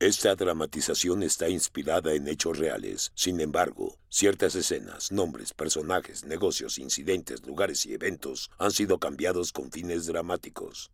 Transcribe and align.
Esta 0.00 0.34
dramatización 0.34 1.22
está 1.22 1.50
inspirada 1.50 2.14
en 2.14 2.26
hechos 2.26 2.56
reales. 2.56 3.12
Sin 3.14 3.38
embargo, 3.38 3.98
ciertas 4.08 4.54
escenas, 4.54 5.12
nombres, 5.12 5.52
personajes, 5.52 6.24
negocios, 6.24 6.78
incidentes, 6.78 7.46
lugares 7.46 7.84
y 7.84 7.92
eventos 7.92 8.50
han 8.56 8.70
sido 8.70 8.96
cambiados 8.96 9.52
con 9.52 9.70
fines 9.70 10.06
dramáticos. 10.06 10.90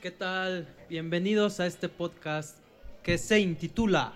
¿Qué 0.00 0.12
tal? 0.12 0.72
Bienvenidos 0.88 1.58
a 1.58 1.66
este 1.66 1.88
podcast 1.88 2.56
que 3.02 3.18
se 3.18 3.40
intitula 3.40 4.14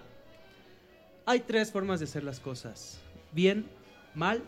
Hay 1.26 1.40
tres 1.40 1.72
formas 1.72 1.98
de 1.98 2.04
hacer 2.04 2.22
las 2.22 2.38
cosas. 2.38 3.00
Bien, 3.32 3.68
mal 4.14 4.44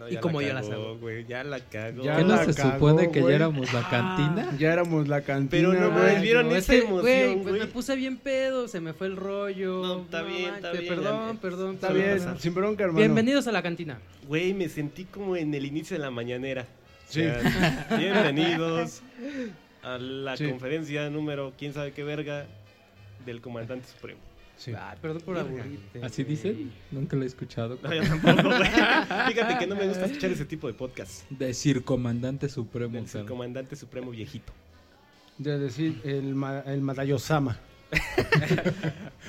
No, 0.00 0.08
y 0.08 0.16
como 0.16 0.40
ya 0.40 0.54
la 0.54 0.62
sabe. 0.62 0.94
güey, 0.96 1.26
ya 1.26 1.44
la 1.44 1.60
cagó. 1.60 2.02
Ya 2.02 2.16
¿Qué 2.16 2.22
no 2.24 2.28
la 2.36 2.44
se 2.46 2.54
supone 2.54 3.10
que 3.10 3.20
ya 3.20 3.28
éramos 3.34 3.70
la 3.74 3.86
cantina? 3.88 4.56
Ya 4.58 4.72
éramos 4.72 5.08
la 5.08 5.20
cantina. 5.20 5.50
Pero 5.50 5.74
no, 5.74 5.90
güey. 5.92 6.22
¿vieron 6.22 6.48
No, 6.48 6.56
esa 6.56 6.74
emoción, 6.74 7.00
güey, 7.02 7.34
pues 7.34 7.48
güey? 7.48 7.60
me 7.60 7.66
puse 7.66 7.94
bien 7.96 8.16
pedo, 8.16 8.66
se 8.66 8.80
me 8.80 8.94
fue 8.94 9.08
el 9.08 9.16
rollo. 9.16 9.82
No, 9.84 10.00
está 10.04 10.22
bien, 10.22 10.54
está 10.54 10.72
bien, 10.72 10.88
Perdón, 10.88 11.34
ya- 11.34 11.40
perdón. 11.42 11.74
Está 11.74 11.92
bien, 11.92 12.16
pasar. 12.16 12.40
sin 12.40 12.54
bronca, 12.54 12.84
hermano. 12.84 12.98
Bienvenidos 12.98 13.46
a 13.46 13.52
la 13.52 13.62
cantina. 13.62 13.98
Güey, 14.26 14.54
me 14.54 14.70
sentí 14.70 15.04
como 15.04 15.36
en 15.36 15.52
el 15.52 15.66
inicio 15.66 15.96
de 15.98 16.02
la 16.02 16.10
mañanera. 16.10 16.66
Sí. 17.06 17.20
O 17.20 17.40
sea, 17.40 17.86
bienvenidos 17.98 19.02
a 19.82 19.98
la 19.98 20.34
Sí. 20.38 20.48
conferencia 20.48 21.10
número 21.10 21.52
quién 21.58 21.74
sabe 21.74 21.92
qué 21.92 22.04
verga 22.04 22.46
del 23.26 23.42
comandante 23.42 23.86
supremo. 23.86 24.20
Sí. 24.60 24.72
Ay, 24.78 24.98
perdón 25.00 25.22
por 25.22 25.38
aburrirte. 25.38 26.02
¿Así 26.04 26.22
güey. 26.22 26.36
dicen? 26.36 26.72
Nunca 26.90 27.16
lo 27.16 27.22
he 27.22 27.26
escuchado. 27.26 27.78
No, 27.82 27.94
yo 27.94 28.02
tampoco, 28.02 28.42
güey. 28.42 28.68
Fíjate 29.28 29.56
que 29.58 29.66
no 29.66 29.74
me 29.74 29.88
gusta 29.88 30.04
escuchar 30.04 30.30
ese 30.32 30.44
tipo 30.44 30.66
de 30.66 30.74
podcast. 30.74 31.24
Decir 31.30 31.82
comandante 31.82 32.46
supremo. 32.50 32.92
Del 32.92 33.06
cara. 33.06 33.24
comandante 33.24 33.74
supremo 33.74 34.10
viejito. 34.10 34.52
De 35.38 35.58
decir 35.58 36.02
el, 36.04 36.34
ma- 36.34 36.60
el 36.66 36.82
Madayosama. 36.82 37.56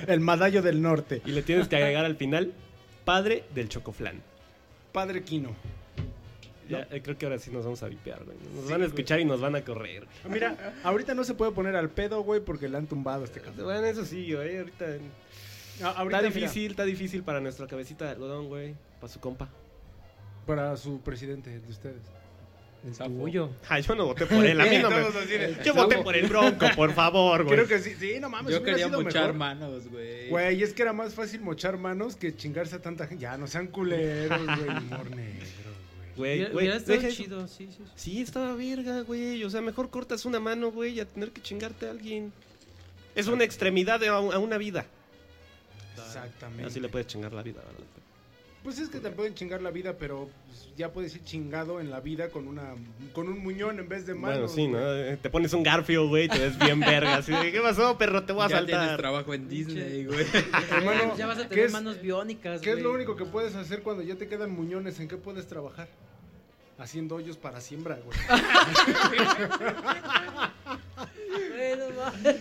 el 0.06 0.20
Madayo 0.20 0.60
del 0.60 0.82
Norte. 0.82 1.22
Y 1.24 1.30
le 1.32 1.40
tienes 1.42 1.66
que 1.66 1.76
agregar 1.76 2.04
al 2.04 2.16
final, 2.16 2.52
padre 3.06 3.44
del 3.54 3.70
chocoflán. 3.70 4.20
Padre 4.92 5.22
Quino. 5.22 5.54
Ya, 6.72 6.88
eh, 6.90 7.02
creo 7.02 7.16
que 7.18 7.26
ahora 7.26 7.38
sí 7.38 7.50
nos 7.50 7.64
vamos 7.64 7.82
a 7.82 7.88
vipear, 7.88 8.24
güey. 8.24 8.36
Nos 8.54 8.64
Sí, 8.66 8.72
van 8.72 8.82
a 8.82 8.86
escuchar 8.86 9.20
y 9.20 9.24
nos 9.24 9.40
van 9.40 9.54
a 9.56 9.62
correr. 9.64 10.06
güey. 10.24 10.34
Mira, 10.34 10.74
ahorita 10.84 11.14
no 11.14 11.24
se 11.24 11.34
puede 11.34 11.52
poner 11.52 11.76
al 11.76 11.90
pedo, 11.90 12.22
güey, 12.22 12.40
porque 12.40 12.68
le 12.68 12.76
han 12.78 12.86
tumbado 12.86 13.22
a 13.22 13.24
este 13.24 13.40
cabrón. 13.40 13.64
Bueno, 13.64 13.84
eso 13.86 14.04
sí, 14.04 14.32
güey. 14.34 14.58
Ahorita, 14.58 14.84
A- 14.84 14.88
ahorita, 14.90 16.00
está 16.00 16.04
mira, 16.04 16.20
difícil, 16.22 16.70
está 16.70 16.84
difícil 16.84 17.22
para 17.22 17.40
nuestra 17.40 17.66
cabecita 17.66 18.04
de 18.06 18.10
algodón, 18.12 18.48
güey. 18.48 18.74
Para 19.00 19.12
su 19.12 19.20
compa. 19.20 19.48
para 20.46 20.76
su 20.76 21.00
presidente 21.00 21.50
de 21.60 21.70
ustedes. 21.70 22.02
El 22.84 22.96
Zafo. 22.96 23.10
tuyo. 23.12 23.48
Ah, 23.68 23.78
yo 23.78 23.94
no 23.94 24.06
voté 24.06 24.26
por 24.26 24.44
él. 24.44 24.60
A 24.60 24.64
mí 24.64 24.78
no 24.78 24.90
me... 24.90 24.96
Yo 25.64 25.72
voté 25.72 25.98
por 25.98 26.16
el 26.16 26.26
bronco, 26.26 26.66
por 26.74 26.92
favor, 26.92 27.44
güey. 27.44 27.54
Creo 27.54 27.68
que 27.68 27.78
sí. 27.78 27.94
Sí, 27.96 28.16
no 28.20 28.28
mames. 28.28 28.52
Yo 28.52 28.60
quería 28.64 28.88
mochar 28.88 29.22
mejor. 29.26 29.34
manos, 29.34 29.86
güey. 29.88 30.28
Güey, 30.28 30.60
es 30.64 30.74
que 30.74 30.82
era 30.82 30.92
más 30.92 31.14
fácil 31.14 31.42
mochar 31.42 31.78
manos 31.78 32.16
que 32.16 32.34
chingarse 32.34 32.74
a 32.74 32.82
tanta 32.82 33.06
gente. 33.06 33.22
Ya, 33.22 33.36
no 33.38 33.46
sean 33.46 33.68
culeros, 33.68 34.36
güey. 34.44 34.68
Negro, 35.14 35.61
güey. 36.16 36.44
Güey, 36.50 36.68
deja 36.86 37.08
chido, 37.08 37.46
sí, 37.48 37.66
sí. 37.70 37.78
sí. 37.78 37.84
Sí, 37.96 38.20
estaba 38.22 38.54
verga, 38.54 39.00
güey. 39.02 39.42
O 39.44 39.50
sea, 39.50 39.60
mejor 39.60 39.90
cortas 39.90 40.24
una 40.24 40.40
mano, 40.40 40.70
güey, 40.70 41.00
a 41.00 41.04
tener 41.06 41.30
que 41.30 41.40
chingarte 41.42 41.86
a 41.86 41.90
alguien. 41.90 42.32
Es 43.14 43.26
una 43.28 43.44
extremidad 43.44 44.00
de- 44.00 44.08
a 44.08 44.12
a 44.16 44.38
una 44.38 44.58
vida. 44.58 44.86
Exactamente. 45.96 46.64
Así 46.66 46.80
le 46.80 46.88
puedes 46.88 47.06
chingar 47.06 47.32
la 47.32 47.42
vida, 47.42 47.60
¿verdad? 47.60 47.84
Pues 48.62 48.78
es 48.78 48.88
que 48.90 49.00
te 49.00 49.10
pueden 49.10 49.34
chingar 49.34 49.60
la 49.60 49.72
vida, 49.72 49.96
pero 49.98 50.30
pues, 50.46 50.68
ya 50.76 50.92
puedes 50.92 51.12
ir 51.16 51.24
chingado 51.24 51.80
en 51.80 51.90
la 51.90 51.98
vida 51.98 52.28
con 52.30 52.46
una 52.46 52.74
con 53.12 53.26
un 53.28 53.40
muñón 53.40 53.80
en 53.80 53.88
vez 53.88 54.06
de 54.06 54.14
manos. 54.14 54.38
Bueno, 54.38 54.48
sí, 54.48 54.68
¿no? 54.68 54.78
Eh, 54.94 55.18
Te 55.20 55.30
pones 55.30 55.52
un 55.52 55.64
garfio, 55.64 56.06
güey, 56.06 56.26
y 56.26 56.28
te 56.28 56.38
ves 56.38 56.56
bien 56.60 56.78
verga. 56.78 57.16
Así 57.16 57.32
de, 57.32 57.50
¿qué 57.50 57.60
pasó, 57.60 57.98
perro? 57.98 58.22
Te 58.22 58.32
voy 58.32 58.44
a 58.44 58.48
ya 58.48 58.56
tienes 58.58 58.74
saltar. 58.76 58.98
trabajo 58.98 59.34
en 59.34 59.48
Disney, 59.48 60.04
güey. 60.04 60.24
Hermano, 60.70 61.16
ya 61.16 61.26
vas 61.26 61.38
a 61.38 61.42
¿qué 61.42 61.48
tener 61.48 61.64
es- 61.66 61.72
manos 61.72 62.00
biónicas, 62.00 62.60
¿Qué 62.60 62.70
es 62.72 62.78
lo 62.80 62.92
único 62.92 63.16
que 63.16 63.24
puedes 63.24 63.56
hacer 63.56 63.82
cuando 63.82 64.04
ya 64.04 64.14
te 64.14 64.28
quedan 64.28 64.52
muñones? 64.52 65.00
¿En 65.00 65.08
qué 65.08 65.16
puedes 65.16 65.48
trabajar? 65.48 65.88
Haciendo 66.82 67.14
hoyos 67.14 67.36
para 67.36 67.60
siembra, 67.60 67.96
güey. 68.04 68.18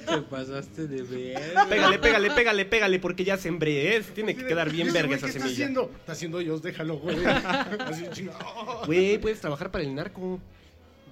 Te 0.07 0.17
pasaste 0.29 0.87
de 0.87 1.03
ver. 1.03 1.39
Pégale, 1.69 1.99
pégale, 1.99 2.31
pégale, 2.31 2.65
pégale, 2.65 2.99
porque 2.99 3.23
ya 3.23 3.37
sembré, 3.37 3.95
¿eh? 3.97 4.01
Tiene 4.15 4.35
que 4.35 4.45
quedar 4.45 4.69
bien 4.71 4.87
¿Y 4.87 4.89
ese 4.89 4.97
verga 4.99 5.15
esa 5.15 5.25
¿Qué 5.27 5.31
está 5.31 5.39
semilla. 5.43 5.53
haciendo? 5.53 5.91
Está 5.99 6.11
haciendo 6.13 6.37
hoyos, 6.39 6.61
déjalo, 6.61 6.97
güey. 6.97 7.23
Así 7.25 8.05
chinga. 8.13 8.33
Güey, 8.85 9.17
puedes 9.19 9.39
trabajar 9.39 9.71
para 9.71 9.83
el 9.83 9.93
narco. 9.93 10.39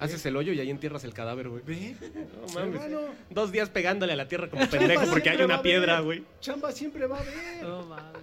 Haces 0.00 0.24
el 0.26 0.36
hoyo 0.36 0.52
y 0.52 0.60
ahí 0.60 0.70
entierras 0.70 1.04
el 1.04 1.12
cadáver, 1.12 1.48
güey. 1.50 1.62
Ve, 1.66 1.94
No 2.00 2.54
mames. 2.54 2.82
hermano, 2.82 3.00
Dos 3.28 3.52
días 3.52 3.68
pegándole 3.68 4.14
a 4.14 4.16
la 4.16 4.26
tierra 4.28 4.48
como 4.48 4.66
pendejo 4.68 5.06
porque 5.10 5.30
hay 5.30 5.42
una 5.42 5.60
piedra, 5.62 6.00
güey. 6.00 6.24
Chamba 6.40 6.72
siempre 6.72 7.06
va 7.06 7.18
a 7.18 7.20
haber. 7.20 7.62
No 7.62 7.82
mames. 7.84 8.22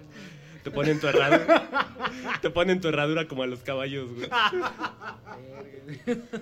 Te 0.62 0.70
ponen 0.70 1.00
tu 1.00 1.06
herradura. 1.08 1.68
Te 2.42 2.50
ponen 2.50 2.80
tu 2.80 2.88
herradura 2.88 3.26
como 3.28 3.42
a 3.42 3.46
los 3.46 3.60
caballos, 3.60 4.10
güey. 4.12 4.28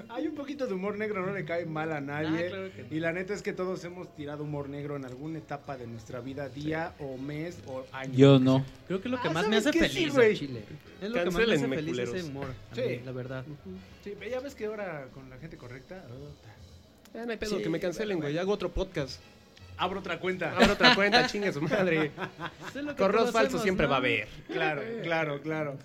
Hay 0.08 0.26
un 0.26 0.34
poquito 0.34 0.66
de 0.66 0.74
humor 0.74 0.98
negro, 0.98 1.24
no 1.24 1.32
le 1.32 1.44
cae 1.44 1.66
mal 1.66 1.92
a 1.92 2.00
nadie. 2.00 2.46
Ah, 2.46 2.48
claro 2.50 2.72
que 2.74 2.82
no. 2.82 2.88
Y 2.96 3.00
la 3.00 3.12
neta 3.12 3.32
es 3.34 3.42
que 3.42 3.52
todos 3.52 3.84
hemos 3.84 4.14
tirado 4.14 4.42
humor 4.44 4.68
negro 4.68 4.96
en 4.96 5.04
alguna 5.04 5.38
etapa 5.38 5.76
de 5.76 5.86
nuestra 5.86 6.20
vida, 6.20 6.48
día 6.48 6.94
o 6.98 7.16
mes 7.16 7.58
o 7.66 7.84
año. 7.92 8.12
Yo 8.14 8.38
no. 8.38 8.64
Creo 8.88 9.00
que 9.00 9.08
es 9.08 9.12
lo 9.12 9.20
que 9.22 9.28
Ah, 9.28 9.32
más 9.32 9.48
me 9.48 9.60
¿sabes 9.60 9.76
hace? 9.82 9.88
Sí, 9.88 9.94
feliz 10.00 10.14
güey. 10.14 10.30
al 10.30 10.36
Chile. 10.36 10.62
Es 11.00 11.10
lo 11.10 11.14
que 11.14 11.24
más 11.30 11.34
me 11.46 11.54
hace 11.54 11.68
feliz 11.68 11.90
culeros. 11.90 12.14
ese 12.14 12.28
humor. 12.28 12.46
Sí. 12.74 12.80
mí, 12.82 13.00
la 13.04 13.12
verdad. 13.12 13.44
Sí, 14.02 14.14
ya 14.30 14.40
ves 14.40 14.54
que 14.54 14.66
ahora 14.66 15.06
con 15.14 15.28
la 15.30 15.36
gente 15.38 15.56
correcta. 15.56 16.02
puta. 16.06 16.54
Ah, 17.20 17.24
no 17.24 17.30
hay 17.32 17.38
pedo, 17.38 17.56
Sí, 17.56 17.62
que 17.62 17.68
me 17.68 17.80
cancelen, 17.80 18.18
bueno, 18.18 18.30
güey. 18.30 18.38
Hago 18.38 18.52
otro 18.52 18.70
podcast. 18.72 19.20
Abro 19.78 20.00
otra 20.00 20.18
cuenta. 20.18 20.52
Abro 20.56 20.72
otra 20.72 20.94
cuenta, 20.94 21.26
chingue 21.26 21.52
su 21.52 21.60
madre. 21.62 22.12
Correos 22.96 23.30
falsos 23.30 23.60
hacemos, 23.60 23.62
siempre 23.62 23.86
¿no? 23.86 23.90
va 23.90 23.96
a 23.96 23.98
haber. 23.98 24.28
Claro, 24.48 24.82
claro, 25.02 25.40
claro. 25.42 25.78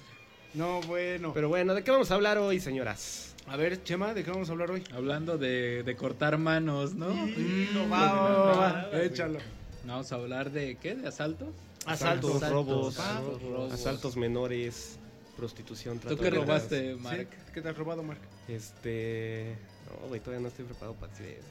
No, 0.53 0.81
bueno. 0.81 1.31
Pero 1.33 1.49
bueno, 1.49 1.73
¿de 1.73 1.83
qué 1.83 1.91
vamos 1.91 2.11
a 2.11 2.15
hablar 2.15 2.37
hoy, 2.37 2.59
señoras? 2.59 3.27
a 3.47 3.57
ver, 3.57 3.83
Chema, 3.83 4.13
¿de 4.13 4.23
qué 4.23 4.31
vamos 4.31 4.47
a 4.47 4.53
hablar 4.53 4.71
hoy? 4.71 4.83
Hablando 4.93 5.37
de, 5.37 5.83
de 5.83 5.95
cortar 5.95 6.37
manos, 6.37 6.93
¿no? 6.93 7.09
no, 7.09 7.89
va, 7.89 8.13
va, 8.13 8.53
va. 8.91 9.01
Échalo. 9.03 9.39
Vamos 9.83 10.11
a 10.11 10.15
hablar 10.15 10.51
de 10.51 10.77
qué? 10.77 10.95
¿De 10.95 11.07
asaltos? 11.07 11.49
Asaltos, 11.85 12.35
Asaltos, 12.35 12.49
robos, 12.51 12.99
asaltos, 12.99 13.41
robos. 13.41 13.73
asaltos 13.73 14.15
menores, 14.15 14.99
prostitución, 15.35 15.99
¿Tú 15.99 16.15
qué 16.17 16.29
robaste, 16.29 16.93
¿Sí? 16.93 16.99
Mark? 17.01 17.27
¿Qué 17.53 17.61
te 17.61 17.69
has 17.69 17.77
robado, 17.77 18.03
Mark? 18.03 18.19
Este... 18.47 19.55
No, 19.89 20.07
güey, 20.07 20.21
todavía 20.21 20.43
no 20.43 20.47
estoy 20.49 20.65
preparado 20.65 20.93
para 20.93 21.11
decir 21.11 21.27
eso. 21.39 21.47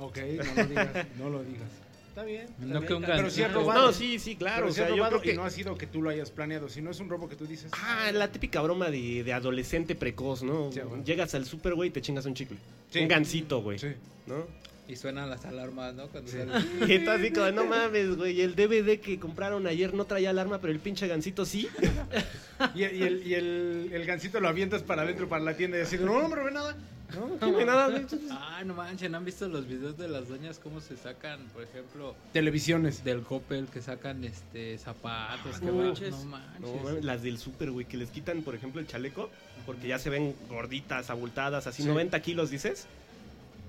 Ok, 0.00 0.18
no 0.18 0.54
lo 0.54 0.66
digas, 0.68 1.06
no 1.18 1.30
lo 1.30 1.42
digas. 1.44 1.68
Está 2.08 2.24
bien. 2.24 2.42
está 2.42 2.62
No 2.64 2.66
bien, 2.80 2.86
que 2.86 2.94
un 2.94 3.00
Pero 3.02 3.14
has 3.14 3.20
gancito. 3.22 3.48
robado. 3.60 3.86
No, 3.86 3.92
sí, 3.92 4.18
sí, 4.18 4.34
claro. 4.34 4.56
Pero 4.62 4.68
o 4.68 4.72
sea, 4.72 4.88
yo 4.88 5.06
creo 5.06 5.18
y 5.18 5.22
que... 5.22 5.34
no 5.34 5.44
ha 5.44 5.50
sido 5.50 5.78
que 5.78 5.86
tú 5.86 6.02
lo 6.02 6.10
hayas 6.10 6.30
planeado, 6.32 6.68
sino 6.68 6.90
es 6.90 6.98
un 6.98 7.08
robo 7.08 7.28
que 7.28 7.36
tú 7.36 7.46
dices. 7.46 7.70
Ah, 7.72 8.10
la 8.12 8.32
típica 8.32 8.60
broma 8.62 8.90
de, 8.90 9.22
de 9.22 9.32
adolescente 9.32 9.94
precoz, 9.94 10.42
¿no? 10.42 10.72
Sí, 10.72 10.80
bueno. 10.80 11.04
Llegas 11.04 11.34
al 11.36 11.46
super, 11.46 11.74
güey, 11.74 11.90
y 11.90 11.92
te 11.92 12.00
chingas 12.02 12.26
un 12.26 12.34
chicle. 12.34 12.56
Sí. 12.90 12.98
Un 13.00 13.08
gancito, 13.08 13.62
güey. 13.62 13.78
Sí. 13.78 13.88
¿No? 14.26 14.44
Y 14.88 14.96
suenan 14.96 15.30
las 15.30 15.44
alarmas, 15.44 15.94
¿no? 15.94 16.08
Cuando 16.08 16.28
Sí. 16.32 16.38
Y 16.88 16.98
tú 17.04 17.10
así 17.12 17.30
como, 17.30 17.48
no 17.52 17.64
mames, 17.64 18.16
güey, 18.16 18.40
el 18.40 18.56
DVD 18.56 18.98
que 18.98 19.20
compraron 19.20 19.68
ayer 19.68 19.94
no 19.94 20.04
traía 20.04 20.30
alarma, 20.30 20.60
pero 20.60 20.72
el 20.72 20.80
pinche 20.80 21.06
gancito 21.06 21.44
sí. 21.46 21.68
Y, 22.74 22.80
y 22.80 23.02
el, 23.04 23.26
y 23.26 23.34
el, 23.34 23.90
el 23.92 24.04
gancito 24.04 24.40
lo 24.40 24.48
avientas 24.48 24.82
para 24.82 25.02
adentro, 25.02 25.28
para 25.28 25.44
la 25.44 25.56
tienda 25.56 25.78
y 25.78 25.82
así, 25.82 25.96
no, 25.96 26.20
no 26.20 26.28
me 26.28 26.34
robé 26.36 26.50
nada. 26.50 26.76
No, 27.14 27.26
no 27.28 27.36
tiene 27.36 27.64
nada, 27.64 27.88
güey. 27.88 28.06
Ah, 28.30 28.62
no 28.64 28.74
manchen, 28.74 29.14
¿han 29.14 29.24
visto 29.24 29.48
los 29.48 29.66
videos 29.66 29.96
de 29.98 30.08
las 30.08 30.28
doñas 30.28 30.58
cómo 30.58 30.80
se 30.80 30.96
sacan, 30.96 31.40
por 31.52 31.62
ejemplo, 31.62 32.14
Televisiones. 32.32 33.02
del 33.04 33.22
Coppel 33.22 33.66
que 33.66 33.80
sacan 33.82 34.22
este 34.24 34.78
zapatos? 34.78 35.58
que 35.60 35.66
no 35.66 35.72
van- 35.76 35.86
manches. 35.86 36.10
no 36.12 36.24
manches. 36.24 36.60
No, 36.82 36.90
las 37.02 37.22
del 37.22 37.38
super, 37.38 37.70
güey, 37.70 37.86
que 37.86 37.96
les 37.96 38.10
quitan, 38.10 38.42
por 38.42 38.54
ejemplo, 38.54 38.80
el 38.80 38.86
chaleco, 38.86 39.30
porque 39.66 39.88
ya 39.88 39.98
se 39.98 40.10
ven 40.10 40.34
gorditas, 40.48 41.10
abultadas, 41.10 41.66
así 41.66 41.82
Sí. 41.82 41.88
90 41.88 42.20
kilos, 42.20 42.50
dices. 42.50 42.86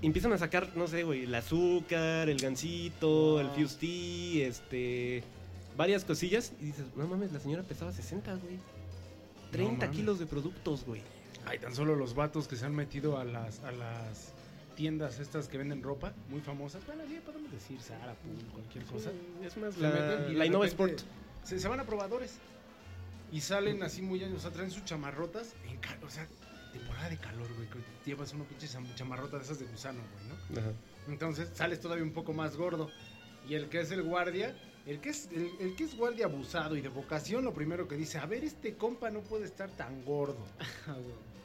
Y 0.00 0.06
empiezan 0.06 0.32
a 0.32 0.38
sacar, 0.38 0.70
no 0.74 0.88
sé, 0.88 1.04
güey, 1.04 1.24
el 1.24 1.34
azúcar, 1.34 2.28
el 2.28 2.38
gancito, 2.38 3.40
el 3.40 3.46
Wow. 3.48 3.56
fusti, 3.56 4.42
este. 4.42 5.22
varias 5.76 6.04
cosillas. 6.04 6.52
Y 6.60 6.66
dices, 6.66 6.84
no 6.96 7.06
mames, 7.06 7.32
la 7.32 7.40
señora 7.40 7.62
pesaba 7.62 7.92
60, 7.92 8.34
güey. 8.34 8.58
30 9.52 9.86
mames. 9.86 9.96
kilos 9.96 10.18
de 10.18 10.26
productos, 10.26 10.84
güey. 10.84 11.00
Hay 11.46 11.58
tan 11.58 11.74
solo 11.74 11.96
los 11.96 12.14
vatos 12.14 12.46
que 12.48 12.56
se 12.56 12.64
han 12.66 12.74
metido 12.74 13.18
a 13.18 13.24
las, 13.24 13.60
a 13.60 13.72
las 13.72 14.32
tiendas 14.76 15.18
estas 15.18 15.48
que 15.48 15.58
venden 15.58 15.82
ropa, 15.82 16.12
muy 16.28 16.40
famosas. 16.40 16.84
Bueno, 16.86 17.02
sí, 17.08 17.20
podemos 17.24 17.50
decir 17.52 17.80
Zara, 17.80 18.14
Pool, 18.14 18.36
cualquier 18.52 18.84
cosa. 18.84 19.10
Es 19.44 19.56
más, 19.56 19.76
la, 19.78 19.90
meten 19.90 20.24
y 20.28 20.32
de 20.32 20.38
la 20.38 20.46
Innova 20.46 20.66
Sport. 20.66 21.00
Se, 21.44 21.58
se 21.58 21.68
van 21.68 21.80
a 21.80 21.84
probadores. 21.84 22.38
Y 23.32 23.40
salen 23.40 23.82
así 23.82 24.02
muy 24.02 24.22
años, 24.22 24.38
o 24.38 24.40
sea, 24.40 24.50
traen 24.50 24.70
sus 24.70 24.84
chamarrotas. 24.84 25.54
En 25.68 25.78
o 26.04 26.10
sea, 26.10 26.26
temporada 26.72 27.08
de 27.08 27.16
calor, 27.18 27.48
güey. 27.54 27.68
que 27.68 27.78
Llevas 28.04 28.32
una 28.34 28.44
pinche 28.44 28.66
cham- 28.68 28.94
chamarrota 28.94 29.38
de 29.38 29.44
esas 29.44 29.58
de 29.58 29.66
gusano, 29.66 30.00
güey, 30.14 30.28
¿no? 30.28 30.60
Ajá. 30.60 30.72
Entonces 31.08 31.50
sales 31.54 31.80
todavía 31.80 32.04
un 32.04 32.12
poco 32.12 32.32
más 32.32 32.56
gordo. 32.56 32.90
Y 33.48 33.54
el 33.54 33.68
que 33.68 33.80
es 33.80 33.90
el 33.90 34.02
guardia 34.04 34.54
El 34.86 35.00
que, 35.00 35.08
es, 35.10 35.28
el, 35.32 35.50
el 35.60 35.74
que 35.76 35.84
es 35.84 35.96
guardia 35.96 36.26
abusado 36.26 36.76
y 36.76 36.80
de 36.80 36.88
vocación, 36.88 37.44
lo 37.44 37.52
primero 37.52 37.88
que 37.88 37.96
dice, 37.96 38.18
a 38.18 38.26
ver, 38.26 38.44
este 38.44 38.76
compa 38.76 39.10
no 39.10 39.20
puede 39.20 39.44
estar 39.46 39.70
tan 39.70 40.04
gordo. 40.04 40.44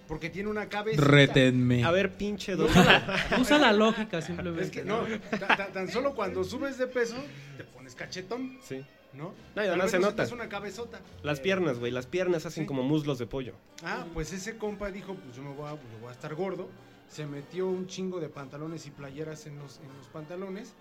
Porque 0.07 0.29
tiene 0.29 0.49
una 0.49 0.69
cabeza. 0.69 1.01
Retenme. 1.01 1.83
A 1.83 1.91
ver, 1.91 2.13
pinche 2.13 2.55
don. 2.55 2.69
Usa 2.69 2.83
la, 2.83 3.37
usa 3.41 3.57
la 3.59 3.73
lógica 3.73 4.21
simplemente. 4.21 4.63
Es 4.63 4.71
que 4.71 4.83
no, 4.83 5.01
ta- 5.31 5.55
ta- 5.57 5.67
tan 5.67 5.89
solo 5.91 6.15
cuando 6.15 6.43
subes 6.43 6.77
de 6.77 6.87
peso, 6.87 7.15
te 7.57 7.63
pones 7.65 7.93
cachetón, 7.93 8.57
Sí. 8.63 8.85
¿no? 9.13 9.33
No, 9.55 9.63
y 9.63 9.67
además 9.67 9.91
se 9.91 9.97
no 9.99 10.03
nota. 10.07 10.25
sientas 10.25 10.31
una 10.31 10.47
cabezota. 10.49 11.01
Las 11.23 11.39
Eh, 11.39 11.41
piernas, 11.41 11.79
güey. 11.79 11.91
Las 11.91 12.05
piernas 12.05 12.45
hacen 12.45 12.63
Sí. 12.63 12.67
como 12.67 12.83
muslos 12.83 13.19
de 13.19 13.25
pollo. 13.27 13.53
Ah, 13.83 14.05
pues 14.13 14.31
ese 14.31 14.57
compa 14.57 14.91
dijo, 14.91 15.13
pues 15.15 15.35
yo 15.35 15.43
me 15.43 15.53
voy 15.53 15.67
a, 15.67 15.71
pues 15.71 15.91
yo 15.91 15.99
voy 15.99 16.09
a 16.09 16.13
estar 16.13 16.33
gordo. 16.35 16.69
Se 17.09 17.25
metió 17.25 17.67
un 17.67 17.87
chingo 17.87 18.19
de 18.21 18.29
pantalones 18.29 18.85
y 18.87 18.91
playeras 18.91 19.45
en 19.45 19.57
los, 19.59 19.77
en 19.79 19.87
los 19.97 20.07
pantalones. 20.07 20.73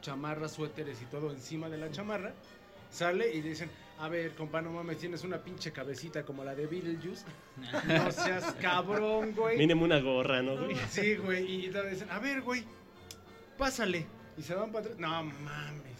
Chamarras, 0.00 0.52
suéteres 0.52 1.00
y 1.00 1.04
todo 1.04 1.30
encima 1.30 1.68
de 1.68 1.78
la 1.78 1.90
chamarra. 1.90 2.32
Sale 2.90 3.32
y 3.32 3.40
le 3.40 3.50
dicen, 3.50 3.70
a 4.02 4.08
ver, 4.08 4.34
compa, 4.34 4.60
no 4.60 4.72
mames, 4.72 4.98
tienes 4.98 5.22
una 5.22 5.38
pinche 5.38 5.70
cabecita 5.70 6.24
como 6.24 6.42
la 6.42 6.56
de 6.56 6.66
Beetlejuice. 6.66 7.24
No 7.86 8.10
seas 8.10 8.52
cabrón, 8.60 9.32
güey. 9.32 9.56
Mínimo 9.56 9.84
una 9.84 10.00
gorra, 10.00 10.42
¿no, 10.42 10.56
güey? 10.56 10.76
Sí, 10.90 11.14
güey. 11.14 11.48
Y 11.48 11.70
le 11.70 11.90
dicen, 11.90 12.10
a 12.10 12.18
ver, 12.18 12.42
güey, 12.42 12.64
pásale. 13.56 14.04
Y 14.36 14.42
se 14.42 14.56
van 14.56 14.72
para 14.72 14.86
atrás. 14.86 14.98
No 14.98 15.08
mames. 15.22 15.92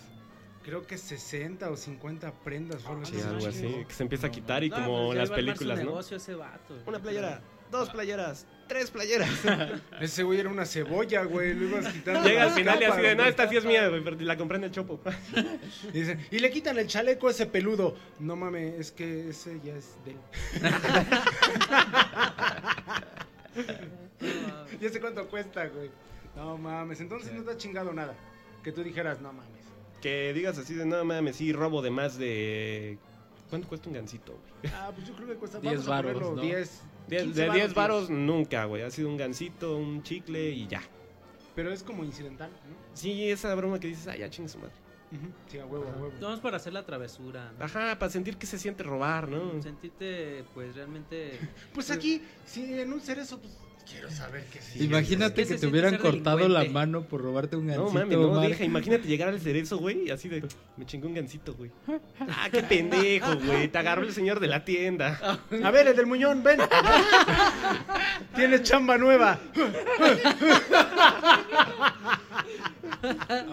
Creo 0.65 0.85
que 0.85 0.99
60 0.99 1.71
o 1.71 1.77
50 1.77 2.33
prendas 2.43 2.83
fueron 2.83 3.07
Sí, 3.07 3.21
algo 3.21 3.47
así. 3.47 3.85
Que 3.87 3.95
se 3.95 4.03
empieza 4.03 4.27
a 4.27 4.31
quitar 4.33 4.65
y 4.65 4.71
No, 4.71 4.77
como 4.77 5.07
pues 5.07 5.19
las 5.19 5.31
películas, 5.31 5.79
¿no? 5.79 5.85
negocio 5.85 6.17
ese 6.17 6.35
vato. 6.35 6.77
Una 6.87 6.99
playera, 6.99 7.41
dos 7.71 7.89
playeras, 7.91 8.49
tres 8.73 8.91
playeras. 8.91 9.29
Ese 10.01 10.23
güey 10.23 10.41
era 10.41 10.49
una 10.49 10.65
cebolla, 10.65 11.25
güey. 11.25 11.55
Lo 11.55 11.67
ibas 11.67 11.93
quitando. 11.93 12.27
Llega 12.27 12.45
al 12.45 12.53
final 12.53 12.81
y 12.81 12.85
así 12.85 13.03
de, 13.03 13.15
no, 13.15 13.23
güey". 13.23 13.29
esta 13.29 13.49
sí 13.49 13.57
es 13.57 13.65
mía, 13.65 13.89
güey, 13.89 14.03
pero 14.03 14.17
la 14.21 14.37
compré 14.37 14.59
en 14.59 14.65
el 14.65 14.71
chopo. 14.71 15.01
Y, 15.93 15.93
dicen, 15.99 16.27
y 16.31 16.39
le 16.39 16.51
quitan 16.51 16.79
el 16.79 16.87
chaleco 16.87 17.29
a 17.29 17.33
ese 17.33 17.47
peludo. 17.47 17.97
No 18.19 18.37
mames, 18.37 18.81
es 18.81 18.93
que 18.93 19.29
ese 19.29 19.61
ya 19.63 19.75
es 19.75 19.97
de 20.05 20.13
él. 20.13 20.19
¿Y 24.81 24.87
ese 24.87 25.01
cuánto 25.01 25.29
cuesta, 25.29 25.67
güey? 25.67 25.91
No 26.35 26.57
mames, 26.57 27.01
entonces 27.01 27.33
no 27.33 27.43
te 27.43 27.53
ha 27.53 27.57
chingado 27.57 27.93
nada. 27.93 28.15
Que 28.65 28.73
tú 28.73 28.83
dijeras, 28.83 29.21
no 29.21 29.33
mames. 29.33 29.53
Que 30.01 30.33
digas 30.33 30.59
así 30.59 30.75
de, 30.75 30.87
no 30.87 31.05
mames, 31.05 31.37
sí, 31.37 31.53
robo 31.53 31.83
de 31.83 31.91
más 31.91 32.17
de... 32.17 32.99
¿Cuánto 33.51 33.69
cuesta 33.69 33.91
un 33.91 33.97
gancito, 33.97 34.33
güey? 34.33 34.73
Ah, 34.75 34.91
pues 34.95 35.07
yo 35.07 35.15
creo 35.15 35.29
que 35.29 35.35
cuesta 35.35 35.61
Diez 35.61 35.75
vamos 35.75 35.89
a 35.89 35.91
varos, 35.91 36.13
ponerlo, 36.15 36.37
¿no? 36.37 36.43
10. 36.43 36.83
De 37.09 37.19
15 37.19 37.41
de 37.43 37.51
10 37.51 37.75
varos, 37.75 38.11
nunca, 38.11 38.65
güey. 38.65 38.83
Ha 38.83 38.91
sido 38.91 39.09
un 39.09 39.17
gancito, 39.17 39.77
un 39.77 40.03
chicle 40.03 40.51
y 40.51 40.67
ya. 40.67 40.83
Pero 41.55 41.73
es 41.73 41.83
como 41.83 42.05
incidental, 42.05 42.51
¿no? 42.51 42.77
Sí, 42.95 43.29
esa 43.31 43.55
broma 43.55 43.79
que 43.79 43.89
dices, 43.89 44.07
ay, 44.09 44.21
ya 44.21 44.31
chingue 44.31 44.49
su 44.49 44.59
madre. 44.59 44.73
Ujú, 45.13 45.27
Sí, 45.51 45.59
a 45.59 45.67
huevo, 45.67 45.85
a 45.87 45.93
huevo. 46.01 46.13
No 46.21 46.33
es 46.33 46.41
para 46.41 46.57
hacer 46.57 46.73
la 46.73 46.87
travesura. 46.87 47.53
¿no? 47.59 47.65
Ajá, 47.65 47.99
para 47.99 48.11
sentir 48.11 48.39
que 48.39 48.47
se 48.47 48.59
siente 48.59 48.83
robar, 48.83 49.29
¿no? 49.29 49.61
Sentirte, 49.63 50.45
pues 50.55 50.75
realmente. 50.75 51.39
Pues 51.75 51.91
aquí, 51.91 52.23
si 52.47 52.81
en 52.81 52.93
un 52.93 53.01
cerezo, 53.01 53.39
pues 53.39 53.53
quiero 53.91 54.11
saber 54.11 54.45
qué 54.53 54.61
sí. 54.61 54.85
Imagínate 54.85 55.47
que 55.47 55.57
te 55.57 55.67
hubieran 55.67 55.97
cortado 55.99 56.49
la 56.49 56.65
mano 56.65 57.03
por 57.03 57.23
robarte 57.23 57.57
un 57.57 57.67
gancito. 57.67 57.87
No 57.87 57.93
mames, 57.93 58.19
no, 58.19 58.29
Omar. 58.31 58.49
deja, 58.49 58.65
imagínate 58.65 59.07
llegar 59.09 59.29
al 59.29 59.41
cerezo, 59.41 59.79
güey, 59.79 60.07
y 60.07 60.11
así 60.11 60.29
de, 60.29 60.45
me 60.77 60.87
chingó 60.87 61.09
un 61.09 61.15
gancito, 61.15 61.55
güey. 61.55 61.71
Ah, 62.21 62.49
qué 62.51 62.63
pendejo, 62.63 63.37
güey, 63.37 63.69
te 63.69 63.79
agarró 63.79 64.03
el 64.03 64.13
señor 64.13 64.41
de 64.41 64.49
la 64.49 64.65
tienda. 64.65 65.39
A 65.63 65.71
ver, 65.71 65.89
el 65.89 65.97
del 65.97 66.07
muñón, 66.07 66.43
ven. 66.43 66.61
Tienes 68.35 68.63
chamba 68.63 68.99
nueva. 68.99 69.39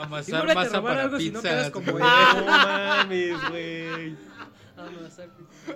Amasar 0.01 0.53
masa 0.55 0.81
para 0.81 1.03
algo 1.03 1.19
si 1.19 1.31
no 1.31 1.41
quedas 1.41 1.71
como 1.71 1.91
güey. 1.91 2.03
No 2.35 2.45
mames, 2.45 3.49
güey. 3.49 4.15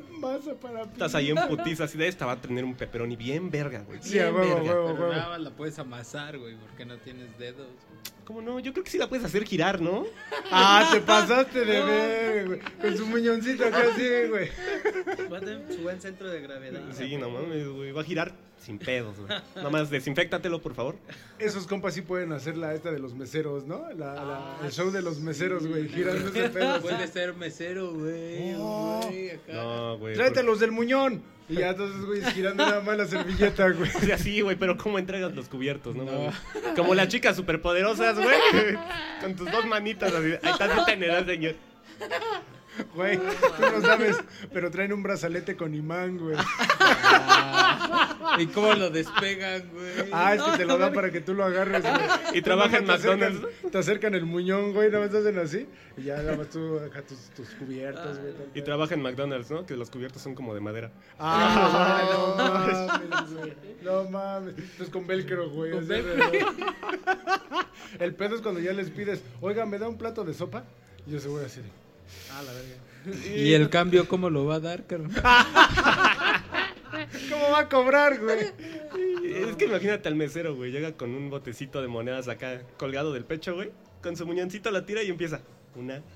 Masa 0.20 0.54
para 0.56 0.84
Estás 0.84 1.16
ahí 1.16 1.30
en 1.32 1.38
putiza, 1.48 1.84
así 1.86 1.98
de 1.98 2.08
esta 2.08 2.26
va 2.26 2.34
a 2.34 2.42
tener 2.42 2.64
un 2.64 2.76
pepperoni 2.76 3.16
bien 3.16 3.50
verga, 3.52 3.82
güey. 3.88 4.00
Sí, 4.02 4.20
a 4.20 4.24
Bien 4.32 4.36
huevo, 4.36 4.56
verga. 4.56 4.72
huevo, 4.74 4.88
Pero 4.88 5.00
huevo. 5.02 5.14
nada 5.14 5.30
más 5.30 5.42
la 5.42 5.50
puedes 5.52 5.80
amasar, 5.80 6.38
güey, 6.38 6.56
porque 6.56 6.86
no 6.86 6.98
tienes 6.98 7.38
dedos. 7.38 7.68
¿Cómo 8.26 8.42
no? 8.42 8.60
Yo 8.60 8.72
creo 8.72 8.86
que 8.86 8.90
sí 8.92 8.98
la 8.98 9.10
puedes 9.10 9.26
hacer 9.26 9.44
girar, 9.46 9.82
¿no? 9.82 10.06
Ah, 10.52 10.88
te 10.94 11.02
pasaste 11.02 11.66
de 11.66 11.84
ver, 11.84 12.48
güey. 12.48 12.60
Con 12.82 12.98
su 12.98 13.06
muñoncito 13.08 13.66
acá 13.66 13.84
así, 13.92 14.08
güey. 14.30 14.50
Su 15.76 15.82
buen 15.82 16.00
centro 16.02 16.30
de 16.30 16.42
gravedad. 16.42 16.82
Sí, 16.92 17.18
no 17.18 17.30
mames, 17.30 17.68
güey, 17.68 17.92
va 17.92 18.02
a 18.02 18.04
girar 18.06 18.34
sin 18.64 18.80
pedos, 18.80 19.18
güey. 19.20 19.30
Nada 19.56 19.70
más 19.70 19.90
desinfectatelo, 19.90 20.62
por 20.62 20.74
favor. 20.74 20.96
Esos 21.38 21.68
compas 21.68 21.94
sí 21.94 22.02
pueden 22.02 22.32
hacer 22.32 22.58
la 22.58 22.74
esta 22.74 22.92
de 22.92 23.00
los 23.00 23.14
meseros, 23.14 23.66
¿no? 23.66 23.84
La, 23.98 24.14
la- 24.16 24.58
el 24.66 24.72
show 24.72 24.90
de 24.92 25.02
los 25.02 25.20
meseros, 25.20 25.68
güey. 25.68 25.88
Girando 25.90 26.30
ese 26.30 26.50
pedo. 26.50 26.82
Puede 26.82 27.08
ser 27.08 27.34
mesero, 27.36 27.94
güey. 27.94 28.56
Oh. 28.58 29.02
No, 29.52 29.98
güey. 29.98 30.16
Tráete 30.16 30.44
los 30.44 30.60
del 30.60 30.72
muñón. 30.72 31.22
Y 31.50 31.56
ya 31.56 31.72
entonces, 31.72 32.06
güey, 32.06 32.24
girando 32.32 32.66
nada 32.66 32.80
más 32.82 32.98
la 32.98 33.06
servilleta, 33.06 33.70
güey. 33.70 33.90
Sí, 34.00 34.12
así, 34.14 34.40
güey, 34.42 34.56
pero 34.56 34.78
¿cómo 34.78 34.98
entregas 34.98 35.36
los 35.36 35.50
cubiertos, 35.50 35.94
no? 35.94 36.06
Como 36.76 36.96
las 36.96 37.10
chicas 37.10 37.36
superpoderosas, 37.36 38.16
güey. 38.18 38.38
Con 39.22 39.36
tus 39.36 39.52
dos 39.52 39.66
manitas 39.66 40.14
así. 40.14 40.32
Ahí 40.42 40.52
está 40.54 40.74
su 40.80 40.86
tenedor, 40.86 41.26
señor. 41.26 41.56
Güey, 42.96 43.18
tú 43.18 43.62
no 43.62 43.82
sabes, 43.82 44.18
pero 44.52 44.72
traen 44.72 44.94
un 44.94 45.04
brazalete 45.04 45.56
con 45.56 45.74
imán, 45.76 46.18
güey. 46.18 46.36
Ah, 46.38 48.36
¿Y 48.40 48.48
cómo 48.48 48.74
lo 48.74 48.90
despegan, 48.90 49.70
güey? 49.72 50.10
Ah, 50.12 50.34
es 50.36 50.42
que 50.42 50.58
te 50.58 50.66
lo 50.66 50.78
dan 50.78 50.94
para 50.94 51.12
que 51.12 51.22
tú 51.22 51.34
lo 51.34 51.44
agarres, 51.44 51.84
güey. 51.84 52.38
Y 52.38 52.42
trabaja 52.42 52.78
en 52.78 52.88
acercan- 52.88 53.20
McDonald's. 53.20 53.72
Te 53.72 53.78
acercan 53.78 54.16
el 54.16 54.26
muñón, 54.26 54.74
güey, 54.74 54.90
nada 54.92 55.06
más 55.06 55.14
hacen 55.16 55.38
así. 55.40 55.68
Y 55.98 56.04
ya 56.04 56.18
nada 56.18 56.36
más 56.38 56.50
tú 56.50 56.80
acá 56.80 57.02
tus, 57.04 57.18
tus 57.36 57.50
cubiertos, 57.52 58.20
güey. 58.20 58.34
tal, 58.34 58.48
Y 58.56 58.62
trabaja 58.64 58.94
en 58.96 59.02
McDonald's, 59.02 59.52
¿no? 59.52 59.66
Que 59.66 59.76
los 59.76 59.90
cubiertos 59.90 60.22
son 60.22 60.34
como 60.36 60.54
de 60.56 60.62
madera. 60.62 60.92
Ah, 61.20 62.02
no 62.12 62.36
mames, 62.44 63.34
güey. 63.34 63.54
No 63.84 64.10
mames. 64.10 64.56
Entonces 64.58 64.90
con 64.90 65.06
velcro, 65.06 65.50
güey. 65.50 65.78
así 65.78 65.94
alrededor. 65.94 66.54
El 68.00 68.16
pedo 68.16 68.36
es 68.36 68.42
cuando 68.42 68.60
ya 68.60 68.74
les 68.74 68.90
pides, 68.90 69.22
oiga, 69.42 69.66
¿me 69.66 69.78
da 69.78 69.88
un 69.88 69.98
plato 69.98 70.24
de 70.24 70.34
sopa? 70.34 70.64
Y 71.06 71.12
yo 71.12 71.20
se 71.20 71.28
voy 71.28 71.44
así 71.46 71.62
de, 71.62 71.70
ah, 72.32 72.44
la 72.44 72.54
verga. 72.54 72.76
¿Y 73.36 73.54
el 73.54 73.70
cambio 73.70 74.08
cómo 74.08 74.30
lo 74.30 74.46
va 74.46 74.56
a 74.56 74.60
dar, 74.60 74.86
carnal? 74.86 75.12
¿Cómo 77.30 77.52
va 77.52 77.60
a 77.60 77.70
cobrar, 77.70 78.20
güey? 78.20 78.52
Es 79.24 79.56
que 79.56 79.66
imagínate 79.66 80.08
al 80.08 80.16
mesero, 80.16 80.56
güey. 80.56 80.72
Llega 80.72 80.94
con 80.94 81.10
un 81.12 81.30
botecito 81.30 81.82
de 81.82 81.88
monedas 81.88 82.28
acá 82.28 82.62
colgado 82.78 83.14
del 83.14 83.26
pecho, 83.26 83.56
güey. 83.56 83.72
Con 84.02 84.16
su 84.16 84.26
muñoncito 84.26 84.72
la 84.72 84.86
tira 84.86 85.04
y 85.04 85.10
empieza. 85.10 85.42
Una. 85.76 86.02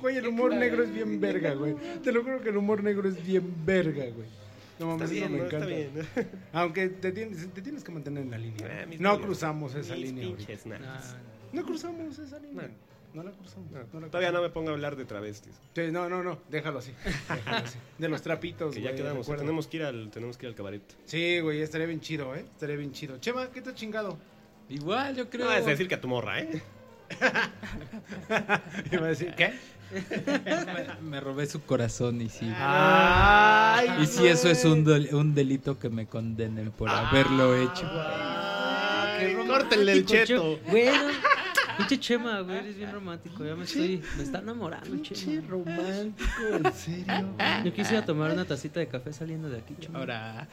Güey, 0.00 0.16
el 0.16 0.26
humor 0.26 0.52
negro 0.52 0.82
es 0.82 0.92
bien 0.92 1.20
verga, 1.20 1.54
güey. 1.54 1.76
Te 2.02 2.10
lo 2.10 2.24
juro 2.24 2.40
que 2.40 2.48
el 2.48 2.56
humor 2.56 2.82
negro 2.82 3.08
es 3.08 3.24
bien 3.24 3.54
verga, 3.64 4.04
güey. 4.06 4.26
No 4.82 4.88
mames, 4.88 5.10
bien, 5.10 5.32
me 5.32 5.38
encanta. 5.46 5.66
bien. 5.66 5.90
Aunque 6.52 6.88
te 6.88 7.12
tienes, 7.12 7.48
te 7.52 7.62
tienes 7.62 7.84
que 7.84 7.92
mantener 7.92 8.24
en 8.24 8.30
la 8.30 8.38
línea. 8.38 8.80
Ah, 8.82 8.86
mis 8.86 9.00
no 9.00 9.20
cruzamos 9.20 9.74
esa 9.74 9.94
Mis 9.94 10.12
línea. 10.12 10.36
pinches. 10.36 10.64
No 11.52 11.64
cruzamos 11.64 12.18
esa 12.18 12.38
línea. 12.38 12.68
No. 12.68 12.92
No 13.14 13.22
la 13.22 13.30
cruzamos. 13.32 13.70
No, 13.70 13.78
no 13.92 14.00
la 14.00 14.06
todavía 14.06 14.32
no 14.32 14.40
me 14.40 14.48
pongo 14.48 14.70
a 14.70 14.72
hablar 14.72 14.96
de 14.96 15.04
travestis. 15.04 15.52
Sí, 15.74 15.82
no, 15.92 16.08
no, 16.08 16.22
no, 16.22 16.38
déjalo 16.48 16.78
así. 16.78 16.92
déjalo 17.28 17.56
así. 17.66 17.78
De 17.98 18.08
los 18.08 18.22
trapitos, 18.22 18.74
Que 18.74 18.80
ya 18.80 18.94
quedamos. 18.94 19.26
recuerda. 19.26 19.42
Tenemos 19.42 19.66
que 19.66 19.76
ir 19.76 19.82
al, 19.84 20.10
tenemos 20.10 20.38
que 20.38 20.46
ir 20.46 20.50
al 20.50 20.54
cabaret. 20.56 20.82
Sí, 21.04 21.40
güey, 21.40 21.60
estaría 21.60 21.86
bien 21.86 22.00
chido, 22.00 22.34
¿eh? 22.34 22.40
Estaría 22.40 22.76
bien 22.76 22.92
chido. 22.92 23.18
Chema, 23.18 23.50
¿qué 23.50 23.60
te 23.60 23.70
ha 23.70 23.74
chingado? 23.74 24.16
Igual, 24.70 25.14
yo 25.14 25.28
creo. 25.28 25.44
No 25.44 25.50
vas 25.52 25.66
a 25.66 25.70
decir 25.70 25.88
que 25.88 25.94
a 25.96 26.00
tu 26.00 26.08
morra, 26.08 26.40
¿eh? 26.40 26.62
Iba 28.92 29.06
a 29.06 29.08
decir, 29.08 29.34
¿qué? 29.36 29.52
me, 29.92 31.02
me 31.10 31.20
robé 31.20 31.46
su 31.46 31.62
corazón 31.64 32.20
y 32.20 32.28
sí. 32.28 32.50
Ay, 32.56 33.88
y 34.02 34.06
si 34.06 34.26
eso 34.26 34.48
es 34.48 34.64
un, 34.64 34.88
un 35.12 35.34
delito 35.34 35.78
que 35.78 35.88
me 35.90 36.06
condenen 36.06 36.70
por 36.70 36.88
haberlo 36.88 37.54
hecho. 37.56 37.86
Ah, 37.90 39.16
qué 39.18 39.34
Córtenle 39.46 39.92
el 39.92 39.98
Romántico, 40.06 40.26
cheto. 40.26 40.58
Che- 40.64 40.70
Güey, 40.70 40.86
no. 40.86 41.32
Pinche 41.78 41.98
Chema, 42.00 42.40
güey, 42.40 42.58
eres 42.58 42.76
bien 42.76 42.92
romántico. 42.92 43.44
Ya 43.44 43.54
me 43.56 43.64
estoy. 43.64 44.02
Me 44.18 44.22
está 44.24 44.40
enamorando, 44.40 44.90
Pinche 44.90 45.14
Chema. 45.14 45.48
romántico, 45.48 46.30
en 46.64 46.72
serio. 46.74 47.34
Yo 47.64 47.72
quisiera 47.72 48.04
tomar 48.04 48.30
una 48.30 48.44
tacita 48.44 48.78
de 48.80 48.88
café 48.88 49.10
saliendo 49.12 49.48
de 49.48 49.58
aquí, 49.58 49.74
Chema. 49.80 49.98
Ahora, 50.00 50.48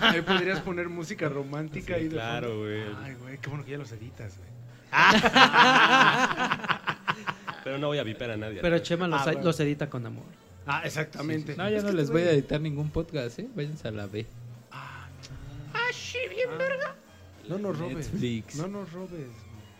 Ahí 0.00 0.22
podrías 0.22 0.60
poner 0.60 0.88
música 0.88 1.28
romántica 1.28 1.96
Sí, 1.96 2.04
de 2.04 2.08
claro, 2.10 2.58
güey. 2.60 2.82
Ay, 3.04 3.14
güey, 3.20 3.38
qué 3.38 3.48
bueno 3.50 3.64
que 3.64 3.72
ya 3.72 3.78
los 3.78 3.90
editas, 3.92 4.36
güey. 4.38 4.48
Pero 7.64 7.78
no 7.78 7.88
voy 7.88 7.98
a 7.98 8.02
viper 8.02 8.30
a 8.30 8.36
nadie. 8.36 8.60
Pero 8.60 8.78
Chema 8.78 9.06
los, 9.06 9.20
Ah, 9.20 9.24
bueno. 9.26 9.42
los 9.44 9.60
edita 9.60 9.88
con 9.90 10.04
amor. 10.06 10.24
Ah, 10.66 10.82
exactamente. 10.84 11.54
no, 11.56 11.68
ya 11.68 11.78
Es 11.78 11.84
no 11.84 11.92
les 11.92 12.10
voy 12.10 12.22
a 12.22 12.30
editar 12.32 12.60
ningún 12.60 12.90
podcast, 12.90 13.38
¿eh? 13.38 13.48
Váyanse 13.54 13.88
a 13.88 13.90
la 13.92 14.06
B. 14.06 14.26
No 17.48 17.58
nos 17.58 17.78
robes. 17.78 18.12
Netflix. 18.12 18.56
No 18.56 18.68
nos 18.68 18.92
robes. 18.92 19.28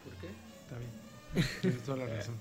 ¿Por 0.04 0.14
qué? 0.20 0.28
Está 0.60 0.76
bien. 0.78 0.90
Tienes 1.60 1.82
toda 1.82 1.98
la 1.98 2.06
razón. 2.06 2.36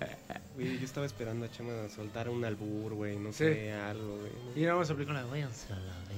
Güey, 0.56 0.78
yo 0.78 0.84
estaba 0.84 1.06
esperando 1.06 1.46
a 1.46 1.50
Chema 1.50 1.88
soltar 1.88 2.28
un 2.28 2.44
albur, 2.44 2.94
güey. 2.94 3.16
No 3.18 3.32
Sí. 3.32 3.38
sé, 3.44 3.72
algo, 3.72 4.18
güey. 4.18 4.32
Y 4.56 4.66
vamos 4.66 4.90
a 4.90 4.92
aplicar 4.92 5.14
una 5.14 5.24
váyanse 5.26 5.72
a 5.72 5.76
la 5.76 5.94
B. 6.08 6.14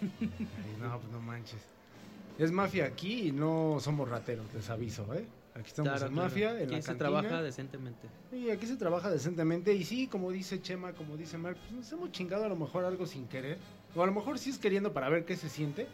Ay, 0.20 0.76
no, 0.80 0.98
pues 0.98 1.12
no 1.12 1.20
manches. 1.20 1.60
Es 2.38 2.50
mafia 2.52 2.86
aquí 2.86 3.28
y 3.28 3.32
no 3.32 3.78
somos 3.80 4.08
rateros, 4.08 4.46
les 4.54 4.70
aviso, 4.70 5.12
¿eh? 5.14 5.26
Aquí 5.58 5.68
estamos 5.68 5.90
Claro, 5.90 6.06
en 6.06 6.12
claro. 6.12 6.28
mafia, 6.28 6.50
en 6.50 6.56
Aquí 6.64 6.74
la 6.76 6.82
se 6.82 6.86
cantina. 6.88 6.98
trabaja 6.98 7.42
decentemente. 7.42 8.08
Y 8.32 8.50
aquí 8.50 8.66
se 8.66 8.76
trabaja 8.76 9.10
decentemente. 9.10 9.74
Y 9.74 9.84
sí, 9.84 10.06
como 10.06 10.30
dice 10.30 10.60
Chema, 10.62 10.92
como 10.92 11.16
dice 11.16 11.36
Mark, 11.38 11.56
pues 11.60 11.72
nos 11.72 11.92
hemos 11.92 12.12
chingado 12.12 12.44
a 12.44 12.48
lo 12.48 12.56
mejor 12.56 12.84
algo 12.84 13.06
sin 13.06 13.26
querer. 13.26 13.58
O 13.96 14.02
a 14.02 14.06
lo 14.06 14.12
mejor 14.12 14.38
sí 14.38 14.50
es 14.50 14.58
queriendo 14.58 14.92
para 14.92 15.08
ver 15.08 15.24
qué 15.24 15.34
se 15.34 15.48
siente. 15.48 15.86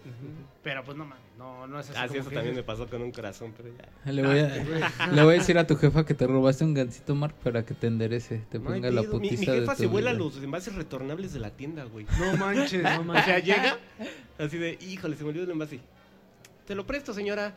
Pero 0.63 0.83
pues 0.85 0.97
no 0.97 1.05
mames, 1.07 1.23
no, 1.39 1.67
no 1.67 1.79
es 1.81 1.89
así. 1.91 1.99
Ah, 1.99 2.03
sí, 2.03 2.09
como 2.09 2.21
eso 2.21 2.29
que 2.31 2.35
también 2.35 2.57
me 2.57 2.63
pasó 2.65 2.87
con 2.89 3.01
un 3.01 3.13
corazón, 3.13 3.55
pero 3.57 3.71
ya. 3.71 4.13
Le 4.13 4.23
voy, 4.27 4.39
a, 4.41 5.07
le 5.13 5.23
voy 5.23 5.35
a 5.37 5.39
decir 5.39 5.57
a 5.57 5.67
tu 5.67 5.77
jefa 5.77 6.05
que 6.05 6.13
te 6.13 6.27
robaste 6.27 6.65
un 6.65 6.75
gancito, 6.75 7.15
Mark, 7.15 7.35
para 7.43 7.65
que 7.65 7.73
te 7.73 7.87
enderece. 7.87 8.43
Te 8.51 8.59
No 8.59 8.65
ponga 8.65 8.91
la 8.91 9.03
pedo. 9.03 9.19
Mi, 9.21 9.29
putiza 9.29 9.41
mi 9.53 9.57
de 9.57 9.61
jefa 9.61 9.75
tu 9.77 9.83
se 9.83 9.87
vuela 9.87 10.11
vida. 10.13 10.25
los 10.25 10.37
envases 10.43 10.75
retornables 10.75 11.33
de 11.33 11.39
la 11.41 11.51
tienda, 11.51 11.85
güey. 11.85 12.05
No 12.19 12.37
manches. 12.37 12.83
No 12.83 13.01
O 13.01 13.05
manches. 13.05 13.25
sea, 13.27 13.39
llega 13.39 13.79
así 14.39 14.59
de, 14.59 14.77
híjole, 14.83 15.17
se 15.17 15.23
me 15.23 15.29
olvidó 15.31 15.45
el 15.45 15.51
envase. 15.53 15.79
Te 16.67 16.75
lo 16.75 16.85
presto, 16.87 17.15
señora. 17.15 17.55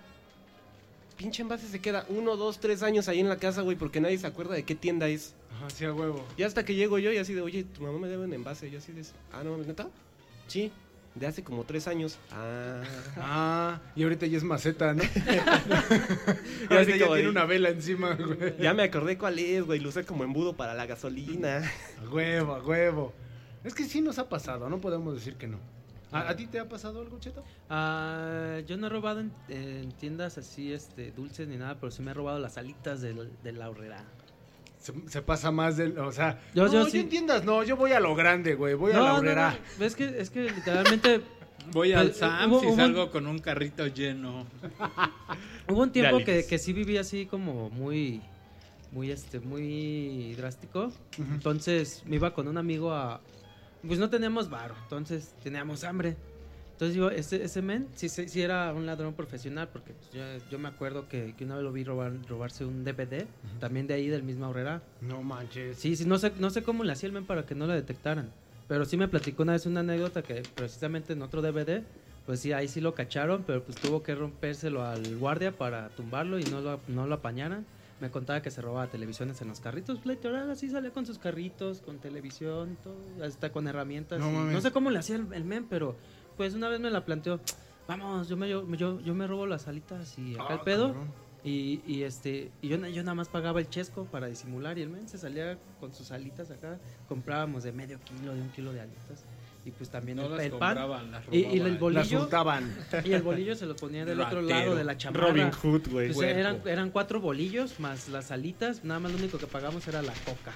Pinche 1.17 1.41
envase 1.41 1.67
se 1.67 1.79
queda 1.79 2.05
uno, 2.09 2.37
dos, 2.37 2.59
tres 2.59 2.83
años 2.83 3.07
ahí 3.07 3.19
en 3.19 3.27
la 3.27 3.37
casa, 3.37 3.61
güey, 3.63 3.75
porque 3.75 3.99
nadie 3.99 4.17
se 4.19 4.27
acuerda 4.27 4.53
de 4.53 4.63
qué 4.63 4.75
tienda 4.75 5.07
es. 5.07 5.33
Ajá, 5.55 5.69
sí, 5.71 5.83
a 5.83 5.91
huevo. 5.91 6.23
Y 6.37 6.43
hasta 6.43 6.63
que 6.63 6.75
llego 6.75 6.99
yo 6.99 7.11
y 7.11 7.17
así 7.17 7.33
de, 7.33 7.41
oye, 7.41 7.63
tu 7.63 7.81
mamá 7.81 7.97
me 7.97 8.07
debe 8.07 8.25
un 8.25 8.33
envase. 8.33 8.67
Y 8.67 8.71
yo 8.71 8.77
así 8.77 8.91
de, 8.91 9.01
ah, 9.33 9.43
no, 9.43 9.57
¿neta? 9.57 9.87
Sí, 10.47 10.71
de 11.15 11.25
hace 11.25 11.43
como 11.43 11.63
tres 11.63 11.87
años. 11.87 12.19
Ah. 12.31 12.83
Ah, 13.17 13.81
y 13.95 14.03
ahorita 14.03 14.27
ya 14.27 14.37
es 14.37 14.43
maceta, 14.43 14.93
¿no? 14.93 15.03
Y 16.69 16.73
ahorita 16.73 16.97
ya 16.97 17.07
tiene 17.07 17.29
una 17.29 17.45
vela 17.45 17.69
encima, 17.69 18.13
güey. 18.13 18.55
Ya 18.59 18.75
me 18.75 18.83
acordé 18.83 19.17
cuál 19.17 19.39
es, 19.39 19.63
güey, 19.63 19.79
lo 19.79 19.89
usé 19.89 20.05
como 20.05 20.23
embudo 20.23 20.55
para 20.55 20.75
la 20.75 20.85
gasolina. 20.85 21.63
A 22.05 22.09
huevo, 22.09 22.53
a 22.53 22.63
huevo. 22.63 23.13
Es 23.63 23.73
que 23.73 23.85
sí 23.85 24.01
nos 24.01 24.19
ha 24.19 24.29
pasado, 24.29 24.69
no 24.69 24.79
podemos 24.79 25.15
decir 25.15 25.35
que 25.35 25.47
no. 25.47 25.57
¿A, 26.11 26.29
a 26.29 26.35
ti 26.35 26.47
te 26.47 26.59
ha 26.59 26.67
pasado 26.69 27.01
algo, 27.01 27.19
Cheto? 27.19 27.43
Ah, 27.69 28.59
yo 28.65 28.77
no 28.77 28.87
he 28.87 28.89
robado 28.89 29.19
en, 29.19 29.31
en 29.49 29.91
tiendas 29.93 30.37
así, 30.37 30.71
este, 30.71 31.11
dulces 31.11 31.47
ni 31.47 31.57
nada, 31.57 31.75
pero 31.79 31.91
sí 31.91 32.01
me 32.01 32.11
he 32.11 32.13
robado 32.13 32.39
las 32.39 32.57
alitas 32.57 33.01
del- 33.01 33.31
de 33.43 33.51
la 33.51 33.69
horrera. 33.69 34.03
Se, 34.79 34.93
se 35.09 35.21
pasa 35.21 35.51
más 35.51 35.75
del. 35.75 35.97
O 35.99 36.11
sea, 36.11 36.39
Yo- 36.53 36.65
no, 36.67 36.71
yo 36.71 36.83
yo 36.83 36.89
sí. 36.89 36.99
entiendas, 36.99 37.43
no, 37.43 37.63
yo 37.63 37.75
voy 37.75 37.91
a 37.91 37.99
lo 37.99 38.15
grande, 38.15 38.55
güey. 38.55 38.73
Voy 38.75 38.93
a 38.93 38.99
la 38.99 39.13
horrera. 39.15 39.57
no. 39.79 39.85
Es 39.85 39.95
que, 39.95 40.19
es 40.21 40.29
que 40.29 40.49
literalmente 40.51 41.21
Voy 41.73 41.91
al 41.91 42.07
y 42.15 42.23
hubo- 42.47 42.75
salgo 42.77 43.11
con 43.11 43.27
un 43.27 43.39
carrito 43.39 43.87
lleno. 43.87 44.45
hubo 45.67 45.81
un 45.81 45.91
tiempo 45.91 46.19
que, 46.19 46.45
que 46.45 46.57
sí 46.57 46.71
viví 46.71 46.97
así 46.97 47.25
como 47.25 47.69
muy, 47.69 48.21
muy, 48.93 49.11
este, 49.11 49.41
muy 49.41 50.33
drástico. 50.35 50.93
Entonces 51.17 52.03
me 52.05 52.15
iba 52.15 52.33
con 52.33 52.47
un 52.47 52.57
amigo 52.57 52.93
a... 52.93 53.19
Pues 53.87 53.99
no 53.99 54.09
teníamos 54.09 54.49
varo, 54.49 54.75
entonces 54.83 55.33
teníamos 55.43 55.83
hambre. 55.83 56.15
Entonces 56.73 56.95
yo, 56.95 57.09
ese, 57.09 57.43
ese 57.43 57.63
men 57.63 57.87
sí, 57.95 58.07
sí, 58.07 58.39
era 58.39 58.71
un 58.71 58.85
ladrón 58.85 59.15
profesional, 59.15 59.67
porque 59.73 59.93
pues, 59.93 60.11
yo, 60.11 60.21
yo 60.51 60.59
me 60.59 60.67
acuerdo 60.67 61.09
que, 61.09 61.33
que 61.35 61.43
una 61.43 61.55
vez 61.55 61.63
lo 61.63 61.71
vi 61.71 61.83
robar, 61.83 62.13
robarse 62.29 62.65
un 62.65 62.83
DVD, 62.83 63.25
también 63.59 63.87
de 63.87 63.95
ahí, 63.95 64.07
del 64.09 64.21
mismo 64.21 64.47
Horrera. 64.47 64.83
No 65.01 65.23
manches. 65.23 65.79
Sí, 65.79 65.95
sí, 65.95 66.05
no 66.05 66.19
sé, 66.19 66.33
no 66.37 66.51
sé 66.51 66.61
cómo 66.61 66.83
le 66.83 66.91
hacía 66.91 67.07
el 67.07 67.13
men 67.13 67.25
para 67.25 67.47
que 67.47 67.55
no 67.55 67.65
lo 67.65 67.73
detectaran. 67.73 68.29
Pero 68.67 68.85
sí 68.85 68.95
me 68.95 69.07
platicó 69.07 69.41
una 69.41 69.53
vez 69.53 69.65
una 69.65 69.79
anécdota 69.79 70.21
que 70.21 70.43
precisamente 70.53 71.13
en 71.13 71.23
otro 71.23 71.41
DVD, 71.41 71.81
pues 72.27 72.41
sí, 72.41 72.51
ahí 72.51 72.67
sí 72.67 72.79
lo 72.79 72.93
cacharon, 72.93 73.43
pero 73.47 73.63
pues 73.63 73.75
tuvo 73.77 74.03
que 74.03 74.13
rompérselo 74.13 74.85
al 74.85 75.17
guardia 75.17 75.53
para 75.53 75.89
tumbarlo 75.89 76.37
y 76.37 76.43
no 76.43 76.61
lo, 76.61 76.79
no 76.89 77.07
lo 77.07 77.15
apañaran. 77.15 77.65
Me 77.99 78.11
contaba 78.11 78.41
que 78.41 78.51
se 78.51 78.61
robaba 78.61 78.87
televisiones 78.87 79.41
en 79.41 79.47
los 79.47 79.59
carritos, 79.59 79.97
pues, 80.03 80.17
literal, 80.17 80.51
así 80.51 80.69
salía 80.69 80.91
con 80.91 81.05
sus 81.05 81.17
carritos, 81.17 81.81
con 81.81 81.97
televisión 81.97 82.77
todo, 82.83 82.95
hasta 83.25 83.51
con 83.51 83.67
herramientas. 83.67 84.19
No 84.19 84.61
sé 84.61 84.71
cómo 84.71 84.91
le 84.91 84.99
hacía 84.99 85.15
el, 85.15 85.33
el 85.33 85.43
men, 85.45 85.65
pero 85.67 85.95
pues 86.37 86.53
una 86.53 86.69
vez 86.69 86.79
me 86.79 86.91
la 86.91 87.03
planteó, 87.05 87.39
vamos, 87.87 88.27
yo 88.29 88.37
me, 88.37 88.47
yo, 88.47 88.67
yo, 88.75 88.99
yo 89.01 89.15
me 89.15 89.25
robo 89.25 89.47
las 89.47 89.67
alitas 89.67 90.17
y 90.19 90.35
acá 90.35 90.45
Ah, 90.49 90.53
el 90.55 90.59
pedo. 90.61 90.87
cabrón. 90.89 91.27
Y, 91.43 91.81
y, 91.87 92.03
este 92.03 92.51
y 92.61 92.67
yo, 92.67 92.77
yo 92.87 93.03
nada 93.03 93.15
más 93.15 93.29
pagaba 93.29 93.59
el 93.61 93.69
chesco 93.69 94.05
para 94.05 94.27
disimular 94.27 94.77
y 94.77 94.81
el 94.81 94.89
men 94.89 95.07
se 95.07 95.17
salía 95.17 95.57
con 95.79 95.93
sus 95.93 96.11
alitas 96.11 96.51
acá 96.51 96.77
comprábamos 97.07 97.63
de 97.63 97.71
medio 97.71 97.99
kilo 98.01 98.33
de 98.33 98.41
un 98.41 98.49
kilo 98.49 98.73
de 98.73 98.81
alitas 98.81 99.23
y 99.65 99.71
pues 99.71 99.89
también 99.89 100.17
No 100.17 100.25
el, 100.25 100.31
las 100.31 100.39
el 100.41 100.51
pan 100.51 100.75
compraban, 100.75 101.11
las 101.11 101.23
y, 101.31 101.37
y 101.39 101.59
el. 101.59 101.71
Las 101.71 101.79
bolillo 101.79 102.29
y 103.03 103.13
el 103.13 103.21
bolillo 103.21 103.55
se 103.55 103.65
lo 103.65 103.75
ponía 103.75 104.05
del 104.05 104.19
otro 104.21 104.41
lado 104.41 104.75
de 104.75 104.83
la 104.83 104.97
chamarra 104.97 105.27
Robin 105.27 105.51
Hood, 105.51 105.89
güey. 105.89 106.13
Pues 106.13 106.29
eran, 106.29 106.61
eran 106.65 106.89
cuatro 106.89 107.19
bolillos 107.19 107.79
más 107.79 108.07
las 108.09 108.31
alitas 108.31 108.83
nada 108.83 108.99
más 108.99 109.11
lo 109.11 109.17
único 109.17 109.37
que 109.37 109.47
pagamos 109.47 109.87
era 109.87 110.01
la 110.01 110.13
coca 110.25 110.53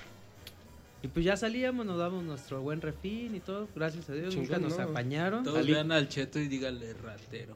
y 1.03 1.07
pues 1.07 1.25
ya 1.25 1.35
salíamos 1.35 1.85
nos 1.85 1.97
dábamos 1.97 2.23
nuestro 2.23 2.61
buen 2.61 2.79
refín 2.79 3.35
y 3.35 3.39
todo 3.39 3.67
gracias 3.75 4.09
a 4.09 4.13
Dios 4.13 4.35
nunca 4.35 4.59
nos 4.59 4.77
¿no? 4.77 4.83
apañaron 4.83 5.43
Todos 5.43 5.65
vean 5.65 5.91
al 5.91 6.07
cheto 6.07 6.39
y 6.39 6.47
díganle 6.47 6.93
ratero. 6.93 7.55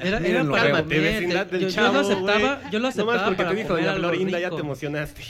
Era, 0.00 0.18
era 0.18 0.44
para 0.48 0.62
Cálmate, 0.64 0.98
vecindad 1.00 1.46
te- 1.46 1.52
del 1.52 1.60
yo, 1.62 1.68
yo 1.68 1.74
chavo, 1.74 1.92
lo 1.94 2.00
aceptaba 2.00 2.54
güey. 2.56 2.70
yo 2.72 2.78
lo 2.78 2.82
No 2.82 2.88
aceptaba 2.88 3.12
más 3.16 3.22
porque 3.24 3.36
para 3.36 3.50
te 3.50 3.56
dijo 3.56 3.74
algo 3.74 3.94
Florinda, 3.98 4.38
ya 4.40 4.50
te 4.50 4.56
emocionaste. 4.56 5.22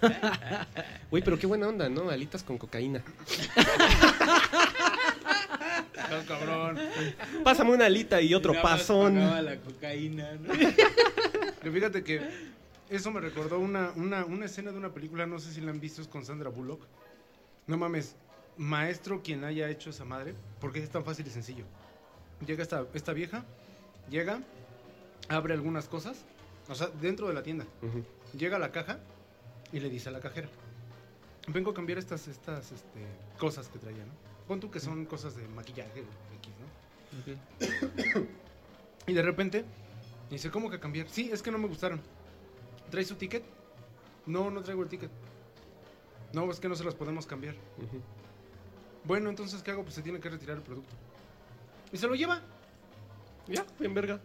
Güey, 1.10 1.22
pero 1.22 1.38
qué 1.38 1.46
buena 1.46 1.68
onda, 1.68 1.88
¿no? 1.90 2.08
Alitas 2.08 2.42
con 2.42 2.56
cocaína. 2.56 3.02
No, 6.10 6.24
cabrón. 6.26 6.78
Pásame 7.44 7.72
una 7.72 7.86
alita 7.86 8.20
y 8.20 8.32
otro 8.34 8.54
más 8.54 8.62
pasón. 8.62 9.16
la 9.44 9.56
cocaína, 9.56 10.32
¿no? 10.40 10.52
Que 10.54 11.70
fíjate 11.70 12.02
que 12.02 12.22
eso 12.88 13.10
me 13.10 13.20
recordó 13.20 13.58
una, 13.58 13.92
una, 13.96 14.24
una 14.24 14.46
escena 14.46 14.72
de 14.72 14.78
una 14.78 14.90
película, 14.94 15.26
no 15.26 15.38
sé 15.38 15.52
si 15.52 15.60
la 15.60 15.70
han 15.70 15.80
visto, 15.80 16.00
es 16.00 16.08
con 16.08 16.24
Sandra 16.24 16.48
Bullock. 16.48 16.82
No 17.66 17.76
mames, 17.76 18.16
maestro 18.56 19.22
quien 19.22 19.44
haya 19.44 19.68
hecho 19.68 19.90
esa 19.90 20.04
madre, 20.04 20.34
porque 20.60 20.82
es 20.82 20.88
tan 20.90 21.04
fácil 21.04 21.26
y 21.26 21.30
sencillo. 21.30 21.64
Llega 22.46 22.62
esta, 22.62 22.86
esta 22.94 23.12
vieja, 23.12 23.44
llega, 24.08 24.40
abre 25.28 25.54
algunas 25.54 25.88
cosas, 25.88 26.24
o 26.68 26.74
sea, 26.74 26.88
dentro 27.00 27.28
de 27.28 27.34
la 27.34 27.42
tienda. 27.42 27.66
Llega 28.36 28.56
a 28.56 28.58
la 28.58 28.72
caja 28.72 28.98
y 29.72 29.80
le 29.80 29.90
dice 29.90 30.08
a 30.08 30.12
la 30.12 30.20
cajera, 30.20 30.48
vengo 31.48 31.70
a 31.70 31.74
cambiar 31.74 31.98
estas, 31.98 32.28
estas 32.28 32.72
este, 32.72 33.00
cosas 33.38 33.68
que 33.68 33.78
traía, 33.78 34.04
¿no? 34.04 34.12
Pon 34.48 34.58
tú 34.58 34.70
que 34.70 34.80
son 34.80 35.04
cosas 35.04 35.36
de 35.36 35.46
maquillaje 35.48 36.00
X, 36.00 36.52
¿no? 36.58 38.26
Y 39.06 39.12
de 39.12 39.22
repente 39.22 39.64
dice, 40.30 40.50
¿cómo 40.50 40.70
que 40.70 40.80
cambiar? 40.80 41.08
Sí, 41.08 41.30
es 41.32 41.42
que 41.42 41.50
no 41.50 41.58
me 41.58 41.68
gustaron. 41.68 42.00
¿Trae 42.90 43.04
su 43.04 43.16
ticket? 43.16 43.44
No, 44.26 44.50
no 44.50 44.62
traigo 44.62 44.82
el 44.82 44.88
ticket. 44.88 45.10
No, 46.32 46.50
es 46.50 46.60
que 46.60 46.68
no 46.68 46.74
se 46.74 46.84
los 46.84 46.94
podemos 46.94 47.26
cambiar. 47.26 47.54
Bueno, 49.04 49.30
entonces, 49.30 49.62
¿qué 49.62 49.70
hago? 49.70 49.82
Pues 49.82 49.94
se 49.94 50.02
tiene 50.02 50.20
que 50.20 50.28
retirar 50.28 50.56
el 50.56 50.62
producto. 50.62 50.94
Y 51.92 51.96
se 51.96 52.06
lo 52.06 52.14
lleva. 52.14 52.40
Ya, 53.46 53.64
bien 53.78 53.94
verga. 53.94 54.20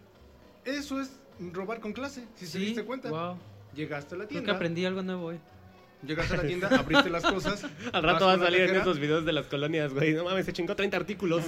Eso 0.63 0.99
es 1.01 1.11
robar 1.51 1.79
con 1.79 1.93
clase, 1.93 2.25
si 2.35 2.45
se 2.45 2.59
Sí, 2.59 2.65
diste 2.65 2.83
cuenta. 2.83 3.09
wow. 3.09 3.37
Llegaste 3.73 4.15
a 4.15 4.17
la 4.19 4.23
Creo 4.25 4.27
que 4.29 4.33
tienda. 4.43 4.53
aprendí 4.53 4.85
algo 4.85 5.01
nuevo 5.03 5.25
hoy. 5.27 5.39
Llegaste 6.05 6.35
a 6.35 6.37
la 6.37 6.43
tienda, 6.47 6.67
abriste 6.79 7.09
las 7.09 7.23
cosas. 7.23 7.63
Al 7.93 8.01
vas 8.03 8.13
rato 8.13 8.25
va 8.25 8.33
a 8.33 8.35
con 8.35 8.39
la 8.41 8.45
salir 8.45 8.61
en 8.61 8.67
cajera. 8.67 8.81
esos 8.83 8.99
videos 8.99 9.25
de 9.25 9.33
las 9.33 9.47
colonias, 9.47 9.93
güey. 9.93 10.13
No 10.13 10.23
mames, 10.25 10.45
se 10.45 10.53
chingó 10.53 10.75
30 10.75 10.95
artículos. 10.97 11.43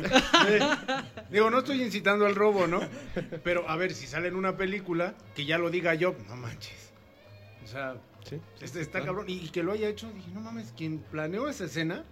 Digo, 1.30 1.50
no 1.50 1.60
estoy 1.60 1.82
incitando 1.84 2.26
al 2.26 2.36
robo, 2.36 2.66
¿no? 2.68 2.80
Pero 3.44 3.70
a 3.70 3.76
ver, 3.76 3.94
si 3.94 4.08
sale 4.08 4.28
en 4.30 4.36
una 4.36 4.58
película, 4.58 5.14
que 5.36 5.46
ya 5.46 5.58
lo 5.58 5.70
diga 5.70 5.94
yo, 5.94 6.16
no 6.28 6.36
manches. 6.36 6.92
O 7.64 7.68
sea, 7.68 7.96
Sí. 8.24 8.42
Está 8.62 9.02
cabrón. 9.06 9.26
Y, 9.30 9.36
y 9.46 9.50
que 9.50 9.64
lo 9.64 9.72
haya 9.72 9.88
hecho, 9.88 10.12
dije, 10.12 10.30
no 10.34 10.42
mames, 10.42 10.74
quien 10.76 11.00
planeó 11.00 11.48
esa 11.48 11.64
escena, 11.66 12.04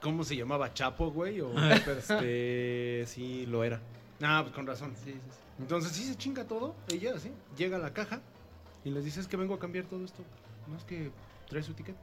¿cómo 0.00 0.24
se 0.24 0.36
llamaba? 0.36 0.72
¿Chapo, 0.74 1.10
güey? 1.10 1.40
O... 1.40 1.52
Este, 1.58 3.04
sí, 3.06 3.46
lo 3.46 3.64
era. 3.64 3.80
Ah, 4.22 4.40
pues 4.42 4.54
con 4.54 4.66
razón. 4.66 4.94
Sí, 4.96 5.12
sí, 5.12 5.20
sí. 5.30 5.38
Entonces 5.60 5.92
sí 5.92 6.04
se 6.04 6.16
chinga 6.16 6.44
todo, 6.44 6.74
ella 6.88 7.14
así, 7.16 7.32
llega 7.56 7.76
a 7.78 7.80
la 7.80 7.92
caja 7.92 8.20
y 8.84 8.90
les 8.90 9.04
dice, 9.04 9.20
es 9.20 9.26
que 9.26 9.36
vengo 9.36 9.54
a 9.54 9.58
cambiar 9.58 9.86
todo 9.86 10.04
esto. 10.04 10.22
No 10.68 10.76
es 10.76 10.84
que 10.84 11.10
trae 11.48 11.62
su 11.62 11.74
ticket. 11.74 11.96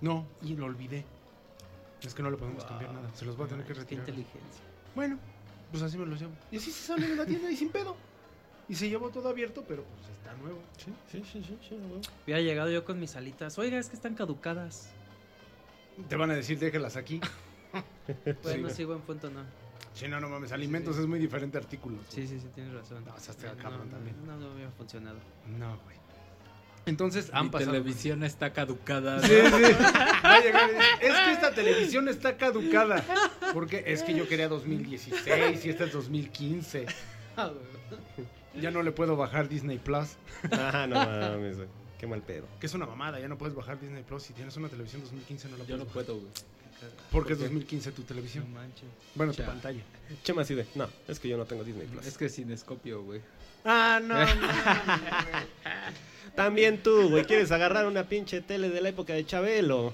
No, 0.00 0.26
y 0.42 0.56
lo 0.56 0.66
olvidé. 0.66 1.04
Es 2.02 2.14
que 2.14 2.22
no 2.22 2.30
le 2.30 2.36
podemos 2.36 2.64
cambiar 2.64 2.92
nada, 2.92 3.08
se 3.14 3.24
los 3.24 3.36
voy 3.36 3.46
a 3.46 3.50
tener 3.50 3.64
que 3.64 3.74
Qué 3.74 3.80
retirar. 3.80 4.08
inteligencia. 4.08 4.62
Bueno, 4.94 5.18
pues 5.70 5.82
así 5.82 5.98
me 5.98 6.06
los 6.06 6.18
llevo. 6.18 6.32
Y 6.50 6.56
así 6.56 6.72
se 6.72 6.86
sale 6.88 7.06
de 7.06 7.14
la 7.16 7.26
tienda 7.26 7.50
y 7.50 7.56
sin 7.56 7.68
pedo. 7.68 7.94
Y 8.68 8.74
se 8.74 8.88
llevó 8.88 9.10
todo 9.10 9.28
abierto, 9.28 9.64
pero 9.66 9.84
pues 9.84 10.08
está 10.16 10.32
nuevo. 10.34 10.58
Sí, 10.78 10.92
sí, 11.10 11.22
sí, 11.30 11.44
sí, 11.44 11.58
sí, 11.68 11.76
güey. 11.76 12.00
Hubiera 12.24 12.40
llegado 12.40 12.70
yo 12.70 12.84
con 12.84 12.98
mis 12.98 13.14
alitas. 13.16 13.58
Oiga, 13.58 13.78
es 13.78 13.88
que 13.88 13.96
están 13.96 14.14
caducadas. 14.14 14.90
Te 16.08 16.16
van 16.16 16.30
a 16.30 16.34
decir, 16.34 16.58
déjelas 16.58 16.96
aquí. 16.96 17.20
Bueno, 18.42 18.68
Sí. 18.70 18.74
sí, 18.78 18.84
buen 18.84 19.00
punto, 19.02 19.30
no. 19.30 19.42
Sí, 19.94 20.08
no, 20.08 20.18
no 20.20 20.28
mames, 20.28 20.50
alimentos 20.50 20.98
es 20.98 21.06
muy 21.06 21.20
diferente 21.20 21.58
a 21.58 21.60
artículos. 21.60 22.00
Sí, 22.08 22.26
sí, 22.26 22.40
sí, 22.40 22.48
tienes 22.54 22.72
razón. 22.74 23.04
No, 23.04 23.14
o 23.14 23.20
sea, 23.20 23.34
no, 23.54 23.62
cabrón 23.62 23.88
no, 23.88 23.96
también. 23.96 24.16
No, 24.26 24.36
no 24.36 24.52
hubiera 24.54 24.70
funcionado. 24.72 25.18
No, 25.58 25.78
güey. 25.84 25.96
Entonces 26.86 27.30
han 27.32 27.44
Mi 27.46 27.50
pasado. 27.50 27.70
televisión 27.72 28.24
está 28.24 28.52
caducada. 28.52 29.20
Sí, 29.20 29.28
sí. 29.28 29.62
Es 31.02 31.14
que 31.14 31.32
esta 31.32 31.52
televisión 31.54 32.08
está 32.08 32.36
caducada. 32.36 33.04
Porque 33.52 33.84
es 33.86 34.02
que 34.02 34.14
yo 34.14 34.26
quería 34.26 34.48
2016 34.48 35.64
y 35.64 35.68
esta 35.70 35.84
es 35.84 35.92
2015. 35.92 36.86
Ya 38.60 38.72
no 38.72 38.82
le 38.82 38.90
puedo 38.90 39.16
bajar 39.16 39.48
Disney 39.48 39.78
Plus. 39.78 40.16
Ah, 40.50 40.86
no 40.88 40.96
mames, 40.96 41.56
güey. 41.58 41.68
Qué 42.00 42.06
mal 42.06 42.22
pedo. 42.22 42.46
Que 42.58 42.66
es 42.66 42.72
una 42.72 42.86
mamada, 42.86 43.20
ya 43.20 43.28
no 43.28 43.36
puedes 43.36 43.54
bajar 43.54 43.78
Disney 43.78 44.02
Plus. 44.02 44.22
Si 44.22 44.32
tienes 44.32 44.56
una 44.56 44.70
televisión 44.70 45.02
2015 45.02 45.50
no 45.50 45.58
la 45.58 45.64
Yo 45.66 45.76
puedes 45.76 45.78
no 45.78 45.84
bajar. 45.84 46.04
puedo, 46.06 46.18
güey. 46.18 46.32
Porque 46.80 46.94
es 46.94 47.10
¿Por 47.10 47.26
qué? 47.26 47.34
2015 47.54 47.92
tu 47.92 48.02
televisión. 48.04 48.44
No 48.48 48.58
manches. 48.58 48.88
Bueno, 49.14 49.34
tu 49.34 49.42
pantalla. 49.44 49.82
Chema 50.22 50.40
así 50.40 50.54
de, 50.54 50.66
no, 50.76 50.88
es 51.06 51.20
que 51.20 51.28
yo 51.28 51.36
no 51.36 51.44
tengo 51.44 51.62
Disney 51.62 51.86
Plus. 51.86 52.06
Es 52.06 52.16
que 52.16 52.30
sin 52.30 52.50
escopio, 52.52 53.02
güey. 53.02 53.20
Ah, 53.66 54.00
no. 54.02 54.14
También 56.34 56.82
tú, 56.82 57.10
güey, 57.10 57.26
quieres 57.26 57.52
agarrar 57.52 57.86
una 57.86 58.08
pinche 58.08 58.40
tele 58.40 58.70
de 58.70 58.80
la 58.80 58.88
época 58.88 59.12
de 59.12 59.26
Chabelo. 59.26 59.92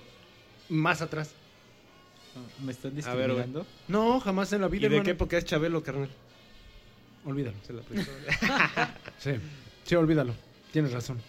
Más 0.68 1.02
atrás. 1.02 1.32
¿Me 2.62 2.70
están 2.70 2.94
ver, 2.94 3.04
discriminando? 3.04 3.66
No, 3.88 4.20
jamás 4.20 4.52
en 4.52 4.60
la 4.60 4.68
¿Y 4.68 4.70
vida, 4.70 4.82
de 4.82 4.86
hermano. 4.96 5.04
qué 5.04 5.10
época 5.12 5.38
es 5.38 5.44
Chabelo, 5.44 5.82
carnal? 5.82 6.10
Olvídalo. 7.24 7.56
Se 7.66 7.72
la. 7.72 7.82
Sí, 9.18 9.32
sí, 9.82 9.94
olvídalo. 9.96 10.34
Tienes 10.70 10.92
razón. 10.92 11.20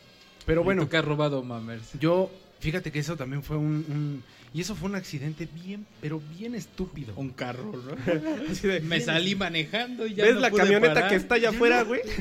Pero 0.47 0.61
¿Y 0.61 0.63
bueno, 0.63 0.81
tú 0.83 0.89
que 0.89 0.97
has 0.97 1.05
robado 1.05 1.43
mamers? 1.43 1.91
yo, 1.99 2.31
fíjate 2.59 2.91
que 2.91 2.97
eso 2.99 3.15
también 3.15 3.43
fue 3.43 3.57
un, 3.57 3.85
un- 3.87 4.23
Y 4.53 4.61
eso 4.61 4.75
fue 4.75 4.89
un 4.89 4.95
accidente 4.95 5.47
bien, 5.63 5.85
pero 6.01 6.19
bien 6.37 6.55
estúpido. 6.55 7.13
Un 7.17 7.29
carro, 7.31 7.73
¿no? 7.73 7.95
Así 8.51 8.65
de, 8.67 8.79
Me 8.79 8.99
salí 9.01 9.35
manejando 9.35 10.07
y 10.07 10.15
ya 10.15 10.23
¿Ves 10.23 10.35
no 10.35 10.39
la 10.39 10.49
pude 10.49 10.61
camioneta 10.63 10.93
parar. 10.95 11.09
que 11.09 11.15
está 11.17 11.35
allá 11.35 11.49
afuera, 11.49 11.83
güey? 11.83 12.01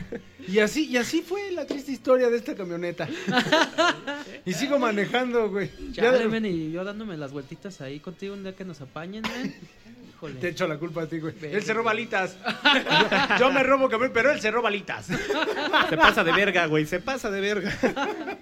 Y 0.49 0.61
así, 0.61 0.85
y 0.87 0.97
así 0.97 1.23
fue 1.23 1.50
la 1.50 1.66
triste 1.66 1.90
historia 1.90 2.30
de 2.30 2.37
esta 2.37 2.54
camioneta. 2.54 3.09
y 4.45 4.52
sigo 4.52 4.78
manejando, 4.78 5.50
güey. 5.50 5.71
Ya 5.92 6.12
men, 6.28 6.45
y 6.47 6.71
yo 6.71 6.85
dándome 6.85 7.16
las 7.16 7.33
vueltitas 7.33 7.80
ahí 7.80 7.99
contigo 7.99 8.35
un 8.35 8.45
día 8.45 8.54
que 8.54 8.64
nos 8.64 8.80
apañen, 8.80 9.23
men. 9.23 9.54
Híjole. 10.16 10.35
Te 10.40 10.49
echo 10.49 10.66
la 10.66 10.78
culpa 10.78 11.02
a 11.02 11.06
ti, 11.06 11.18
güey. 11.18 11.35
Él 11.42 11.62
se 11.62 11.75
roba 11.75 11.92
güey. 11.92 12.04
alitas. 12.04 12.37
yo, 13.30 13.38
yo 13.38 13.52
me 13.52 13.62
robo 13.62 13.88
camión, 13.88 14.11
pero 14.14 14.30
él 14.30 14.40
se 14.40 14.50
roba 14.50 14.68
alitas. 14.68 15.06
Se 15.06 15.96
pasa 15.96 16.25
de 16.25 16.32
verga, 16.32 16.66
güey, 16.66 16.87
se 16.87 17.00
pasa 17.00 17.30
de 17.30 17.40
verga. 17.40 17.73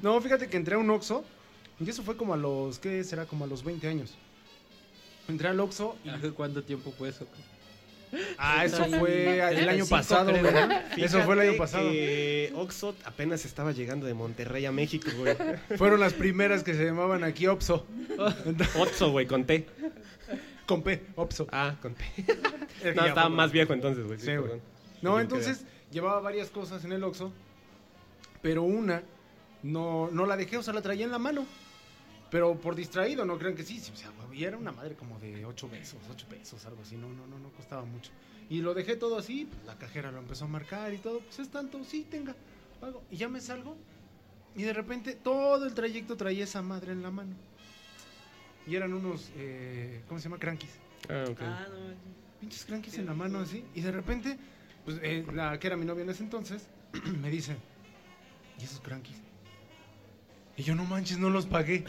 No, 0.00 0.20
fíjate 0.20 0.46
que 0.46 0.56
entré 0.56 0.76
a 0.76 0.78
un 0.78 0.88
Oxxo. 0.90 1.24
Y 1.80 1.90
eso 1.90 2.04
fue 2.04 2.16
como 2.16 2.34
a 2.34 2.36
los, 2.36 2.78
¿qué 2.78 3.02
será? 3.02 3.24
Como 3.26 3.44
a 3.44 3.48
los 3.48 3.64
20 3.64 3.88
años. 3.88 4.14
Entré 5.26 5.48
al 5.48 5.58
Oxxo 5.58 5.96
y... 6.04 6.08
¿Hace 6.08 6.30
cuánto 6.30 6.62
tiempo 6.62 6.92
fue 6.96 7.08
eso? 7.08 7.26
Ah, 8.38 8.64
eso 8.64 8.84
fue 8.86 9.34
el 9.34 9.68
año 9.68 9.84
35, 9.84 9.88
pasado, 9.88 10.30
güey. 10.30 11.04
Eso 11.04 11.20
fue 11.22 11.34
el 11.34 11.40
año 11.40 11.58
pasado. 11.58 11.90
Oxxo 12.54 12.94
apenas 13.04 13.44
estaba 13.44 13.72
llegando 13.72 14.06
de 14.06 14.14
Monterrey 14.14 14.64
a 14.66 14.72
México, 14.72 15.10
güey. 15.18 15.36
Fueron 15.76 16.00
las 16.00 16.14
primeras 16.14 16.62
que 16.62 16.74
se 16.74 16.84
llamaban 16.84 17.24
aquí 17.24 17.46
Oxxo. 17.46 17.86
Oxxo, 18.78 19.10
güey, 19.10 19.26
con 19.26 19.44
T. 19.44 19.66
Con 20.68 20.82
P, 20.82 21.02
Oxxo. 21.16 21.46
Ah, 21.50 21.76
con 21.80 21.94
P. 21.94 22.04
No, 22.94 23.06
estaba 23.06 23.28
más 23.30 23.50
viejo 23.50 23.72
entonces, 23.72 24.06
güey. 24.06 24.20
Sí, 24.20 24.36
güey. 24.36 24.60
No, 25.02 25.18
entonces 25.18 25.64
llevaba 25.90 26.20
varias 26.20 26.50
cosas 26.50 26.84
en 26.84 26.92
el 26.92 27.02
Oxxo, 27.02 27.32
pero 28.42 28.62
una 28.62 29.02
no, 29.62 30.10
no 30.12 30.26
la 30.26 30.36
dejé, 30.36 30.58
o 30.58 30.62
sea, 30.62 30.74
la 30.74 30.82
traía 30.82 31.06
en 31.06 31.10
la 31.10 31.18
mano. 31.18 31.46
Pero 32.30 32.54
por 32.56 32.76
distraído, 32.76 33.24
no 33.24 33.38
crean 33.38 33.56
que 33.56 33.64
sí, 33.64 33.80
sí, 33.80 33.90
o 33.90 33.96
sea, 33.96 34.12
y 34.30 34.44
era 34.44 34.58
una 34.58 34.70
madre 34.70 34.94
como 34.94 35.18
de 35.18 35.46
8 35.46 35.68
pesos, 35.68 35.98
8 36.10 36.26
pesos, 36.28 36.66
algo 36.66 36.82
así, 36.82 36.96
no, 36.96 37.08
no, 37.08 37.26
no, 37.26 37.38
no 37.38 37.48
costaba 37.52 37.86
mucho. 37.86 38.10
Y 38.50 38.60
lo 38.60 38.74
dejé 38.74 38.96
todo 38.96 39.16
así, 39.16 39.46
pues 39.46 39.64
la 39.64 39.78
cajera 39.78 40.12
lo 40.12 40.18
empezó 40.18 40.44
a 40.44 40.48
marcar 40.48 40.92
y 40.92 40.98
todo, 40.98 41.20
pues 41.20 41.38
es 41.38 41.48
tanto, 41.48 41.82
sí, 41.82 42.06
tenga, 42.10 42.36
pago. 42.78 43.02
Y 43.10 43.16
ya 43.16 43.30
me 43.30 43.40
salgo, 43.40 43.74
y 44.54 44.64
de 44.64 44.74
repente 44.74 45.14
todo 45.14 45.64
el 45.64 45.72
trayecto 45.72 46.18
traía 46.18 46.44
esa 46.44 46.60
madre 46.60 46.92
en 46.92 47.02
la 47.02 47.10
mano. 47.10 47.34
Y 48.68 48.76
eran 48.76 48.92
unos, 48.92 49.30
eh, 49.36 50.02
¿cómo 50.06 50.20
se 50.20 50.24
llama? 50.24 50.38
Crankies. 50.38 50.70
Ah, 51.08 51.24
ok. 51.30 51.40
Ah, 51.40 51.66
no 51.70 52.18
pinches 52.38 52.64
crankies 52.64 52.98
en 52.98 53.06
la 53.06 53.14
mano 53.14 53.40
así. 53.40 53.64
Y 53.74 53.80
de 53.80 53.90
repente, 53.90 54.36
pues 54.84 54.98
eh, 55.02 55.24
la 55.32 55.58
que 55.58 55.66
era 55.66 55.76
mi 55.76 55.84
novia 55.84 56.04
en 56.04 56.10
ese 56.10 56.22
entonces, 56.22 56.66
me 57.20 57.30
dice, 57.30 57.56
¿y 58.60 58.64
esos 58.64 58.80
crankies? 58.80 59.27
Y 60.58 60.64
yo 60.64 60.74
no 60.74 60.84
manches, 60.84 61.18
no 61.18 61.30
los 61.30 61.46
pagué. 61.46 61.84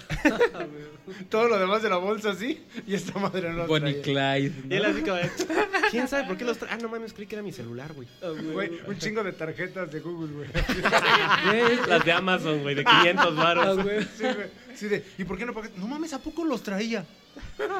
Todo 1.29 1.47
lo 1.47 1.57
demás 1.57 1.81
de 1.81 1.89
la 1.89 1.97
bolsa 1.97 2.29
así. 2.29 2.63
Y 2.85 2.93
esta 2.93 3.17
madre 3.17 3.49
no 3.49 3.57
los 3.57 3.67
Bonnie. 3.67 3.99
Clyde. 4.01 4.53
Y 4.69 4.73
él 4.75 4.85
así 4.85 5.01
como 5.01 5.15
de, 5.15 5.29
¿Quién 5.91 6.07
sabe 6.07 6.27
por 6.27 6.37
qué 6.37 6.45
los 6.45 6.59
trae? 6.59 6.73
Ah, 6.73 6.77
no 6.79 6.87
mames, 6.87 7.13
creí 7.13 7.25
que 7.25 7.33
era 7.33 7.41
mi 7.41 7.51
celular, 7.51 7.91
güey. 7.93 8.07
Güey, 8.53 8.79
un 8.85 8.95
chingo 8.99 9.23
de 9.23 9.31
tarjetas 9.31 9.91
de 9.91 9.99
Google, 10.01 10.33
güey. 10.33 10.49
Las 11.87 12.05
de 12.05 12.11
Amazon, 12.11 12.61
güey, 12.61 12.75
de 12.75 12.85
500 12.85 13.35
varos. 13.35 13.77
Sí, 14.15 14.23
güey. 14.23 14.47
Sí, 14.75 14.87
de, 14.87 15.03
¿y 15.17 15.23
por 15.23 15.39
qué 15.39 15.47
no 15.47 15.53
pagué? 15.53 15.71
No 15.75 15.87
mames, 15.87 16.13
¿a 16.13 16.19
poco 16.19 16.45
los 16.45 16.61
traía? 16.61 17.03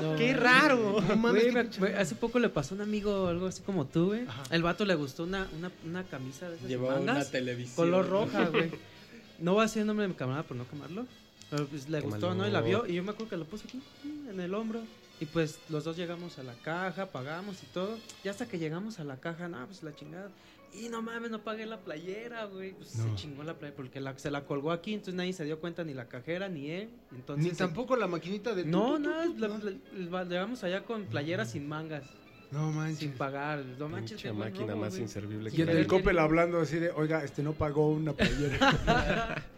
No, 0.02 0.16
¡Qué 0.16 0.34
raro! 0.34 1.04
No 1.08 1.16
mames, 1.16 1.52
Güey, 1.52 1.70
qué 1.70 1.80
güey, 1.80 1.94
hace 1.94 2.16
poco 2.16 2.40
le 2.40 2.50
pasó 2.50 2.74
a 2.74 2.78
un 2.78 2.82
amigo 2.82 3.28
algo 3.28 3.46
así 3.46 3.62
como 3.62 3.86
tú, 3.86 4.08
güey. 4.08 4.22
Ajá. 4.28 4.42
El 4.50 4.64
vato 4.64 4.86
le 4.86 4.96
gustó 4.96 5.24
una, 5.24 5.48
una, 5.56 5.72
una 5.86 6.04
camisa 6.04 6.50
de 6.50 6.56
esas 6.56 6.68
Llevaba 6.68 7.00
una 7.00 7.24
televisión. 7.26 7.76
color 7.76 8.10
roja, 8.10 8.46
güey. 8.46 8.72
No 9.42 9.54
voy 9.54 9.62
a 9.62 9.64
decir 9.66 9.82
el 9.82 9.88
nombre 9.88 10.04
de 10.04 10.10
mi 10.10 10.16
camarada 10.16 10.44
por 10.44 10.58
no 10.58 10.68
quemarlo. 10.68 11.06
Pero 11.50 11.66
pues 11.66 11.90
le 11.90 12.00
gustó, 12.02 12.34
¿no? 12.36 12.48
Y 12.48 12.52
la 12.52 12.62
vio. 12.62 12.86
Y 12.86 12.94
yo 12.96 13.04
me 13.04 13.12
acuerdo 13.12 13.30
que 13.32 13.38
lo 13.38 13.46
puso 13.46 13.66
aquí, 13.68 13.82
en 14.30 14.40
el 14.40 14.54
hombro. 14.54 14.82
Y 15.20 15.26
pues 15.26 15.60
los 15.70 15.84
dos 15.84 15.98
llegamos 15.98 16.38
a 16.40 16.44
la 16.44 16.54
caja, 16.54 17.08
pagamos 17.08 17.62
y 17.64 17.66
todo. 17.68 17.98
Y 18.24 18.28
hasta 18.30 18.48
que 18.48 18.58
llegamos 18.60 19.00
a 19.00 19.04
la 19.04 19.18
caja, 19.18 19.48
no, 19.48 19.66
pues 19.66 19.82
la 19.84 19.94
chingada. 19.96 20.30
Y 20.72 20.88
no 20.90 21.02
mames, 21.02 21.32
no 21.32 21.40
pagué 21.42 21.66
la 21.66 21.80
playera, 21.80 22.46
güey. 22.46 22.74
Pues 22.74 22.96
No. 22.96 23.04
se 23.10 23.16
chingó 23.16 23.44
la 23.44 23.56
playera 23.56 23.76
porque 23.76 24.00
la, 24.00 24.18
se 24.20 24.30
la 24.30 24.46
colgó 24.46 24.72
aquí, 24.72 24.94
entonces 24.94 25.16
nadie 25.16 25.34
se 25.34 25.44
dio 25.44 25.60
cuenta, 25.60 25.84
ni 25.84 25.96
la 25.96 26.08
cajera, 26.08 26.48
ni 26.48 26.70
él. 26.70 26.90
Entonces, 27.12 27.44
Ni 27.52 27.58
tampoco 27.58 27.96
la 27.96 28.08
maquinita 28.08 28.54
de... 28.54 28.64
No, 28.66 29.00
no, 29.00 29.24
tu, 29.34 29.38
la- 29.40 30.24
llegamos 30.26 30.64
allá 30.64 30.84
con 30.86 31.06
playeras 31.06 31.52
sin 31.52 31.68
mangas, 31.68 32.04
No 32.52 32.72
manches. 32.72 33.00
sin 33.00 33.12
pagar. 33.12 33.64
No 33.78 33.88
manches, 33.90 34.22
buen 34.24 34.38
máquina 34.38 34.74
robo, 34.74 34.82
más 34.82 34.90
güey. 34.92 35.04
inservible 35.04 35.52
Y 35.54 35.62
en 35.62 35.70
el. 35.70 35.88
Coppel 35.88 36.18
hablando 36.18 36.60
así 36.60 36.80
de, 36.80 36.90
oiga, 36.92 37.24
este 37.24 37.44
no 37.44 37.54
pagó 37.54 37.90
una 37.90 38.14
playera. 38.14 39.44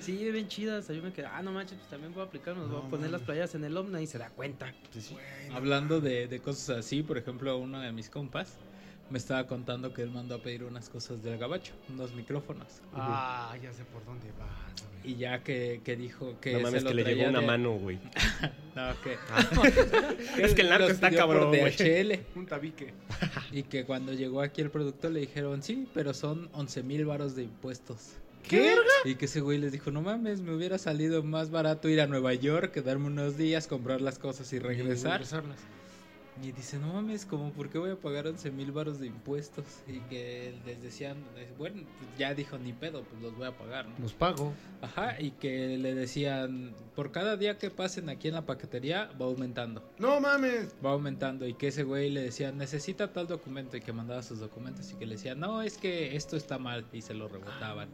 Sí, 0.00 0.16
bien 0.32 0.48
chidas. 0.48 0.88
Yo 0.88 1.00
me 1.00 1.12
quedé, 1.12 1.26
ah, 1.26 1.40
no 1.44 1.52
manches, 1.52 1.78
pues 1.78 1.88
también 1.88 2.12
voy 2.12 2.24
a 2.24 2.26
aplicar, 2.26 2.56
nos 2.56 2.68
voy 2.68 2.80
No 2.80 2.86
a 2.88 2.90
poner 2.90 3.04
las 3.12 3.20
mames. 3.20 3.26
playeras 3.26 3.54
en 3.54 3.62
el 3.62 3.76
Omna 3.76 4.02
y 4.02 4.08
se 4.08 4.18
da 4.18 4.30
cuenta. 4.30 4.74
Hablando 5.52 6.00
de, 6.00 6.26
de 6.26 6.40
cosas 6.40 6.78
así, 6.78 7.04
por 7.04 7.18
ejemplo, 7.18 7.56
uno 7.56 7.78
de 7.78 7.92
mis 7.92 8.10
compas 8.10 8.56
me 9.12 9.18
estaba 9.18 9.46
contando 9.46 9.92
que 9.92 10.02
él 10.02 10.10
mandó 10.10 10.34
a 10.36 10.38
pedir 10.42 10.64
unas 10.64 10.88
cosas 10.88 11.22
del 11.22 11.38
gabacho, 11.38 11.74
unos 11.90 12.12
micrófonos. 12.14 12.80
ah, 12.94 13.54
ya 13.62 13.72
sé 13.72 13.84
por 13.84 14.04
dónde 14.04 14.26
vas, 14.38 14.82
güey. 14.82 15.12
Y 15.14 15.16
ya 15.16 15.42
que, 15.42 15.80
que 15.84 15.96
dijo 15.96 16.38
que 16.40 16.52
No 16.52 16.58
se 16.58 16.64
mames, 16.64 16.82
lo 16.84 16.90
que 16.90 16.94
le 16.96 17.14
llegó 17.14 17.28
una 17.28 17.40
de- 17.40 17.46
mano, 17.46 17.72
güey. 17.74 17.98
No, 18.74 18.90
que 19.02 19.18
Es 20.42 20.54
que 20.54 20.62
el 20.62 20.70
narco 20.70 20.86
está 20.88 21.08
por 21.10 21.16
cabrón, 21.18 21.48
güey. 21.50 21.72
DHL. 21.76 22.20
Un 22.38 22.46
tabique. 22.46 22.94
Y 23.50 23.64
que 23.64 23.84
cuando 23.84 24.14
llegó 24.14 24.40
aquí 24.40 24.62
el 24.62 24.70
producto 24.70 25.10
le 25.10 25.20
dijeron, 25.20 25.62
sí, 25.62 25.86
pero 25.92 26.14
son 26.14 26.48
11 26.54 26.82
mil 26.82 27.04
varos 27.04 27.36
de 27.36 27.42
impuestos. 27.44 28.12
¿Qué? 28.48 28.74
Y 29.04 29.16
que 29.16 29.26
ese 29.26 29.40
güey 29.40 29.58
les 29.58 29.72
dijo, 29.72 29.90
no 29.90 30.00
mames, 30.02 30.40
me 30.40 30.52
hubiera 30.54 30.78
salido 30.78 31.22
más 31.22 31.50
barato 31.50 31.88
ir 31.88 32.00
a 32.00 32.06
Nueva 32.06 32.32
York, 32.34 32.72
quedarme 32.72 33.06
unos 33.08 33.36
días, 33.36 33.66
comprar 33.68 34.00
las 34.00 34.18
cosas 34.18 34.52
y 34.52 34.58
regresar. 34.58 35.20
Regresarlas. 35.20 35.58
Y 36.40 36.52
dice, 36.52 36.78
no 36.78 36.94
mames, 36.94 37.26
como 37.26 37.52
por 37.52 37.68
qué 37.68 37.78
voy 37.78 37.90
a 37.90 37.96
pagar 37.96 38.26
11 38.26 38.50
mil 38.52 38.72
baros 38.72 38.98
de 38.98 39.06
impuestos? 39.06 39.64
Y 39.86 40.00
que 40.08 40.54
les 40.64 40.82
decían, 40.82 41.18
bueno, 41.58 41.82
pues 41.98 42.18
ya 42.18 42.34
dijo, 42.34 42.58
ni 42.58 42.72
pedo, 42.72 43.02
pues 43.02 43.20
los 43.20 43.36
voy 43.36 43.46
a 43.46 43.56
pagar, 43.56 43.86
¿no? 43.86 43.94
Los 43.98 44.14
pago. 44.14 44.54
Ajá, 44.80 45.20
y 45.20 45.32
que 45.32 45.76
le 45.76 45.94
decían, 45.94 46.74
por 46.96 47.12
cada 47.12 47.36
día 47.36 47.58
que 47.58 47.70
pasen 47.70 48.08
aquí 48.08 48.28
en 48.28 48.34
la 48.34 48.46
paquetería, 48.46 49.10
va 49.20 49.26
aumentando. 49.26 49.82
No 49.98 50.20
mames. 50.20 50.74
Va 50.84 50.92
aumentando 50.92 51.46
y 51.46 51.54
que 51.54 51.68
ese 51.68 51.82
güey 51.82 52.10
le 52.10 52.22
decía, 52.22 52.50
necesita 52.50 53.12
tal 53.12 53.26
documento 53.26 53.76
y 53.76 53.80
que 53.80 53.92
mandaba 53.92 54.22
sus 54.22 54.40
documentos 54.40 54.90
y 54.90 54.94
que 54.94 55.06
le 55.06 55.16
decía, 55.16 55.34
no, 55.34 55.60
es 55.62 55.76
que 55.76 56.16
esto 56.16 56.36
está 56.36 56.58
mal 56.58 56.86
y 56.92 57.02
se 57.02 57.14
lo 57.14 57.28
rebotaban. 57.28 57.90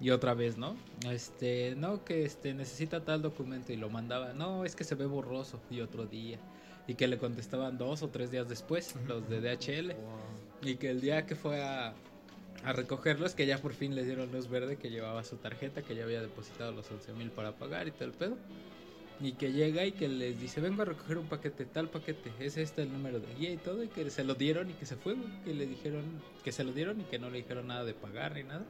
Y 0.00 0.10
otra 0.10 0.34
vez, 0.34 0.58
¿no? 0.58 0.76
Este, 1.10 1.74
no, 1.76 2.04
que 2.04 2.24
este 2.24 2.52
necesita 2.54 3.04
tal 3.04 3.22
documento 3.22 3.72
y 3.72 3.76
lo 3.76 3.88
mandaba, 3.88 4.34
no, 4.34 4.64
es 4.64 4.76
que 4.76 4.84
se 4.84 4.94
ve 4.94 5.06
borroso 5.06 5.60
y 5.70 5.80
otro 5.80 6.06
día. 6.06 6.38
Y 6.88 6.94
que 6.94 7.06
le 7.06 7.18
contestaban 7.18 7.78
dos 7.78 8.02
o 8.02 8.08
tres 8.08 8.32
días 8.32 8.48
después, 8.48 8.96
los 9.06 9.28
de 9.28 9.40
DHL. 9.40 9.94
Y 10.62 10.74
que 10.76 10.90
el 10.90 11.00
día 11.00 11.26
que 11.26 11.36
fue 11.36 11.62
a, 11.62 11.94
a 12.64 12.72
recogerlos, 12.72 13.34
que 13.34 13.46
ya 13.46 13.58
por 13.58 13.72
fin 13.74 13.94
les 13.94 14.06
dieron 14.06 14.32
luz 14.32 14.48
verde, 14.48 14.76
que 14.76 14.90
llevaba 14.90 15.22
su 15.22 15.36
tarjeta, 15.36 15.82
que 15.82 15.94
ya 15.94 16.04
había 16.04 16.20
depositado 16.20 16.72
los 16.72 16.90
11 16.90 17.12
mil 17.12 17.30
para 17.30 17.52
pagar 17.52 17.86
y 17.86 17.92
todo 17.92 18.06
el 18.06 18.12
pedo. 18.12 18.36
Y 19.20 19.32
que 19.32 19.52
llega 19.52 19.84
y 19.84 19.92
que 19.92 20.08
les 20.08 20.40
dice, 20.40 20.60
vengo 20.60 20.82
a 20.82 20.84
recoger 20.84 21.18
un 21.18 21.26
paquete, 21.26 21.64
tal 21.64 21.88
paquete, 21.88 22.32
es 22.38 22.56
este 22.56 22.82
el 22.82 22.92
número 22.92 23.18
de 23.18 23.34
guía 23.34 23.52
y 23.52 23.56
todo, 23.56 23.82
y 23.82 23.88
que 23.88 24.08
se 24.10 24.22
lo 24.22 24.34
dieron 24.34 24.70
y 24.70 24.74
que 24.74 24.86
se 24.86 24.94
fue, 24.94 25.16
que 25.44 25.54
le 25.54 25.66
dijeron, 25.66 26.04
que 26.44 26.52
se 26.52 26.62
lo 26.62 26.72
dieron 26.72 27.00
y 27.00 27.04
que 27.04 27.18
no 27.18 27.28
le 27.28 27.38
dijeron 27.38 27.66
nada 27.66 27.84
de 27.84 27.94
pagar 27.94 28.34
ni 28.34 28.44
nada. 28.44 28.64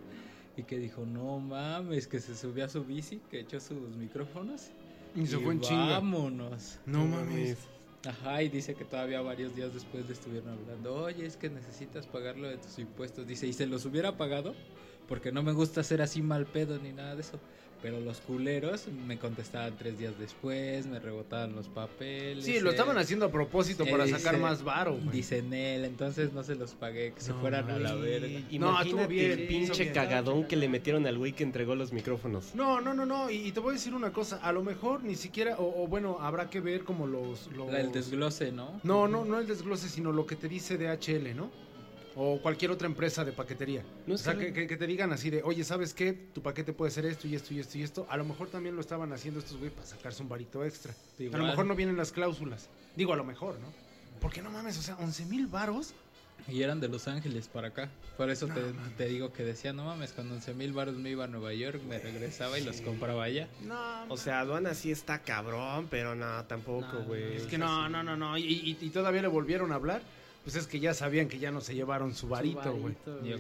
Y 0.57 0.65
que 0.65 0.79
dijo, 0.79 1.05
no 1.07 1.39
mames, 1.39 2.09
que 2.09 2.19
se 2.19 2.35
subió 2.35 2.65
a 2.65 2.69
su 2.69 2.83
bici, 2.83 3.21
que 3.31 3.41
echó 3.41 3.61
sus 3.61 3.95
micrófonos. 3.97 4.71
Y 5.15 5.27
se 5.27 5.39
fue 5.39 5.55
en 5.55 5.61
chinga. 5.61 5.87
Vámonos. 5.87 6.79
No 6.87 7.05
mames. 7.07 7.59
Ajá, 8.05 8.43
y 8.43 8.49
dice 8.49 8.77
que 8.77 8.85
todavía 8.85 9.21
varios 9.23 9.55
días 9.55 9.73
después 9.75 10.07
le 10.07 10.13
estuvieron 10.13 10.51
hablando, 10.53 10.95
oye, 10.95 11.27
es 11.27 11.37
que 11.37 11.51
necesitas 11.51 12.07
pagar 12.07 12.37
lo 12.37 12.49
de 12.49 12.59
tus 12.59 12.79
impuestos. 12.79 13.27
Dice, 13.27 13.47
y 13.49 13.53
se 13.53 13.67
los 13.67 13.85
hubiera 13.87 14.17
pagado, 14.17 14.65
porque 15.05 15.33
no 15.33 15.43
me 15.43 15.53
gusta 15.53 15.83
ser 15.83 16.01
así 16.01 16.23
mal 16.23 16.49
pedo 16.51 16.79
ni 16.79 16.93
nada 16.93 17.17
de 17.17 17.23
eso. 17.23 17.43
Pero 17.81 18.01
los 18.01 18.21
culeros 18.21 18.89
me 19.07 19.19
contestaban 19.19 19.77
tres 19.79 19.99
días 20.01 20.19
después, 20.19 20.87
me 20.87 20.99
rebotaban 20.99 21.55
los 21.55 21.69
papeles. 21.69 22.45
Sí, 22.45 22.59
lo 22.59 22.71
eh, 22.71 22.73
estaban 22.73 22.99
haciendo 22.99 23.27
a 23.27 23.31
propósito 23.31 23.87
para 23.87 24.05
eh, 24.05 24.09
sacar 24.09 24.37
más 24.39 24.65
varo. 24.65 24.99
Dicen 25.13 25.53
él, 25.55 25.85
entonces 25.85 26.33
no 26.33 26.43
se 26.43 26.57
los 26.57 26.73
pagué, 26.75 27.13
que 27.13 27.21
se 27.21 27.33
No, 27.33 27.41
fueran 27.41 27.71
a 27.71 27.79
la 27.79 27.95
verga. 27.95 28.27
No, 28.29 28.47
Imagínate 28.51 28.89
estuvo 28.89 29.07
bien, 29.07 29.31
el 29.31 29.47
pinche 29.47 29.83
bien. 29.85 29.95
cagadón 29.95 30.45
que 30.49 30.57
le 30.57 30.69
metieron 30.69 31.07
al 31.07 31.17
güey 31.19 31.33
que 31.35 31.45
entregó 31.45 31.77
los 31.77 31.93
micrófonos. 31.93 32.53
No, 32.55 32.81
no, 32.81 32.95
no, 32.95 33.07
no. 33.07 33.31
Y, 33.31 33.37
y 33.47 33.53
te 33.53 33.61
voy 33.61 33.71
a 33.71 33.73
decir 33.75 33.95
una 33.95 34.13
cosa. 34.13 34.39
A 34.43 34.51
lo 34.51 34.65
mejor 34.65 35.05
ni 35.05 35.15
siquiera, 35.15 35.57
o, 35.59 35.85
o 35.85 35.87
bueno, 35.87 36.19
habrá 36.21 36.51
que 36.51 36.59
ver 36.61 36.83
como 36.83 37.07
los... 37.07 37.47
los... 37.53 37.71
La- 37.71 37.81
El 37.81 37.93
desglose, 37.93 38.51
¿no? 38.51 38.81
No, 38.83 39.07
no, 39.07 39.25
no 39.25 39.39
el 39.39 39.47
desglose, 39.47 39.89
sino 39.89 40.11
lo 40.11 40.27
que 40.27 40.35
te 40.35 40.49
dice 40.49 40.77
DHL, 40.77 41.37
¿no? 41.37 41.49
O 42.17 42.41
cualquier 42.43 42.71
otra 42.71 42.87
empresa 42.87 43.25
de 43.25 43.33
paquetería. 43.33 43.85
No 44.07 44.15
o 44.15 44.19
sea, 44.19 44.37
que, 44.37 44.53
que- 44.53 44.67
que 44.67 44.77
te 44.77 44.87
digan 44.87 45.13
así 45.13 45.31
de, 45.31 45.43
oye, 45.43 45.63
¿sabes 45.65 45.95
qué? 45.95 46.13
Tu 46.13 46.43
paquete 46.43 46.73
puede 46.73 46.91
ser 46.91 47.07
esto 47.07 47.29
y 47.29 47.35
esto 47.35 47.55
y 47.55 47.61
esto 47.61 47.79
y 47.79 47.83
esto. 47.83 48.07
A 48.11 48.17
lo 48.17 48.25
mejor 48.25 48.49
también 48.49 48.75
lo 48.75 48.81
estaban 48.81 49.13
haciendo 49.13 49.41
estos 49.41 49.57
güey 49.57 49.71
para 49.71 49.87
sacarse 49.87 50.23
un 50.23 50.29
varito 50.29 50.65
extra. 50.65 50.93
A 51.33 51.37
lo 51.37 51.45
mejor 51.45 51.67
no 51.67 51.75
vienen 51.77 51.97
las 51.97 52.11
cláusulas. 52.13 52.69
Digo, 52.97 53.13
a 53.13 53.17
lo 53.17 53.25
mejor, 53.25 53.59
¿no? 53.61 53.69
Porque 54.21 54.43
no 54.43 54.51
mames, 54.51 54.77
o 54.79 54.83
sea, 54.83 54.97
11 54.97 55.27
mil 55.27 55.47
varos. 55.47 55.95
Y 56.49 56.63
eran 56.63 56.81
de 56.81 56.89
Los 56.89 57.09
Ángeles 57.09 57.49
para 57.49 57.69
acá. 57.69 57.91
Por 58.17 58.31
eso 58.31 58.47
No 58.47 58.55
te, 58.97 59.07
digo 59.07 59.33
que 59.33 59.45
decía, 59.45 59.73
no 59.73 59.85
mames, 59.85 60.13
con 60.13 60.31
11 60.31 60.55
mil 60.55 60.73
baros 60.73 60.95
me 60.97 61.11
iba 61.11 61.25
a 61.25 61.27
Nueva 61.27 61.53
York, 61.53 61.83
me 61.83 61.99
regresaba 61.99 62.59
y 62.59 62.65
los 62.65 62.81
compraba 62.81 63.25
allá. 63.25 63.49
No, 63.65 64.05
O 64.09 64.17
sea, 64.17 64.41
aduana 64.41 64.75
sí 64.75 64.91
está 64.93 65.19
cabrón, 65.21 65.89
pero 65.91 66.15
no, 66.15 66.45
tampoco, 66.47 66.87
No, 67.01 67.05
güey. 67.05 67.37
es 67.37 67.43
que 67.47 67.59
no, 67.59 67.89
no, 67.89 68.03
no, 68.03 68.17
no. 68.17 68.39
Y, 68.39 68.45
y- 68.45 68.79
y 68.81 68.91
todavía 68.91 69.21
le 69.23 69.29
volvieron 69.29 69.73
a 69.73 69.75
hablar. 69.77 70.01
Pues 70.49 70.57
es 70.57 70.67
que 70.67 70.81
ya 70.81 70.95
sabían 70.95 71.29
que 71.29 71.39
ya 71.39 71.51
no 71.51 71.61
se 71.61 71.75
llevaron 71.75 72.15
su 72.15 72.27
varito, 72.27 72.73
güey. 72.75 72.95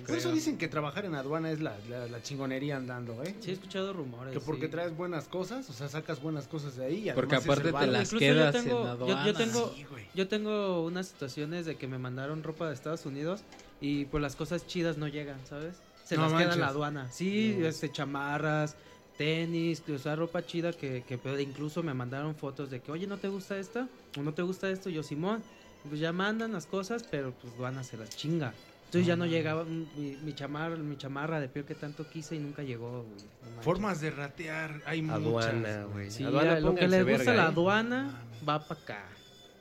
Por 0.06 0.14
eso 0.14 0.30
dicen 0.30 0.58
que 0.58 0.68
trabajar 0.68 1.06
en 1.06 1.14
aduana 1.14 1.50
es 1.50 1.58
la, 1.58 1.74
la- 1.88 2.06
la 2.06 2.22
chingonería 2.22 2.76
andando, 2.76 3.22
¿eh? 3.22 3.34
Sí, 3.40 3.48
he 3.48 3.54
escuchado 3.54 3.94
rumores. 3.94 4.34
Que 4.34 4.40
porque 4.40 4.66
sí. 4.66 4.72
traes 4.72 4.94
buenas 4.94 5.26
cosas, 5.26 5.70
o 5.70 5.72
sea, 5.72 5.88
sacas 5.88 6.20
buenas 6.20 6.46
cosas 6.48 6.76
de 6.76 6.84
ahí. 6.84 7.08
y 7.08 7.12
Porque 7.14 7.36
aparte 7.36 7.72
te 7.72 7.86
las 7.86 8.12
Incluso 8.12 8.12
yo 8.12 8.18
quedas 8.34 8.52
tengo- 8.54 8.78
en 8.80 8.84
yo- 8.84 8.90
aduana. 8.90 9.26
yo 9.26 9.32
tengo- 9.34 9.72
Sí, 9.74 9.84
güey. 9.88 10.04
Yo 10.14 10.28
tengo 10.28 10.84
unas 10.84 11.06
situaciones 11.08 11.64
de 11.64 11.76
que 11.76 11.86
me 11.88 11.96
mandaron 11.96 12.42
ropa 12.42 12.68
de 12.68 12.74
Estados 12.74 13.06
Unidos 13.06 13.40
y 13.80 14.04
pues 14.04 14.20
las 14.22 14.36
cosas 14.36 14.66
chidas 14.66 14.98
no 14.98 15.08
llegan, 15.08 15.38
¿sabes? 15.48 15.76
Se 16.04 16.16
No 16.16 16.28
las 16.28 16.34
queda 16.42 16.52
en 16.52 16.60
la 16.60 16.68
aduana. 16.68 17.10
Sí, 17.10 17.56
No. 17.58 17.68
este, 17.68 17.90
chamarras, 17.90 18.76
tenis, 19.16 19.82
o 19.88 19.98
sea, 19.98 20.14
ropa 20.14 20.44
chida 20.44 20.72
que, 20.74 21.04
que 21.08 21.16
pero 21.16 21.40
incluso 21.40 21.82
me 21.82 21.94
mandaron 21.94 22.34
fotos 22.36 22.68
de 22.70 22.80
que, 22.80 22.92
oye, 22.92 23.06
¿no 23.06 23.16
te 23.16 23.28
gusta 23.28 23.58
esta? 23.58 23.88
¿O 24.18 24.22
no 24.22 24.34
te 24.34 24.42
gusta 24.42 24.68
esto? 24.70 24.90
Y 24.90 24.94
yo, 24.94 25.02
Simón, 25.02 25.42
pues 25.88 26.00
ya 26.00 26.12
mandan 26.12 26.52
las 26.52 26.66
cosas, 26.66 27.04
pero 27.10 27.32
pues 27.32 27.56
van 27.58 27.78
a 27.78 27.84
se 27.84 27.96
las 27.96 28.10
chinga. 28.10 28.52
Entonces 28.86 29.06
ya 29.06 29.16
no 29.16 29.26
llegaba 29.26 29.64
mm, 29.64 29.86
mi, 29.96 30.16
mi 30.24 30.34
chamarra, 30.34 30.76
mi 30.76 30.96
chamarra 30.96 31.40
de 31.40 31.48
piel 31.48 31.64
que 31.66 31.74
tanto 31.74 32.08
quise 32.08 32.36
y 32.36 32.38
nunca 32.38 32.62
llegó. 32.62 33.02
güey. 33.02 33.62
Formas 33.62 34.00
de 34.00 34.10
ratear, 34.10 34.80
hay 34.86 35.00
Aduana, 35.08 35.52
muchas. 35.52 35.92
güey. 35.92 36.10
Sí, 36.10 36.24
Aduana, 36.24 36.54
a 36.54 36.60
lo 36.60 36.74
que 36.74 36.88
le 36.88 37.02
gusta 37.02 37.18
verga, 37.18 37.34
la 37.34 37.42
¿eh? 37.42 37.46
aduana 37.46 38.22
va 38.48 38.66
para 38.66 38.80
acá. 38.80 39.04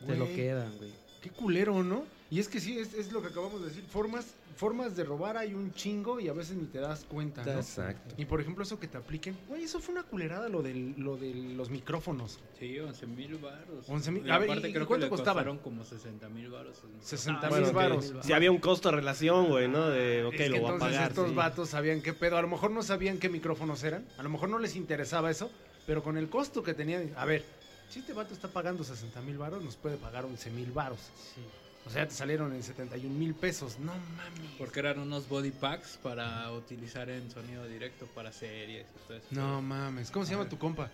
Te 0.05 0.15
lo 0.15 0.25
Güey. 0.25 0.35
quedan, 0.35 0.77
güey. 0.77 0.91
Qué 1.21 1.29
culero, 1.31 1.83
¿no? 1.83 2.05
Y 2.29 2.39
es 2.39 2.47
que 2.47 2.59
sí, 2.59 2.77
es, 2.77 2.93
es 2.93 3.11
lo 3.11 3.21
que 3.21 3.27
acabamos 3.29 3.59
de 3.61 3.67
decir. 3.67 3.83
Formas, 3.89 4.27
formas 4.57 4.95
de 4.97 5.03
robar 5.05 5.37
hay 5.37 5.53
un 5.53 5.71
chingo 5.73 6.19
y 6.19 6.27
a 6.27 6.33
veces 6.33 6.57
ni 6.57 6.65
te 6.65 6.79
das 6.79 7.05
cuenta, 7.05 7.43
¿no? 7.45 7.51
Exacto. 7.53 8.15
Y 8.17 8.25
por 8.25 8.41
ejemplo, 8.41 8.63
eso 8.63 8.79
que 8.79 8.87
te 8.87 8.97
apliquen. 8.97 9.37
Güey, 9.47 9.63
eso 9.63 9.79
fue 9.79 9.93
una 9.93 10.03
culerada 10.03 10.49
lo, 10.49 10.61
del, 10.61 10.95
lo 10.97 11.15
de 11.15 11.33
los 11.33 11.69
micrófonos. 11.69 12.39
Sí, 12.59 12.77
11 12.79 13.07
mil 13.07 13.35
baros. 13.37 13.87
11,000. 13.87 14.27
Y 14.27 14.29
A 14.31 14.37
ver, 14.39 14.49
aparte 14.49 14.69
¿y- 14.69 14.73
creo 14.73 14.87
cuánto 14.87 15.05
que 15.05 15.09
costaban? 15.11 15.45
costaron 15.45 15.57
como 15.59 15.85
60 15.85 16.27
mil 16.29 16.49
baros. 16.49 16.81
60 17.01 17.39
Ah, 17.47 17.49
mil 17.49 17.59
bueno, 17.61 17.73
varos. 17.73 18.13
Si 18.23 18.33
había 18.33 18.51
un 18.51 18.57
costo-relación, 18.57 19.47
güey, 19.47 19.67
¿no? 19.67 19.87
De, 19.89 20.25
ok, 20.25 20.33
Es 20.33 20.37
que 20.39 20.49
lo 20.49 20.55
voy 20.61 20.65
a 20.69 20.73
entonces 20.73 20.95
pagar. 20.97 21.09
estos 21.11 21.29
sí. 21.29 21.35
vatos 21.35 21.69
sabían 21.69 22.01
qué 22.01 22.13
pedo. 22.13 22.37
A 22.37 22.41
lo 22.41 22.47
mejor 22.47 22.71
no 22.71 22.81
sabían 22.83 23.19
qué 23.19 23.29
micrófonos 23.29 23.83
eran. 23.83 24.05
A 24.17 24.23
lo 24.23 24.29
mejor 24.29 24.49
no 24.49 24.59
les 24.59 24.75
interesaba 24.75 25.31
eso. 25.31 25.49
Pero 25.85 26.03
con 26.03 26.17
el 26.17 26.29
costo 26.29 26.63
que 26.63 26.73
tenían. 26.73 27.13
A 27.15 27.23
ver, 27.25 27.45
si 27.89 27.99
este 27.99 28.11
vato 28.11 28.33
está 28.33 28.47
pagando 28.49 28.83
60 28.83 29.21
mil 29.21 29.37
varos, 29.37 29.63
nos 29.63 29.75
puede 29.77 29.95
pagar 29.97 30.25
11 30.25 30.49
mil 30.49 30.71
varos. 30.71 30.99
Sí. 31.35 31.41
O 31.87 31.89
sea, 31.89 32.05
te 32.07 32.13
salieron 32.13 32.53
en 32.53 32.61
71 32.61 33.15
mil 33.17 33.33
pesos. 33.33 33.79
No 33.79 33.93
mames. 33.93 34.51
Porque 34.57 34.79
eran 34.79 34.99
unos 34.99 35.27
body 35.29 35.51
packs 35.51 35.97
para 36.03 36.51
utilizar 36.51 37.09
en 37.09 37.31
sonido 37.31 37.65
directo 37.65 38.05
para 38.13 38.31
series 38.31 38.85
y 38.85 39.07
todo 39.07 39.17
eso. 39.17 39.27
No 39.31 39.61
mames. 39.61 40.11
¿Cómo 40.11 40.25
se 40.25 40.33
llama 40.33 40.49
tu 40.49 40.57
compa? 40.57 40.89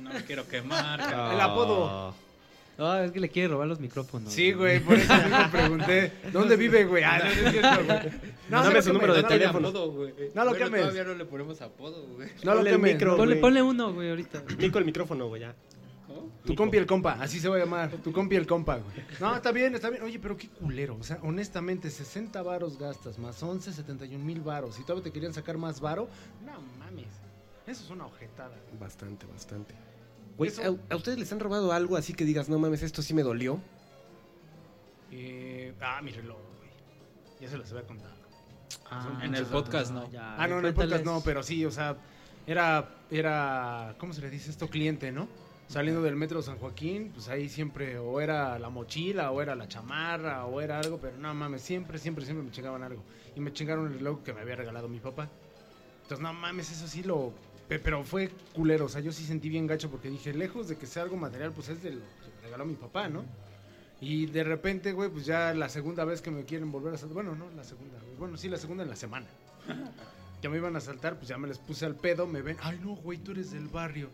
No 0.00 0.12
me 0.12 0.24
quiero 0.24 0.46
quemar. 0.46 1.00
El 1.34 1.40
apodo. 1.40 2.14
Ah, 2.78 3.02
es 3.04 3.12
que 3.12 3.20
le 3.20 3.28
quiere 3.28 3.48
robar 3.48 3.68
los 3.68 3.80
micrófonos. 3.80 4.32
Sí, 4.32 4.52
güey, 4.52 4.80
por 4.80 4.94
eso 4.94 5.12
mismo 5.14 5.38
pregunté. 5.52 6.12
¿Dónde 6.32 6.56
vive, 6.56 6.84
güey? 6.86 7.02
Ah, 7.04 7.18
no, 7.18 7.24
no 7.24 7.30
es 7.30 7.50
cierto, 7.52 7.84
güey. 7.84 7.98
No, 8.48 8.62
Dame 8.62 8.74
no 8.76 8.82
su 8.82 8.88
lo 8.88 8.94
número 8.94 9.14
de 9.14 9.22
no 9.22 9.28
teléfono. 9.28 9.58
quemes. 9.58 9.68
Apodo, 9.74 9.92
güey. 9.92 10.14
No 10.34 10.44
lo 10.44 10.50
Bueno, 10.50 10.64
quemes. 10.64 10.80
Todavía 10.80 11.04
no 11.04 11.14
le 11.14 11.24
ponemos 11.26 11.60
apodo, 11.60 12.06
güey. 12.06 12.28
No 12.42 12.54
lo 12.54 12.64
quemes. 12.64 13.40
Ponle, 13.40 13.62
uno, 13.62 13.92
güey, 13.92 14.08
ahorita. 14.08 14.42
Nico 14.58 14.78
el 14.78 14.84
micrófono, 14.86 15.28
güey, 15.28 15.42
ya. 15.42 15.54
Tu 16.44 16.54
compi 16.54 16.76
el 16.76 16.86
compa, 16.86 17.12
así 17.20 17.38
se 17.40 17.48
va 17.48 17.56
a 17.56 17.58
llamar. 17.60 17.90
Tu 18.02 18.12
compi 18.12 18.36
el 18.36 18.46
compa, 18.46 18.76
güey. 18.78 18.96
No, 19.20 19.34
está 19.36 19.52
bien, 19.52 19.74
está 19.74 19.90
bien. 19.90 20.02
Oye, 20.02 20.18
pero 20.18 20.36
qué 20.36 20.48
culero. 20.48 20.96
O 20.98 21.02
sea, 21.02 21.18
honestamente, 21.22 21.90
60 21.90 22.42
varos 22.42 22.78
gastas 22.78 23.18
más 23.18 23.42
11, 23.42 23.72
71 23.72 24.24
mil 24.24 24.40
varos. 24.40 24.78
Y 24.78 24.82
todavía 24.82 25.04
te 25.04 25.12
querían 25.12 25.32
sacar 25.32 25.56
más 25.58 25.80
varo. 25.80 26.08
No 26.44 26.60
mames. 26.78 27.06
Eso 27.66 27.84
es 27.84 27.90
una 27.90 28.06
ojetada. 28.06 28.54
Bastante, 28.80 29.26
bastante. 29.26 29.74
Güey, 30.36 30.50
Eso- 30.50 30.78
¿a, 30.90 30.94
a 30.94 30.96
ustedes 30.96 31.18
les 31.18 31.32
han 31.32 31.40
robado 31.40 31.72
algo 31.72 31.96
así 31.96 32.12
que 32.14 32.24
digas, 32.24 32.48
no 32.48 32.58
mames, 32.58 32.82
esto 32.82 33.02
sí 33.02 33.14
me 33.14 33.22
dolió? 33.22 33.60
Eh, 35.10 35.74
ah, 35.80 36.00
mi 36.02 36.10
reloj, 36.10 36.38
güey. 36.58 36.70
Ya 37.40 37.48
se 37.50 37.58
los 37.58 37.70
había 37.70 37.86
contado. 37.86 38.12
Ah, 38.90 39.20
En 39.22 39.34
el 39.34 39.44
podcast, 39.46 39.92
no. 39.92 40.10
ya, 40.10 40.36
Ah, 40.36 40.46
no, 40.48 40.58
en 40.58 40.66
el 40.66 40.74
podcast 40.74 41.04
no, 41.04 41.20
pero 41.22 41.42
sí, 41.42 41.64
o 41.64 41.70
sea, 41.70 41.96
era, 42.46 42.88
era, 43.10 43.94
¿cómo 43.98 44.12
se 44.12 44.20
le 44.22 44.30
dice 44.30 44.50
esto? 44.50 44.68
Cliente, 44.68 45.12
¿no? 45.12 45.28
Saliendo 45.72 46.02
del 46.02 46.16
metro 46.16 46.42
San 46.42 46.58
Joaquín, 46.58 47.12
pues 47.14 47.28
ahí 47.30 47.48
siempre, 47.48 47.96
o 47.98 48.20
era 48.20 48.58
la 48.58 48.68
mochila, 48.68 49.30
o 49.30 49.40
era 49.40 49.54
la 49.54 49.66
chamarra, 49.68 50.44
o 50.44 50.60
era 50.60 50.78
algo, 50.78 50.98
pero 51.00 51.16
no 51.16 51.32
mames, 51.32 51.62
siempre, 51.62 51.98
siempre, 51.98 52.26
siempre 52.26 52.44
me 52.44 52.50
chingaban 52.52 52.82
algo. 52.82 53.02
Y 53.34 53.40
me 53.40 53.54
chingaron 53.54 53.86
el 53.86 53.94
reloj 53.94 54.22
que 54.22 54.34
me 54.34 54.42
había 54.42 54.54
regalado 54.56 54.86
mi 54.86 54.98
papá. 55.00 55.30
Entonces, 56.02 56.20
no 56.20 56.34
mames, 56.34 56.70
eso 56.70 56.86
sí 56.86 57.02
lo... 57.02 57.32
pe- 57.68 57.78
Pero 57.78 58.04
fue 58.04 58.28
culero, 58.54 58.84
o 58.84 58.88
sea, 58.90 59.00
yo 59.00 59.12
sí 59.12 59.24
sentí 59.24 59.48
bien 59.48 59.66
gacho 59.66 59.90
porque 59.90 60.10
dije, 60.10 60.34
lejos 60.34 60.68
de 60.68 60.76
que 60.76 60.86
sea 60.86 61.04
algo 61.04 61.16
material, 61.16 61.52
pues 61.52 61.70
es 61.70 61.82
de 61.82 61.92
lo 61.92 62.00
que 62.00 62.30
me 62.36 62.42
regaló 62.42 62.66
mi 62.66 62.74
papá, 62.74 63.08
¿no? 63.08 63.24
Y 63.98 64.26
de 64.26 64.44
repente, 64.44 64.92
güey, 64.92 65.08
pues 65.08 65.24
ya 65.24 65.54
la 65.54 65.70
segunda 65.70 66.04
vez 66.04 66.20
que 66.20 66.30
me 66.30 66.44
quieren 66.44 66.70
volver 66.70 66.92
a 66.92 66.98
saltar. 66.98 67.14
Bueno, 67.14 67.34
no, 67.34 67.48
la 67.56 67.64
segunda. 67.64 67.98
Bueno, 68.18 68.36
sí, 68.36 68.50
la 68.50 68.58
segunda 68.58 68.82
en 68.82 68.90
la 68.90 68.96
semana. 68.96 69.26
Ya 70.42 70.50
me 70.50 70.58
iban 70.58 70.76
a 70.76 70.80
saltar, 70.80 71.16
pues 71.16 71.28
ya 71.28 71.38
me 71.38 71.48
les 71.48 71.56
puse 71.58 71.86
al 71.86 71.94
pedo, 71.94 72.26
me 72.26 72.42
ven. 72.42 72.58
Ay, 72.60 72.78
no, 72.82 72.96
güey, 72.96 73.16
tú 73.18 73.30
eres 73.30 73.52
del 73.52 73.68
barrio. 73.68 74.10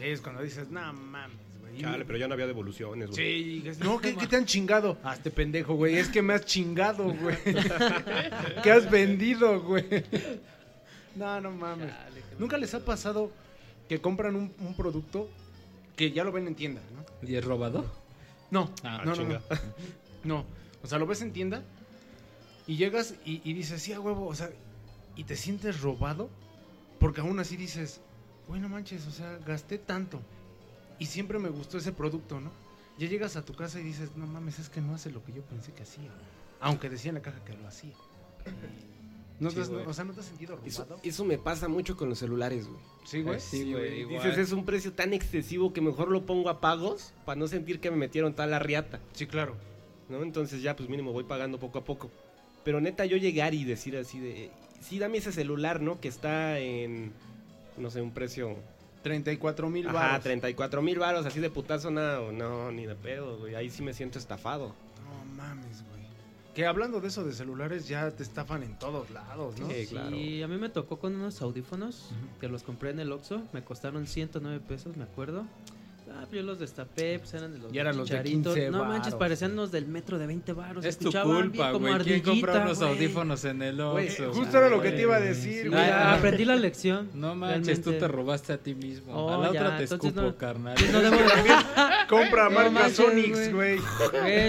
Es 0.00 0.20
cuando 0.20 0.42
dices, 0.42 0.68
no 0.70 0.92
mames, 0.92 1.36
güey. 1.60 1.78
Chale, 1.80 2.04
pero 2.04 2.18
ya 2.18 2.26
no 2.28 2.34
había 2.34 2.46
devoluciones, 2.46 3.10
güey. 3.10 3.16
Sí, 3.16 3.60
dices, 3.60 3.80
no, 3.80 3.98
¿qué, 4.00 4.14
qué 4.16 4.26
te 4.26 4.36
han 4.36 4.46
chingado? 4.46 4.98
Ah, 5.04 5.14
este 5.14 5.30
pendejo, 5.30 5.74
güey. 5.74 5.96
Es 5.96 6.08
que 6.08 6.22
me 6.22 6.34
has 6.34 6.44
chingado, 6.46 7.04
güey. 7.12 7.36
¿Qué 8.62 8.70
has 8.70 8.90
vendido, 8.90 9.60
güey? 9.62 9.86
No, 11.16 11.40
no 11.40 11.50
mames. 11.50 11.90
Chale, 11.90 12.22
¿Nunca 12.38 12.56
les 12.58 12.72
ha 12.74 12.84
pasado 12.84 13.30
que 13.88 14.00
compran 14.00 14.36
un, 14.36 14.52
un 14.60 14.74
producto 14.74 15.28
que 15.96 16.12
ya 16.12 16.24
lo 16.24 16.32
ven 16.32 16.46
en 16.46 16.54
tienda, 16.54 16.80
¿no? 16.94 17.28
¿Y 17.28 17.34
es 17.34 17.44
robado? 17.44 17.84
No, 18.50 18.70
Ah, 18.82 19.02
no, 19.04 19.10
no, 19.10 19.16
chinga. 19.16 19.40
no. 19.50 19.56
No, 20.22 20.44
o 20.82 20.86
sea, 20.86 20.98
lo 20.98 21.06
ves 21.06 21.22
en 21.22 21.32
tienda 21.32 21.62
y 22.66 22.76
llegas 22.76 23.14
y, 23.24 23.40
y 23.44 23.52
dices, 23.54 23.82
sí, 23.82 23.92
a 23.92 24.00
huevo, 24.00 24.26
o 24.26 24.34
sea, 24.34 24.50
y 25.16 25.24
te 25.24 25.36
sientes 25.36 25.80
robado 25.80 26.30
porque 26.98 27.20
aún 27.20 27.38
así 27.40 27.56
dices, 27.56 28.00
güey, 28.50 28.60
no 28.60 28.68
manches, 28.68 29.06
o 29.06 29.10
sea, 29.10 29.38
gasté 29.46 29.78
tanto 29.78 30.20
y 30.98 31.06
siempre 31.06 31.38
me 31.38 31.48
gustó 31.48 31.78
ese 31.78 31.92
producto, 31.92 32.40
¿no? 32.40 32.50
Ya 32.98 33.08
llegas 33.08 33.36
a 33.36 33.44
tu 33.44 33.54
casa 33.54 33.80
y 33.80 33.82
dices, 33.84 34.10
no 34.16 34.26
mames, 34.26 34.58
es 34.58 34.68
que 34.68 34.80
no 34.80 34.94
hace 34.94 35.10
lo 35.10 35.24
que 35.24 35.32
yo 35.32 35.42
pensé 35.42 35.72
que 35.72 35.84
hacía, 35.84 36.10
aunque 36.60 36.90
decía 36.90 37.08
en 37.10 37.14
la 37.14 37.22
caja 37.22 37.42
que 37.44 37.54
lo 37.54 37.66
hacía. 37.66 37.94
¿No 39.38 39.48
Sí, 39.48 39.56
te 39.56 39.62
has- 39.62 39.70
o 39.70 39.92
sea, 39.94 40.04
¿no 40.04 40.12
te 40.12 40.20
has 40.20 40.26
sentido 40.26 40.60
Eso, 40.66 40.82
robado? 40.82 41.00
eso 41.02 41.24
me 41.24 41.38
pasa 41.38 41.66
mucho 41.68 41.96
con 41.96 42.10
los 42.10 42.18
celulares, 42.18 42.66
güey. 42.68 42.80
Sí, 43.06 43.22
güey. 43.22 43.40
Sí, 43.40 43.72
güey, 43.72 44.00
igual. 44.00 44.22
Dices, 44.22 44.36
es 44.38 44.52
un 44.52 44.66
precio 44.66 44.92
tan 44.92 45.14
excesivo 45.14 45.72
que 45.72 45.80
mejor 45.80 46.10
lo 46.10 46.26
pongo 46.26 46.50
a 46.50 46.60
pagos 46.60 47.14
para 47.24 47.38
no 47.38 47.48
sentir 47.48 47.80
que 47.80 47.90
me 47.90 47.96
metieron 47.96 48.34
tal 48.34 48.50
la 48.50 48.58
riata, 48.58 49.00
Sí, 49.14 49.26
claro. 49.26 49.56
¿no? 50.10 50.22
Entonces 50.22 50.60
ya, 50.60 50.76
pues 50.76 50.90
mínimo 50.90 51.12
voy 51.12 51.24
pagando 51.24 51.58
poco 51.58 51.78
a 51.78 51.84
poco. 51.84 52.10
Pero 52.64 52.82
neta, 52.82 53.06
yo 53.06 53.16
llegar 53.16 53.54
y 53.54 53.64
decir 53.64 53.96
así 53.96 54.18
de, 54.20 54.50
sí, 54.82 54.98
dame 54.98 55.16
ese 55.18 55.32
celular, 55.32 55.80
¿no? 55.80 56.00
Que 56.00 56.08
está 56.08 56.58
en, 56.58 57.14
no 57.78 57.90
sé, 57.90 58.00
un 58.00 58.12
precio... 58.12 58.56
34 59.02 59.70
mil 59.70 59.88
Ajá, 59.88 59.98
baros. 59.98 60.24
34 60.24 60.82
mil 60.82 60.98
baros, 60.98 61.24
así 61.24 61.40
de 61.40 61.48
putazo, 61.48 61.90
no, 61.90 62.32
no, 62.32 62.70
ni 62.70 62.84
de 62.84 62.94
pedo, 62.94 63.38
güey. 63.38 63.54
Ahí 63.54 63.70
sí 63.70 63.82
me 63.82 63.94
siento 63.94 64.18
estafado. 64.18 64.74
No 65.02 65.34
mames, 65.36 65.82
güey. 65.88 66.00
Que 66.54 66.66
hablando 66.66 67.00
de 67.00 67.08
eso 67.08 67.24
de 67.24 67.32
celulares, 67.32 67.88
ya 67.88 68.10
te 68.10 68.22
estafan 68.22 68.62
en 68.62 68.78
todos 68.78 69.08
lados, 69.10 69.58
¿no? 69.58 69.70
Sí, 69.70 69.86
claro. 69.86 70.10
Sí, 70.10 70.42
a 70.42 70.48
mí 70.48 70.58
me 70.58 70.68
tocó 70.68 70.98
con 70.98 71.14
unos 71.14 71.40
audífonos 71.40 72.10
que 72.40 72.48
los 72.48 72.62
compré 72.62 72.90
en 72.90 73.00
el 73.00 73.10
Oxxo. 73.12 73.42
Me 73.54 73.64
costaron 73.64 74.06
109 74.06 74.60
pesos, 74.68 74.96
me 74.98 75.04
acuerdo. 75.04 75.46
Ah, 76.12 76.26
yo 76.32 76.42
los 76.42 76.58
destapé, 76.58 77.18
pues 77.18 77.32
eran 77.34 77.52
de 77.52 77.58
los 77.58 77.72
Y 77.72 77.78
eran 77.78 77.96
los 77.96 78.08
de 78.08 78.16
chicharitos. 78.16 78.54
15 78.54 78.70
No 78.70 78.84
manches, 78.84 79.14
parecían 79.14 79.54
los 79.56 79.70
del 79.70 79.86
metro 79.86 80.18
de 80.18 80.26
20 80.26 80.52
baros. 80.52 80.84
Es 80.84 80.98
tu 80.98 81.10
culpa, 81.12 81.72
como 81.72 81.86
güey. 81.88 81.98
¿Quién 82.02 82.20
compra 82.20 82.54
ardillita, 82.54 82.62
unos 82.64 82.82
audífonos 82.82 83.44
en 83.44 83.62
el 83.62 83.80
Oxxo? 83.80 84.32
justo 84.32 84.58
era 84.58 84.68
lo 84.68 84.80
que 84.80 84.90
te 84.90 85.02
iba 85.02 85.16
a 85.16 85.20
decir, 85.20 85.70
güey. 85.70 85.90
Aprendí 85.90 86.44
la 86.44 86.56
lección. 86.56 87.10
No 87.14 87.34
manches, 87.34 87.80
tú 87.82 87.92
te 87.92 88.08
robaste 88.08 88.52
a 88.52 88.58
ti 88.58 88.74
mismo. 88.74 89.14
Oh, 89.14 89.30
a 89.34 89.38
la 89.38 89.52
ya, 89.52 89.62
otra 89.62 89.78
te 89.78 89.84
escupo, 89.84 90.20
no- 90.20 90.36
carnal. 90.36 90.74
No 90.92 91.00
debo 91.00 91.16
de... 91.16 91.26
Compra 92.08 92.44
No 92.44 92.50
marca 92.50 92.70
manches, 92.70 92.96
Sonics, 92.96 93.52
güey. 93.52 93.78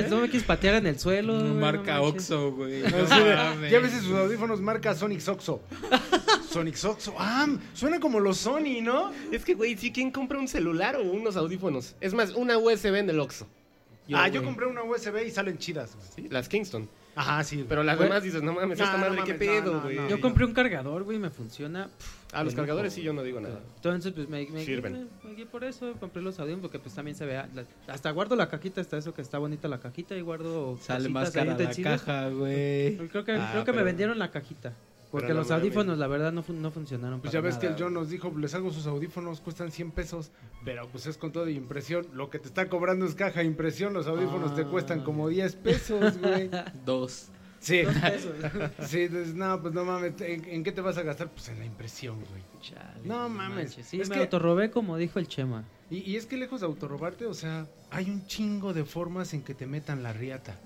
No 0.09 0.17
me 0.21 0.29
quieres 0.29 0.43
patear 0.43 0.75
en 0.75 0.87
el 0.87 0.99
suelo. 0.99 1.35
Marca. 1.53 2.01
Oxxo, 2.01 2.51
güey. 2.53 2.81
Ya 3.69 3.79
ves 3.79 3.91
sus 4.01 4.13
audífonos 4.13 4.59
marca 4.61 4.95
Sonic 4.95 5.27
Oxo. 5.27 5.61
Sonic 6.49 6.75
Oxo. 6.83 7.13
Ah, 7.17 7.47
suena 7.73 7.99
como 7.99 8.19
los 8.19 8.37
Sony, 8.37 8.81
¿no? 8.81 9.11
Es 9.31 9.45
que, 9.45 9.53
güey, 9.53 9.77
¿sí 9.77 9.91
quién 9.91 10.11
compra 10.11 10.37
un 10.37 10.47
celular 10.47 10.95
o 10.97 11.03
unos 11.03 11.35
audífonos? 11.37 11.50
Es 12.01 12.13
más, 12.13 12.31
una 12.31 12.57
USB 12.57 12.95
en 12.95 13.09
el 13.09 13.19
Oxxo. 13.19 13.47
ah, 14.13 14.27
yo 14.27 14.43
compré 14.43 14.65
una 14.67 14.83
USB 14.83 15.25
y 15.27 15.31
salen 15.31 15.57
chidas, 15.57 15.95
güey. 15.95 16.07
Sí, 16.15 16.27
las 16.29 16.47
Kingston. 16.49 16.89
Ajá, 17.13 17.43
sí. 17.43 17.65
Pero 17.67 17.83
las 17.83 17.97
Güey. 17.97 18.07
demás 18.07 18.23
dices, 18.23 18.41
no 18.41 18.53
mames, 18.53 18.77
No, 18.79 18.85
esta 18.85 18.95
no 18.97 19.03
madre, 19.09 19.21
¿qué 19.25 19.33
mames, 19.33 19.47
no, 19.47 19.53
pedo, 19.63 19.73
no, 19.73 19.81
güey? 19.81 19.95
no. 19.97 20.07
Yo 20.07 20.21
compré 20.21 20.45
un 20.45 20.53
cargador, 20.53 21.03
güey, 21.03 21.19
me 21.19 21.29
funciona. 21.29 21.87
pff, 21.89 22.33
A 22.33 22.41
los 22.45 22.53
de 22.53 22.55
cargadores 22.57 22.93
lujo. 22.93 22.95
sí 22.95 23.01
yo 23.03 23.11
no 23.11 23.21
digo 23.21 23.41
nada. 23.41 23.59
Entonces, 23.75 24.13
pues 24.13 24.29
me, 24.29 24.45
me, 24.47 24.63
Sirven. 24.63 25.09
me- 25.23 25.29
me 25.29 25.35
guié 25.35 25.45
por 25.45 25.65
eso, 25.65 25.91
compré 25.99 26.21
los 26.21 26.39
audífonos 26.39 26.61
porque 26.61 26.79
pues 26.79 26.95
también 26.95 27.17
se 27.17 27.25
vea. 27.25 27.49
la- 27.53 27.65
hasta 27.93 28.11
guardo 28.11 28.37
la 28.37 28.47
cajita, 28.47 28.79
hasta 28.79 28.97
eso 28.97 29.13
que 29.13 29.21
está 29.21 29.39
bonita 29.39 29.67
la 29.67 29.81
cajita 29.81 30.15
y 30.15 30.21
guardo. 30.21 30.77
Sale 30.81 30.99
cositas 30.99 31.11
más 31.11 31.27
ahí, 31.27 31.33
cara 31.33 31.45
la 31.47 31.55
utensilios. 31.55 32.01
caja, 32.01 32.29
güey. 32.29 32.95
Creo 33.09 33.25
que, 33.25 33.31
Ah, 33.33 33.49
creo 33.51 33.65
que 33.65 33.71
me 33.71 33.75
pero- 33.79 33.85
vendieron 33.85 34.17
la 34.17 34.31
cajita. 34.31 34.73
Porque 35.11 35.33
los 35.33 35.51
audífonos, 35.51 35.97
la 35.97 36.07
verdad, 36.07 36.31
no, 36.31 36.41
fun- 36.41 36.61
no 36.61 36.71
funcionaron. 36.71 37.19
Pues 37.19 37.31
para 37.33 37.41
ya 37.41 37.45
ves 37.45 37.57
que 37.57 37.67
el 37.67 37.75
John 37.77 37.93
nos 37.93 38.09
dijo, 38.09 38.31
les 38.37 38.55
hago 38.55 38.71
sus 38.71 38.87
audífonos, 38.87 39.41
cuestan 39.41 39.69
100 39.71 39.91
pesos, 39.91 40.31
pero 40.63 40.87
pues 40.89 41.05
es 41.05 41.17
con 41.17 41.31
todo 41.33 41.49
y 41.49 41.55
impresión. 41.57 42.07
Lo 42.13 42.29
que 42.29 42.39
te 42.39 42.47
está 42.47 42.69
cobrando 42.69 43.05
es 43.05 43.13
caja 43.15 43.41
de 43.41 43.45
impresión, 43.45 43.93
los 43.93 44.07
audífonos 44.07 44.55
te 44.55 44.61
Ah. 44.61 44.67
cuestan 44.67 45.03
como 45.03 45.27
10 45.27 45.55
pesos, 45.57 46.17
güey. 46.17 46.49
Dos. 46.85 47.27
Sí. 47.59 47.81
Sí, 48.87 49.01
entonces, 49.01 49.35
no, 49.35 49.61
pues 49.61 49.73
no 49.73 49.83
mames, 49.85 50.19
¿en, 50.21 50.45
en 50.45 50.63
qué 50.63 50.71
te 50.71 50.81
vas 50.81 50.97
a 50.97 51.03
gastar? 51.03 51.29
Pues 51.29 51.49
en 51.49 51.59
la 51.59 51.65
impresión, 51.65 52.17
güey. 52.29 52.41
Chale, 52.61 53.01
No 53.03 53.27
mames. 53.29 53.55
manches. 53.67 53.85
Sí, 53.85 53.99
Es 54.01 54.09
me 54.09 54.15
que- 54.15 54.21
autorrobé 54.21 54.71
como 54.71 54.97
dijo 54.97 55.19
el 55.19 55.27
Chema. 55.27 55.65
Y, 55.89 55.97
y 56.09 56.15
es 56.15 56.25
que 56.25 56.37
lejos 56.37 56.61
de 56.61 56.67
autorrobarte, 56.67 57.25
o 57.25 57.33
sea, 57.33 57.67
hay 57.89 58.09
un 58.09 58.25
chingo 58.25 58.73
de 58.73 58.85
formas 58.85 59.33
en 59.33 59.41
que 59.43 59.53
te 59.53 59.67
metan 59.67 60.01
la 60.03 60.13
riata 60.13 60.57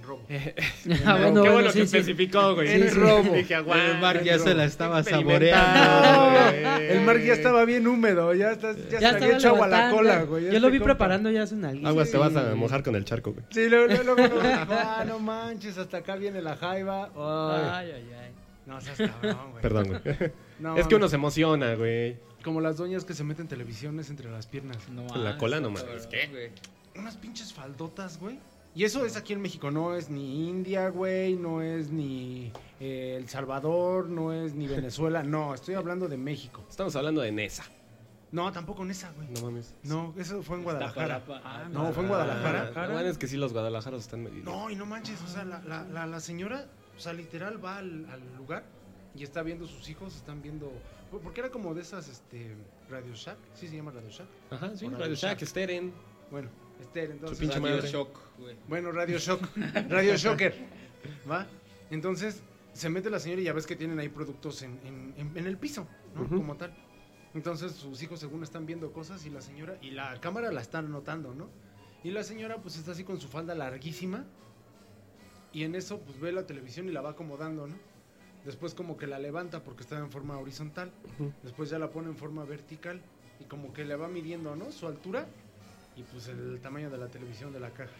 en 0.00 0.06
robo. 0.06 0.22
Ah, 0.28 0.32
Qué 0.32 1.22
bueno, 1.22 1.40
bueno, 1.40 1.52
bueno, 1.52 1.66
que 1.68 1.72
sí, 1.72 1.78
sí. 1.78 1.82
especificó, 1.96 2.54
güey. 2.54 2.70
En 2.72 2.82
el 2.82 2.94
robo. 2.94 3.34
Dije, 3.34 3.54
aguanta. 3.54 3.86
El 3.90 3.98
Mark 4.00 4.22
ya 4.24 4.38
se 4.38 4.54
la 4.54 4.64
estaba 4.64 5.02
saboreando. 5.02 6.38
El 6.80 7.00
mar 7.02 7.18
ya 7.20 7.32
estaba 7.34 7.64
bien 7.64 7.86
húmedo, 7.86 8.34
ya, 8.34 8.52
está, 8.52 8.74
ya, 8.90 9.00
Ya 9.00 9.08
había 9.10 9.34
echado 9.36 9.54
agua 9.54 9.66
a 9.66 9.68
la 9.68 9.90
cola, 9.90 10.22
güey. 10.22 10.42
Yo 10.44 10.48
este 10.48 10.60
lo 10.60 10.70
vi 10.70 10.78
compa. 10.78 10.94
preparando 10.94 11.30
ya 11.30 11.42
hace 11.42 11.54
una 11.54 11.72
guisa. 11.72 11.88
Aguas, 11.88 12.10
te 12.10 12.18
vas 12.18 12.34
a 12.36 12.50
Sí. 12.52 12.56
mojar 12.58 12.82
con 12.82 12.96
el 12.96 13.04
charco, 13.04 13.32
güey. 13.32 13.44
Sí, 13.50 13.68
luego, 13.68 13.86
luego, 13.86 14.14
luego 14.14 14.40
ah, 14.70 15.04
no 15.06 15.18
manches, 15.18 15.78
hasta 15.78 15.98
acá 15.98 16.16
viene 16.16 16.42
la 16.42 16.56
jaiba. 16.56 17.04
Ay. 17.14 17.70
Ay, 17.72 17.92
ay, 17.96 18.08
ay. 18.24 18.30
No 18.66 18.80
seas 18.80 18.98
cabrón, 18.98 19.50
güey. 19.50 19.62
Perdón, 19.62 19.88
güey. 19.88 20.32
No, 20.58 20.76
es 20.76 20.86
que 20.86 20.94
uno 20.94 21.08
se 21.08 21.16
emociona, 21.16 21.74
güey. 21.74 22.16
Como 22.44 22.60
las 22.60 22.76
doñas 22.78 23.04
que 23.04 23.14
se 23.14 23.24
meten 23.24 23.48
televisiones 23.48 24.08
entre 24.10 24.30
las 24.30 24.46
piernas. 24.46 24.78
No 24.88 25.06
la 25.16 25.36
cola, 25.36 25.60
no 25.60 25.70
mames, 25.70 25.84
mames, 25.86 26.06
cabrón, 26.06 26.30
¿qué? 26.32 26.50
Unas 26.98 27.16
pinches 27.16 27.52
faldotas, 27.52 28.18
güey. 28.18 28.38
Y 28.74 28.84
eso 28.84 29.04
es 29.04 29.16
aquí 29.16 29.32
en 29.32 29.40
México, 29.42 29.70
no 29.70 29.94
es 29.96 30.10
ni 30.10 30.48
India, 30.48 30.88
güey, 30.90 31.34
no 31.34 31.60
es 31.60 31.90
ni 31.90 32.52
eh, 32.78 33.16
El 33.18 33.28
Salvador, 33.28 34.08
no 34.08 34.32
es 34.32 34.54
ni 34.54 34.66
Venezuela, 34.68 35.22
no, 35.22 35.54
estoy 35.54 35.74
hablando 35.74 36.08
de 36.08 36.16
México. 36.16 36.64
Estamos 36.68 36.94
hablando 36.96 37.20
de 37.20 37.32
Nesa. 37.32 37.64
No, 38.32 38.52
tampoco 38.52 38.84
en 38.84 38.92
esa, 38.92 39.10
güey. 39.10 39.26
No 39.28 39.40
mames. 39.42 39.74
No, 39.82 40.14
eso 40.16 40.40
fue 40.44 40.56
en 40.58 40.62
Guadalajara. 40.62 41.20
Ah, 41.42 41.68
No, 41.68 41.92
fue 41.92 42.04
en 42.04 42.08
Guadalajara. 42.10 42.72
Ah, 42.76 42.86
bueno, 42.92 43.08
es 43.08 43.18
que 43.18 43.26
sí, 43.26 43.36
los 43.36 43.52
Guadalajaras 43.52 44.02
están 44.02 44.22
medio. 44.22 44.44
No, 44.44 44.70
y 44.70 44.76
no 44.76 44.86
manches, 44.86 45.20
o 45.22 45.26
sea, 45.26 45.44
la, 45.44 45.60
la, 45.62 45.82
la, 45.82 46.06
la 46.06 46.20
señora, 46.20 46.68
o 46.96 47.00
sea, 47.00 47.12
literal 47.12 47.62
va 47.64 47.78
al, 47.78 48.06
al 48.08 48.36
lugar 48.36 48.62
y 49.16 49.24
está 49.24 49.42
viendo 49.42 49.66
sus 49.66 49.88
hijos, 49.88 50.14
están 50.14 50.42
viendo, 50.42 50.70
porque 51.24 51.40
era 51.40 51.50
como 51.50 51.74
de 51.74 51.80
esas, 51.82 52.08
este, 52.08 52.54
Radio 52.88 53.12
Shack, 53.14 53.36
sí 53.54 53.66
se 53.66 53.74
llama 53.74 53.90
Radio 53.90 54.10
Shack. 54.10 54.28
Ajá, 54.52 54.76
sí, 54.76 54.86
O 54.86 54.90
Radio 54.90 55.00
Radio 55.00 55.14
Shack, 55.16 55.38
Shack. 55.40 55.48
Steren. 55.48 55.92
Bueno, 56.30 56.48
Esther, 56.80 57.10
entonces. 57.10 57.38
pinche 57.38 57.58
Radio 57.60 57.76
madre. 57.76 57.90
Shock, 57.90 58.18
güey. 58.38 58.56
Bueno, 58.68 58.92
Radio 58.92 59.18
Shock, 59.18 59.42
Radio 59.88 60.16
Shocker, 60.16 60.54
¿va? 61.30 61.46
Entonces 61.90 62.42
se 62.72 62.88
mete 62.88 63.10
la 63.10 63.18
señora 63.18 63.40
y 63.40 63.44
ya 63.44 63.52
ves 63.52 63.66
que 63.66 63.76
tienen 63.76 63.98
ahí 63.98 64.08
productos 64.08 64.62
en, 64.62 64.78
en, 64.84 65.14
en- 65.16 65.36
en 65.36 65.46
el 65.46 65.56
piso, 65.58 65.86
¿no? 66.14 66.28
Como 66.28 66.56
tal. 66.56 66.72
Entonces 67.34 67.72
sus 67.72 68.02
hijos 68.02 68.18
según 68.20 68.42
están 68.42 68.66
viendo 68.66 68.92
cosas 68.92 69.24
y 69.26 69.30
la 69.30 69.40
señora, 69.40 69.76
y 69.82 69.90
la 69.92 70.20
cámara 70.20 70.50
la 70.52 70.60
están 70.60 70.90
notando, 70.90 71.34
¿no? 71.34 71.48
Y 72.02 72.10
la 72.10 72.22
señora 72.24 72.56
pues 72.58 72.76
está 72.76 72.92
así 72.92 73.04
con 73.04 73.20
su 73.20 73.28
falda 73.28 73.54
larguísima 73.54 74.24
y 75.52 75.64
en 75.64 75.74
eso 75.74 75.98
pues 76.00 76.18
ve 76.20 76.32
la 76.32 76.46
televisión 76.46 76.88
y 76.88 76.92
la 76.92 77.00
va 77.00 77.10
acomodando, 77.10 77.66
¿no? 77.66 77.74
Después 78.44 78.74
como 78.74 78.96
que 78.96 79.06
la 79.06 79.18
levanta 79.18 79.62
porque 79.62 79.82
está 79.82 79.98
en 79.98 80.10
forma 80.10 80.38
horizontal, 80.38 80.90
después 81.42 81.68
ya 81.70 81.78
la 81.78 81.90
pone 81.90 82.08
en 82.08 82.16
forma 82.16 82.44
vertical 82.44 83.02
y 83.38 83.44
como 83.44 83.72
que 83.72 83.84
le 83.84 83.96
va 83.96 84.08
midiendo, 84.08 84.56
¿no? 84.56 84.70
Su 84.72 84.86
altura 84.86 85.26
y 86.00 86.02
pues 86.12 86.28
el 86.28 86.60
tamaño 86.60 86.90
de 86.90 86.98
la 86.98 87.08
televisión 87.08 87.52
de 87.52 87.60
la 87.60 87.70
caja. 87.70 87.92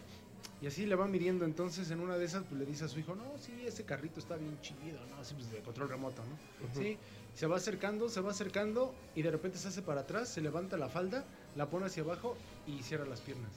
Y 0.62 0.66
así 0.66 0.86
le 0.86 0.94
va 0.94 1.06
midiendo, 1.06 1.44
entonces 1.44 1.90
en 1.90 2.00
una 2.00 2.16
de 2.16 2.24
esas 2.24 2.44
pues 2.44 2.60
le 2.60 2.66
dice 2.66 2.84
a 2.84 2.88
su 2.88 2.98
hijo, 2.98 3.14
no, 3.14 3.24
sí, 3.38 3.52
ese 3.66 3.84
carrito 3.84 4.20
está 4.20 4.36
bien 4.36 4.58
chido, 4.60 4.98
¿no? 5.08 5.16
Así 5.16 5.34
pues 5.34 5.50
de 5.50 5.60
control 5.60 5.88
remoto, 5.88 6.22
¿no? 6.24 6.80
Sí, 6.80 6.98
se 7.34 7.46
va 7.46 7.56
acercando, 7.56 8.08
se 8.08 8.20
va 8.20 8.30
acercando 8.30 8.94
y 9.14 9.22
de 9.22 9.30
repente 9.30 9.58
se 9.58 9.68
hace 9.68 9.82
para 9.82 10.02
atrás, 10.02 10.28
se 10.28 10.40
levanta 10.40 10.76
la 10.76 10.88
falda, 10.88 11.24
la 11.56 11.68
pone 11.68 11.86
hacia 11.86 12.02
abajo 12.02 12.36
y 12.66 12.82
cierra 12.82 13.06
las 13.06 13.20
piernas. 13.20 13.52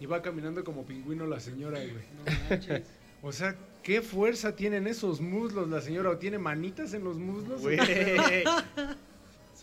Y 0.00 0.06
va 0.06 0.22
caminando 0.22 0.64
como 0.64 0.84
pingüino 0.84 1.26
la 1.26 1.40
señora, 1.40 1.78
güey. 1.78 1.92
No 1.92 2.48
manches. 2.48 2.86
O 3.22 3.32
sea, 3.32 3.54
¿qué 3.82 4.00
fuerza 4.00 4.56
tienen 4.56 4.86
esos 4.86 5.20
muslos 5.20 5.68
la 5.68 5.82
señora? 5.82 6.08
¿O 6.08 6.16
tiene 6.16 6.38
manitas 6.38 6.94
en 6.94 7.04
los 7.04 7.18
muslos? 7.18 7.60
Güey. 7.60 7.76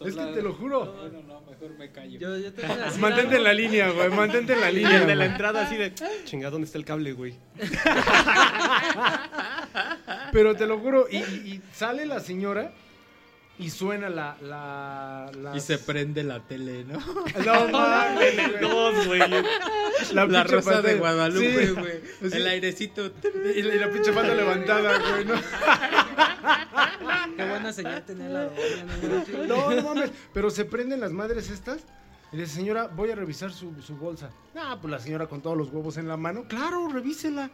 Es 0.06 0.16
que 0.16 0.26
te 0.34 0.42
lo 0.42 0.54
juro. 0.54 0.86
No, 0.86 1.10
no, 1.10 1.22
no, 1.24 1.42
mejor 1.42 1.78
me 1.78 1.92
callo. 1.92 2.20
Yo, 2.20 2.38
yo 2.38 2.54
te 2.54 2.62
voy 2.62 2.72
a 2.72 2.76
decir 2.86 3.02
Mantente 3.02 3.36
algo. 3.36 3.38
en 3.38 3.44
la 3.44 3.54
línea, 3.54 3.90
güey, 3.90 4.10
mantente 4.10 4.54
en 4.54 4.62
la 4.62 4.72
Y 4.72 4.76
línea. 4.76 5.02
el 5.02 5.08
de 5.08 5.16
la 5.16 5.26
entrada 5.26 5.62
así 5.66 5.76
de. 5.76 5.94
Chinga, 6.26 6.50
¿dónde 6.50 6.66
está 6.66 6.78
el 6.78 6.86
cable, 6.86 7.14
güey? 7.14 7.36
Pero 10.32 10.56
te 10.56 10.66
lo 10.68 10.80
juro, 10.80 11.08
y, 11.10 11.18
y 11.18 11.62
sale 11.74 12.06
la 12.06 12.20
señora 12.20 12.72
y 13.60 13.72
suena 13.72 14.08
la... 14.10 14.38
la, 14.42 15.32
Y 15.56 15.60
se 15.60 15.80
prende 15.80 16.24
la 16.24 16.40
tele, 16.42 16.84
¿no? 16.84 17.00
No 17.44 17.68
mames, 17.72 19.08
güey. 19.08 19.22
2, 20.14 20.14
güey. 20.14 20.28
La, 20.30 20.44
rosa 20.44 20.82
de. 20.82 20.96
Guadalupe, 20.96 21.72
güey. 21.72 22.02
Sí. 22.22 22.38
El 22.38 22.48
airecito. 22.48 23.12
Y 23.56 23.62
la, 23.62 23.76
y 23.76 23.80
la 23.80 23.92
pinche 23.92 24.14
falda 24.14 24.34
levantada, 24.34 25.00
güey, 25.00 25.26
¿no? 25.26 25.36
Qué 27.36 27.50
buena 27.50 27.74
señal 27.74 28.04
tenía 28.06 28.30
la. 28.30 28.50
No, 29.48 29.72
no 29.72 29.82
mames. 29.82 30.12
Pero 30.34 30.50
se 30.50 30.66
prenden 30.66 31.00
las 31.00 31.12
madres 31.12 31.50
estas. 31.50 31.82
Y 32.32 32.38
dice, 32.38 32.56
señora, 32.56 32.88
voy 32.88 33.12
a 33.12 33.16
revisar 33.16 33.52
su, 33.52 33.74
su 33.82 33.96
bolsa. 33.96 34.30
Ah, 34.56 34.78
pues 34.82 34.92
la 34.92 35.00
señora 35.00 35.28
con 35.28 35.42
todos 35.42 35.58
los 35.58 35.72
huevos 35.72 35.98
en 35.98 36.08
la 36.08 36.18
mano. 36.18 36.46
Claro, 36.48 36.90
revísela. 36.90 37.50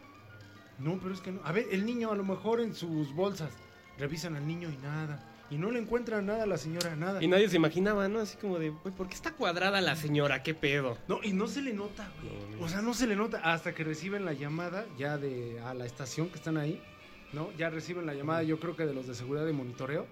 No, 0.79 0.99
pero 0.99 1.13
es 1.13 1.21
que 1.21 1.31
no. 1.31 1.41
A 1.43 1.51
ver, 1.51 1.67
el 1.71 1.85
niño 1.85 2.11
a 2.11 2.15
lo 2.15 2.23
mejor 2.23 2.59
en 2.59 2.73
sus 2.73 3.13
bolsas. 3.13 3.51
Revisan 3.97 4.35
al 4.35 4.47
niño 4.47 4.69
y 4.71 4.77
nada. 4.77 5.32
Y 5.53 5.57
no 5.59 5.69
le 5.69 5.77
encuentran 5.77 6.25
nada 6.25 6.43
a 6.43 6.45
la 6.47 6.57
señora, 6.57 6.95
nada. 6.95 7.23
Y 7.23 7.27
nadie 7.27 7.47
se 7.47 7.57
imaginaba, 7.57 8.07
¿no? 8.07 8.19
Así 8.19 8.37
como 8.37 8.57
de, 8.57 8.69
güey, 8.69 8.91
¿por 8.95 9.07
qué 9.07 9.13
está 9.13 9.33
cuadrada 9.33 9.81
la 9.81 9.95
señora? 9.95 10.41
¿Qué 10.41 10.55
pedo? 10.55 10.97
No, 11.07 11.19
y 11.21 11.31
no 11.31 11.47
se 11.47 11.61
le 11.61 11.73
nota, 11.73 12.09
güey. 12.23 12.57
No. 12.59 12.65
O 12.65 12.69
sea, 12.69 12.81
no 12.81 12.95
se 12.95 13.05
le 13.05 13.15
nota 13.15 13.37
hasta 13.37 13.75
que 13.75 13.83
reciben 13.83 14.25
la 14.25 14.33
llamada 14.33 14.87
ya 14.97 15.19
de 15.19 15.59
a 15.59 15.75
la 15.75 15.85
estación 15.85 16.29
que 16.29 16.37
están 16.37 16.57
ahí, 16.57 16.81
¿no? 17.33 17.51
Ya 17.55 17.69
reciben 17.69 18.07
la 18.07 18.15
llamada, 18.15 18.41
yo 18.41 18.59
creo 18.59 18.75
que 18.75 18.87
de 18.87 18.95
los 18.95 19.05
de 19.05 19.13
seguridad 19.13 19.45
de 19.45 19.53
monitoreo. 19.53 20.07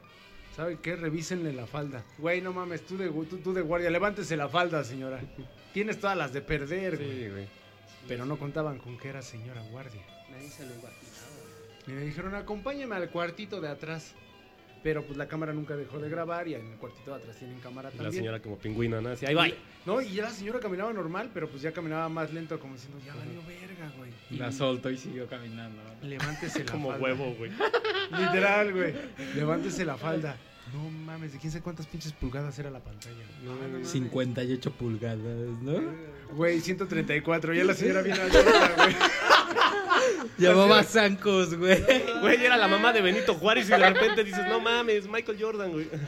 ¿Saben 0.56 0.78
qué? 0.78 0.96
Revísenle 0.96 1.54
la 1.54 1.66
falda. 1.66 2.04
Güey, 2.20 2.40
no 2.42 2.54
mames, 2.54 2.86
tú 2.86 2.96
de, 2.96 3.10
tú, 3.10 3.38
tú 3.38 3.52
de 3.52 3.62
guardia, 3.62 3.90
levántese 3.90 4.38
la 4.38 4.48
falda, 4.48 4.84
señora. 4.84 5.20
Tienes 5.74 6.00
todas 6.00 6.16
las 6.16 6.34
de 6.34 6.42
perder, 6.42 6.98
güey. 6.98 7.10
Sí, 7.10 7.30
güey. 7.30 7.48
Pero 8.08 8.28
no 8.28 8.38
contaban 8.38 8.78
con 8.78 8.96
que 8.96 9.10
era 9.10 9.24
señora 9.24 9.64
guardia. 9.72 10.04
Nadie 10.30 10.52
se 10.52 10.68
lo 10.68 10.74
imaginaba. 10.74 11.02
Y 11.88 11.92
me 11.94 12.02
dijeron, 12.02 12.36
acompáñame 12.36 12.96
al 12.96 13.10
cuartito 13.10 13.60
de 13.60 13.70
atrás. 13.70 14.14
Pero 14.84 15.04
pues 15.06 15.16
la 15.18 15.28
cámara 15.28 15.54
nunca 15.54 15.76
dejó 15.76 16.00
de 16.00 16.10
grabar 16.10 16.48
y 16.48 16.56
en 16.56 16.66
el 16.72 16.78
cuartito 16.78 17.12
de 17.12 17.18
atrás 17.18 17.38
tienen 17.38 17.60
cámara 17.60 17.90
La 17.92 17.96
también. 17.98 18.14
señora 18.24 18.40
como 18.42 18.58
pingüina, 18.58 19.00
¿no? 19.00 19.10
Así, 19.10 19.26
ahí 19.28 19.36
va. 19.36 19.48
No, 19.86 20.02
y 20.02 20.14
ya 20.14 20.24
la 20.24 20.30
señora 20.32 20.60
caminaba 20.60 20.92
normal, 20.92 21.30
pero 21.34 21.48
pues 21.50 21.62
ya 21.62 21.72
caminaba 21.72 22.10
más 22.10 22.34
lento, 22.34 22.60
como 22.60 22.74
diciendo, 22.74 22.98
ya 23.06 23.14
valió 23.14 23.42
verga, 23.48 23.92
güey. 23.98 24.10
Y 24.32 24.38
La 24.38 24.52
soltó 24.52 24.90
y 24.90 24.98
siguió 24.98 25.28
caminando. 25.28 25.80
Levántese 26.02 26.64
la 26.64 26.72
Como 26.72 26.90
falda. 26.90 27.04
huevo, 27.04 27.36
güey. 27.36 27.52
Literal, 28.12 28.74
güey. 28.74 28.94
Levántese 29.36 29.86
la 29.86 29.98
falda. 29.98 30.36
No 30.74 30.90
mames, 30.90 31.34
de 31.34 31.38
quién 31.40 31.52
sabe 31.52 31.64
cuántas 31.64 31.86
pinches 31.86 32.14
pulgadas 32.14 32.58
era 32.58 32.70
la 32.72 32.80
pantalla. 32.80 33.24
No, 33.44 33.52
Ah, 33.54 33.68
no, 33.72 33.80
no. 33.80 33.86
58 33.86 34.72
pulgadas, 34.72 35.18
¿no? 35.62 35.74
Güey, 36.34 36.60
134. 36.62 37.54
Ya 37.54 37.64
la 37.66 37.74
señora 37.74 38.02
viene 38.02 38.20
alta, 38.20 38.40
güey. 38.78 38.96
Llevaba 40.38 40.84
zancos, 40.84 41.56
güey. 41.56 41.84
Güey, 42.22 42.46
era 42.46 42.58
la 42.58 42.68
mamá 42.68 42.92
de 42.94 43.02
Benito 43.02 43.34
Juárez 43.36 43.68
y 43.68 43.72
de 43.72 43.78
repente 43.90 44.24
dices, 44.24 44.48
no 44.48 44.60
mames, 44.60 45.08
Michael 45.08 45.38
Jordan, 45.40 45.72
güey. 45.72 45.88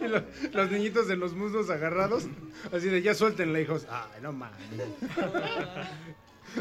Y 0.00 0.08
lo- 0.08 0.22
los 0.52 0.70
niñitos 0.72 1.06
de 1.06 1.14
los 1.16 1.32
muslos 1.34 1.70
agarrados, 1.70 2.24
así 2.72 2.88
de 2.88 3.02
ya 3.02 3.14
suéltenle, 3.14 3.62
hijos. 3.62 3.86
Ay, 3.88 4.20
no 4.20 4.32
mames. 4.32 4.58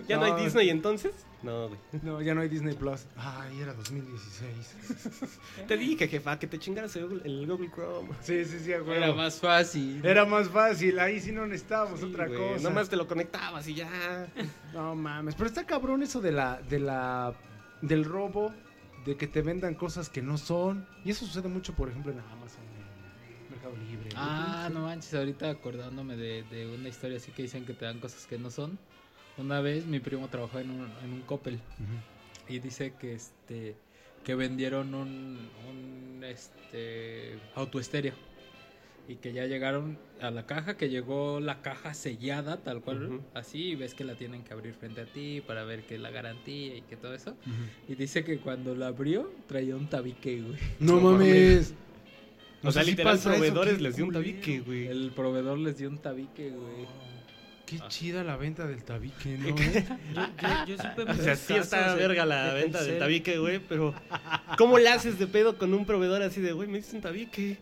¿Ya 0.08 0.18
no, 0.18 0.28
No. 0.28 0.36
hay 0.36 0.44
Disney 0.44 0.70
entonces? 0.70 1.12
No, 1.44 1.68
güey. 1.68 1.80
No, 2.02 2.22
ya 2.22 2.34
no 2.34 2.42
hay 2.42 2.50
Disney 2.50 2.74
Plus. 2.74 3.06
Ay, 3.18 3.60
era 3.62 3.74
2016. 3.74 5.40
Te 5.68 5.78
dije, 5.78 6.08
jefa, 6.08 6.40
que 6.40 6.48
te 6.48 6.58
chingaras 6.58 6.96
el 6.96 7.04
Google, 7.08 7.22
el 7.26 7.46
Google 7.48 7.70
Chrome. 7.72 8.10
Sí, 8.22 8.44
sí, 8.46 8.60
sí, 8.60 8.72
huevo. 8.72 8.94
Era 8.94 9.14
más 9.14 9.40
fácil. 9.40 10.04
Era 10.04 10.26
más 10.26 10.50
fácil, 10.50 10.98
ahí 11.00 11.20
sí 11.20 11.32
no 11.32 11.46
necesitábamos 11.46 12.00
Sí, 12.00 12.06
otra 12.08 12.28
güey, 12.28 12.40
cosa. 12.54 12.64
Nomás 12.68 12.90
te 12.90 12.96
lo 12.96 13.08
conectabas 13.08 13.68
y 13.68 13.76
ya. 13.76 14.28
No 14.74 14.96
mames, 14.96 15.36
pero 15.36 15.48
está 15.48 15.66
cabrón 15.66 16.02
eso 16.04 16.20
de 16.22 16.32
la, 16.32 16.60
de 16.62 16.80
la, 16.80 17.36
del 17.82 18.06
robo, 18.06 18.52
de 19.06 19.16
que 19.16 19.28
te 19.28 19.44
vendan 19.44 19.76
cosas 19.76 20.10
que 20.10 20.24
no 20.24 20.38
son. 20.40 20.88
Y 21.04 21.12
eso 21.12 21.26
sucede 21.28 21.48
mucho, 21.48 21.74
por 21.76 21.90
ejemplo, 21.90 22.12
en 22.12 22.20
Amazon, 22.22 22.64
en 23.46 23.52
Mercado 23.52 23.76
Libre. 23.88 24.10
Ah, 24.16 24.68
no 24.74 24.82
manches, 24.82 25.14
ahorita 25.14 25.52
acordándome 25.52 26.16
de, 26.16 26.42
de 26.44 26.74
una 26.74 26.90
historia 26.90 27.18
así 27.18 27.32
que 27.32 27.44
dicen 27.44 27.66
que 27.66 27.74
te 27.76 27.86
dan 27.86 28.00
cosas 28.00 28.26
que 28.26 28.40
no 28.40 28.50
son. 28.50 28.80
Una 29.38 29.62
vez 29.62 29.86
mi 29.86 30.00
primo 30.00 30.28
trabajó 30.30 30.60
en 30.60 30.69
un, 30.69 30.89
en 31.04 31.13
un 31.13 31.21
Coppel 31.21 31.60
y 32.48 32.60
dice 32.60 32.93
que 33.00 33.13
este 33.13 33.76
que 34.24 34.34
vendieron 34.34 34.95
un, 34.95 35.38
un 35.69 36.24
este 36.24 37.38
autoestéreo 37.54 38.13
y 39.08 39.17
que 39.17 39.34
ya 39.34 39.45
llegaron 39.45 40.00
a 40.19 40.32
la 40.32 40.45
caja, 40.45 40.78
que 40.78 40.89
llegó 40.89 41.39
la 41.39 41.62
caja 41.62 41.93
sellada 41.93 42.58
tal 42.58 42.82
cual, 42.82 43.21
así 43.34 43.69
y 43.69 43.76
ves 43.76 43.93
que 43.93 44.04
la 44.04 44.15
tienen 44.15 44.43
que 44.43 44.54
abrir 44.54 44.74
frente 44.74 45.02
a 45.02 45.06
ti 45.06 45.41
para 45.45 45.63
ver 45.63 45.84
que 45.86 45.98
la 46.00 46.10
garantía 46.10 46.76
y 46.76 46.82
que 46.82 46.95
todo 46.95 47.13
eso. 47.13 47.36
Y 47.88 47.95
dice 47.95 48.24
que 48.24 48.39
cuando 48.39 48.76
la 48.76 48.88
abrió 48.88 49.32
traía 49.48 49.76
un 49.76 49.88
tabique, 49.89 50.41
güey. 50.41 50.58
No, 50.80 51.00
No 51.02 51.12
mames. 51.12 51.74
O 52.63 52.71
sea, 52.71 52.84
si 52.84 52.91
literal, 52.91 53.15
eso, 53.15 53.30
proveedores 53.30 53.80
les 53.80 53.95
dio 53.95 54.06
un 54.06 54.13
tabique, 54.13 54.62
güey. 54.62 54.88
El 54.88 55.12
proveedor 55.12 55.60
les 55.60 55.78
dio 55.78 55.88
un 55.88 56.00
tabique, 56.00 56.50
güey. 56.50 56.88
Qué 57.65 57.80
chida 57.88 58.23
la 58.23 58.38
venta 58.38 58.67
del 58.67 58.84
tabique, 58.84 59.38
¿no? 59.38 59.47
Yo, 59.56 59.56
yo, 59.56 60.65
yo 60.67 60.78
supe 60.78 61.01
O 61.01 61.06
muchos 61.08 61.23
sea, 61.23 61.36
sí 61.36 61.54
está 61.56 61.95
de- 61.95 62.01
verga 62.08 62.25
la 62.25 62.54
de 62.54 62.62
venta 62.62 62.84
del 62.84 62.99
tabique, 62.99 63.38
güey, 63.39 63.60
pero 63.60 63.93
¿cómo 64.58 64.78
le 64.78 64.89
haces 64.89 65.17
de 65.17 65.28
pedo 65.28 65.58
con 65.58 65.73
un 65.73 65.86
proveedor 65.86 66.21
así 66.21 66.41
de, 66.41 66.51
güey, 66.54 66.67
me 66.67 66.78
diste 66.78 66.95
un 66.95 67.01
tabique? 67.01 67.58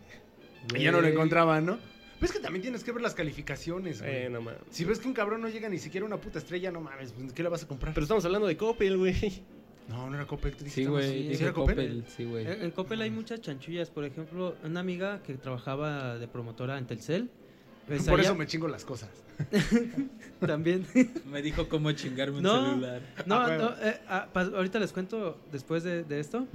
Y 0.74 0.82
ya 0.82 0.92
no 0.92 1.00
lo 1.00 1.08
encontraban, 1.08 1.64
¿no? 1.66 1.78
Pero 2.20 2.26
es 2.26 2.32
que 2.32 2.38
también 2.40 2.62
tienes 2.62 2.84
que 2.84 2.92
ver 2.92 3.02
las 3.02 3.14
calificaciones, 3.14 4.00
güey. 4.00 4.14
Eh, 4.14 4.28
no 4.30 4.40
mames. 4.40 4.60
Si 4.70 4.84
ves 4.84 4.98
que 4.98 5.08
un 5.08 5.14
cabrón 5.14 5.40
no 5.42 5.48
llega 5.48 5.68
ni 5.68 5.78
siquiera 5.78 6.04
a 6.04 6.06
una 6.06 6.16
puta 6.18 6.38
estrella, 6.38 6.70
no 6.70 6.80
mames, 6.80 7.12
pues, 7.12 7.32
¿qué 7.32 7.42
le 7.42 7.48
vas 7.48 7.62
a 7.64 7.68
comprar? 7.68 7.92
Pero 7.94 8.04
estamos 8.04 8.24
hablando 8.24 8.46
de 8.46 8.56
Coppel, 8.56 8.96
güey. 8.96 9.42
No, 9.88 10.08
no 10.08 10.16
era 10.16 10.26
Coppel. 10.26 10.54
Sí, 10.70 10.86
güey, 10.86 11.34
sí, 11.36 11.42
era 11.42 11.52
Coppel? 11.52 11.74
Coppel, 11.76 12.04
sí, 12.16 12.24
güey. 12.24 12.46
En, 12.46 12.62
en 12.62 12.70
Coppel 12.70 13.02
hay 13.02 13.10
muchas 13.10 13.42
chanchullas. 13.42 13.90
Por 13.90 14.04
ejemplo, 14.06 14.56
una 14.64 14.80
amiga 14.80 15.22
que 15.22 15.34
trabajaba 15.34 16.16
de 16.18 16.26
promotora 16.28 16.78
en 16.78 16.86
Telcel. 16.86 17.30
Pues 17.86 18.04
Por 18.04 18.20
allá 18.20 18.28
eso 18.30 18.34
me 18.38 18.46
chingo 18.46 18.68
las 18.68 18.84
cosas. 18.84 19.10
También. 20.40 20.86
Me 21.30 21.42
dijo 21.42 21.68
cómo 21.68 21.90
chingarme 21.92 22.38
un 22.38 22.44
celular. 22.44 23.02
No, 23.26 23.34
Ah, 23.36 23.46
bueno. 23.46 23.70
no, 23.70 23.76
eh, 23.86 24.00
ah, 24.08 24.28
pa- 24.32 24.42
ahorita 24.42 24.78
les 24.78 24.92
cuento 24.92 25.38
después 25.52 25.82
de, 25.82 26.04
de 26.04 26.20
esto. 26.20 26.46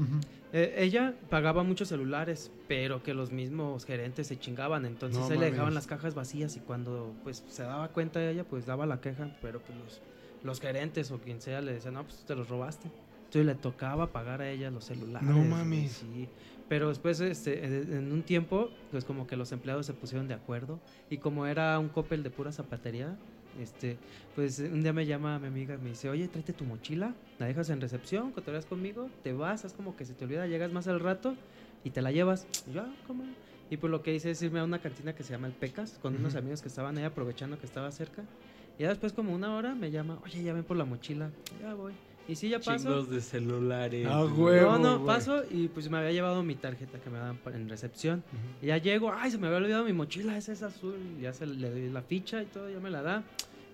Eh, 0.53 0.75
ella 0.79 1.13
pagaba 1.29 1.63
muchos 1.63 1.89
celulares, 1.89 2.51
pero 2.67 3.03
que 3.03 3.13
los 3.13 3.31
mismos 3.31 3.85
gerentes 3.85 4.27
se 4.27 4.37
chingaban. 4.39 4.85
Entonces 4.85 5.19
No 5.19 5.25
ahí 5.29 5.37
le 5.37 5.51
dejaban 5.51 5.73
las 5.73 5.87
cajas 5.87 6.15
vacías 6.15 6.55
y 6.57 6.59
cuando 6.59 7.13
pues 7.23 7.43
se 7.49 7.63
daba 7.63 7.89
cuenta 7.89 8.23
ella, 8.27 8.43
pues 8.43 8.65
daba 8.65 8.85
la 8.85 9.01
queja. 9.01 9.35
Pero 9.41 9.59
pues 9.61 9.77
los, 9.77 10.01
los 10.43 10.59
gerentes 10.61 11.11
o 11.11 11.19
quien 11.19 11.41
sea 11.41 11.61
le 11.61 11.73
decían, 11.73 11.95
no, 11.95 12.03
pues 12.03 12.23
te 12.25 12.35
los 12.35 12.47
robaste. 12.49 12.89
Entonces 13.25 13.45
le 13.45 13.55
tocaba 13.55 14.11
pagar 14.11 14.41
a 14.41 14.49
ella 14.49 14.71
los 14.71 14.85
celulares. 14.85 15.27
No 15.29 15.37
mames. 15.43 15.91
Sí. 15.91 16.27
Pero 16.69 16.89
después, 16.89 17.19
este, 17.19 17.65
en 17.65 18.11
un 18.13 18.23
tiempo, 18.23 18.69
pues 18.91 19.03
como 19.03 19.27
que 19.27 19.35
los 19.35 19.51
empleados 19.51 19.85
se 19.87 19.93
pusieron 19.95 20.27
de 20.27 20.35
acuerdo. 20.35 20.79
Y 21.09 21.17
como 21.17 21.47
era 21.47 21.77
un 21.79 21.89
Coppel 21.89 22.23
de 22.23 22.29
pura 22.29 22.51
zapatería, 22.51 23.17
este, 23.57 23.97
pues 24.35 24.59
un 24.59 24.81
día 24.83 24.93
me 24.93 25.05
llama 25.07 25.39
mi 25.39 25.47
amiga 25.47 25.75
y 25.75 25.77
me 25.79 25.89
dice, 25.89 26.09
oye, 26.09 26.27
tráete 26.29 26.53
tu 26.53 26.65
mochila, 26.65 27.15
la 27.39 27.47
dejas 27.47 27.69
en 27.71 27.81
recepción, 27.81 28.31
cotorreas 28.31 28.67
conmigo, 28.67 29.09
te 29.23 29.33
vas, 29.33 29.65
es 29.65 29.73
como 29.73 29.95
que 29.95 30.05
se 30.05 30.13
te 30.13 30.25
olvida, 30.25 30.47
llegas 30.47 30.71
más 30.71 30.87
al 30.87 30.99
rato 30.99 31.41
y 31.83 31.91
te 31.91 32.01
la 32.03 32.11
llevas. 32.11 32.47
Y 32.65 32.73
yo, 32.73 32.81
"Ah, 32.83 32.95
¿cómo? 33.03 33.23
Y 33.69 33.77
pues 33.77 33.89
lo 33.91 34.03
que 34.03 34.13
hice 34.13 34.31
es 34.31 34.41
irme 34.43 34.59
a 34.59 34.63
una 34.63 34.79
cantina 34.81 35.15
que 35.15 35.23
se 35.23 35.31
llama 35.33 35.47
El 35.47 35.53
Pecas, 35.55 35.97
con 35.99 36.15
unos 36.15 36.35
amigos 36.35 36.61
que 36.61 36.67
estaban 36.69 36.97
ahí 36.97 37.03
aprovechando 37.03 37.57
que 37.57 37.65
estaba 37.65 37.91
cerca. 37.91 38.29
Y 38.77 38.83
ya 38.83 38.89
después 38.89 39.13
como 39.13 39.33
una 39.33 39.55
hora 39.55 39.75
me 39.75 39.91
llama, 39.91 40.19
oye, 40.23 40.43
ya 40.43 40.53
ven 40.53 40.65
por 40.65 40.77
la 40.77 40.85
mochila, 40.85 41.33
ya 41.59 41.73
voy. 41.73 41.99
Y 42.27 42.35
sí, 42.35 42.49
ya 42.49 42.59
paso. 42.59 42.77
Chingos 42.89 43.09
de 43.09 43.21
celulares. 43.21 44.07
Ah, 44.09 44.21
güey. 44.23 44.59
No, 44.61 44.67
Huevo, 44.67 44.77
no, 44.77 44.95
güey. 44.99 45.07
paso 45.07 45.43
y 45.49 45.67
pues 45.67 45.89
me 45.89 45.97
había 45.97 46.11
llevado 46.11 46.43
mi 46.43 46.53
tarjeta 46.55 46.99
que 46.99 47.09
me 47.09 47.17
daban 47.17 47.37
pa- 47.37 47.51
en 47.51 47.67
recepción. 47.67 48.23
Y 48.61 48.67
ya 48.67 48.77
llego, 48.77 49.11
ay, 49.11 49.31
se 49.31 49.37
me 49.39 49.47
había 49.47 49.57
olvidado 49.57 49.83
mi 49.85 49.93
mochila, 49.93 50.37
esa 50.37 50.51
es 50.51 50.61
azul. 50.61 50.95
Y 51.17 51.23
ya 51.23 51.33
se 51.33 51.47
le 51.47 51.69
doy 51.71 51.89
la 51.89 52.01
ficha 52.03 52.41
y 52.43 52.45
todo, 52.45 52.69
ya 52.69 52.79
me 52.79 52.89
la 52.91 53.01
da. 53.01 53.23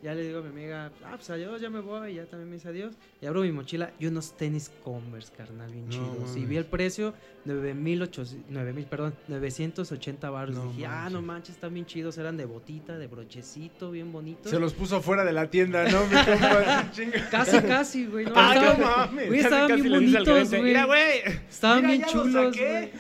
Ya 0.06 0.14
le 0.14 0.22
digo 0.22 0.38
a 0.38 0.42
mi 0.44 0.50
amiga, 0.50 0.92
ah, 1.04 1.14
pues 1.16 1.28
adiós, 1.32 1.60
ya 1.60 1.72
me 1.72 1.80
voy. 1.80 2.14
Ya 2.14 2.26
también 2.28 2.48
me 2.48 2.58
dice 2.58 2.70
adiós. 2.70 2.94
Y 3.24 3.26
abro 3.26 3.42
mi 3.42 3.52
mochila 3.52 3.92
y 3.98 4.06
unos 4.06 4.38
tenis 4.38 4.70
Converse, 4.84 5.34
carnal, 5.36 5.72
bien 5.72 5.86
No 5.86 5.92
chidos. 5.92 6.38
Y 6.38 6.46
vi 6.46 6.58
el 6.58 6.66
precio, 6.66 7.16
9800, 7.46 8.52
9000, 8.52 8.86
perdón, 8.86 9.16
980 9.28 10.30
baros. 10.30 10.54
No 10.56 10.68
Dije, 10.72 10.86
ah, 10.86 10.90
manches. 10.90 11.12
no 11.12 11.22
manches, 11.24 11.56
están 11.56 11.74
bien 11.74 11.88
chidos. 11.88 12.20
Eran 12.20 12.38
de 12.38 12.46
botita, 12.46 13.00
de 13.00 13.08
brochecito, 13.08 13.90
bien 13.90 14.12
bonitos. 14.12 14.52
Se 14.52 14.60
los 14.60 14.74
puso 14.74 14.98
afuera 14.98 15.26
de 15.26 15.34
la 15.34 15.50
tienda, 15.50 15.90
¿no? 15.90 16.06
Mi 16.06 16.16
compa. 16.24 16.92
Casi, 17.32 17.60
casi, 17.62 18.06
güey. 18.06 18.26
No, 18.26 18.34
Ay, 18.36 18.60
estaban- 18.60 18.80
no 18.80 18.86
mames. 18.98 19.28
Güey, 19.28 19.40
estaban 19.40 19.68
casi 19.70 19.82
bien 19.82 19.94
bonitos, 19.94 20.50
güey. 20.52 20.62
Mira, 20.62 20.86
güey. 20.86 21.20
Estaban 21.50 21.78
Mira, 21.78 21.94
bien 21.94 22.06
chulos, 22.08 22.56
güey. 22.56 22.92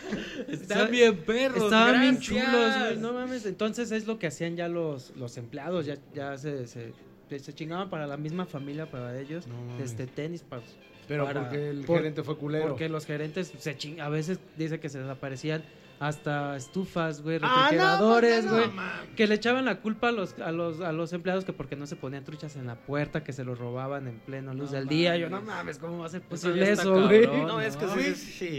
Están 0.47 0.89
bien 0.89 1.17
perros. 1.17 1.63
Estaban 1.65 2.01
bien 2.01 2.19
chulos, 2.19 2.79
güey. 2.79 2.97
No 2.97 3.13
mames. 3.13 3.45
Entonces 3.45 3.91
es 3.91 4.07
lo 4.07 4.17
que 4.17 4.25
hacían 4.25 4.55
ya 4.55 4.67
los, 4.67 5.15
los 5.15 5.37
empleados. 5.37 5.85
Ya, 5.85 5.97
ya 6.15 6.35
se, 6.39 6.65
se, 6.65 6.94
se 7.29 7.53
chingaban 7.53 7.89
para 7.89 8.07
la 8.07 8.17
misma 8.17 8.45
familia, 8.45 8.89
para 8.89 9.19
ellos. 9.19 9.47
No 9.47 9.83
este 9.83 10.07
tenis 10.07 10.41
para, 10.43 10.61
Pero 11.07 11.25
para- 11.25 11.41
porque 11.41 11.69
el 11.69 11.85
por- 11.85 11.97
gerente 11.97 12.23
fue 12.23 12.37
culero. 12.37 12.67
porque 12.69 12.89
los 12.89 13.05
gerentes 13.05 13.51
se 13.57 13.77
ching, 13.77 13.99
a 13.99 14.09
veces 14.09 14.39
dice 14.57 14.79
que 14.79 14.89
se 14.89 14.99
desaparecían 14.99 15.63
hasta 15.99 16.55
estufas, 16.57 17.21
güey, 17.21 17.39
Ah, 17.41 17.47
no, 17.47 17.55
refrigeradores, 17.61 18.45
no, 18.45 18.51
güey. 18.51 18.67
no, 18.67 18.73
mames. 18.73 19.09
que 19.15 19.27
le 19.27 19.35
echaban 19.35 19.65
la 19.65 19.79
culpa 19.79 20.09
a 20.09 20.11
los, 20.11 20.37
a 20.39 20.51
los 20.51 20.81
a 20.81 20.91
los 20.91 21.13
empleados 21.13 21.45
que 21.45 21.53
porque 21.53 21.75
no 21.75 21.87
se 21.87 21.95
ponían 21.95 22.23
truchas 22.23 22.55
en 22.55 22.67
la 22.67 22.75
puerta, 22.75 23.23
que 23.23 23.33
se 23.33 23.43
los 23.43 23.57
robaban 23.57 24.07
en 24.07 24.19
pleno 24.19 24.53
luz 24.53 24.71
No 24.71 24.77
del 24.77 24.87
día. 24.87 25.17
Yo, 25.17 25.29
no 25.29 25.41
mames. 25.41 25.77
¿cómo 25.77 25.99
va 25.99 26.05
a 26.07 26.09
ser 26.09 26.21
Eso 26.21 26.29
posible 26.29 26.65
ya 26.65 26.71
eso, 26.73 27.07
güey? 27.07 27.27
No, 27.27 27.61
es 27.61 27.77
que 27.77 27.85
no. 27.85 27.95
sí, 27.95 28.15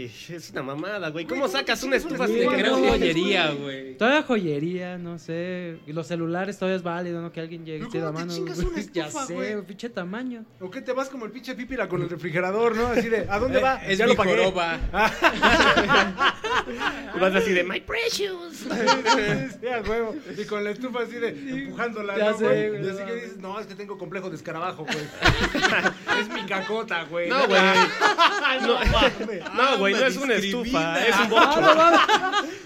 sí, 0.09 0.33
es 0.33 0.49
una 0.51 0.63
mamada, 0.63 1.09
güey. 1.09 1.25
¿Cómo 1.25 1.37
¿cómo 1.37 1.47
sacas 1.51 1.83
una 1.83 1.97
estufa? 1.97 2.25
Te 2.25 2.39
estufa? 2.39 2.57
creo 2.57 2.79
no, 2.79 2.87
joyería, 2.89 3.51
güey. 3.51 3.95
Todavía 3.97 4.23
joyería, 4.23 4.97
no 4.97 5.19
sé. 5.19 5.77
Y 5.85 5.93
los 5.93 6.07
celulares 6.07 6.57
todavía 6.57 6.77
es 6.77 6.83
válido, 6.83 7.21
¿no? 7.21 7.31
Que 7.31 7.41
alguien 7.41 7.63
llegue 7.65 7.85
y 7.85 7.89
¿Pero 7.89 7.91
tire 7.91 8.03
la 8.03 8.07
cómo 8.07 8.19
te 8.19 8.25
mano. 8.25 8.35
chingas 8.35 8.61
güey. 8.61 8.73
una 8.73 8.81
ya 8.93 9.05
estufa, 9.05 9.25
sé, 9.27 9.33
güey? 9.35 9.53
güey, 9.53 9.65
pinche 9.65 9.89
tamaño. 9.89 10.45
¿O 10.59 10.71
qué 10.71 10.81
te 10.81 10.91
vas 10.93 11.09
como 11.09 11.25
el 11.25 11.31
pinche 11.31 11.53
pípila 11.55 11.87
con 11.87 12.01
el 12.01 12.09
refrigerador, 12.09 12.75
no? 12.75 12.87
Así 12.87 13.07
de, 13.09 13.27
¿a 13.29 13.37
dónde 13.39 13.59
Eh, 13.59 13.61
va? 13.61 13.75
Es 13.85 13.97
ya 13.99 14.05
mi 14.05 14.11
lo 14.13 14.17
pagué. 14.17 14.31
así 17.35 17.51
de, 17.53 17.63
my 17.63 17.79
precious. 17.81 18.65
Sí, 19.59 19.67
a 19.67 19.81
huevo. 19.81 20.15
Y 20.37 20.45
con 20.45 20.63
la 20.63 20.71
estufa 20.71 21.01
así 21.03 21.15
de 21.15 21.29
empujándola, 21.29 22.17
Ya 22.17 22.31
¿no, 22.31 22.37
sé, 22.37 22.45
güey? 22.45 22.69
güey, 22.69 22.81
Y 22.81 22.85
no 22.85 22.93
así 22.93 23.03
que 23.05 23.13
dices, 23.15 23.37
no, 23.37 23.59
es 23.59 23.67
que 23.67 23.75
tengo 23.75 23.97
complejo 23.97 24.29
de 24.29 24.35
escarabajo, 24.35 24.85
güey. 24.85 24.97
es 26.21 26.29
mi 26.29 26.45
cacota, 26.45 27.03
güey. 27.05 27.29
No, 27.29 27.47
güey. 27.47 27.61
no 28.61 28.75
mames. 28.75 29.53
No, 29.55 29.77
güey, 29.77 29.93
me 29.93 29.99
no 30.01 30.05
es 30.07 30.17
una 30.17 30.33
estufa, 30.35 31.05
es 31.07 31.19
un 31.19 31.29
bocho. 31.29 31.61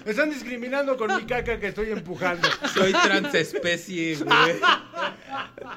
Están 0.05 0.29
discriminando 0.29 0.97
con 0.97 1.15
mi 1.15 1.23
caca 1.23 1.59
que 1.59 1.67
estoy 1.67 1.91
empujando. 1.91 2.47
Soy 2.73 2.91
transespecie, 2.91 4.15
güey. 4.17 4.55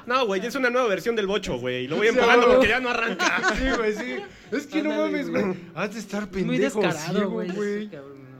No, 0.05 0.25
güey, 0.25 0.45
es 0.45 0.55
una 0.55 0.69
nueva 0.69 0.87
versión 0.87 1.15
del 1.15 1.27
bocho, 1.27 1.57
güey. 1.57 1.87
Lo 1.87 1.97
voy 1.97 2.07
empujando 2.07 2.47
porque 2.47 2.67
ya 2.67 2.79
no 2.79 2.89
arranca. 2.89 3.53
Sí, 3.55 3.65
güey, 3.77 3.93
sí. 3.95 4.17
Es 4.51 4.67
que 4.67 4.81
no 4.83 4.89
mames, 4.89 5.29
güey. 5.29 5.45
Has 5.75 5.93
de 5.93 5.99
estar 5.99 6.23
Es 6.23 6.31
muy 6.45 6.57
pendejo, 6.57 6.81
descarado, 6.81 7.29
güey. 7.29 7.49
güey. 7.51 7.83
ese 7.83 7.89
cabrón, 7.89 8.17
no. 8.23 8.35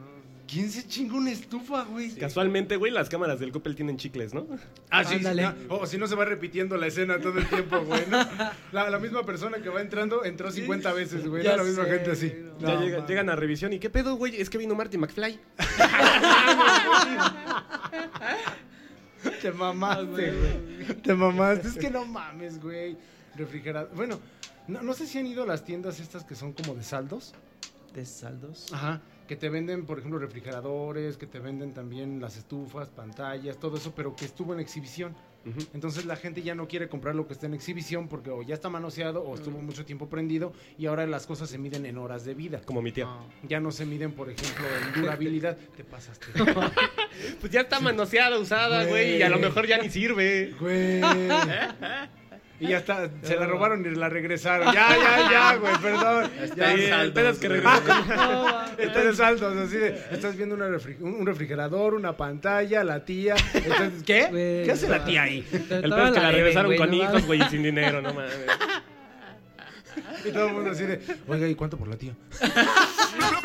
¿Quién 0.47 0.69
se 0.69 0.85
chinga 0.87 1.15
una 1.15 1.31
estufa, 1.31 1.83
güey? 1.85 2.11
Casualmente, 2.15 2.75
güey, 2.75 2.91
las 2.91 3.09
cámaras 3.09 3.39
del 3.39 3.51
Coppel 3.51 3.75
tienen 3.75 3.97
chicles, 3.97 4.33
¿no? 4.33 4.45
Ah, 4.91 5.03
sí, 5.03 5.15
Ándale. 5.15 5.47
sí, 5.47 5.65
no. 5.67 5.75
O 5.77 5.87
si 5.87 5.97
no 5.97 6.07
se 6.07 6.15
va 6.15 6.23
repitiendo 6.25 6.77
la 6.77 6.85
escena 6.87 7.19
todo 7.19 7.39
el 7.39 7.47
tiempo, 7.49 7.79
güey. 7.83 8.03
¿no? 8.07 8.17
La, 8.71 8.89
la 8.89 8.99
misma 8.99 9.23
persona 9.25 9.57
que 9.57 9.69
va 9.69 9.81
entrando 9.81 10.23
entró 10.23 10.51
50 10.51 10.93
veces, 10.93 11.27
güey. 11.27 11.43
Ya 11.43 11.51
¿no? 11.51 11.57
La 11.57 11.63
misma 11.63 11.85
sé, 11.85 11.89
gente 11.91 12.11
así. 12.11 12.33
Ya 12.59 12.79
llega- 12.79 13.05
llegan 13.07 13.29
a 13.29 13.35
revisión 13.35 13.73
y 13.73 13.79
¿qué 13.79 13.89
pedo, 13.89 14.15
güey? 14.17 14.39
Es 14.39 14.49
que 14.51 14.57
vino 14.59 14.75
Marty 14.75 14.97
McFly. 14.99 15.39
Te 19.41 19.51
mamaste, 19.51 20.31
güey. 20.31 21.01
Te 21.01 21.13
mamaste. 21.15 21.67
Es 21.67 21.75
que 21.75 21.89
no 21.89 22.05
mames, 22.05 22.61
güey. 22.61 22.97
Refrigerador. 23.35 23.89
Bueno, 23.95 24.19
no, 24.67 24.81
no 24.83 24.93
sé 24.93 25.07
si 25.07 25.17
han 25.17 25.25
ido 25.27 25.43
a 25.43 25.45
las 25.47 25.63
tiendas 25.63 25.99
estas 25.99 26.23
que 26.23 26.35
son 26.35 26.53
como 26.53 26.75
de 26.75 26.83
saldos. 26.83 27.33
De 27.93 28.05
saldos. 28.05 28.71
Ajá. 28.71 29.01
Que 29.27 29.35
te 29.35 29.49
venden, 29.49 29.85
por 29.85 29.99
ejemplo, 29.99 30.19
refrigeradores, 30.19 31.17
que 31.17 31.25
te 31.25 31.39
venden 31.39 31.73
también 31.73 32.21
las 32.21 32.37
estufas, 32.37 32.89
pantallas, 32.89 33.57
todo 33.57 33.77
eso, 33.77 33.93
pero 33.95 34.15
que 34.15 34.25
estuvo 34.25 34.53
en 34.53 34.59
exhibición. 34.59 35.15
Entonces 35.75 36.05
la 36.05 36.15
gente 36.15 36.41
ya 36.41 36.55
no 36.55 36.67
quiere 36.67 36.89
comprar 36.89 37.13
lo 37.13 37.27
que 37.27 37.33
está 37.33 37.45
en 37.45 37.53
exhibición 37.53 38.07
porque 38.07 38.31
o 38.31 38.41
ya 38.41 38.55
está 38.55 38.67
manoseado 38.67 39.21
o 39.21 39.35
estuvo 39.35 39.59
mucho 39.59 39.85
tiempo 39.85 40.09
prendido 40.09 40.53
y 40.75 40.87
ahora 40.87 41.05
las 41.05 41.27
cosas 41.27 41.51
se 41.51 41.59
miden 41.59 41.85
en 41.85 41.99
horas 41.99 42.25
de 42.25 42.33
vida. 42.33 42.61
Como 42.65 42.81
mi 42.81 42.91
tía. 42.91 43.07
Ya 43.47 43.59
no 43.59 43.71
se 43.71 43.85
miden, 43.85 44.13
por 44.13 44.31
ejemplo, 44.31 44.65
en 44.65 44.93
durabilidad. 45.01 45.55
Te 45.75 45.83
pasaste. 45.83 46.27
Pues 47.39 47.49
ya 47.51 47.61
está 47.61 47.79
manoseada, 47.79 48.37
usada, 48.37 48.85
güey, 48.85 49.17
y 49.17 49.21
a 49.21 49.29
lo 49.29 49.39
mejor 49.39 49.65
ya 49.67 49.77
ni 49.77 49.89
sirve. 49.89 50.53
Güey. 50.59 50.99
Y 52.59 52.67
ya 52.69 52.77
está, 52.77 53.09
se 53.21 53.35
la 53.35 53.47
robaron 53.47 53.85
y 53.85 53.95
la 53.95 54.07
regresaron. 54.07 54.73
Ya, 54.73 54.87
ya, 54.95 55.29
ya, 55.31 55.55
güey, 55.57 55.73
perdón. 55.81 56.31
Está 56.41 56.71
en 56.73 56.79
el 56.79 56.89
saldos, 56.89 57.13
pedo 57.13 57.29
es 57.29 57.39
que 57.39 58.83
Está 58.83 59.01
en 59.01 59.15
saldos, 59.15 59.57
así 59.57 59.75
de, 59.77 60.01
estás 60.11 60.37
viendo 60.37 60.55
una 60.55 60.69
refri- 60.69 60.99
un 61.01 61.25
refrigerador, 61.25 61.93
una 61.95 62.15
pantalla, 62.15 62.83
la 62.85 63.03
tía. 63.03 63.35
¿Qué? 64.05 64.27
Güey, 64.29 64.63
¿Qué 64.63 64.71
hace 64.71 64.87
la 64.87 65.03
tía 65.03 65.23
ahí? 65.23 65.45
El 65.51 65.81
pedo 65.81 66.05
es 66.07 66.11
que 66.13 66.19
la 66.21 66.31
regresaron 66.31 66.77
con 66.77 66.93
hijos, 66.93 67.25
güey, 67.25 67.41
y 67.41 67.45
sin 67.49 67.63
dinero, 67.63 68.01
no 68.01 68.13
mames. 68.13 68.31
Y 70.25 70.31
todo 70.31 70.47
el 70.47 70.53
mundo 70.53 70.71
así 70.71 70.83
de, 70.83 71.01
oiga, 71.27 71.47
¿y 71.47 71.55
cuánto 71.55 71.77
por 71.77 71.87
la 71.87 71.97
tía? 71.97 72.13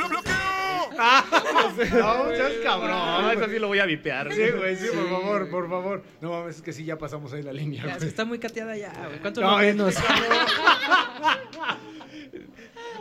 no, 1.98 2.30
seas 2.30 2.52
cabrón. 2.62 2.90
No, 2.90 3.30
eso 3.32 3.46
sí 3.48 3.58
lo 3.58 3.68
voy 3.68 3.78
a 3.78 3.86
vipear. 3.86 4.32
Sí, 4.32 4.42
güey, 4.56 4.76
sí, 4.76 4.86
por 4.94 5.08
favor, 5.08 5.50
por 5.50 5.68
favor. 5.70 6.02
No 6.20 6.30
mames, 6.30 6.56
es 6.56 6.62
que 6.62 6.72
sí, 6.72 6.84
ya 6.84 6.98
pasamos 6.98 7.32
ahí 7.32 7.42
la 7.42 7.52
línea, 7.52 7.82
Ya, 7.84 7.88
es 7.88 7.94
que 7.94 7.98
güey. 8.00 8.08
está 8.08 8.24
muy 8.24 8.38
cateada 8.38 8.76
ya, 8.76 8.92
güey. 9.06 9.18
¿Cuánto 9.20 9.40
No, 9.40 9.52
no, 9.52 9.56
menos? 9.58 9.94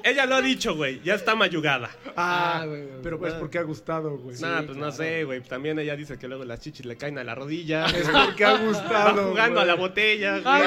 Ella 0.03 0.25
lo 0.25 0.35
ha 0.35 0.41
dicho, 0.41 0.75
güey, 0.75 1.01
ya 1.03 1.15
está 1.15 1.35
mayugada. 1.35 1.89
Ah, 2.15 2.59
Ah, 2.61 2.65
güey, 2.65 2.83
güey, 2.85 3.01
pero 3.03 3.19
pues 3.19 3.33
porque 3.33 3.57
ha 3.57 3.63
gustado, 3.63 4.17
güey. 4.17 4.37
nah, 4.39 4.61
pues 4.63 4.77
no 4.77 4.91
sé, 4.93 5.25
güey. 5.25 5.41
También 5.41 5.77
ella 5.77 5.95
dice 5.97 6.17
que 6.17 6.27
luego 6.27 6.45
las 6.45 6.61
chichis 6.61 6.85
le 6.85 6.95
caen 6.95 7.17
a 7.17 7.23
la 7.25 7.35
rodilla. 7.35 7.85
Es 7.95 8.07
porque 8.07 8.45
ha 8.45 8.53
Va 8.53 8.59
gustado. 8.59 9.29
jugando 9.29 9.59
a 9.59 9.65
la 9.65 9.75
botella, 9.75 10.39
Ah, 10.45 10.61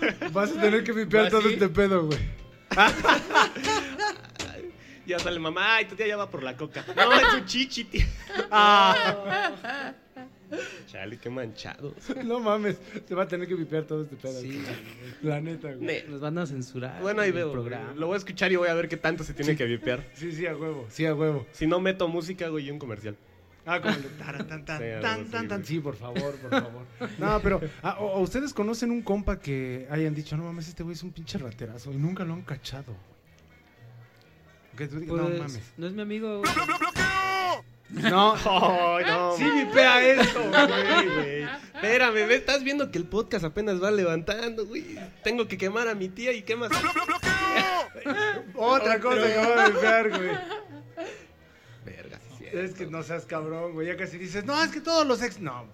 güey. 0.00 0.30
Vas 0.32 0.50
a 0.56 0.60
tener 0.60 0.82
que 0.82 0.92
vipear 0.92 1.26
¿Va 1.26 1.30
todo 1.30 1.48
este 1.48 1.68
pedo, 1.68 2.06
güey. 2.06 2.18
Ya 5.10 5.18
sale 5.18 5.38
mamá, 5.40 5.76
ay, 5.76 5.84
tu 5.86 5.94
tía 5.96 6.06
ya 6.06 6.16
va 6.16 6.30
por 6.30 6.42
la 6.42 6.56
coca. 6.56 6.84
No, 6.96 7.12
es 7.12 7.26
su 7.32 7.40
chichi, 7.44 7.84
tía. 7.84 8.06
Ah. 8.50 9.92
Chale, 10.88 11.18
qué 11.18 11.30
manchado. 11.30 11.94
No 12.24 12.40
mames, 12.40 12.78
te 13.06 13.14
va 13.14 13.22
a 13.22 13.28
tener 13.28 13.46
que 13.46 13.54
vipear 13.54 13.84
todo 13.84 14.02
este 14.02 14.16
pedo. 14.16 14.40
Sí, 14.40 14.60
La 15.22 15.40
neta, 15.40 15.68
güey. 15.72 15.80
Ne- 15.86 16.04
Nos 16.08 16.20
van 16.20 16.36
a 16.38 16.46
censurar. 16.46 17.00
Bueno, 17.00 17.22
ahí 17.22 17.28
el 17.28 17.34
veo. 17.34 17.52
programa. 17.52 17.92
Lo 17.94 18.08
voy 18.08 18.14
a 18.14 18.18
escuchar 18.18 18.50
y 18.50 18.56
voy 18.56 18.68
a 18.68 18.74
ver 18.74 18.88
qué 18.88 18.96
tanto 18.96 19.22
se 19.22 19.32
tiene 19.32 19.56
que 19.56 19.64
vipear. 19.64 20.04
Sí, 20.14 20.32
sí, 20.32 20.46
a 20.46 20.56
huevo, 20.56 20.86
sí, 20.90 21.06
a 21.06 21.14
huevo. 21.14 21.46
Si 21.52 21.66
no 21.68 21.80
meto 21.80 22.08
música, 22.08 22.48
güey, 22.48 22.66
y 22.66 22.70
un 22.70 22.78
comercial. 22.80 23.16
Ah, 23.66 23.80
como 23.80 23.94
el 23.94 24.02
taran, 24.18 24.46
tan, 24.48 24.64
tan, 24.64 24.78
Sí, 24.80 24.84
tan, 25.00 25.30
tan, 25.30 25.48
tan. 25.48 25.64
Sí, 25.64 25.78
por 25.78 25.94
favor, 25.94 26.34
por 26.36 26.50
favor. 26.50 26.86
No, 27.18 27.40
pero, 27.40 27.60
ah, 27.82 27.98
ustedes 28.16 28.52
conocen 28.52 28.90
un 28.90 29.02
compa 29.02 29.38
que 29.38 29.86
hayan 29.90 30.14
dicho, 30.14 30.36
no 30.36 30.44
mames, 30.44 30.66
este 30.68 30.82
güey 30.82 30.94
es 30.94 31.02
un 31.02 31.12
pinche 31.12 31.38
raterazo 31.38 31.92
y 31.92 31.96
nunca 31.96 32.24
lo 32.24 32.32
han 32.34 32.42
cachado. 32.42 32.96
Que 34.80 34.88
tú 34.88 34.98
digas, 34.98 35.14
Pues, 35.18 35.30
no 35.30 35.38
mames. 35.38 35.60
no 35.76 35.86
es 35.88 35.92
mi 35.92 36.00
amigo. 36.00 36.38
güey. 36.38 36.52
No, 38.10 38.34
Ay, 38.96 39.04
no. 39.06 39.36
sí 39.36 39.44
vipea 39.44 40.02
esto, 40.22 40.40
Güey, 40.48 41.08
güey. 41.14 41.42
Espérame, 41.74 42.14
ve, 42.26 42.36
estás 42.36 42.64
viendo 42.64 42.90
que 42.90 42.96
el 42.96 43.04
podcast 43.04 43.44
apenas 43.44 43.82
va 43.82 43.90
levantando, 43.90 44.64
güey. 44.64 44.98
Tengo 45.22 45.46
que 45.48 45.58
quemar 45.58 45.88
a 45.88 45.94
mi 45.94 46.08
tía 46.08 46.32
y 46.32 46.40
quemas. 46.42 46.70
Otra 48.54 48.98
cosa 49.00 49.22
que 49.26 49.36
va 49.36 49.64
a 49.64 49.68
vipear, 49.68 50.08
güey. 50.08 50.30
Verga, 51.84 52.18
sí, 52.28 52.34
sí. 52.38 52.44
Es 52.50 52.72
que 52.72 52.86
no 52.86 53.02
seas 53.02 53.26
cabrón, 53.26 53.72
güey. 53.74 53.88
Ya 53.88 53.98
casi 53.98 54.16
dices, 54.16 54.44
no, 54.46 54.62
es 54.62 54.70
que 54.70 54.80
todos 54.80 55.06
los 55.06 55.20
ex. 55.22 55.40
No. 55.40 55.66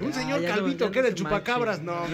Un 0.00 0.12
Ya, 0.12 0.20
señor 0.20 0.40
ya 0.40 0.48
no- 0.50 0.54
calvito 0.56 0.90
que 0.90 0.98
era 0.98 1.08
no 1.08 1.10
el 1.10 1.14
chupacabras, 1.14 1.80
no. 1.82 1.94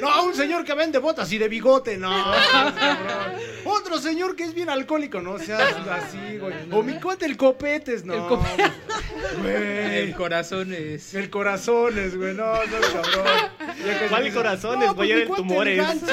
No, 0.00 0.24
un 0.24 0.34
señor 0.34 0.64
que 0.64 0.74
vende 0.74 0.98
botas 0.98 1.30
y 1.32 1.38
de 1.38 1.48
bigote, 1.48 1.98
no. 1.98 2.10
Otro 3.64 3.98
señor 3.98 4.34
que 4.36 4.44
es 4.44 4.54
bien 4.54 4.70
alcohólico, 4.70 5.20
no 5.20 5.38
seas 5.38 5.74
así, 5.90 6.38
güey. 6.38 6.54
O 6.70 6.82
mi 6.82 6.94
cuate 6.94 7.26
el 7.26 7.36
copetes, 7.36 8.04
no. 8.04 8.14
El 8.14 8.22
copete. 8.26 8.62
El 8.64 10.06
Güey. 10.06 10.12
corazón 10.14 10.72
es. 10.72 11.14
El 11.14 11.28
corazones, 11.28 12.16
güey, 12.16 12.32
no, 12.34 12.52
no, 12.54 12.80
cabrón. 12.92 13.26
¿Cuál 14.08 14.32
corazones, 14.32 14.88
no, 14.88 14.94
güey? 14.94 15.08
pues, 15.08 15.10
Era 15.10 15.20
el 15.20 15.36
tumores. 15.36 15.76
ganso. 15.78 16.06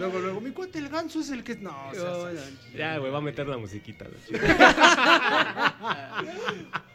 Luego, 0.00 0.18
luego, 0.18 0.40
mi 0.40 0.50
cuate 0.50 0.78
el 0.78 0.88
ganso 0.88 1.20
es 1.20 1.30
el 1.30 1.44
que. 1.44 1.54
No, 1.56 1.70
Oh, 1.70 2.26
así. 2.26 2.58
no. 2.72 2.78
Ya, 2.78 2.98
güey, 2.98 3.12
va 3.12 3.18
a 3.18 3.22
meter 3.22 3.46
la 3.46 3.58
musiquita. 3.58 4.06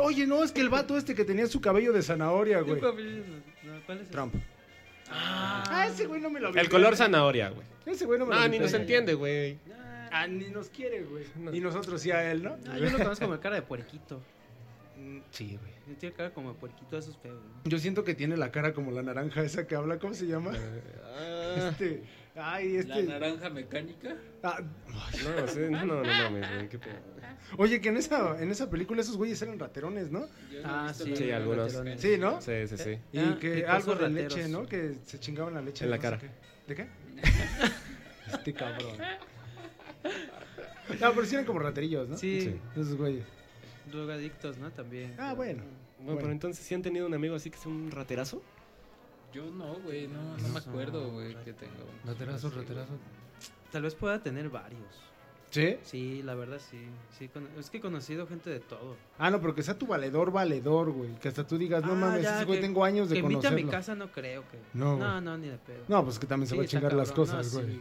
Oye, 0.00 0.26
no, 0.26 0.42
es 0.44 0.52
que 0.52 0.60
el 0.60 0.68
vato 0.68 0.96
este 0.96 1.14
que 1.14 1.24
tenía 1.24 1.46
su 1.46 1.60
cabello 1.60 1.92
de 1.92 2.02
zanahoria, 2.02 2.60
güey. 2.60 2.80
¿Cuál 2.80 4.00
es? 4.00 4.10
Trump. 4.10 4.34
Ah, 5.10 5.86
ese 5.90 6.06
güey 6.06 6.20
no 6.20 6.30
me 6.30 6.40
lo 6.40 6.52
vi. 6.52 6.60
El 6.60 6.68
color 6.68 6.96
zanahoria, 6.96 7.50
güey. 7.50 7.66
Ese 7.86 8.06
güey 8.06 8.18
no 8.18 8.26
me 8.26 8.34
lo 8.34 8.40
No, 8.40 8.48
ni 8.48 8.58
nos 8.58 8.72
entiende, 8.72 9.14
güey. 9.14 9.58
Ah, 10.10 10.26
ni 10.26 10.48
nos 10.48 10.68
quiere, 10.68 11.02
güey. 11.02 11.24
Y 11.52 11.60
nosotros 11.60 12.00
sí 12.00 12.10
a 12.10 12.30
él, 12.30 12.42
¿no? 12.42 12.56
Ah, 12.68 12.78
yo 12.78 12.90
lo 12.90 12.98
conozco 12.98 13.26
como 13.26 13.38
cara 13.40 13.56
de 13.56 13.62
puerquito. 13.62 14.20
Sí, 15.30 15.58
güey. 15.60 15.75
Tiene 16.00 16.14
cara 16.14 16.34
como 16.34 16.52
de 16.52 16.58
puerquito, 16.58 16.98
esos 16.98 17.16
feos. 17.18 17.40
Yo 17.64 17.78
siento 17.78 18.02
que 18.04 18.14
tiene 18.14 18.36
la 18.36 18.50
cara 18.50 18.74
como 18.74 18.90
la 18.90 19.02
naranja 19.02 19.42
esa 19.42 19.66
que 19.66 19.76
habla, 19.76 19.98
¿cómo 19.98 20.14
se 20.14 20.26
llama? 20.26 20.52
Ah, 21.04 21.68
Este. 21.70 22.02
Ay, 22.34 22.82
La 22.82 22.98
este. 22.98 23.02
naranja 23.04 23.48
mecánica. 23.50 24.16
Ah, 24.42 24.60
no, 25.24 25.40
no 25.40 25.46
sé, 25.48 25.70
no, 25.70 25.86
no, 25.86 26.02
no 26.02 26.04
mames, 26.04 26.54
güey, 26.54 26.68
qué 26.68 26.78
pedo. 26.78 26.96
oye, 27.56 27.80
que 27.80 27.88
en 27.88 27.96
esa, 27.96 28.42
en 28.42 28.50
esa 28.50 28.68
película 28.68 29.00
esos 29.00 29.16
güeyes 29.16 29.40
eran 29.40 29.58
raterones, 29.58 30.10
¿no? 30.10 30.26
Yo 30.52 30.60
no 30.62 30.68
Ah, 30.68 30.92
sí. 30.92 31.08
la 31.10 31.16
Sí, 31.16 31.30
algunos. 31.30 31.72
Sí, 31.98 32.16
¿no? 32.18 32.40
Sí, 32.42 32.66
sí, 32.68 32.76
sí. 32.76 32.98
Y 33.12 33.18
Ah, 33.20 33.38
que 33.40 33.64
algo 33.64 33.94
de 33.94 34.08
rateros. 34.08 34.34
leche, 34.36 34.48
¿no? 34.48 34.66
Que 34.66 34.96
se 35.04 35.18
chingaban 35.20 35.54
la 35.54 35.62
leche. 35.62 35.84
En 35.84 35.90
la 35.90 35.96
no 35.96 36.02
cara. 36.02 36.18
qué. 36.18 36.28
¿De 36.66 36.74
qué? 36.74 36.88
este 38.34 38.52
cabrón. 38.52 38.98
No, 41.00 41.12
pero 41.14 41.24
sí 41.24 41.34
eran 41.34 41.46
como 41.46 41.58
raterillos, 41.60 42.08
¿no? 42.08 42.16
Sí, 42.18 42.40
Sí. 42.42 42.60
Esos 42.74 42.96
güeyes. 42.96 43.24
Drogadictos, 43.86 44.58
¿no? 44.58 44.70
También. 44.70 45.14
Ah, 45.18 45.34
bueno. 45.34 45.62
Bueno, 45.98 46.20
pero 46.20 46.32
entonces, 46.32 46.64
¿sí 46.64 46.74
han 46.74 46.82
tenido 46.82 47.06
un 47.06 47.14
amigo 47.14 47.34
así 47.34 47.50
que 47.50 47.58
sea 47.58 47.70
un 47.70 47.90
raterazo? 47.90 48.42
Yo 49.32 49.50
no, 49.50 49.74
güey, 49.80 50.08
no, 50.08 50.36
no 50.36 50.48
me 50.48 50.58
acuerdo, 50.58 51.10
güey, 51.10 51.34
que 51.44 51.52
tenga 51.52 51.74
un. 51.74 52.08
Raterazo, 52.08 52.50
raterazo. 52.50 52.92
Tal 53.72 53.82
vez 53.82 53.94
pueda 53.94 54.22
tener 54.22 54.48
varios. 54.48 55.06
¿Sí? 55.50 55.76
Sí, 55.84 56.22
la 56.22 56.34
verdad 56.34 56.58
sí. 56.70 56.76
sí 57.18 57.30
Es 57.58 57.70
que 57.70 57.78
he 57.78 57.80
conocido 57.80 58.26
gente 58.26 58.50
de 58.50 58.60
todo. 58.60 58.96
Ah, 59.18 59.30
no, 59.30 59.40
pero 59.40 59.54
que 59.54 59.62
sea 59.62 59.78
tu 59.78 59.86
valedor, 59.86 60.30
valedor, 60.32 60.90
güey. 60.90 61.14
Que 61.20 61.28
hasta 61.28 61.46
tú 61.46 61.56
digas, 61.56 61.82
no 61.84 61.92
Ah, 61.92 61.94
mames, 61.94 62.22
ya, 62.24 62.36
ese 62.36 62.44
güey 62.44 62.58
que- 62.58 62.66
tengo 62.66 62.84
años 62.84 63.08
de 63.08 63.14
que 63.14 63.20
invite 63.20 63.38
a 63.46 63.50
conocerlo. 63.50 63.66
mi 63.66 63.70
casa 63.72 63.94
no 63.94 64.10
creo 64.12 64.42
que. 64.50 64.58
No, 64.74 65.20
No, 65.20 65.38
ni 65.38 65.48
de 65.48 65.56
pedo. 65.58 65.84
No, 65.88 66.04
pues 66.04 66.18
que 66.18 66.26
también 66.26 66.48
se 66.48 66.52
Sí, 66.54 66.58
va 66.58 66.64
a 66.64 66.66
chingar 66.66 66.92
las 66.92 67.12
cosas, 67.12 67.52
No, 67.54 67.60
güey. 67.62 67.78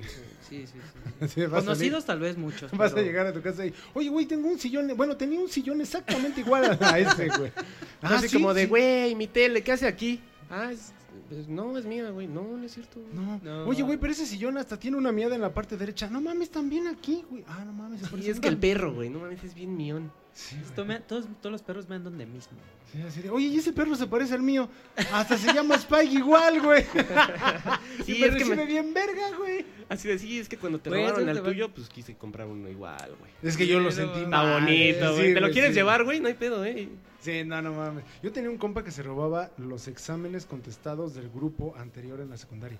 Sí, 0.47 0.65
sí, 0.67 0.79
sí. 1.27 1.41
Conocidos 1.49 2.05
tal 2.05 2.19
vez 2.19 2.37
muchos. 2.37 2.71
Vas 2.71 2.93
a 2.93 3.01
llegar 3.01 3.25
a 3.27 3.33
tu 3.33 3.41
casa 3.41 3.65
y, 3.65 3.73
oye, 3.93 4.09
güey, 4.09 4.25
tengo 4.25 4.47
un 4.47 4.59
sillón. 4.59 4.91
Bueno, 4.95 5.17
tenía 5.17 5.39
un 5.39 5.49
sillón 5.49 5.81
exactamente 5.81 6.41
igual 6.41 6.77
a 6.79 6.99
ese, 6.99 7.27
güey. 7.37 7.51
Ah, 8.01 8.15
así 8.17 8.29
sí, 8.29 8.35
como 8.37 8.53
de, 8.53 8.63
sí. 8.63 8.67
güey, 8.67 9.15
mi 9.15 9.25
tele, 9.27 9.63
¿qué 9.63 9.71
hace 9.71 9.87
aquí? 9.87 10.21
Ah, 10.49 10.71
es- 10.71 10.93
es- 11.31 11.47
no, 11.47 11.77
es 11.77 11.85
mía, 11.85 12.09
güey. 12.11 12.27
No, 12.27 12.43
no 12.57 12.63
es 12.63 12.73
cierto. 12.73 12.99
No. 13.13 13.39
No. 13.43 13.65
Oye, 13.65 13.83
güey, 13.83 13.97
pero 13.97 14.13
ese 14.13 14.25
sillón 14.25 14.57
hasta 14.57 14.79
tiene 14.79 14.97
una 14.97 15.11
miada 15.11 15.35
en 15.35 15.41
la 15.41 15.53
parte 15.53 15.77
derecha. 15.77 16.09
No 16.09 16.21
mames, 16.21 16.49
también 16.49 16.87
aquí, 16.87 17.23
güey. 17.29 17.43
Ah, 17.47 17.63
no 17.65 17.73
mames. 17.73 18.01
se 18.01 18.07
Y 18.07 18.09
parece 18.09 18.31
es 18.31 18.39
que 18.39 18.47
el 18.47 18.57
perro, 18.57 18.93
güey, 18.93 19.09
no 19.09 19.19
mames, 19.19 19.43
es 19.43 19.53
bien 19.53 19.75
mión. 19.75 20.11
Sí, 20.35 20.57
me- 20.85 20.99
todos, 20.99 21.25
todos 21.41 21.51
los 21.53 21.61
perros 21.63 21.87
me 21.87 21.95
andan 21.95 22.17
de 22.17 22.25
mismo. 22.25 22.57
sí, 22.91 23.01
así 23.01 23.21
de, 23.21 23.29
Oye, 23.29 23.47
y 23.47 23.57
ese 23.57 23.71
perro 23.71 23.95
se 23.95 24.05
parece 24.05 24.33
al 24.33 24.41
mío. 24.41 24.67
Hasta 25.13 25.37
se 25.37 25.53
llama 25.53 25.75
Spike 25.75 26.13
igual, 26.13 26.61
güey. 26.61 26.83
Sí, 28.05 28.15
Sí, 28.15 28.23
es 28.23 28.35
que 28.35 28.43
me- 28.45 28.65
bien 28.65 28.93
verga, 28.93 29.35
güey. 29.37 29.65
Así 29.87 30.09
de, 30.09 30.19
sí, 30.19 30.37
es 30.39 30.49
que 30.49 30.57
cuando 30.57 30.79
te 30.79 30.89
Güey, 30.89 31.03
robaron 31.07 31.25
te 31.33 31.39
va- 31.39 31.47
tuyo, 31.47 31.69
pues 31.73 31.87
quise 31.87 32.15
comprar 32.17 32.47
uno 32.47 32.67
igual, 32.69 33.15
güey. 33.17 33.31
Es 33.41 33.55
que 33.55 33.65
yo 33.65 33.79
lo 33.79 33.91
sentí 33.91 34.19
Está 34.23 34.43
mal, 34.43 34.61
bonito, 34.61 35.09
sí, 35.11 35.15
güey. 35.15 35.33
¿Te 35.33 35.39
lo 35.41 35.49
quieres 35.51 35.73
llevar, 35.73 36.03
güey? 36.03 36.19
No 36.19 36.27
hay 36.27 36.33
pedo, 36.33 36.65
eh. 36.65 36.89
Sí, 37.21 37.43
no, 37.45 37.61
no 37.61 37.71
mames. 37.73 38.03
Yo 38.21 38.31
tenía 38.33 38.49
un 38.49 38.57
compa 38.57 38.83
que 38.83 38.91
se 38.91 39.01
robaba 39.03 39.51
los 39.57 39.87
exámenes 39.87 40.45
contestados 40.45 41.15
del 41.15 41.29
grupo 41.29 41.73
anterior 41.77 42.19
en 42.19 42.29
la 42.29 42.37
secundaria. 42.37 42.79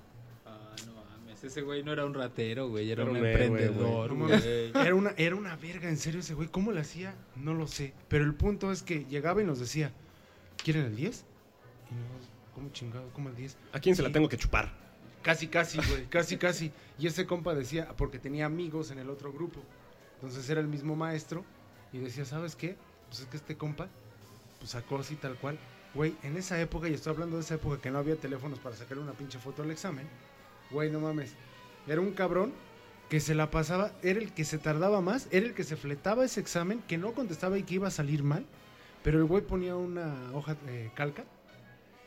Ese 1.45 1.61
güey 1.61 1.83
no 1.83 1.93
era 1.93 2.05
un 2.05 2.13
ratero, 2.13 2.69
güey, 2.69 2.91
era 2.91 3.03
Era 3.03 3.11
un 3.11 3.17
emprendedor, 3.17 4.13
güey. 4.13 4.31
No 4.31 4.39
güey. 4.39 4.71
Era 4.73 4.95
una, 4.95 5.13
era 5.15 5.35
una 5.35 5.55
verga, 5.55 5.87
en 5.87 5.97
serio, 5.97 6.21
ese 6.21 6.33
güey. 6.33 6.47
¿Cómo 6.47 6.71
lo 6.71 6.79
hacía? 6.79 7.13
No 7.35 7.53
lo 7.53 7.67
sé. 7.67 7.93
Pero 8.07 8.23
el 8.23 8.33
punto 8.33 8.71
es 8.71 8.81
que 8.81 9.05
llegaba 9.05 9.41
y 9.41 9.45
nos 9.45 9.59
decía, 9.59 9.91
¿quieren 10.63 10.85
el 10.85 10.95
10? 10.95 11.25
Y 11.91 11.93
nosotros, 11.93 12.29
¿cómo 12.53 12.69
chingado? 12.71 13.09
¿Cómo 13.13 13.29
el 13.29 13.35
10? 13.35 13.57
¿A 13.73 13.79
quién 13.79 13.95
se 13.95 14.01
la 14.01 14.11
tengo 14.11 14.27
que 14.27 14.37
chupar? 14.37 14.73
Casi, 15.21 15.47
casi, 15.47 15.77
güey, 15.89 16.05
casi, 16.05 16.37
casi. 16.37 16.71
Y 16.97 17.07
ese 17.07 17.25
compa 17.25 17.53
decía, 17.53 17.89
porque 17.97 18.19
tenía 18.19 18.45
amigos 18.45 18.91
en 18.91 18.99
el 18.99 19.09
otro 19.09 19.31
grupo. 19.31 19.61
Entonces 20.15 20.49
era 20.49 20.61
el 20.61 20.67
mismo 20.67 20.95
maestro. 20.95 21.45
Y 21.93 21.99
decía, 21.99 22.25
¿sabes 22.25 22.55
qué? 22.55 22.75
Pues 23.07 23.21
es 23.21 23.27
que 23.27 23.37
este 23.37 23.55
compa, 23.55 23.87
pues 24.59 24.71
sacó 24.71 24.97
así 24.99 25.15
tal 25.15 25.35
cual. 25.35 25.57
Güey, 25.93 26.15
en 26.23 26.35
esa 26.37 26.59
época, 26.59 26.89
y 26.89 26.93
estoy 26.93 27.13
hablando 27.13 27.37
de 27.37 27.43
esa 27.43 27.55
época 27.55 27.79
que 27.79 27.89
no 27.91 27.99
había 27.99 28.15
teléfonos 28.15 28.59
para 28.59 28.75
sacarle 28.75 29.03
una 29.03 29.13
pinche 29.13 29.39
foto 29.39 29.63
al 29.63 29.71
examen. 29.71 30.07
Güey, 30.71 30.91
no 30.91 30.99
mames. 30.99 31.33
Era 31.87 32.01
un 32.01 32.13
cabrón 32.13 32.53
que 33.09 33.19
se 33.19 33.35
la 33.35 33.51
pasaba, 33.51 33.91
era 34.01 34.19
el 34.19 34.33
que 34.33 34.45
se 34.45 34.57
tardaba 34.57 35.01
más, 35.01 35.27
era 35.31 35.45
el 35.45 35.53
que 35.53 35.63
se 35.63 35.75
fletaba 35.75 36.25
ese 36.25 36.39
examen, 36.39 36.81
que 36.87 36.97
no 36.97 37.13
contestaba 37.13 37.57
y 37.57 37.63
que 37.63 37.75
iba 37.75 37.87
a 37.87 37.91
salir 37.91 38.23
mal. 38.23 38.45
Pero 39.03 39.19
el 39.19 39.25
güey 39.25 39.43
ponía 39.43 39.75
una 39.75 40.31
hoja 40.33 40.55
de 40.55 40.91
calca 40.95 41.25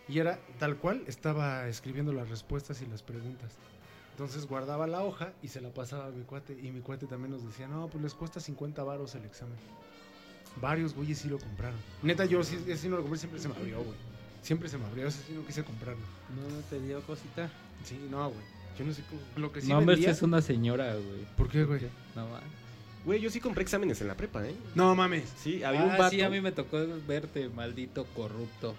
y 0.09 0.19
era 0.19 0.41
tal 0.59 0.77
cual, 0.77 1.05
estaba 1.07 1.69
escribiendo 1.69 2.13
las 2.13 2.29
respuestas 2.29 2.81
y 2.83 2.87
las 2.87 3.03
preguntas. 3.03 3.53
Entonces 4.13 4.47
guardaba 4.47 4.87
la 4.87 5.05
hoja 5.05 5.33
y 5.43 5.49
se 5.49 5.61
la 5.61 5.69
pasaba 5.69 6.07
a 6.07 6.11
mi 6.11 6.25
cuate. 6.25 6.59
Y 6.61 6.73
mi 6.73 6.81
cuate 6.81 7.07
también 7.07 7.31
nos 7.31 7.47
decía, 7.47 7.69
no, 7.69 7.87
pues 7.89 8.03
les 8.03 8.15
cuesta 8.15 8.41
50 8.41 8.83
varos 8.83 9.15
el 9.15 9.25
examen. 9.25 9.57
Varios 10.61 10.95
güeyes 10.95 11.19
sí 11.19 11.29
lo 11.29 11.39
compraron. 11.39 11.79
Neta, 12.03 12.25
yo 12.25 12.43
sí, 12.43 12.59
no 12.89 12.97
lo 12.97 13.03
compré, 13.03 13.19
siempre 13.19 13.39
se 13.39 13.49
me 13.49 13.55
abrió, 13.55 13.77
güey. 13.77 13.97
Siempre 14.43 14.69
se 14.69 14.79
me 14.79 14.87
abrió, 14.87 15.07
ese 15.07 15.23
sí 15.23 15.33
no 15.35 15.47
quise 15.47 15.63
comprarlo. 15.63 16.03
No 16.35 16.61
te 16.71 16.81
dio 16.81 17.01
cosita. 17.03 17.51
Sí, 17.85 17.99
no, 18.11 18.29
güey. 18.31 18.41
Yo 18.79 18.85
no 18.85 18.93
sé 18.93 19.03
cómo. 19.09 19.20
Lo 19.37 19.53
que 19.53 19.61
sí 19.61 19.68
no, 19.68 19.85
vendía- 19.85 20.11
es 20.11 20.22
una 20.22 20.41
señora, 20.43 20.93
güey. 20.95 21.26
¿Por 21.37 21.49
qué, 21.49 21.64
güey? 21.64 21.81
No 22.14 22.26
mames. 22.29 22.49
Güey, 23.05 23.20
yo 23.20 23.31
sí 23.31 23.41
compré 23.41 23.62
exámenes 23.62 24.01
en 24.03 24.09
la 24.09 24.14
prepa, 24.16 24.45
¿eh? 24.47 24.55
No 24.74 24.95
mames. 24.95 25.24
Sí, 25.43 25.62
había 25.64 25.81
Ah, 25.81 25.85
un 25.85 25.91
vato. 25.99 26.11
sí, 26.11 26.20
a 26.20 26.29
mí 26.29 26.41
me 26.41 26.53
tocó 26.53 26.85
verte, 27.07 27.49
maldito 27.49 28.05
corrupto. 28.14 28.74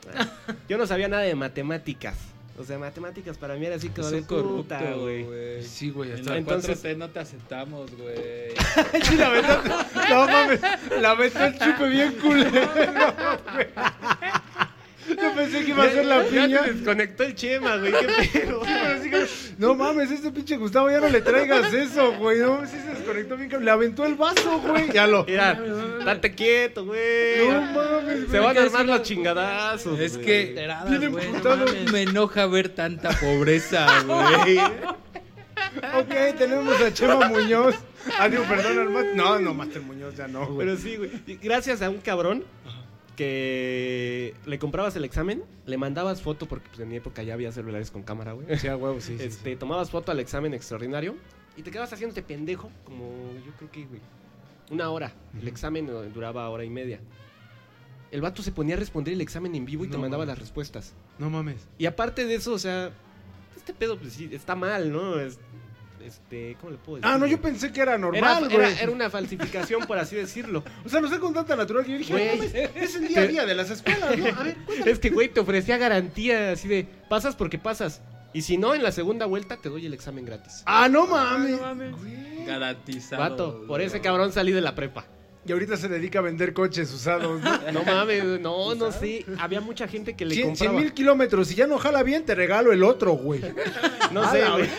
Yo 0.67 0.77
no 0.77 0.85
sabía 0.85 1.07
nada 1.07 1.23
de 1.23 1.33
matemáticas. 1.35 2.15
O 2.57 2.63
sea, 2.65 2.77
matemáticas 2.77 3.37
para 3.37 3.55
mí 3.55 3.65
era 3.65 3.77
así 3.77 3.87
como 3.89 4.09
de 4.11 4.21
puta, 4.21 4.79
güey. 4.93 5.23
güey. 5.23 5.63
Sí, 5.63 5.89
güey. 5.89 6.11
En 6.11 6.17
hasta- 6.19 6.31
la 6.31 6.37
Entonces- 6.37 6.77
4T 6.83 6.97
no 6.97 7.09
te 7.09 7.19
aceptamos, 7.19 7.89
güey. 7.95 8.15
Sí, 9.03 9.15
la 9.15 9.29
verdad. 9.29 9.87
No 10.09 10.27
mames. 10.27 10.59
La 11.01 11.11
aventó 11.11 11.45
el 11.45 11.57
chupe 11.57 11.89
bien 11.89 12.11
culero, 12.21 12.51
güey. 13.53 13.67
Yo 15.09 15.35
pensé 15.35 15.65
que 15.65 15.71
iba 15.71 15.83
a 15.85 15.89
ser 15.89 16.05
la 16.05 16.23
Ya 16.29 16.29
piña. 16.45 16.61
desconectó 16.63 17.23
el 17.23 17.33
chema, 17.35 17.77
güey. 17.77 17.93
Qué 17.93 18.29
pedo. 18.41 18.61
No 19.57 19.75
mames, 19.75 20.11
este 20.11 20.31
pinche 20.31 20.57
Gustavo 20.57 20.89
ya 20.89 20.99
no 20.99 21.09
le 21.09 21.21
traigas 21.21 21.73
eso, 21.73 22.13
güey. 22.17 22.39
No, 22.39 22.65
sí 22.65 22.77
se 22.83 22.93
desconectó 22.93 23.35
bien. 23.37 23.49
cabrón. 23.49 23.65
Le 23.65 23.71
aventó 23.71 24.05
el 24.05 24.15
vaso, 24.15 24.59
güey. 24.61 24.91
Ya 24.91 25.07
lo. 25.07 25.25
Mira, 25.25 25.59
date 26.05 26.33
quieto, 26.33 26.85
güey. 26.85 27.47
No 27.49 27.61
mames, 27.61 28.29
Se 28.29 28.39
van 28.39 28.57
a 28.57 28.61
armar 28.61 28.85
los 28.85 29.01
chingadazos. 29.03 29.99
Es 29.99 30.17
que 30.17 30.67
Bien 30.87 31.11
güey, 31.11 31.25
emputado. 31.27 31.65
me 31.91 32.01
enoja 32.03 32.45
ver 32.47 32.69
tanta 32.69 33.09
pobreza, 33.11 33.85
güey. 34.03 34.59
Ok, 35.99 36.37
tenemos 36.37 36.81
a 36.81 36.93
Chema 36.93 37.27
Muñoz. 37.27 37.75
Ah, 38.17 38.29
digo, 38.29 38.43
perdón, 38.43 38.95
al 38.97 39.15
No, 39.15 39.39
no, 39.39 39.53
Master 39.53 39.81
Muñoz 39.81 40.15
ya 40.15 40.27
no, 40.27 40.47
güey. 40.47 40.65
Pero 40.67 40.77
sí, 40.77 40.95
güey. 40.95 41.11
Gracias 41.41 41.81
a 41.81 41.89
un 41.89 41.99
cabrón 41.99 42.43
que 43.19 44.33
le 44.45 44.57
comprabas 44.59 44.95
el 44.95 45.03
examen, 45.05 45.43
le 45.65 45.77
mandabas 45.77 46.21
foto, 46.21 46.47
porque 46.47 46.67
pues, 46.69 46.79
en 46.79 46.87
mi 46.89 46.95
época 46.95 47.21
ya 47.21 47.33
había 47.35 47.51
celulares 47.51 47.91
con 47.91 48.01
cámara, 48.03 48.31
güey. 48.33 48.57
Sí, 48.57 48.67
a 48.67 48.75
huevo, 48.77 48.99
sí. 49.01 49.17
sí, 49.17 49.23
Este, 49.25 49.55
tomabas 49.55 49.89
foto 49.91 50.11
al 50.11 50.19
examen 50.19 50.53
extraordinario 50.53 51.15
y 51.57 51.61
te 51.61 51.69
quedabas 51.71 51.91
haciéndote 51.93 52.23
pendejo, 52.23 52.71
como 52.85 53.33
yo 53.45 53.51
creo 53.57 53.71
que, 53.71 53.85
güey, 53.85 54.01
una 54.71 54.89
hora. 54.89 55.13
El 55.39 55.47
examen 55.47 55.87
eh, 55.87 56.09
duraba 56.13 56.49
hora 56.49 56.63
y 56.63 56.69
media. 56.69 56.99
El 58.11 58.21
vato 58.21 58.41
se 58.41 58.51
ponía 58.51 58.75
a 58.75 58.79
responder 58.79 59.13
el 59.13 59.21
examen 59.21 59.53
en 59.53 59.65
vivo 59.65 59.85
y 59.85 59.87
te 59.87 59.97
mandaba 59.97 60.23
mames. 60.23 60.29
las 60.37 60.39
respuestas. 60.39 60.93
No 61.19 61.29
mames. 61.29 61.67
Y 61.77 61.85
aparte 61.85 62.25
de 62.25 62.35
eso, 62.35 62.53
o 62.53 62.59
sea, 62.59 62.91
este 63.55 63.73
pedo, 63.73 63.99
pues 63.99 64.13
sí, 64.13 64.29
está 64.31 64.55
mal, 64.55 64.91
¿no? 64.91 65.19
Es- 65.19 65.39
este, 66.05 66.55
¿cómo 66.59 66.71
le 66.71 66.77
puedo 66.77 66.95
decir? 66.97 67.11
Ah, 67.11 67.17
no, 67.17 67.25
yo 67.27 67.41
pensé 67.41 67.71
que 67.71 67.81
era 67.81 67.91
Era, 67.93 67.97
normal, 67.99 68.45
güey. 68.45 68.55
era, 68.55 68.69
era 68.81 68.91
una 68.91 69.09
falsificación, 69.09 69.85
por 69.85 69.97
así 69.97 70.15
decirlo. 70.15 70.63
O 70.85 70.89
sea, 70.89 71.01
no 71.01 71.09
sé 71.09 71.19
con 71.19 71.33
tanta 71.33 71.55
natural 71.55 71.85
que 71.85 71.91
yo 71.93 71.97
dije, 71.97 72.13
Güey. 72.13 72.27
"No 72.29 72.35
mames, 72.37 72.53
es 72.75 72.95
el 72.95 73.07
día 73.07 73.21
a 73.21 73.27
día 73.27 73.45
de 73.45 73.55
las 73.55 73.69
escuelas, 73.69 74.17
¿no? 74.17 74.25
A 74.27 74.43
ver, 74.43 74.57
Es 74.85 74.99
que, 74.99 75.09
güey, 75.09 75.29
te 75.29 75.39
ofrecía 75.39 75.77
garantía 75.77 76.51
así 76.51 76.67
de 76.67 76.87
pasas 77.09 77.35
porque 77.35 77.57
pasas. 77.59 78.01
Y 78.31 78.43
si 78.43 78.57
no, 78.57 78.75
en 78.75 78.83
la 78.83 78.91
segunda 78.91 79.25
vuelta 79.25 79.57
te 79.57 79.69
doy 79.69 79.85
el 79.87 79.93
examen 79.93 80.23
gratis. 80.25 80.61
Ah, 80.65 80.87
no 80.87 81.07
mames. 81.07 81.51
no 81.51 81.61
mames. 81.61 81.95
Garantizado. 82.45 83.21
Vato, 83.21 83.63
por 83.67 83.81
ese 83.81 84.01
cabrón 84.01 84.31
salí 84.31 84.51
de 84.51 84.61
la 84.61 84.75
prepa. 84.75 85.05
Y 85.45 85.51
ahorita 85.51 85.77
se 85.77 85.87
dedica 85.87 86.19
a 86.19 86.21
vender 86.21 86.53
coches 86.53 86.93
usados, 86.93 87.41
¿no? 87.41 87.59
No 87.71 87.83
mames, 87.83 88.23
no, 88.41 88.75
no 88.75 88.91
sé. 88.91 89.25
Había 89.39 89.61
mucha 89.61 89.87
gente 89.87 90.15
que 90.15 90.25
le 90.25 90.35
100 90.35 90.47
compraba. 90.47 90.79
mil 90.79 90.93
kilómetros. 90.93 91.47
Si 91.47 91.55
ya 91.55 91.65
no 91.65 91.77
jala 91.77 92.03
bien, 92.03 92.25
te 92.25 92.35
regalo 92.35 92.71
el 92.73 92.83
otro, 92.83 93.13
güey. 93.13 93.41
No 94.11 94.29
sé, 94.31 94.43
güey. 94.49 94.69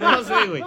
No 0.00 0.24
sé, 0.24 0.46
güey. 0.48 0.62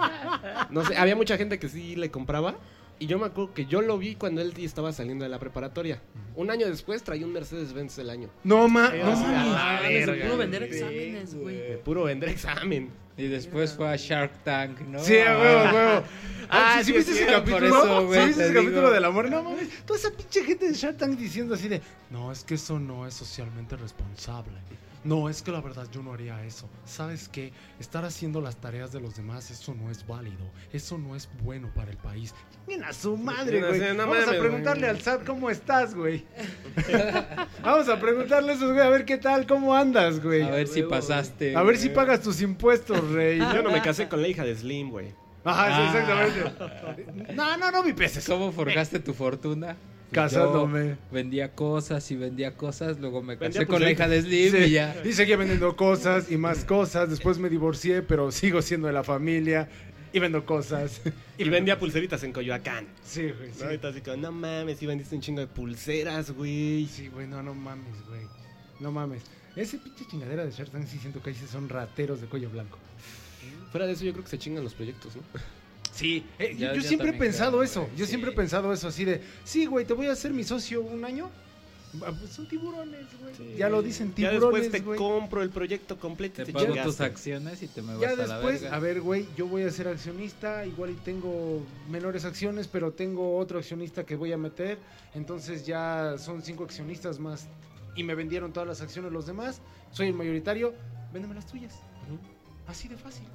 No 0.70 0.84
sé, 0.84 0.96
había 0.96 1.16
mucha 1.16 1.36
gente 1.36 1.58
que 1.58 1.68
sí 1.68 1.96
le 1.96 2.10
compraba. 2.10 2.56
Y 3.00 3.06
yo 3.06 3.18
me 3.18 3.26
acuerdo 3.26 3.52
que 3.54 3.64
yo 3.66 3.80
lo 3.80 3.96
vi 3.98 4.14
cuando 4.14 4.40
él 4.42 4.52
estaba 4.58 4.92
saliendo 4.92 5.24
de 5.24 5.30
la 5.30 5.38
preparatoria. 5.38 6.00
Un 6.36 6.50
año 6.50 6.66
después 6.68 7.02
traía 7.02 7.24
un 7.26 7.32
Mercedes-Benz 7.32 7.96
del 7.96 8.10
año. 8.10 8.28
No, 8.44 8.68
ma 8.68 8.90
Eh, 8.94 9.00
no 9.02 9.10
mames. 9.16 9.24
a 9.26 9.44
la 9.46 9.80
mames, 9.82 10.06
verga, 10.06 10.24
puro 10.26 10.36
vender 10.36 10.62
exámenes, 10.62 11.34
güey. 11.34 11.56
De 11.56 11.76
puro 11.78 12.04
vender 12.04 12.28
examen. 12.28 12.90
Y 13.16 13.26
después 13.26 13.72
fue 13.72 13.88
a 13.88 13.96
Shark 13.96 14.44
Tank, 14.44 14.80
¿no? 14.82 14.98
Sí, 14.98 15.18
a 15.18 15.36
huevo, 15.38 15.58
a 15.60 15.72
huevo. 15.74 16.04
Ah, 16.50 16.74
Ah, 16.76 16.78
¿sí, 16.80 16.86
sí, 16.86 16.92
viste 16.92 17.12
es 17.12 17.16
ese 17.20 17.26
capítulo? 17.26 17.58
por 17.58 17.64
eso, 17.64 18.06
güey, 18.06 18.20
¿Sí 18.20 18.26
viste 18.28 18.42
te 18.42 18.48
ese 18.50 18.54
capítulo 18.58 18.90
del 18.90 19.04
amor? 19.04 19.30
No 19.30 19.42
mames, 19.42 19.68
toda 19.86 19.98
esa 19.98 20.10
pinche 20.10 20.44
gente 20.44 20.68
de 20.68 20.74
Shark 20.74 20.96
Tank 20.98 21.16
diciendo 21.18 21.54
así 21.54 21.68
de, 21.68 21.80
no, 22.10 22.30
es 22.32 22.44
que 22.44 22.54
eso 22.54 22.78
no 22.78 23.06
es 23.06 23.14
socialmente 23.14 23.76
responsable. 23.76 24.52
No, 25.02 25.30
es 25.30 25.40
que 25.40 25.50
la 25.50 25.62
verdad 25.62 25.86
yo 25.90 26.02
no 26.02 26.12
haría 26.12 26.44
eso. 26.44 26.68
¿Sabes 26.84 27.28
qué? 27.28 27.52
Estar 27.78 28.04
haciendo 28.04 28.42
las 28.42 28.56
tareas 28.56 28.92
de 28.92 29.00
los 29.00 29.16
demás, 29.16 29.50
eso 29.50 29.74
no 29.74 29.90
es 29.90 30.06
válido. 30.06 30.44
Eso 30.72 30.98
no 30.98 31.16
es 31.16 31.28
bueno 31.42 31.70
para 31.74 31.90
el 31.90 31.96
país. 31.96 32.34
Miren 32.66 32.84
a 32.84 32.92
su 32.92 33.16
madre, 33.16 33.60
güey. 33.66 33.80
no 33.96 34.06
Vamos 34.06 34.28
a 34.28 34.38
preguntarle 34.38 34.88
al 34.88 35.00
SAT 35.00 35.24
cómo 35.24 35.48
estás, 35.48 35.94
güey. 35.94 36.26
Vamos 37.62 37.88
a 37.88 37.98
preguntarle 37.98 38.52
a 38.52 38.54
esos, 38.54 38.72
güey, 38.72 38.84
a 38.84 38.90
ver 38.90 39.04
qué 39.04 39.16
tal, 39.16 39.46
cómo 39.46 39.74
andas, 39.74 40.22
güey. 40.22 40.42
A 40.42 40.50
ver 40.50 40.68
si 40.68 40.82
pasaste. 40.82 41.56
A 41.56 41.62
ver 41.62 41.78
si 41.78 41.88
pagas 41.88 42.20
tus 42.20 42.42
impuestos, 42.42 43.10
rey. 43.12 43.38
Yo 43.54 43.62
no 43.62 43.70
me 43.70 43.80
casé 43.82 44.08
con 44.08 44.20
la 44.20 44.28
hija 44.28 44.44
de 44.44 44.54
Slim, 44.54 44.90
güey. 44.90 45.14
Ajá, 45.44 45.66
sí, 45.68 45.72
Ah. 45.82 46.26
exactamente. 46.26 47.32
No, 47.34 47.56
no, 47.56 47.70
no, 47.70 47.82
mi 47.82 47.94
peces. 47.94 48.26
¿Cómo 48.26 48.52
forjaste 48.52 49.00
tu 49.00 49.14
fortuna? 49.14 49.76
Pues 50.12 50.32
Casándome. 50.32 50.88
yo 50.88 50.96
vendía 51.12 51.54
cosas 51.54 52.10
y 52.10 52.16
vendía 52.16 52.56
cosas, 52.56 52.98
luego 52.98 53.22
me 53.22 53.34
casé 53.38 53.44
Vendía 53.60 53.66
con 53.66 53.80
la 53.82 53.90
hija 53.92 54.08
de 54.08 54.22
Slim 54.22 54.50
Sí, 54.50 54.56
y 54.58 54.70
ya. 54.70 54.96
y 55.04 55.12
seguía 55.12 55.36
vendiendo 55.36 55.76
cosas 55.76 56.30
y 56.30 56.36
más 56.36 56.64
cosas. 56.64 57.08
Después 57.10 57.38
me 57.38 57.48
divorcié, 57.48 58.02
pero 58.02 58.32
sigo 58.32 58.60
siendo 58.60 58.88
de 58.88 58.92
la 58.92 59.04
familia 59.04 59.68
y 60.12 60.18
vendo 60.18 60.44
cosas. 60.44 61.00
Y 61.38 61.48
vendía 61.48 61.78
pulseritas 61.78 62.22
en 62.24 62.32
Coyoacán. 62.32 62.86
Sí, 63.04 63.22
güey. 63.30 63.50
Sí, 63.52 63.58
¿no? 63.60 63.66
Ahorita 63.66 63.88
así 63.88 64.00
como, 64.00 64.16
no 64.16 64.32
mames, 64.32 64.78
sí 64.78 64.86
vendiste 64.86 65.14
un 65.14 65.20
chingo 65.22 65.40
de 65.40 65.46
pulseras, 65.46 66.32
güey. 66.32 66.86
sí 66.88 67.06
güey, 67.08 67.28
no, 67.28 67.42
no 67.42 67.54
mames, 67.54 68.04
güey. 68.08 68.22
No 68.80 68.90
mames. 68.90 69.22
Ese 69.54 69.78
pinche 69.78 70.04
chingadera 70.10 70.44
de 70.44 70.50
Shark 70.50 70.70
Tank 70.70 70.86
sí 70.86 70.98
siento 70.98 71.22
que 71.22 71.30
ahí 71.30 71.36
sí 71.36 71.46
son 71.46 71.68
rateros 71.68 72.20
de 72.20 72.26
cuello 72.26 72.50
blanco. 72.50 72.78
Fuera 73.70 73.86
de 73.86 73.92
eso, 73.92 74.04
yo 74.04 74.12
creo 74.12 74.24
que 74.24 74.30
se 74.30 74.38
chingan 74.38 74.64
los 74.64 74.74
proyectos, 74.74 75.14
¿no? 75.14 75.22
Sí. 75.92 76.24
Eh, 76.38 76.54
Ya- 76.56 76.68
yo, 76.68 76.74
yo 76.76 76.80
ya 76.82 76.88
siempre 76.88 77.10
he 77.10 77.12
pensado 77.14 77.52
creo, 77.58 77.62
eso. 77.64 77.80
güey, 77.82 77.96
Yo 77.96 78.04
sí. 78.04 78.10
siempre 78.10 78.30
he 78.30 78.34
pensado 78.34 78.72
eso 78.72 78.88
así 78.88 79.04
de, 79.04 79.20
sí, 79.44 79.66
güey, 79.66 79.84
te 79.84 79.92
voy 79.94 80.06
a 80.06 80.12
hacer 80.12 80.32
mi 80.32 80.44
socio 80.44 80.80
un 80.82 81.04
año. 81.04 81.30
Ah, 82.06 82.12
pues 82.16 82.30
son 82.30 82.46
tiburones, 82.48 83.04
güey. 83.20 83.56
Ya 83.56 83.68
lo 83.68 83.82
dicen 83.82 84.10
Ya 84.10 84.30
tiburones, 84.30 84.62
después 84.62 84.70
te 84.70 84.80
güey. 84.86 84.96
compro 84.96 85.42
el 85.42 85.50
proyecto 85.50 85.98
completo 85.98 86.44
Te 86.44 86.52
y 86.52 86.54
te, 86.54 86.64
pago 86.66 86.82
tus 86.84 87.00
acciones 87.00 87.60
y 87.64 87.66
te 87.66 87.82
me 87.82 87.94
vas 87.94 88.00
Ya 88.00 88.10
a 88.10 88.14
la 88.16 88.34
después, 88.34 88.62
verga. 88.62 88.76
a 88.76 88.78
ver, 88.78 89.00
güey, 89.00 89.26
yo 89.36 89.48
voy 89.48 89.64
a 89.64 89.70
ser 89.72 89.88
accionista, 89.88 90.64
igual 90.64 90.90
y 90.90 90.94
tengo 90.94 91.66
menores 91.90 92.24
acciones, 92.24 92.68
pero 92.68 92.92
tengo 92.92 93.36
otro 93.38 93.58
accionista 93.58 94.06
que 94.06 94.14
voy 94.14 94.30
a 94.32 94.38
meter, 94.38 94.78
entonces 95.16 95.66
ya 95.66 96.14
son 96.16 96.42
cinco 96.42 96.62
accionistas 96.62 97.18
más 97.18 97.48
y 97.96 98.04
me 98.04 98.14
vendieron 98.14 98.52
todas 98.52 98.68
las 98.68 98.80
acciones 98.82 99.10
los 99.10 99.26
demás, 99.26 99.60
soy 99.90 100.06
el 100.06 100.14
mayoritario, 100.14 100.72
véndeme 101.12 101.34
las 101.34 101.46
tuyas. 101.48 101.74
Así 102.68 102.86
de 102.86 102.96
fácil. 102.96 103.26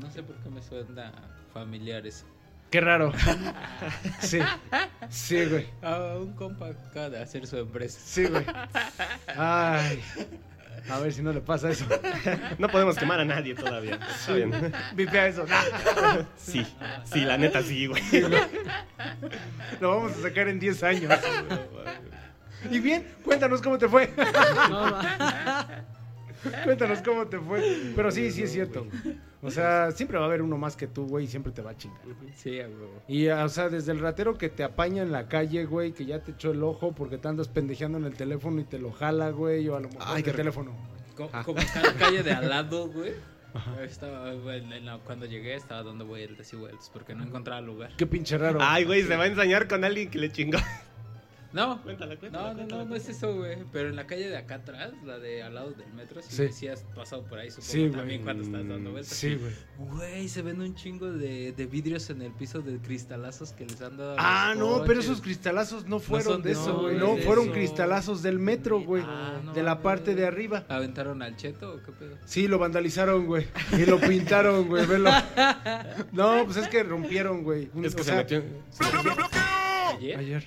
No 0.00 0.10
sé 0.10 0.24
por 0.24 0.34
qué 0.38 0.48
me 0.50 0.60
suena 0.60 1.12
familiar 1.52 2.06
eso. 2.06 2.24
Qué 2.70 2.80
raro. 2.80 3.12
sí, 4.20 4.38
sí, 5.10 5.44
güey, 5.44 5.66
A 5.82 6.16
un 6.18 6.32
compa 6.32 6.68
acaba 6.68 7.10
de 7.10 7.20
hacer 7.22 7.46
su 7.46 7.58
empresa. 7.58 8.00
sí, 8.02 8.24
güey. 8.24 8.46
Ay, 9.36 10.02
a 10.90 10.98
ver 10.98 11.12
si 11.12 11.22
no 11.22 11.32
le 11.32 11.40
pasa 11.40 11.70
eso. 11.70 11.84
No 12.58 12.68
podemos 12.68 12.96
quemar 12.96 13.20
a 13.20 13.24
nadie 13.26 13.54
todavía. 13.54 13.98
Está 14.18 14.32
bien. 14.32 14.72
Vipea 14.94 15.26
eso. 15.28 15.44
Sí, 16.36 16.66
sí, 17.04 17.20
la 17.20 17.36
neta 17.36 17.62
sí, 17.62 17.86
güey. 17.86 18.02
Lo 19.80 19.90
vamos 19.90 20.12
a 20.12 20.22
sacar 20.22 20.48
en 20.48 20.58
10 20.58 20.82
años. 20.82 21.12
Y 22.70 22.80
bien, 22.80 23.06
cuéntanos 23.24 23.60
cómo 23.60 23.76
te 23.76 23.88
fue. 23.88 24.12
No, 24.70 24.98
Cuéntanos 26.64 27.00
cómo 27.02 27.26
te 27.26 27.38
fue. 27.38 27.92
Pero 27.94 28.10
sí, 28.10 28.30
sí 28.30 28.42
es 28.42 28.52
cierto. 28.52 28.86
O 29.42 29.50
sea, 29.50 29.90
siempre 29.92 30.18
va 30.18 30.24
a 30.24 30.28
haber 30.28 30.42
uno 30.42 30.56
más 30.56 30.76
que 30.76 30.86
tú, 30.86 31.06
güey, 31.06 31.24
y 31.24 31.28
siempre 31.28 31.52
te 31.52 31.62
va 31.62 31.70
a 31.72 31.76
chingar. 31.76 32.00
Sí, 32.36 32.60
a 32.60 32.68
huevo. 32.68 33.02
Y, 33.08 33.28
o 33.28 33.48
sea, 33.48 33.68
desde 33.68 33.92
el 33.92 33.98
ratero 34.00 34.38
que 34.38 34.48
te 34.48 34.62
apaña 34.64 35.02
en 35.02 35.12
la 35.12 35.28
calle, 35.28 35.64
güey, 35.64 35.92
que 35.92 36.04
ya 36.04 36.20
te 36.20 36.32
echó 36.32 36.52
el 36.52 36.62
ojo 36.62 36.92
porque 36.92 37.18
te 37.18 37.28
andas 37.28 37.48
pendejeando 37.48 37.98
en 37.98 38.04
el 38.04 38.14
teléfono 38.14 38.60
y 38.60 38.64
te 38.64 38.78
lo 38.78 38.92
jala, 38.92 39.30
güey, 39.30 39.68
o 39.68 39.76
a 39.76 39.80
lo 39.80 39.88
mejor 39.88 40.02
Ay, 40.06 40.22
qué 40.22 40.30
el 40.30 40.36
teléfono. 40.36 40.72
Co- 41.16 41.28
Ah. 41.32 41.42
Como 41.44 41.60
cada 41.74 41.92
calle 41.94 42.22
de 42.22 42.32
al 42.32 42.48
lado, 42.48 42.88
güey. 42.88 43.12
Estaba, 43.84 44.32
güey, 44.32 44.60
en 44.72 44.86
la- 44.86 44.98
cuando 44.98 45.26
llegué 45.26 45.54
estaba 45.56 45.82
dando 45.82 46.06
vueltas 46.06 46.50
y 46.52 46.56
vueltas 46.56 46.88
porque 46.92 47.14
no 47.14 47.22
encontraba 47.24 47.60
lugar. 47.60 47.90
Qué 47.98 48.06
pinche 48.06 48.38
raro. 48.38 48.58
Ay, 48.62 48.84
güey, 48.84 49.02
se 49.02 49.14
va 49.16 49.24
a 49.24 49.26
ensañar 49.26 49.68
con 49.68 49.84
alguien 49.84 50.08
que 50.08 50.18
le 50.18 50.32
chingó. 50.32 50.58
No, 51.52 51.82
Cuéntala, 51.82 52.16
cuéntala, 52.16 52.42
no, 52.44 52.48
no, 52.50 52.56
cuéntala, 52.56 52.82
no, 52.84 52.88
no 52.90 52.96
es 52.96 53.08
eso, 53.10 53.34
güey. 53.36 53.58
Pero 53.72 53.90
en 53.90 53.96
la 53.96 54.06
calle 54.06 54.28
de 54.30 54.36
acá 54.38 54.54
atrás, 54.56 54.92
la 55.04 55.18
de 55.18 55.42
al 55.42 55.54
lado 55.54 55.72
del 55.72 55.92
metro, 55.92 56.22
si 56.22 56.34
Sí. 56.34 56.48
sí. 56.52 56.68
has 56.68 56.80
pasado 56.94 57.24
por 57.24 57.38
ahí, 57.38 57.50
supongo 57.50 57.70
Sí, 57.72 57.78
güey. 57.80 57.90
también 57.92 58.22
cuando 58.22 58.42
estás 58.44 58.66
dando 58.68 58.90
vueltas. 58.90 59.16
Sí, 59.16 59.34
güey. 59.34 59.52
Güey, 59.78 60.28
se 60.28 60.40
ven 60.42 60.60
un 60.62 60.74
chingo 60.74 61.10
de, 61.12 61.52
de 61.52 61.66
vidrios 61.66 62.08
en 62.10 62.22
el 62.22 62.32
piso 62.32 62.60
de 62.62 62.78
cristalazos 62.78 63.52
que 63.52 63.66
les 63.66 63.80
han 63.82 63.96
dado. 63.98 64.18
a 64.18 64.50
Ah, 64.50 64.54
los 64.54 64.78
no, 64.80 64.84
pero 64.86 65.00
esos 65.00 65.20
cristalazos 65.20 65.86
no 65.86 65.98
fueron 66.00 66.32
son- 66.34 66.42
de 66.42 66.52
eso, 66.52 66.68
no, 66.68 66.80
güey. 66.82 66.96
no 66.96 67.06
No, 67.06 67.10
es 67.12 67.16
de 67.18 67.22
fueron 67.24 67.44
eso. 67.44 67.52
cristalazos 67.54 68.22
del 68.22 68.38
metro, 68.38 68.80
güey. 68.80 69.02
Ah, 69.06 69.40
no 69.44 69.52
de 69.52 69.62
la 69.62 69.82
parte 69.82 70.14
de 70.14 70.26
arriba. 70.26 70.64
¿Aventaron 70.70 71.20
al 71.22 71.36
cheto 71.36 71.74
o 71.74 71.82
qué 71.82 71.92
pedo? 71.92 72.16
Sí, 72.24 72.48
lo 72.48 72.58
vandalizaron, 72.58 73.26
güey. 73.26 73.46
Y 73.72 73.84
lo 73.84 74.00
pintaron, 74.00 74.68
güey. 74.68 74.86
Velo. 74.86 75.10
No, 76.12 76.44
pues 76.44 76.56
es 76.56 76.68
que 76.68 76.82
rompieron, 76.82 77.42
güey. 77.44 77.68
Un- 77.74 77.84
Es 77.84 77.94
que 77.94 78.00
o 78.00 78.04
se 78.04 78.10
sea, 78.10 78.18
metió. 78.20 78.42
¿Ayer? 79.98 80.18
Ayer. 80.18 80.44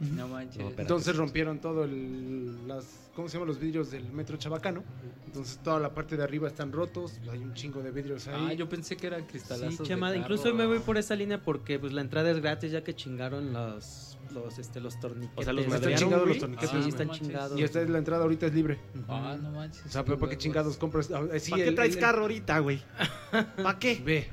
No 0.00 0.28
manches. 0.28 0.62
No. 0.62 0.70
Entonces 0.76 1.16
rompieron 1.16 1.58
todo 1.60 1.84
el, 1.84 2.66
las, 2.68 2.84
¿cómo 3.14 3.28
se 3.28 3.34
llaman 3.34 3.48
los 3.48 3.58
vidrios 3.60 3.90
del 3.90 4.12
metro 4.12 4.36
Chabacano? 4.36 4.82
Entonces 5.26 5.58
toda 5.62 5.78
la 5.80 5.94
parte 5.94 6.16
de 6.16 6.22
arriba 6.24 6.48
están 6.48 6.72
rotos, 6.72 7.18
hay 7.30 7.38
un 7.40 7.54
chingo 7.54 7.82
de 7.82 7.90
vidrios 7.90 8.26
ahí. 8.28 8.48
ah, 8.50 8.52
yo 8.52 8.68
pensé 8.68 8.96
que 8.96 9.06
eran 9.06 9.24
cristalazos. 9.26 9.74
Sí, 9.76 9.82
de 9.82 9.88
chama, 9.88 10.08
carro. 10.08 10.20
incluso 10.20 10.44
hoy 10.48 10.54
me 10.54 10.66
voy 10.66 10.78
por 10.80 10.96
esa 10.98 11.14
línea 11.14 11.42
porque 11.42 11.78
pues 11.78 11.92
la 11.92 12.00
entrada 12.00 12.30
es 12.30 12.40
gratis 12.40 12.72
ya 12.72 12.82
que 12.84 12.94
chingaron 12.94 13.52
los 13.52 14.10
los 14.32 14.58
este 14.58 14.80
los 14.80 14.98
torniquetes. 14.98 15.38
O 15.38 15.42
sea, 15.42 15.52
los 15.52 15.66
Están 15.66 15.94
chingados 15.94 16.28
los 16.28 16.38
torniquetes. 16.38 16.70
Sí, 16.70 16.76
Ah, 16.82 16.88
están 16.88 17.06
no 17.06 17.12
chingados. 17.14 17.58
y 17.60 17.62
esta 17.62 17.82
es 17.82 17.88
la 17.90 17.98
entrada 17.98 18.22
ahorita 18.24 18.46
es 18.46 18.54
libre. 18.54 18.78
Ah, 19.08 19.36
no 19.40 19.50
manches. 19.52 19.86
O 19.86 19.88
sea, 19.88 20.04
pero 20.04 20.18
¿para 20.18 20.30
qué 20.30 20.38
chingados 20.38 20.76
compras? 20.76 21.08
Ah, 21.12 21.22
sí, 21.38 21.50
¿Para 21.52 21.64
qué 21.64 21.72
traes 21.72 21.94
el- 21.94 22.00
carro 22.00 22.22
ahorita, 22.22 22.58
güey? 22.58 22.82
¿Para 23.62 23.78
qué? 23.78 24.02
Ve. 24.04 24.28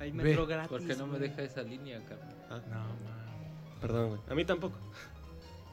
Hay 0.00 0.10
Ve. 0.10 0.22
metro 0.24 0.46
gratis. 0.46 0.68
¿Por 0.68 0.84
qué 0.84 0.96
no 0.96 1.06
me 1.06 1.18
deja 1.20 1.42
esa 1.42 1.62
línea, 1.62 2.00
cabrón? 2.04 2.28
Ah, 2.50 2.60
Perdón, 3.84 4.08
güey. 4.08 4.20
A 4.30 4.34
mí 4.34 4.44
tampoco. 4.46 4.78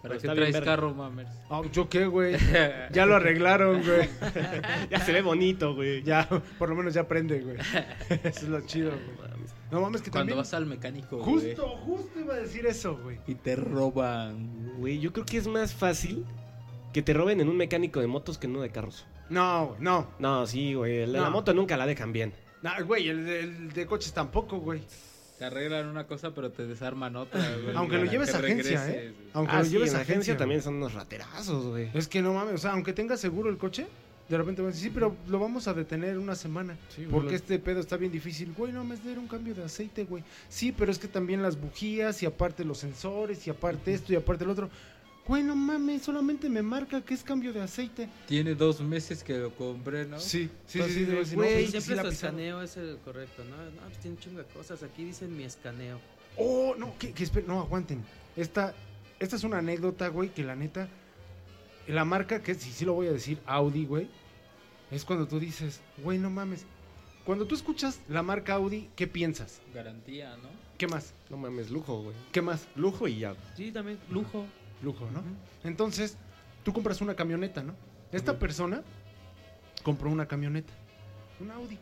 ¿Para 0.01 0.18
Pero 0.18 0.34
qué 0.34 0.36
traes 0.41 0.53
verga. 0.53 0.66
carro, 0.76 0.93
mamers? 0.93 1.30
Ah, 1.49 1.62
¿Yo 1.72 1.88
qué, 1.88 2.05
güey? 2.07 2.36
Ya 2.91 3.05
lo 3.05 3.16
arreglaron, 3.16 3.82
güey. 3.84 4.09
Ya 4.89 4.99
se 4.99 5.14
ve 5.14 5.22
bonito, 5.22 5.76
güey. 5.76 6.03
Ya, 6.03 6.28
por 6.59 6.68
lo 6.70 6.76
menos 6.76 6.93
ya 6.93 7.07
prende, 7.07 7.39
güey. 7.39 7.55
Eso 8.09 8.20
es 8.26 8.43
lo 8.49 8.59
chido, 8.62 8.89
güey. 8.91 9.32
No 9.72 9.80
mames, 9.80 10.01
que 10.01 10.12
Cuando 10.12 10.32
también... 10.32 10.38
vas 10.39 10.53
al 10.53 10.66
mecánico, 10.66 11.20
güey, 11.20 11.53
Justo, 11.55 11.68
justo 11.86 12.20
iba 12.20 12.34
a 12.34 12.38
decir 12.39 12.66
eso, 12.66 12.97
güey. 13.01 13.20
y 13.26 13.36
te 13.36 13.55
roban. 13.55 14.74
Güey, 14.80 14.99
yo 14.99 15.14
creo 15.14 15.26
que 15.26 15.38
es 15.38 15.47
más 15.47 15.74
fácil 15.74 16.26
que 16.91 17.01
te 17.01 17.14
roben 17.14 17.39
en 17.39 17.47
un 17.47 17.55
mecánico 17.55 18.01
de 18.01 18.07
motos 18.07 18.38
que 18.38 18.47
en 18.47 18.51
uno 18.51 18.64
de 18.64 18.70
carros. 18.72 19.05
No, 19.30 19.68
güey, 19.68 19.80
no. 19.82 20.07
No, 20.20 20.45
sí, 20.45 20.74
güey. 20.74 21.05
La, 21.07 21.20
No. 21.20 21.24
la 21.24 21.30
moto 21.30 21.53
nunca 21.53 21.78
la 21.78 21.86
dejan 21.86 22.12
bien. 22.12 22.34
No, 22.62 22.72
güey, 22.86 23.07
el, 23.07 23.26
de- 23.26 23.39
el 23.39 23.72
de 23.72 23.86
coches 23.86 24.12
tampoco, 24.12 24.57
güey. 24.57 24.82
Te 25.42 25.48
arreglan 25.48 25.88
una 25.88 26.06
cosa, 26.06 26.36
pero 26.36 26.52
te 26.52 26.68
desarman 26.68 27.16
otra, 27.16 27.42
güey. 27.64 27.76
Aunque 27.76 27.98
lo 27.98 28.06
lleves 28.06 28.32
a 28.36 28.38
agencia, 28.38 28.80
regreses, 28.80 29.10
¿eh? 29.10 29.14
Aunque 29.34 29.56
ah, 29.56 29.58
lo 29.58 29.66
sí, 29.66 29.72
lleves 29.72 29.96
a 29.96 29.96
agencia 29.96 30.14
agencia 30.14 30.38
también 30.38 30.62
son 30.62 30.76
unos 30.76 30.94
raterazos, 30.94 31.66
güey. 31.66 31.89
Es 31.96 32.08
que 32.08 32.22
no 32.22 32.36
mames, 32.36 32.54
o 32.54 32.58
sea, 32.60 32.74
aunque 32.74 32.94
tenga 32.94 33.18
seguro 33.18 33.50
el 33.50 33.58
coche, 33.58 33.88
de 34.30 34.38
repente 34.38 34.62
van 34.62 34.70
a 34.70 34.72
decir, 34.72 34.89
sí, 34.89 34.94
pero 34.94 35.16
lo 35.28 35.39
vamos 35.39 35.68
a 35.68 35.74
detener 35.74 36.20
una 36.20 36.36
semana. 36.36 36.78
Sí, 36.96 37.06
güey, 37.06 37.12
porque 37.12 37.34
este 37.34 37.58
pedo 37.58 37.80
está 37.80 37.98
bien 37.98 38.12
difícil. 38.12 38.54
Güey, 38.56 38.72
no 38.72 38.84
me 38.84 38.94
era 38.94 39.20
un 39.20 39.28
cambio 39.28 39.56
de 39.56 39.64
aceite, 39.64 40.04
güey. 40.04 40.24
Sí, 40.48 40.72
pero 40.72 40.92
es 40.92 41.00
que 41.00 41.08
también 41.08 41.42
las 41.42 41.60
bujías 41.60 42.22
y 42.22 42.28
aparte 42.28 42.64
los 42.64 42.78
sensores 42.78 43.48
y 43.48 43.50
aparte 43.50 43.96
esto 43.96 44.14
y 44.14 44.18
aparte 44.18 44.44
el 44.44 44.52
otro. 44.52 44.70
Güey, 45.28 45.43
no 45.43 45.55
mames, 45.55 46.01
solamente 46.01 46.49
me 46.49 46.61
marca 46.61 47.01
que 47.01 47.13
es 47.13 47.24
cambio 47.24 47.53
de 47.53 47.61
aceite. 47.61 48.09
Tiene 48.28 48.55
dos 48.55 48.82
meses 48.82 49.24
que 49.24 49.38
lo 49.38 49.55
compré, 49.55 50.05
¿no? 50.05 50.19
Sí, 50.19 50.49
sí, 50.65 50.80
Entonces, 50.80 50.97
sí, 50.97 51.05
sí, 51.05 51.26
sí, 51.26 51.36
Güey, 51.36 51.65
sí 51.65 51.72
siempre 51.72 51.91
pisaron. 51.91 52.11
escaneo 52.11 52.61
es 52.61 52.78
el 52.78 52.97
correcto, 52.97 53.43
¿no? 53.45 53.55
No, 53.57 53.82
pues 53.88 53.99
tiene 53.99 54.38
de 54.38 54.45
cosas. 54.45 54.82
Aquí 54.84 55.03
dicen 55.03 55.36
mi 55.38 55.43
escaneo. 55.43 55.99
Oh, 56.38 56.76
no, 56.78 56.97
que, 56.97 57.13
que 57.13 57.24
espera, 57.24 57.45
no, 57.47 57.59
aguanten. 57.59 58.03
Esta, 58.36 58.74
esta 59.19 59.36
es 59.36 59.43
una 59.43 59.59
anécdota, 59.59 60.07
güey, 60.07 60.34
que 60.34 60.43
la 60.43 60.55
neta, 60.55 60.89
la 61.88 62.03
marca 62.05 62.41
que, 62.41 62.55
sí, 62.55 62.72
sí 62.72 62.86
lo 62.86 62.93
voy 62.93 63.07
a 63.07 63.11
decir, 63.11 63.39
Audi, 63.45 63.86
güey, 63.86 64.07
es 64.89 65.05
cuando 65.05 65.28
tú 65.28 65.39
dices, 65.39 65.82
güey, 66.03 66.17
no 66.17 66.30
mames. 66.30 66.65
Cuando 67.26 67.45
tú 67.45 67.53
escuchas 67.53 67.99
la 68.09 68.24
marca 68.24 68.55
Audi, 68.55 68.89
¿qué 68.95 69.05
piensas? 69.07 69.61
Garantía, 69.74 70.36
¿no? 70.38 70.49
¿Qué 70.78 70.88
más? 70.88 71.13
No 71.30 71.38
mames, 71.38 71.69
lujo, 71.69 72.01
güey. 72.01 72.15
¿Qué 72.32 72.41
más? 72.41 72.67
Lujo 72.76 73.07
y 73.07 73.19
ya. 73.19 73.36
Sí, 73.55 73.72
también 73.72 73.99
lujo. 74.09 74.45
Lujo, 74.84 75.08
¿no? 75.12 75.22
Entonces, 75.64 76.18
tú 76.64 76.74
compras 76.74 77.02
una 77.02 77.16
camioneta, 77.16 77.64
¿no? 77.64 77.74
Esta 78.12 78.38
persona 78.40 78.84
compró 79.84 80.10
una 80.10 80.28
camioneta, 80.28 80.74
una 81.40 81.56
Audi. 81.56 81.78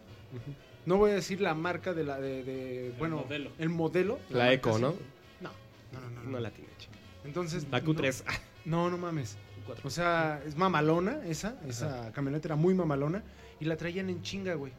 No 0.85 0.97
voy 0.97 1.11
a 1.11 1.15
decir 1.15 1.41
la 1.41 1.53
marca 1.53 1.93
de 1.93 2.03
la 2.03 2.19
de, 2.19 2.43
de- 2.43 2.95
bueno, 2.97 3.17
modelo. 3.17 3.51
el 3.57 3.69
modelo. 3.69 4.19
La 4.29 4.51
Eco. 4.53 4.77
¿no? 4.79 4.93
No, 5.41 5.49
no, 5.91 5.99
no, 6.01 6.09
no. 6.09 6.23
No 6.23 6.29
no. 6.31 6.39
la 6.39 6.51
tiene, 6.51 6.69
chico. 6.77 6.93
Entonces, 7.25 7.67
La 7.71 7.83
Q3. 7.83 8.23
No, 8.65 8.89
no 8.89 8.97
mames. 8.97 9.37
O 9.83 9.89
sea, 9.89 10.41
es 10.47 10.55
mamalona 10.57 11.21
esa, 11.25 11.55
esa 11.67 12.11
camioneta 12.11 12.47
era 12.47 12.55
muy 12.55 12.73
mamalona 12.73 13.23
y 13.59 13.65
la 13.65 13.77
traían 13.77 14.09
en 14.09 14.21
chinga, 14.23 14.55
güey. 14.55 14.73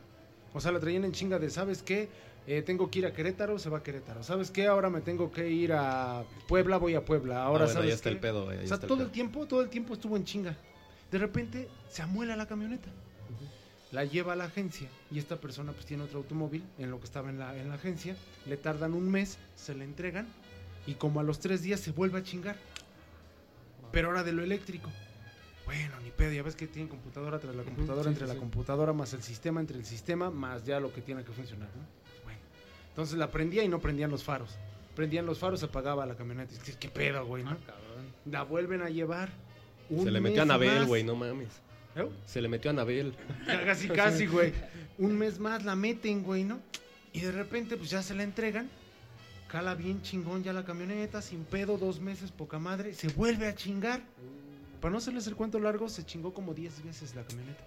O 0.52 0.60
sea, 0.60 0.72
la 0.72 0.80
traían 0.80 1.04
en 1.04 1.12
chinga 1.12 1.38
de, 1.38 1.48
¿sabes 1.48 1.82
qué? 1.82 2.08
Eh, 2.46 2.62
tengo 2.62 2.90
que 2.90 3.00
ir 3.00 3.06
a 3.06 3.12
Querétaro, 3.12 3.58
se 3.58 3.68
va 3.70 3.78
a 3.78 3.82
Querétaro. 3.82 4.22
¿Sabes 4.22 4.50
qué? 4.50 4.66
Ahora 4.66 4.90
me 4.90 5.00
tengo 5.02 5.30
que 5.30 5.48
ir 5.50 5.72
a 5.72 6.24
Puebla, 6.48 6.78
voy 6.78 6.94
a 6.94 7.04
Puebla. 7.04 7.42
Ahora, 7.44 7.64
Ah, 7.64 7.66
bueno, 7.66 7.72
¿sabes 7.74 7.88
ya 7.90 7.94
está 7.94 8.10
qué? 8.10 8.14
el 8.14 8.20
pedo, 8.20 8.48
ahí 8.50 8.56
O 8.56 8.66
sea, 8.66 8.74
está 8.74 8.86
el 8.86 8.88
todo 8.88 8.98
el 8.98 9.04
pedo. 9.04 9.12
tiempo, 9.12 9.46
todo 9.46 9.60
el 9.62 9.68
tiempo 9.68 9.94
estuvo 9.94 10.16
en 10.16 10.24
chinga. 10.24 10.56
De 11.12 11.18
repente 11.18 11.68
se 11.88 12.02
amuela 12.02 12.36
la 12.36 12.46
camioneta. 12.46 12.88
La 13.92 14.04
lleva 14.04 14.34
a 14.34 14.36
la 14.36 14.44
agencia 14.44 14.88
y 15.10 15.18
esta 15.18 15.40
persona 15.40 15.72
pues 15.72 15.84
tiene 15.84 16.04
otro 16.04 16.18
automóvil 16.18 16.62
en 16.78 16.90
lo 16.92 16.98
que 17.00 17.06
estaba 17.06 17.28
en 17.28 17.38
la, 17.40 17.56
en 17.56 17.68
la 17.68 17.74
agencia. 17.74 18.16
Le 18.46 18.56
tardan 18.56 18.94
un 18.94 19.10
mes, 19.10 19.36
se 19.56 19.74
le 19.74 19.84
entregan 19.84 20.28
y 20.86 20.94
como 20.94 21.18
a 21.20 21.22
los 21.24 21.40
tres 21.40 21.62
días 21.62 21.80
se 21.80 21.90
vuelve 21.90 22.18
a 22.20 22.22
chingar. 22.22 22.56
Pero 23.92 24.08
ahora 24.08 24.22
de 24.22 24.32
lo 24.32 24.42
eléctrico. 24.42 24.90
Bueno, 25.66 25.98
ni 26.04 26.10
pedo, 26.10 26.32
ya 26.32 26.42
ves 26.42 26.54
que 26.56 26.66
tienen 26.66 26.88
computadora 26.88 27.38
tras 27.38 27.54
la 27.54 27.62
computadora, 27.64 28.04
sí, 28.04 28.08
entre 28.10 28.24
sí, 28.26 28.28
la 28.28 28.34
sí. 28.34 28.40
computadora 28.40 28.92
más 28.92 29.12
el 29.12 29.22
sistema, 29.22 29.60
entre 29.60 29.76
el 29.78 29.84
sistema 29.84 30.30
más 30.30 30.64
ya 30.64 30.80
lo 30.80 30.92
que 30.92 31.00
tiene 31.00 31.22
que 31.24 31.32
funcionar, 31.32 31.68
¿no? 31.76 31.99
Entonces 33.00 33.18
la 33.18 33.30
prendía 33.30 33.64
y 33.64 33.68
no 33.68 33.80
prendían 33.80 34.10
los 34.10 34.22
faros. 34.22 34.58
Prendían 34.94 35.24
los 35.24 35.38
faros, 35.38 35.60
se 35.60 35.64
apagaba 35.64 36.04
la 36.04 36.16
camioneta. 36.16 36.52
Es 36.52 36.58
que, 36.58 36.72
¿Qué 36.74 36.90
pedo, 36.90 37.24
güey, 37.24 37.42
no? 37.42 37.56
La 38.26 38.42
vuelven 38.42 38.82
a 38.82 38.90
llevar. 38.90 39.30
un 39.88 40.04
Se 40.04 40.10
le 40.10 40.20
metió 40.20 40.40
a 40.40 40.42
Anabel, 40.42 40.84
güey, 40.84 41.02
no 41.02 41.16
mames. 41.16 41.48
¿Eh? 41.96 42.06
Se 42.26 42.42
le 42.42 42.48
metió 42.48 42.70
a 42.70 42.74
Anabel. 42.74 43.14
Casi, 43.64 43.88
casi, 43.88 44.26
güey. 44.26 44.52
Un 44.98 45.16
mes 45.16 45.38
más 45.38 45.64
la 45.64 45.76
meten, 45.76 46.22
güey, 46.22 46.44
¿no? 46.44 46.60
Y 47.14 47.20
de 47.20 47.32
repente, 47.32 47.78
pues 47.78 47.88
ya 47.88 48.02
se 48.02 48.12
la 48.12 48.22
entregan. 48.22 48.68
Cala 49.48 49.74
bien 49.74 50.02
chingón 50.02 50.42
ya 50.42 50.52
la 50.52 50.66
camioneta, 50.66 51.22
sin 51.22 51.44
pedo, 51.44 51.78
dos 51.78 52.00
meses, 52.00 52.30
poca 52.30 52.58
madre. 52.58 52.92
Se 52.92 53.08
vuelve 53.08 53.48
a 53.48 53.54
chingar. 53.54 54.02
Para 54.82 54.92
no 54.92 54.98
hacerles 54.98 55.26
el 55.26 55.36
cuento 55.36 55.58
largo, 55.58 55.88
se 55.88 56.04
chingó 56.04 56.34
como 56.34 56.52
10 56.52 56.84
veces 56.84 57.14
la 57.14 57.22
camioneta. 57.22 57.64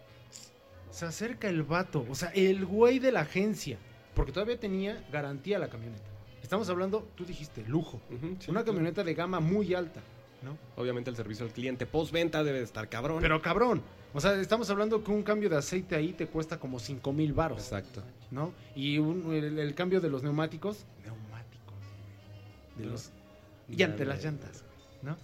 Se 0.92 1.08
acerca 1.08 1.50
el 1.50 1.64
vato, 1.64 2.06
o 2.08 2.14
sea, 2.14 2.30
el 2.36 2.68
güey 2.68 3.00
de 3.00 3.12
la 3.12 3.22
agencia. 3.22 3.80
Porque 4.16 4.32
todavía 4.32 4.60
tenía 4.60 5.04
garantía 5.12 5.60
la 5.60 5.68
camioneta. 5.70 6.04
Estamos 6.42 6.70
hablando, 6.70 7.08
tú 7.16 7.26
dijiste, 7.26 7.64
lujo. 7.68 8.02
Sí, 8.40 8.50
Una 8.52 8.60
sí. 8.62 8.66
camioneta 8.66 9.04
de 9.04 9.14
gama 9.14 9.40
muy 9.40 9.74
alta, 9.74 10.02
¿no? 10.44 10.58
Obviamente 10.82 11.10
el 11.10 11.16
servicio 11.16 11.46
al 11.46 11.52
cliente 11.52 11.86
postventa 11.86 12.44
debe 12.44 12.60
de 12.60 12.66
estar 12.66 12.90
cabrón. 12.90 13.20
Pero 13.22 13.42
cabrón. 13.42 13.82
O 14.14 14.22
sea, 14.22 14.36
estamos 14.40 14.70
hablando 14.70 15.04
que 15.04 15.10
un 15.10 15.24
cambio 15.24 15.50
de 15.50 15.58
aceite 15.58 15.96
ahí 15.96 16.14
te 16.14 16.28
cuesta 16.28 16.60
como 16.60 16.80
5 16.80 17.12
mil 17.14 17.34
baros. 17.34 17.60
Exacto. 17.60 18.04
¿no? 18.30 18.52
Y 18.76 18.98
un- 19.00 19.34
el, 19.34 19.58
el 19.58 19.74
cambio 19.74 20.02
de 20.02 20.10
los 20.10 20.22
neumáticos, 20.22 20.86
neumáticos, 21.04 21.76
de 22.78 22.86
los 22.86 23.10
llantas, 23.70 24.00
de 24.00 24.06
las 24.06 24.24
llantas, 24.24 24.64
¿no? 25.02 25.18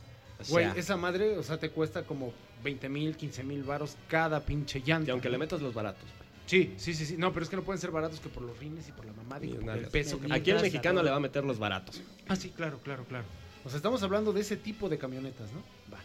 Güey, 0.50 0.66
O 0.68 0.72
sea, 0.72 0.80
esa 0.80 0.96
madre, 0.98 1.38
o 1.38 1.44
sea, 1.44 1.58
te 1.58 1.70
cuesta 1.70 2.04
como 2.04 2.32
20 2.64 2.88
mil, 2.90 3.16
15 3.18 3.44
mil 3.44 3.64
varos 3.64 3.98
cada 4.08 4.40
pinche 4.40 4.80
llanta. 4.80 5.10
y 5.10 5.12
aunque 5.12 5.30
le 5.30 5.38
metas 5.38 5.62
los 5.62 5.74
baratos. 5.74 6.06
Sí, 6.50 6.74
sí, 6.78 6.95
sí, 6.95 7.06
sí. 7.06 7.16
No, 7.16 7.32
pero 7.32 7.43
es 7.43 7.50
que 7.50 7.56
no 7.56 7.62
pueden 7.62 7.80
ser 7.80 7.91
baratos 7.91 8.20
que 8.20 8.28
por 8.28 8.41
los 8.41 8.58
rines 8.58 8.89
y 8.89 8.91
por 8.91 9.06
la 9.06 9.14
mamada 9.14 9.45
y 9.45 9.50
por 9.50 9.70
el 9.70 9.86
peso 9.86 10.20
que 10.20 10.34
Aquí 10.34 10.50
el 10.50 10.60
mexicano 10.60 10.95
¿no? 10.95 11.04
le 11.04 11.12
va 11.12 11.18
a 11.18 11.20
meter 11.20 11.45
los 11.45 11.60
baratos. 11.60 12.02
Ah, 12.28 12.36
sí, 12.36 12.50
claro, 12.50 12.80
claro, 12.84 13.06
claro. 13.06 13.26
O 13.64 13.70
sea, 13.70 13.78
estamos 13.78 14.02
hablando 14.02 14.34
de 14.34 14.41
ese 14.41 14.58
tipo 14.58 14.89
de 14.89 14.97
camionetas, 14.97 15.52
¿no? 15.54 15.60
Va. 15.93 16.00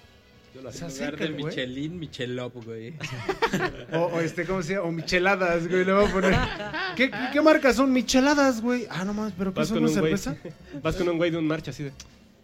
Yo 0.54 0.60
lo 0.60 0.68
hacía. 0.68 0.86
lugar 0.86 1.02
acerca 1.06 1.24
de 1.24 1.30
el 1.30 1.32
güey. 1.32 1.44
Michelin, 1.46 1.98
Michelop, 1.98 2.62
güey. 2.62 2.92
O, 3.94 3.98
o 4.00 4.20
este, 4.20 4.44
¿cómo 4.44 4.62
se 4.62 4.74
llama? 4.74 4.88
O 4.88 4.92
micheladas, 4.92 5.66
güey, 5.66 5.82
le 5.82 5.94
voy 5.94 6.04
a 6.04 6.12
poner. 6.12 6.34
¿Qué, 6.96 7.10
qué, 7.32 7.40
marcas 7.40 7.76
son 7.76 7.90
micheladas, 7.90 8.60
güey? 8.60 8.86
Ah, 8.90 9.06
no 9.06 9.14
mames, 9.14 9.32
pero 9.38 9.54
¿qué 9.54 9.64
son 9.64 9.78
una 9.78 9.86
güey. 9.86 9.94
cerveza? 9.94 10.36
Vas 10.82 10.96
con 10.96 11.08
un 11.08 11.16
güey 11.16 11.30
de 11.30 11.38
un 11.38 11.46
marcha 11.46 11.70
así 11.70 11.84
de. 11.84 11.92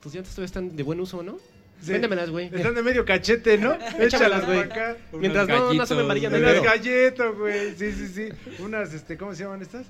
Tus 0.01 0.15
llantas 0.15 0.33
todavía 0.33 0.47
están 0.47 0.75
de 0.75 0.83
buen 0.83 0.99
uso, 1.01 1.23
¿no? 1.23 1.39
Sí. 1.81 1.93
Véndemelas, 1.93 2.31
güey. 2.31 2.51
Están 2.55 2.75
de 2.75 2.83
medio 2.83 3.05
cachete, 3.05 3.57
¿no? 3.57 3.75
Échalas, 3.99 4.45
güey. 4.47 4.69
Mientras 5.13 5.49
no, 5.49 5.73
no 5.73 5.87
se 5.87 5.95
me 5.95 6.03
amarillan 6.03 6.35
el 6.35 6.43
Unas 6.43 6.63
galletas, 6.63 7.35
güey. 7.35 7.75
Sí, 7.77 7.93
sí, 7.93 8.09
sí. 8.09 8.29
Unas, 8.63 8.93
este, 8.93 9.17
¿cómo 9.17 9.35
se 9.35 9.45
llaman 9.45 9.63
estas? 9.63 9.87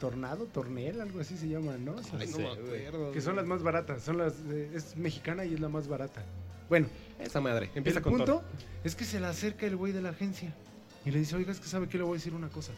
Tornado, 0.00 0.46
tornel, 0.46 1.00
algo 1.00 1.20
así 1.20 1.36
se 1.36 1.48
llaman, 1.48 1.84
¿no? 1.84 1.96
Ay, 2.18 2.28
no 2.28 2.38
me 2.38 2.48
acuerdo. 2.52 3.12
que 3.12 3.20
son 3.20 3.36
las 3.36 3.46
más 3.46 3.62
baratas. 3.62 4.02
Son 4.02 4.18
las, 4.18 4.34
eh, 4.50 4.70
es 4.74 4.96
mexicana 4.96 5.44
y 5.44 5.54
es 5.54 5.60
la 5.60 5.68
más 5.68 5.88
barata. 5.88 6.24
Bueno, 6.68 6.88
Esa 7.18 7.40
madre. 7.40 7.70
Empieza 7.74 7.98
el 7.98 8.02
con 8.02 8.12
punto 8.12 8.24
todo. 8.26 8.44
es 8.84 8.94
que 8.94 9.04
se 9.04 9.18
le 9.20 9.26
acerca 9.26 9.66
el 9.66 9.76
güey 9.76 9.92
de 9.92 10.02
la 10.02 10.10
agencia 10.10 10.52
y 11.04 11.10
le 11.10 11.18
dice, 11.20 11.36
oiga, 11.36 11.52
es 11.52 11.60
que 11.60 11.68
sabe 11.68 11.88
que 11.88 11.98
le 11.98 12.04
voy 12.04 12.12
a 12.12 12.18
decir 12.18 12.34
una 12.34 12.48
cosa. 12.48 12.72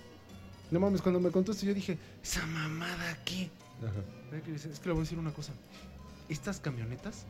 No 0.71 0.79
mames, 0.79 1.03
cuando 1.03 1.19
me 1.19 1.31
contó 1.31 1.53
esto 1.53 1.67
yo 1.67 1.75
dije, 1.75 1.99
¿esa 2.23 2.47
mamada 2.47 3.19
qué? 3.25 3.51
Es 4.55 4.79
que 4.79 4.87
le 4.87 4.93
voy 4.93 5.01
a 5.01 5.05
decir 5.05 5.19
una 5.19 5.33
cosa. 5.33 5.53
Estas 6.29 6.61
camionetas, 6.61 7.27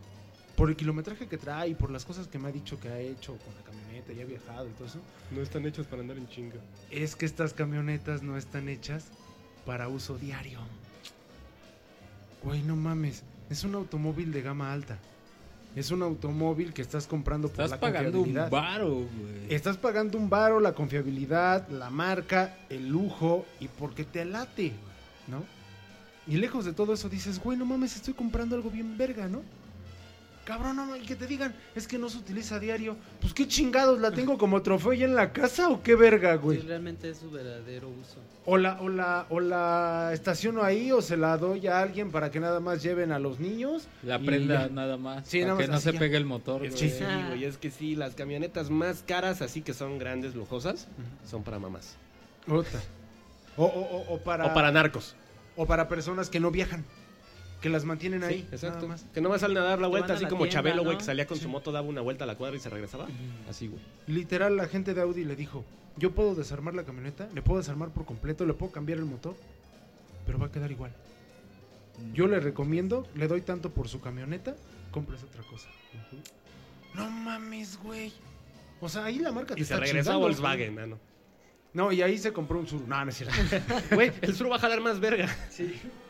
por 0.60 0.68
el 0.68 0.76
kilometraje 0.76 1.26
que 1.26 1.38
trae 1.38 1.70
y 1.70 1.74
por 1.74 1.90
las 1.90 2.04
cosas 2.04 2.28
que 2.28 2.38
me 2.38 2.48
ha 2.48 2.52
dicho 2.52 2.78
que 2.78 2.90
ha 2.90 2.98
hecho 2.98 3.34
con 3.38 3.54
la 3.54 3.62
camioneta 3.62 4.12
y 4.12 4.20
ha 4.20 4.26
viajado 4.26 4.68
y 4.68 4.72
todo 4.72 4.88
eso, 4.88 4.98
No 5.30 5.40
están 5.40 5.64
hechos 5.64 5.86
para 5.86 6.02
andar 6.02 6.18
en 6.18 6.28
chinga. 6.28 6.56
es 6.90 7.16
que 7.16 7.24
estas 7.24 7.54
camionetas 7.54 8.22
no 8.22 8.36
están 8.36 8.68
hechas 8.68 9.06
para 9.64 9.88
uso 9.88 10.18
diario. 10.18 10.58
Güey, 12.42 12.62
no 12.62 12.76
mames. 12.76 13.22
Es 13.48 13.64
un 13.64 13.74
automóvil 13.74 14.32
de 14.32 14.42
gama 14.42 14.70
alta. 14.70 14.98
Es 15.74 15.92
un 15.92 16.02
automóvil 16.02 16.74
que 16.74 16.82
estás 16.82 17.06
comprando 17.06 17.48
por 17.48 17.64
Estás 17.64 17.70
la 17.70 17.80
pagando 17.80 18.20
un 18.20 18.34
varo, 18.50 18.96
güey. 18.96 19.08
Estás 19.48 19.78
pagando 19.78 20.18
un 20.18 20.28
varo, 20.28 20.60
la 20.60 20.74
confiabilidad, 20.74 21.70
la 21.70 21.88
marca, 21.88 22.58
el 22.68 22.86
lujo 22.86 23.46
y 23.60 23.68
porque 23.68 24.04
te 24.04 24.26
late, 24.26 24.74
¿no? 25.26 25.42
Y 26.26 26.36
lejos 26.36 26.66
de 26.66 26.74
todo 26.74 26.92
eso 26.92 27.08
dices, 27.08 27.42
güey, 27.42 27.56
no 27.56 27.64
mames, 27.64 27.96
estoy 27.96 28.12
comprando 28.12 28.56
algo 28.56 28.70
bien 28.70 28.98
verga, 28.98 29.26
¿no? 29.26 29.40
Cabrón, 30.44 30.76
no, 30.76 30.96
y 30.96 31.00
que 31.02 31.14
te 31.14 31.26
digan, 31.26 31.54
es 31.76 31.86
que 31.86 31.96
no 31.98 32.08
se 32.08 32.18
utiliza 32.18 32.56
a 32.56 32.58
diario. 32.58 32.96
Pues 33.20 33.32
qué 33.34 33.46
chingados, 33.46 34.00
¿la 34.00 34.10
tengo 34.10 34.36
como 34.38 34.62
trofeo 34.62 34.92
ya 34.94 35.04
en 35.04 35.14
la 35.14 35.32
casa 35.32 35.68
o 35.68 35.82
qué 35.82 35.94
verga, 35.94 36.32
Sí, 36.32 36.38
güey? 36.42 36.58
realmente 36.60 37.10
es 37.10 37.18
su 37.18 37.30
verdadero 37.30 37.88
uso. 37.88 38.16
O 38.46 38.56
la, 38.56 38.80
o, 38.80 38.88
la, 38.88 39.26
o 39.28 39.38
la 39.38 40.10
estaciono 40.12 40.64
ahí 40.64 40.90
o 40.90 41.02
se 41.02 41.16
la 41.16 41.36
doy 41.36 41.66
a 41.68 41.80
alguien 41.80 42.10
para 42.10 42.30
que 42.30 42.40
nada 42.40 42.58
más 42.58 42.82
lleven 42.82 43.12
a 43.12 43.18
los 43.20 43.38
niños. 43.38 43.86
La 44.02 44.16
y 44.16 44.24
prenda 44.26 44.68
nada 44.68 44.96
más. 44.96 45.28
Sí, 45.28 45.40
para 45.40 45.52
nada 45.52 45.58
que 45.60 45.64
más 45.68 45.70
no 45.70 45.76
así 45.76 45.84
se 45.84 45.92
ya. 45.92 45.98
pegue 46.00 46.16
el 46.16 46.24
motor, 46.24 46.64
Es 46.64 46.72
güey. 46.74 46.82
que 46.82 46.98
sí, 46.98 47.04
güey, 47.28 47.44
es 47.44 47.58
que 47.58 47.70
sí, 47.70 47.94
las 47.94 48.14
camionetas 48.14 48.70
más 48.70 49.04
caras, 49.06 49.42
así 49.42 49.60
que 49.60 49.74
son 49.74 49.98
grandes, 49.98 50.34
lujosas, 50.34 50.88
son 51.30 51.44
para 51.44 51.58
mamás. 51.60 51.96
Ota. 52.48 52.80
O, 53.56 53.64
o, 53.66 53.68
o- 53.68 54.14
o 54.14 54.18
para, 54.18 54.46
O 54.46 54.54
para 54.54 54.72
narcos. 54.72 55.14
o 55.54 55.66
para 55.66 55.86
personas 55.86 56.30
que 56.30 56.40
no 56.40 56.50
viajan. 56.50 56.84
Que 57.60 57.68
las 57.68 57.84
mantienen 57.84 58.24
ahí. 58.24 58.38
Sí, 58.40 58.48
exacto. 58.52 58.76
nada 58.76 58.88
más. 58.88 59.04
Que 59.12 59.20
no 59.20 59.28
vas 59.28 59.42
a 59.42 59.48
dar 59.48 59.78
la 59.80 59.86
vuelta 59.88 60.12
a 60.12 60.16
así 60.16 60.24
la 60.24 60.30
como 60.30 60.44
tienda, 60.44 60.54
Chabelo, 60.62 60.82
güey, 60.82 60.94
¿no? 60.94 60.98
que 60.98 61.04
salía 61.04 61.26
con 61.26 61.36
Sí. 61.36 61.42
su 61.42 61.48
moto, 61.48 61.72
daba 61.72 61.86
una 61.86 62.00
vuelta 62.00 62.24
a 62.24 62.26
la 62.26 62.36
cuadra 62.36 62.56
y 62.56 62.60
se 62.60 62.70
regresaba. 62.70 63.06
Así, 63.48 63.68
güey. 63.68 63.80
Literal, 64.06 64.56
la 64.56 64.66
gente 64.66 64.94
de 64.94 65.02
Audi 65.02 65.24
le 65.24 65.36
dijo, 65.36 65.64
yo 65.96 66.12
puedo 66.12 66.34
desarmar 66.34 66.74
la 66.74 66.84
camioneta, 66.84 67.28
le 67.34 67.42
puedo 67.42 67.58
desarmar 67.60 67.90
por 67.90 68.06
completo, 68.06 68.46
le 68.46 68.54
puedo 68.54 68.72
cambiar 68.72 68.98
el 68.98 69.04
motor, 69.04 69.36
pero 70.26 70.38
va 70.38 70.46
a 70.46 70.50
quedar 70.50 70.70
igual. 70.70 70.92
Yo 72.14 72.26
le 72.26 72.40
recomiendo, 72.40 73.06
le 73.14 73.28
doy 73.28 73.42
tanto 73.42 73.70
por 73.70 73.88
su 73.88 74.00
camioneta, 74.00 74.56
compres 74.90 75.22
otra 75.22 75.42
cosa. 75.42 75.68
No 76.94 77.10
mames, 77.10 77.78
güey. 77.82 78.12
O 78.80 78.88
sea, 78.88 79.04
ahí 79.04 79.18
la 79.18 79.32
marca 79.32 79.54
te 79.54 79.60
Y 79.60 79.64
se 79.64 79.74
está 79.74 79.84
regresó 79.84 80.10
a 80.10 80.14
chingando, 80.14 80.20
Volkswagen, 80.20 80.78
ah, 80.78 80.96
no. 81.72 81.92
y 81.92 82.02
ahí 82.02 82.18
se 82.18 82.32
compró 82.32 82.58
un 82.58 82.66
sur. 82.66 82.80
No, 82.86 83.04
no 83.04 83.10
es 83.10 83.16
cierto. 83.16 83.34
Güey, 83.94 84.12
el 84.22 84.34
sur 84.34 84.50
va 84.50 84.56
a 84.56 84.58
jalar 84.58 84.80
más 84.80 85.00
verga. 85.00 85.28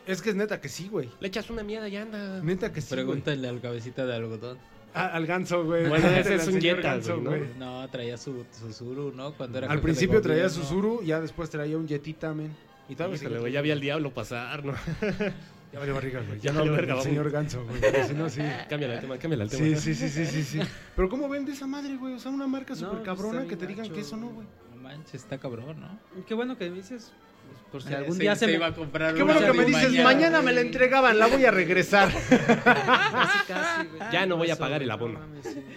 es 0.07 0.21
que 0.21 0.29
es 0.29 0.35
neta 0.35 0.59
que 0.61 0.69
sí, 0.69 0.87
güey. 0.87 1.09
Le 1.19 1.27
echas 1.27 1.49
una 1.49 1.63
mierda 1.63 1.87
y 1.87 1.97
anda. 1.97 2.41
Neta 2.41 2.71
que 2.71 2.81
sí, 2.81 2.87
güey. 2.93 3.05
Pregúntale 3.05 3.47
al 3.47 3.61
cabecita 3.61 4.05
de 4.05 4.15
algodón. 4.15 4.57
Ah, 4.93 5.07
al 5.07 5.25
ganso, 5.25 5.63
güey. 5.63 5.87
Bueno, 5.87 6.07
ese 6.09 6.35
es 6.35 6.47
un 6.47 6.59
Jetta, 6.59 6.81
Ganso, 6.81 7.21
güey, 7.21 7.43
¿no? 7.57 7.81
No, 7.81 7.89
traía 7.89 8.17
su 8.17 8.45
Subaru, 8.73 9.13
¿no? 9.13 9.33
Cuando 9.33 9.59
era 9.59 9.71
Al 9.71 9.79
principio 9.79 10.21
traía 10.21 10.47
gobierno. 10.49 10.65
Subaru, 10.65 11.03
ya 11.03 11.21
después 11.21 11.49
traía 11.49 11.77
un 11.77 11.87
Jetita, 11.87 12.33
men. 12.33 12.53
Y 12.89 12.95
sigue 13.17 13.39
güey, 13.39 13.53
ya 13.53 13.61
vi 13.61 13.71
al 13.71 13.79
diablo 13.79 14.13
pasar, 14.13 14.65
¿no? 14.65 14.73
Ya 15.71 15.79
valió 15.79 15.93
barriga, 15.93 16.19
güey. 16.27 16.37
Ya 16.41 16.51
Ya 16.51 16.51
no 16.51 16.59
hablo 16.59 16.73
verga, 16.73 16.87
del 16.87 16.95
vamos. 16.95 17.05
señor 17.05 17.31
Ganso, 17.31 17.63
güey. 17.65 17.79
Si 18.05 18.13
no, 18.13 18.29
sí. 18.29 18.41
Cámbiale 18.69 18.95
el 18.95 18.99
tema, 18.99 19.17
cámbiale 19.17 19.45
el 19.45 19.49
tema. 19.49 19.63
Sí, 19.63 19.75
sí, 19.77 19.95
sí, 19.95 20.09
sí, 20.09 20.25
sí, 20.25 20.43
sí. 20.43 20.59
Pero 20.97 21.07
¿cómo 21.07 21.29
vende 21.29 21.53
esa 21.53 21.65
madre, 21.65 21.95
güey? 21.95 22.15
O 22.15 22.19
sea, 22.19 22.29
una 22.29 22.45
marca 22.45 22.75
súper 22.75 22.95
pues, 22.95 23.05
cabrona 23.05 23.43
está 23.43 23.49
que 23.49 23.55
te 23.55 23.67
digan 23.67 23.89
que 23.89 24.01
eso 24.01 24.17
no, 24.17 24.27
güey. 24.31 24.45
Manches, 24.91 25.15
está 25.23 25.37
cabrón, 25.37 25.79
¿no? 25.79 26.23
Qué 26.27 26.33
bueno 26.33 26.57
que 26.57 26.69
me 26.69 26.75
dices, 26.77 27.11
pues, 27.47 27.61
por 27.71 27.81
si 27.81 27.93
Eh, 27.93 27.95
algún 27.97 28.15
se- 28.17 28.21
día 28.21 28.35
se, 28.35 28.45
me... 28.47 28.53
iba 28.53 28.67
a 28.67 28.73
comprar 28.75 29.13
Qué 29.15 29.23
bueno 29.23 29.39
que 29.39 29.53
me 29.53 29.63
dices, 29.65 30.03
mañana 30.03 30.41
me 30.41 30.51
la 30.51 30.61
entregaban, 30.61 31.17
la 31.17 31.27
voy 31.27 31.45
a 31.45 31.51
regresar. 31.51 32.09
Casi, 32.63 33.47
casi, 33.47 33.87
güey. 33.87 34.11
Ya 34.11 34.25
no 34.25 34.35
voy 34.37 34.51
a 34.51 34.55
pagar 34.57 34.83
el 34.83 34.91
abono. 34.91 35.19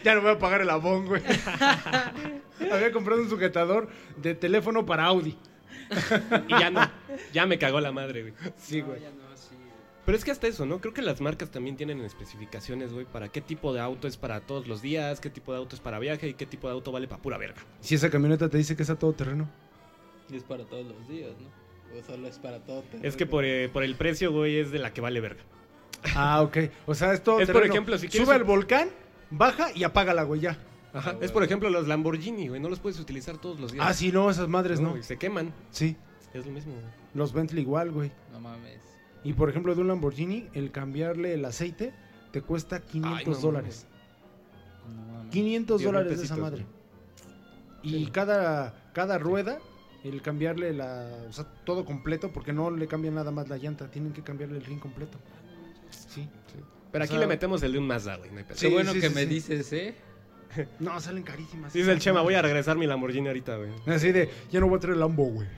Ya 0.02 0.14
no 0.16 0.22
voy 0.22 0.32
a 0.32 0.38
pagar 0.38 0.62
el 0.62 0.70
abón, 0.70 1.06
güey. 1.06 1.22
Había 2.72 2.92
comprado 2.92 3.22
un 3.22 3.28
sujetador 3.30 3.88
de 4.16 4.34
teléfono 4.34 4.84
para 4.84 5.04
Audi. 5.06 5.36
Y 6.48 6.58
ya 6.58 6.70
no. 6.70 6.80
Ya 7.32 7.46
me 7.46 7.58
cagó 7.58 7.80
la 7.80 7.92
madre, 7.92 8.22
güey. 8.22 8.34
Sí, 8.56 8.80
No, 8.80 8.86
güey. 8.88 9.00
ya 9.00 9.10
no, 9.10 9.14
sí, 9.14 9.18
güey. 9.20 9.23
Pero 10.04 10.18
es 10.18 10.24
que 10.24 10.30
hasta 10.30 10.46
eso, 10.46 10.66
¿no? 10.66 10.80
Creo 10.80 10.92
que 10.92 11.00
las 11.02 11.20
marcas 11.20 11.50
también 11.50 11.76
tienen 11.76 12.00
especificaciones, 12.02 12.92
güey, 12.92 13.06
para 13.06 13.28
qué 13.30 13.40
tipo 13.40 13.72
de 13.72 13.80
auto 13.80 14.06
es 14.06 14.16
para 14.18 14.40
todos 14.40 14.66
los 14.68 14.82
días, 14.82 15.18
qué 15.20 15.30
tipo 15.30 15.52
de 15.52 15.58
auto 15.58 15.74
es 15.74 15.80
para 15.80 15.98
viaje 15.98 16.28
y 16.28 16.34
qué 16.34 16.44
tipo 16.46 16.68
de 16.68 16.74
auto 16.74 16.92
vale 16.92 17.08
para 17.08 17.22
pura 17.22 17.38
verga. 17.38 17.62
Si 17.80 17.94
esa 17.94 18.10
camioneta 18.10 18.48
te 18.50 18.58
dice 18.58 18.76
que 18.76 18.82
es 18.82 18.90
a 18.90 18.98
todo 18.98 19.12
terreno. 19.14 19.48
Y 20.30 20.36
es 20.36 20.42
para 20.42 20.64
todos 20.64 20.86
los 20.86 21.08
días, 21.08 21.32
¿no? 21.40 21.98
O 21.98 22.02
solo 22.02 22.28
es 22.28 22.38
para 22.38 22.58
todo. 22.60 22.82
Es 23.02 23.16
que 23.16 23.24
por, 23.24 23.44
eh, 23.44 23.68
por 23.72 23.82
el 23.82 23.94
precio, 23.94 24.30
güey, 24.32 24.58
es 24.58 24.70
de 24.72 24.78
la 24.78 24.92
que 24.92 25.00
vale 25.00 25.20
verga. 25.20 25.42
Ah, 26.14 26.42
ok. 26.42 26.56
O 26.86 26.94
sea, 26.94 27.14
es 27.14 27.22
todo 27.22 27.40
Es, 27.40 27.46
por 27.46 27.54
terreno. 27.54 27.72
ejemplo, 27.72 27.96
si 27.98 28.08
quieres 28.08 28.26
Sube 28.26 28.34
al 28.36 28.44
volcán, 28.44 28.88
baja 29.30 29.68
y 29.74 29.84
apágala, 29.84 30.24
güey, 30.24 30.40
ya. 30.42 30.58
Ajá. 30.92 31.16
es 31.20 31.32
por 31.32 31.42
ejemplo 31.42 31.70
los 31.70 31.88
Lamborghini, 31.88 32.46
güey, 32.48 32.60
no 32.60 32.68
los 32.68 32.78
puedes 32.78 33.00
utilizar 33.00 33.38
todos 33.38 33.58
los 33.58 33.72
días. 33.72 33.84
Ah, 33.88 33.92
sí, 33.94 34.12
no, 34.12 34.30
esas 34.30 34.48
madres 34.48 34.78
no. 34.80 34.90
güey, 34.90 35.02
se 35.02 35.16
queman. 35.16 35.52
Sí. 35.70 35.96
Es 36.32 36.46
lo 36.46 36.52
mismo, 36.52 36.72
güey. 36.72 36.84
Los 37.14 37.32
Bentley 37.32 37.62
igual, 37.62 37.90
güey. 37.90 38.12
No 38.32 38.38
mames. 38.40 38.80
Y 39.24 39.32
por 39.32 39.48
ejemplo, 39.50 39.74
de 39.74 39.80
un 39.80 39.88
Lamborghini, 39.88 40.48
el 40.52 40.70
cambiarle 40.70 41.34
el 41.34 41.44
aceite 41.44 41.92
te 42.30 42.42
cuesta 42.42 42.80
500 42.80 43.18
Ay, 43.18 43.24
no 43.26 43.34
dólares. 43.38 43.86
No 44.88 45.12
mames. 45.12 45.32
500 45.32 45.78
Diez 45.78 45.86
mil 45.90 45.94
dólares 45.94 46.18
de 46.18 46.24
esa 46.24 46.36
madre. 46.36 46.66
Y 47.82 48.06
cada, 48.06 48.90
cada 48.92 49.18
rueda, 49.18 49.58
el 50.04 50.20
cambiarle 50.22 50.72
la. 50.72 51.08
O 51.28 51.32
sea, 51.32 51.44
todo 51.64 51.84
completo, 51.84 52.30
porque 52.32 52.52
no 52.52 52.70
le 52.70 52.86
cambian 52.86 53.14
nada 53.14 53.30
más 53.30 53.48
la 53.48 53.56
llanta, 53.56 53.90
tienen 53.90 54.12
que 54.12 54.22
cambiarle 54.22 54.58
el 54.58 54.64
ring 54.64 54.78
completo. 54.80 55.18
Sí. 55.90 56.28
Pero 56.92 57.02
O 57.02 57.06
aquí 57.06 57.12
sea- 57.12 57.20
le 57.20 57.26
metemos 57.26 57.62
el 57.62 57.72
de 57.72 57.78
un 57.78 57.86
Mazda, 57.86 58.16
güey, 58.16 58.30
no 58.30 58.38
hay 58.38 58.44
pedo. 58.44 58.54
Qué 58.58 58.68
Sí, 58.68 58.72
bueno 58.72 58.92
sí, 58.92 59.00
que 59.00 59.08
sí, 59.08 59.14
me 59.14 59.22
sí. 59.22 59.26
dices, 59.26 59.72
¿eh? 59.72 59.94
No, 60.78 61.00
salen 61.00 61.22
carísimas. 61.22 61.72
Dice 61.72 61.90
el 61.92 61.98
Chema, 61.98 62.20
voy 62.22 62.34
a 62.34 62.42
regresar 62.42 62.76
mi 62.76 62.86
Lamborghini 62.86 63.26
ahorita, 63.28 63.56
güey. 63.56 63.70
Así 63.86 64.12
de, 64.12 64.28
ya 64.50 64.60
no 64.60 64.68
voy 64.68 64.76
a 64.76 64.80
traer 64.80 64.94
el 64.94 65.00
Lambo, 65.00 65.24
güey. 65.24 65.48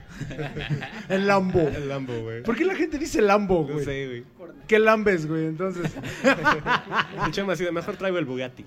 el 1.09 1.27
Lambo. 1.27 1.61
El 1.61 1.89
Lambo, 1.89 2.19
güey. 2.21 2.43
¿Por 2.43 2.55
qué 2.55 2.65
la 2.65 2.75
gente 2.75 2.97
dice 2.97 3.21
Lambo, 3.21 3.65
No 3.67 3.73
güey? 3.73 3.85
sé, 3.85 4.05
güey. 4.07 4.23
¿Qué 4.67 4.79
lambes, 4.79 5.27
güey? 5.27 5.45
Entonces. 5.45 5.89
El 7.25 7.31
Chema 7.31 7.53
así 7.53 7.63
de 7.63 7.71
mejor 7.71 7.95
traigo 7.95 8.17
el 8.17 8.25
Bugatti. 8.25 8.65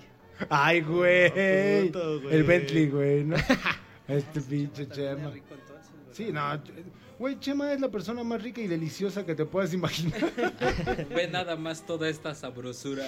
Ay, 0.48 0.80
güey. 0.80 1.86
Puto, 1.88 2.20
güey. 2.22 2.34
El 2.34 2.42
Bentley, 2.44 2.88
güey, 2.88 3.24
¿no? 3.24 3.36
Este 4.08 4.40
pinche 4.40 4.88
Chema. 4.88 5.30
Sí, 6.12 6.32
no. 6.32 6.40
Güey, 7.20 7.38
Chema 7.38 7.70
es 7.74 7.80
la 7.82 7.90
persona 7.90 8.24
más 8.24 8.42
rica 8.42 8.62
y 8.62 8.66
deliciosa 8.66 9.26
que 9.26 9.34
te 9.34 9.44
puedas 9.44 9.74
imaginar. 9.74 10.18
Ve 11.14 11.28
nada 11.30 11.54
más 11.54 11.84
toda 11.84 12.08
esta 12.08 12.34
sabrosura. 12.34 13.04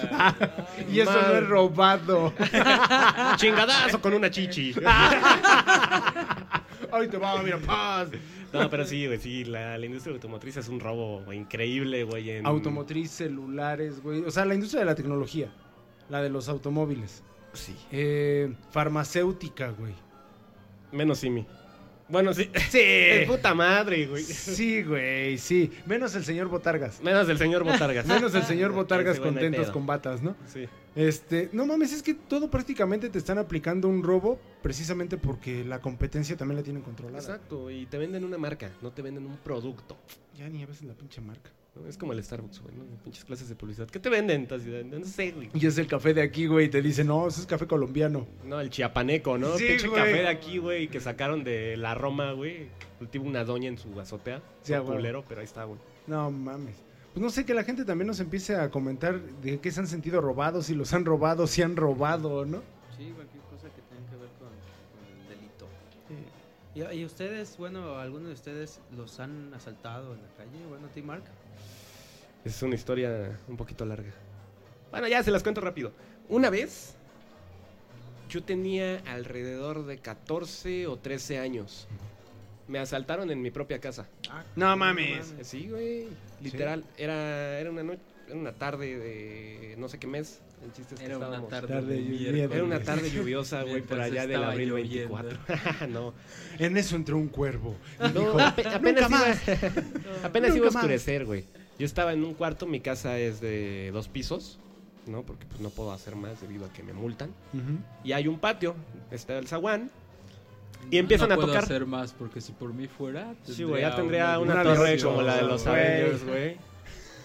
y 0.87 0.99
eso 0.99 1.11
no 1.11 1.33
es 1.33 1.47
robado. 1.47 2.31
Chingadazo 3.37 3.99
con 3.99 4.13
una 4.13 4.29
chichi. 4.29 4.75
Ay, 6.91 7.07
te 7.09 7.17
va, 7.17 7.41
mira, 7.41 7.57
paz. 7.57 8.09
No, 8.53 8.69
pero 8.69 8.85
sí, 8.85 9.07
güey, 9.07 9.17
sí, 9.17 9.45
la, 9.45 9.79
la 9.79 9.85
industria 9.87 10.13
automotriz 10.13 10.57
es 10.57 10.69
un 10.69 10.79
robo 10.79 11.33
increíble, 11.33 12.03
güey. 12.03 12.29
En... 12.29 12.45
Automotriz, 12.45 13.09
celulares, 13.09 13.99
güey. 14.03 14.21
O 14.25 14.29
sea, 14.29 14.45
la 14.45 14.53
industria 14.53 14.81
de 14.81 14.85
la 14.85 14.93
tecnología. 14.93 15.51
La 16.09 16.21
de 16.21 16.29
los 16.29 16.49
automóviles. 16.49 17.23
Sí. 17.53 17.75
Eh, 17.91 18.53
farmacéutica, 18.69 19.69
güey. 19.71 19.95
Menos 20.91 21.17
Simi. 21.17 21.47
Bueno, 22.07 22.33
sí. 22.33 22.49
Sí. 22.69 22.79
Es 22.81 23.27
puta 23.27 23.53
madre, 23.53 24.07
güey. 24.07 24.23
Sí, 24.23 24.83
güey, 24.83 25.37
sí. 25.37 25.71
Menos 25.85 26.15
el 26.15 26.25
señor 26.25 26.47
Botargas. 26.47 27.01
Menos 27.01 27.29
el 27.29 27.37
señor 27.37 27.63
Botargas. 27.63 28.05
Menos 28.05 28.33
el 28.35 28.43
señor 28.43 28.71
Botargas 28.71 29.19
contentos 29.19 29.71
con 29.71 29.85
batas, 29.85 30.21
¿no? 30.21 30.35
Sí. 30.45 30.67
Este, 30.95 31.49
no 31.53 31.65
mames, 31.65 31.91
es 31.91 32.03
que 32.03 32.13
todo 32.13 32.51
prácticamente 32.51 33.09
te 33.09 33.17
están 33.17 33.39
aplicando 33.39 33.87
un 33.87 34.03
robo 34.03 34.39
precisamente 34.61 35.17
porque 35.17 35.63
la 35.63 35.81
competencia 35.81 36.37
también 36.37 36.57
la 36.57 36.63
tienen 36.63 36.83
controlada. 36.83 37.17
Exacto, 37.17 37.71
y 37.71 37.87
te 37.87 37.97
venden 37.97 38.23
una 38.23 38.37
marca, 38.37 38.69
no 38.81 38.91
te 38.91 39.01
venden 39.01 39.25
un 39.25 39.37
producto. 39.37 39.97
Ya 40.37 40.47
ni 40.49 40.61
a 40.61 40.67
veces 40.67 40.83
la 40.83 40.93
pinche 40.93 41.19
marca. 41.19 41.49
¿No? 41.75 41.87
Es 41.87 41.97
como 41.97 42.13
el 42.13 42.23
Starbucks, 42.23 42.61
güey, 42.61 42.75
¿no? 42.75 42.83
Pinches 43.03 43.25
clases 43.25 43.49
de 43.49 43.55
publicidad. 43.55 43.87
¿Qué 43.89 43.99
te 43.99 44.09
venden? 44.09 44.47
No 44.49 45.05
sé, 45.05 45.31
güey. 45.31 45.49
Y 45.53 45.65
es 45.65 45.77
el 45.77 45.87
café 45.87 46.13
de 46.13 46.21
aquí, 46.21 46.45
güey, 46.47 46.67
y 46.67 46.69
te 46.69 46.81
dice, 46.81 47.03
no, 47.03 47.27
eso 47.27 47.41
es 47.41 47.47
café 47.47 47.65
colombiano. 47.67 48.27
No, 48.43 48.59
el 48.59 48.69
chiapaneco, 48.69 49.37
¿no? 49.37 49.57
Sí, 49.57 49.65
Pinche 49.67 49.87
güey. 49.87 49.99
café 50.01 50.13
de 50.21 50.27
aquí, 50.27 50.57
güey, 50.59 50.87
que 50.87 50.99
sacaron 50.99 51.43
de 51.43 51.75
la 51.77 51.95
Roma, 51.95 52.31
güey. 52.33 52.67
Cultiva 52.99 53.25
una 53.25 53.43
doña 53.43 53.69
en 53.69 53.77
su 53.77 53.99
azotea. 53.99 54.39
Sí, 54.61 54.73
Sí, 54.73 54.79
güey. 54.79 54.97
culero, 54.97 55.23
pero 55.27 55.41
ahí 55.41 55.45
está, 55.45 55.63
güey. 55.65 55.79
No 56.07 56.29
mames. 56.31 56.75
Pues 57.13 57.21
no 57.21 57.29
sé, 57.29 57.45
que 57.45 57.53
la 57.53 57.63
gente 57.63 57.85
también 57.85 58.07
nos 58.07 58.19
empiece 58.19 58.55
a 58.55 58.69
comentar 58.71 59.19
de 59.21 59.59
qué 59.59 59.71
se 59.71 59.79
han 59.79 59.87
sentido 59.87 60.19
robados, 60.21 60.65
si 60.65 60.73
los 60.75 60.93
han 60.93 61.05
robado, 61.05 61.45
si 61.47 61.61
han 61.61 61.75
robado, 61.75 62.43
¿no? 62.45 62.63
Sí, 62.97 63.11
cualquier 63.15 63.43
cosa 63.43 63.67
que 63.69 63.81
tenga 63.83 64.09
que 64.09 64.15
ver 64.17 64.29
con, 64.39 64.49
con 64.49 65.21
el 65.21 65.27
delito. 65.29 65.67
¿Y, 66.95 67.01
y 67.01 67.05
ustedes, 67.05 67.55
bueno, 67.57 67.97
algunos 67.99 68.27
de 68.29 68.33
ustedes 68.33 68.81
los 68.97 69.19
han 69.19 69.53
asaltado 69.53 70.13
en 70.15 70.21
la 70.23 70.29
calle? 70.37 70.65
Bueno, 70.67 70.87
¿ti, 70.93 71.01
Mark? 71.03 71.23
Es 72.45 72.61
una 72.61 72.75
historia 72.75 73.39
un 73.47 73.57
poquito 73.57 73.85
larga. 73.85 74.11
Bueno, 74.91 75.07
ya 75.07 75.23
se 75.23 75.31
las 75.31 75.43
cuento 75.43 75.61
rápido. 75.61 75.91
Una 76.29 76.49
vez, 76.49 76.93
yo 78.29 78.43
tenía 78.43 78.99
alrededor 79.07 79.85
de 79.85 79.97
14 79.97 80.87
o 80.87 80.97
13 80.97 81.39
años. 81.39 81.87
Me 82.67 82.79
asaltaron 82.79 83.29
en 83.31 83.41
mi 83.41 83.51
propia 83.51 83.79
casa. 83.79 84.07
No 84.55 84.75
mames. 84.77 85.33
Sí, 85.41 85.67
güey. 85.69 86.07
Literal. 86.41 86.83
Era, 86.97 87.59
era 87.59 87.69
una 87.71 87.83
noche. 87.83 88.01
Era 88.27 88.37
una 88.37 88.53
tarde 88.53 88.97
de 88.97 89.75
no 89.77 89.89
sé 89.89 89.99
qué 89.99 90.07
mes. 90.07 90.39
El 90.63 90.71
chiste 90.71 90.95
es 90.95 90.99
que 91.01 91.05
Era 91.07 91.17
una 91.17 91.41
tarde. 91.47 92.47
Era 92.53 92.63
una 92.63 92.79
tarde 92.79 93.11
lluviosa, 93.11 93.63
güey, 93.63 93.81
por 93.81 93.99
allá 93.99 94.25
del 94.27 94.43
abril 94.43 94.69
lloviendo. 94.69 95.15
24. 95.17 95.87
no, 95.89 96.13
En 96.57 96.77
eso 96.77 96.95
entró 96.95 97.17
un 97.17 97.27
cuervo. 97.27 97.75
y 97.99 98.03
no, 98.13 98.19
dijo, 98.21 98.39
apenas 98.39 98.81
"Nunca 98.81 99.07
iba, 99.09 99.31
apenas 100.23 100.49
Nunca 100.49 100.57
iba 100.57 100.67
a 100.67 100.71
más". 100.71 100.75
oscurecer, 100.75 101.25
güey. 101.25 101.43
Yo 101.79 101.85
estaba 101.85 102.13
en 102.13 102.23
un 102.23 102.33
cuarto, 102.33 102.65
mi 102.65 102.79
casa 102.79 103.17
es 103.17 103.41
de 103.41 103.89
dos 103.91 104.07
pisos, 104.07 104.59
¿no? 105.07 105.23
Porque 105.23 105.45
pues 105.45 105.59
no 105.59 105.69
puedo 105.69 105.91
hacer 105.91 106.15
más 106.15 106.39
debido 106.41 106.65
a 106.65 106.73
que 106.73 106.83
me 106.83 106.93
multan. 106.93 107.31
Y 108.03 108.11
hay 108.11 108.27
un 108.27 108.39
patio, 108.39 108.75
está 109.11 109.37
el 109.37 109.47
zaguán. 109.47 109.89
Y 110.91 110.97
empiezan 110.97 111.29
no 111.29 111.35
a 111.35 111.37
puedo 111.37 111.47
tocar. 111.47 111.63
hacer 111.63 111.85
más 111.85 112.11
porque 112.11 112.41
si 112.41 112.51
por 112.51 112.73
mí 112.73 112.87
fuera. 112.87 113.33
Sí, 113.43 113.63
güey, 113.63 113.81
ya 113.81 113.95
tendría 113.95 114.37
una, 114.39 114.53
una 114.55 114.63
torre 114.63 114.99
como 115.01 115.21
la 115.21 115.37
de 115.37 115.43
los. 115.43 115.65
Avengers, 115.65 116.25
güey. 116.25 116.57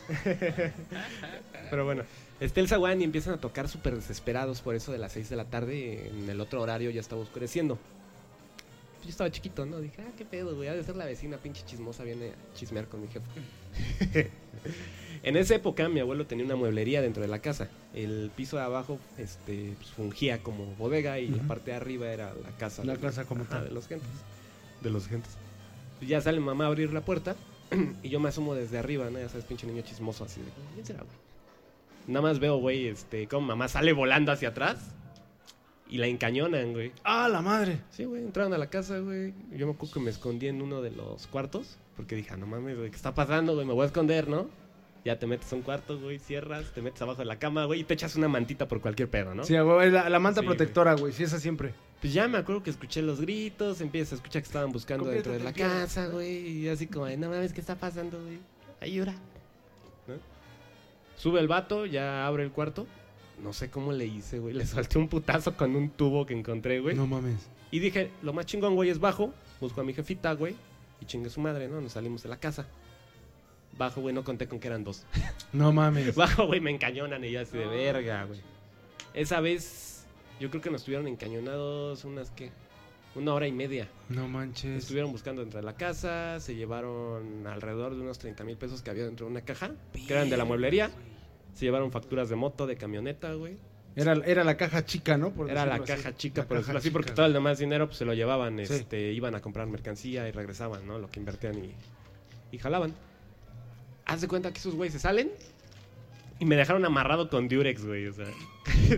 Pero 1.71 1.85
bueno, 1.85 2.05
está 2.41 2.61
el 2.61 2.69
zaguán 2.69 3.01
y 3.01 3.05
empiezan 3.05 3.35
a 3.35 3.39
tocar 3.39 3.69
súper 3.69 3.95
desesperados 3.97 4.61
por 4.61 4.75
eso 4.75 4.93
de 4.93 4.99
las 4.99 5.13
6 5.13 5.29
de 5.29 5.37
la 5.37 5.45
tarde. 5.45 6.09
En 6.09 6.29
el 6.31 6.41
otro 6.41 6.63
horario 6.63 6.91
ya 6.91 7.01
estaba 7.01 7.21
oscureciendo. 7.21 7.79
Yo 9.03 9.11
estaba 9.11 9.31
chiquito, 9.31 9.65
¿no? 9.67 9.79
Dije, 9.81 10.03
ah, 10.07 10.11
qué 10.17 10.25
pedo, 10.25 10.55
güey. 10.55 10.69
Ha 10.69 10.75
de 10.75 10.85
ser 10.85 10.97
la 10.97 11.05
vecina 11.05 11.37
pinche 11.39 11.65
chismosa, 11.65 12.05
viene 12.05 12.31
a 12.31 12.55
chismear 12.55 12.87
con 12.89 13.01
mi 13.01 13.09
jefe. 13.09 13.27
en 15.23 15.37
esa 15.37 15.55
época, 15.57 15.89
mi 15.89 16.01
abuelo 16.01 16.27
tenía 16.27 16.45
una 16.45 16.57
mueblería 16.57 17.03
dentro 17.03 17.23
de 17.23 17.29
la 17.29 17.41
casa. 17.41 17.69
El 17.95 18.31
piso 18.37 18.57
de 18.57 18.63
abajo 18.63 18.99
este, 19.19 19.75
pues, 19.79 19.91
fungía 19.91 20.39
como 20.43 20.67
bodega 20.77 21.19
y 21.19 21.29
la 21.29 21.43
parte 21.45 21.71
de 21.73 21.77
arriba 21.77 22.09
era 22.09 22.33
la 22.35 22.51
casa. 22.59 22.85
La 22.85 22.95
de- 22.95 23.01
casa 23.01 23.25
como 23.25 23.43
Ajá, 23.43 23.51
tal. 23.59 23.65
de 23.69 23.71
los 23.75 23.87
gentes. 23.89 24.09
De 24.83 24.91
los 24.91 25.07
gentes. 25.09 25.33
Ya 26.01 26.21
sale 26.21 26.39
mamá 26.41 26.65
a 26.65 26.69
abrir 26.69 26.93
la 26.93 27.01
puerta 27.01 27.35
y 28.03 28.09
yo 28.09 28.21
me 28.21 28.29
asomo 28.29 28.55
desde 28.55 28.79
arriba, 28.79 29.11
¿no? 29.11 29.19
Ya 29.19 29.29
sabes, 29.29 29.45
pinche 29.45 29.67
niño 29.67 29.83
chismoso 29.83 30.25
así 30.25 30.41
de, 30.41 30.47
¿quién 30.75 30.87
será, 30.87 31.01
güey? 31.01 31.17
Nada 32.07 32.23
más 32.23 32.39
veo, 32.39 32.57
güey, 32.57 32.87
este, 32.89 33.27
como 33.27 33.49
mamá 33.49 33.69
sale 33.69 33.93
volando 33.93 34.33
hacia 34.33 34.49
atrás 34.51 34.79
y 35.91 35.99
la 35.99 36.07
encañonan, 36.07 36.73
güey. 36.73 36.93
¡Ah, 37.05 37.29
la 37.29 37.43
madre! 37.43 37.81
Sí, 37.91 38.05
güey, 38.05 38.23
entraron 38.23 38.55
a 38.55 38.59
la 38.59 38.71
casa, 38.71 38.99
güey. 39.01 39.35
Yo 39.53 39.67
me 39.67 39.73
acuerdo 39.73 39.93
que 39.95 40.01
me 40.01 40.11
escondí 40.11 40.47
en 40.49 40.63
uno 40.63 40.81
de 40.81 40.91
los 40.91 41.27
cuartos 41.27 41.77
porque 41.99 42.15
dije, 42.15 42.31
ah, 42.33 42.37
no 42.37 42.47
mames, 42.47 42.77
güey, 42.79 42.91
¿qué 42.91 42.97
está 42.97 43.13
pasando, 43.13 43.55
güey? 43.55 43.67
Me 43.67 43.73
voy 43.73 43.83
a 43.83 43.87
esconder, 43.87 44.29
¿no? 44.29 44.49
Ya 45.05 45.19
te 45.19 45.27
metes 45.27 45.53
a 45.53 45.57
un 45.57 45.63
cuarto, 45.63 45.99
güey, 45.99 46.21
cierras, 46.21 46.73
te 46.73 46.81
metes 46.81 47.03
abajo 47.03 47.19
de 47.19 47.25
la 47.25 47.41
cama, 47.41 47.65
güey, 47.65 47.81
y 47.81 47.85
te 47.85 47.95
echas 47.95 48.15
una 48.15 48.29
mantita 48.29 48.69
por 48.69 48.81
cualquier 48.81 49.11
pedo, 49.11 49.35
¿no? 49.35 49.43
Sí, 49.43 49.59
güey, 49.59 49.91
la, 49.91 50.09
la 50.09 50.19
manta 50.21 50.43
Sí, 50.43 50.47
protectora, 50.47 50.95
güey. 50.95 51.13
Sí, 51.13 51.25
esa 51.25 51.41
siempre. 51.41 51.75
Pues 52.01 52.13
ya 52.13 52.29
me 52.29 52.39
acuerdo 52.39 52.63
que 52.63 52.71
escuché 52.71 53.03
los 53.03 53.21
gritos, 53.21 53.81
empieza 53.81 54.15
a 54.15 54.17
escuchar 54.17 54.43
que 54.43 54.47
estaban 54.47 54.71
buscando 54.71 55.07
dentro 55.07 55.33
de 55.33 55.41
la 55.41 55.53
piedra. 55.53 55.73
casa, 55.81 56.07
güey, 56.07 56.49
y 56.61 56.69
así 56.69 56.87
como, 56.87 57.07
de, 57.07 57.17
no 57.17 57.29
mames, 57.29 57.53
¿qué 57.53 57.61
está 57.61 57.75
pasando, 57.75 58.23
güey? 58.23 58.39
Ayuda. 58.81 59.13
¿No? 60.07 60.15
Sube 61.17 61.41
el 61.41 61.49
vato, 61.49 61.85
ya 61.85 62.27
abre 62.29 62.45
el 62.45 62.53
cuarto. 62.53 62.87
No 63.43 63.53
sé 63.53 63.71
cómo 63.71 63.93
le 63.93 64.07
hice, 64.07 64.39
güey. 64.39 64.55
Le 64.55 64.67
solté 64.67 64.99
un 64.99 65.09
putazo 65.09 65.57
con 65.57 65.75
un 65.75 65.91
tubo 65.91 66.27
que 66.27 66.35
encontré, 66.35 66.79
güey. 66.81 66.95
No 66.95 67.07
mames. 67.09 67.49
Y 67.71 67.81
dije, 67.81 68.11
lo 68.23 68.33
más 68.33 68.47
chingón, 68.47 68.75
güey, 68.75 68.91
es 68.91 68.99
bajo. 68.99 69.33
Busco 69.61 69.81
a 69.81 69.85
mi 69.85 69.93
jefita, 69.95 70.33
güey. 70.33 70.55
Y 71.01 71.07
chingue 71.07 71.31
su 71.31 71.41
madre, 71.41 71.69
¿no? 71.69 71.81
Nos 71.81 71.93
salimos 71.93 72.23
de 72.23 72.29
la 72.29 72.39
casa. 72.39 72.67
Bajo, 73.77 74.01
güey, 74.01 74.15
no 74.15 74.25
conté 74.25 74.49
con 74.49 74.59
que 74.59 74.67
eran 74.69 74.85
dos. 74.85 75.05
No 75.53 75.73
mames. 75.73 76.15
Bajo, 76.15 76.47
güey, 76.47 76.61
me 76.61 76.71
encañonan 76.71 77.25
y 77.25 77.31
yo 77.31 77.41
así 77.41 77.57
de 77.57 77.67
verga, 77.67 78.25
güey. 78.25 78.41
Esa 79.15 79.41
vez, 79.41 80.05
yo 80.41 80.51
creo 80.51 80.61
que 80.61 80.71
nos 80.71 80.85
tuvieron 80.85 81.09
encañonados 81.09 82.05
unas, 82.05 82.31
¿qué? 82.33 82.51
Una 83.15 83.33
hora 83.35 83.47
y 83.47 83.53
media. 83.53 83.89
No 84.09 84.29
manches. 84.29 84.83
Estuvieron 84.83 85.11
buscando 85.11 85.41
dentro 85.41 85.59
de 85.61 85.65
la 85.65 85.75
casa, 85.75 86.39
se 86.41 86.55
llevaron 86.55 87.47
alrededor 87.47 87.95
de 87.95 88.03
unos 88.03 88.19
30 88.19 88.45
mil 88.45 88.57
pesos 88.57 88.83
que 88.83 88.91
había 88.91 89.07
dentro 89.07 89.27
de 89.27 89.33
una 89.33 89.41
caja, 89.41 89.71
que 89.93 90.13
eran 90.13 90.29
de 90.29 90.37
la 90.37 90.45
mueblería. 90.45 90.91
Se 91.55 91.65
llevaron 91.65 91.91
facturas 91.91 92.29
de 92.29 92.37
moto, 92.37 92.67
de 92.67 92.77
camioneta, 92.77 93.33
güey. 93.33 93.57
Era, 94.01 94.13
era 94.25 94.45
la 94.45 94.57
caja 94.57 94.85
chica, 94.85 95.17
¿no? 95.17 95.31
Por 95.33 95.51
Era 95.51 95.67
la 95.67 95.75
así. 95.77 95.85
caja 95.85 96.17
chica, 96.17 96.43
La 96.43 96.49
por 96.49 96.61
caja 96.61 96.79
así, 96.79 96.91
porque 96.91 97.11
todo 97.13 97.27
el 97.27 97.33
demás 97.33 97.59
dinero 97.59 97.87
pues, 97.87 97.99
se 97.99 98.05
lo 98.05 98.15
llevaban, 98.15 98.57
Sí. 98.65 98.73
este, 98.75 99.13
iban 99.13 99.35
a 99.35 99.41
comprar 99.41 99.67
mercancía 99.67 100.29
y 100.29 100.31
regresaban, 100.31 100.87
¿no? 100.87 100.99
Lo 100.99 101.11
que 101.11 101.19
invertían 101.19 101.57
y, 101.65 101.73
y 102.53 102.59
jalaban. 102.59 102.95
Haz 104.07 104.21
de 104.21 104.29
cuenta 104.29 104.53
que 104.53 104.59
esos 104.59 104.75
güeyes 104.75 104.93
se 104.95 105.01
salen 105.01 105.31
y 106.39 106.45
me 106.45 106.55
dejaron 106.57 106.85
amarrado 106.85 107.29
con 107.29 107.49
Durex, 107.49 107.85
güey, 107.85 108.07
o 108.07 108.13
sea. 108.13 108.27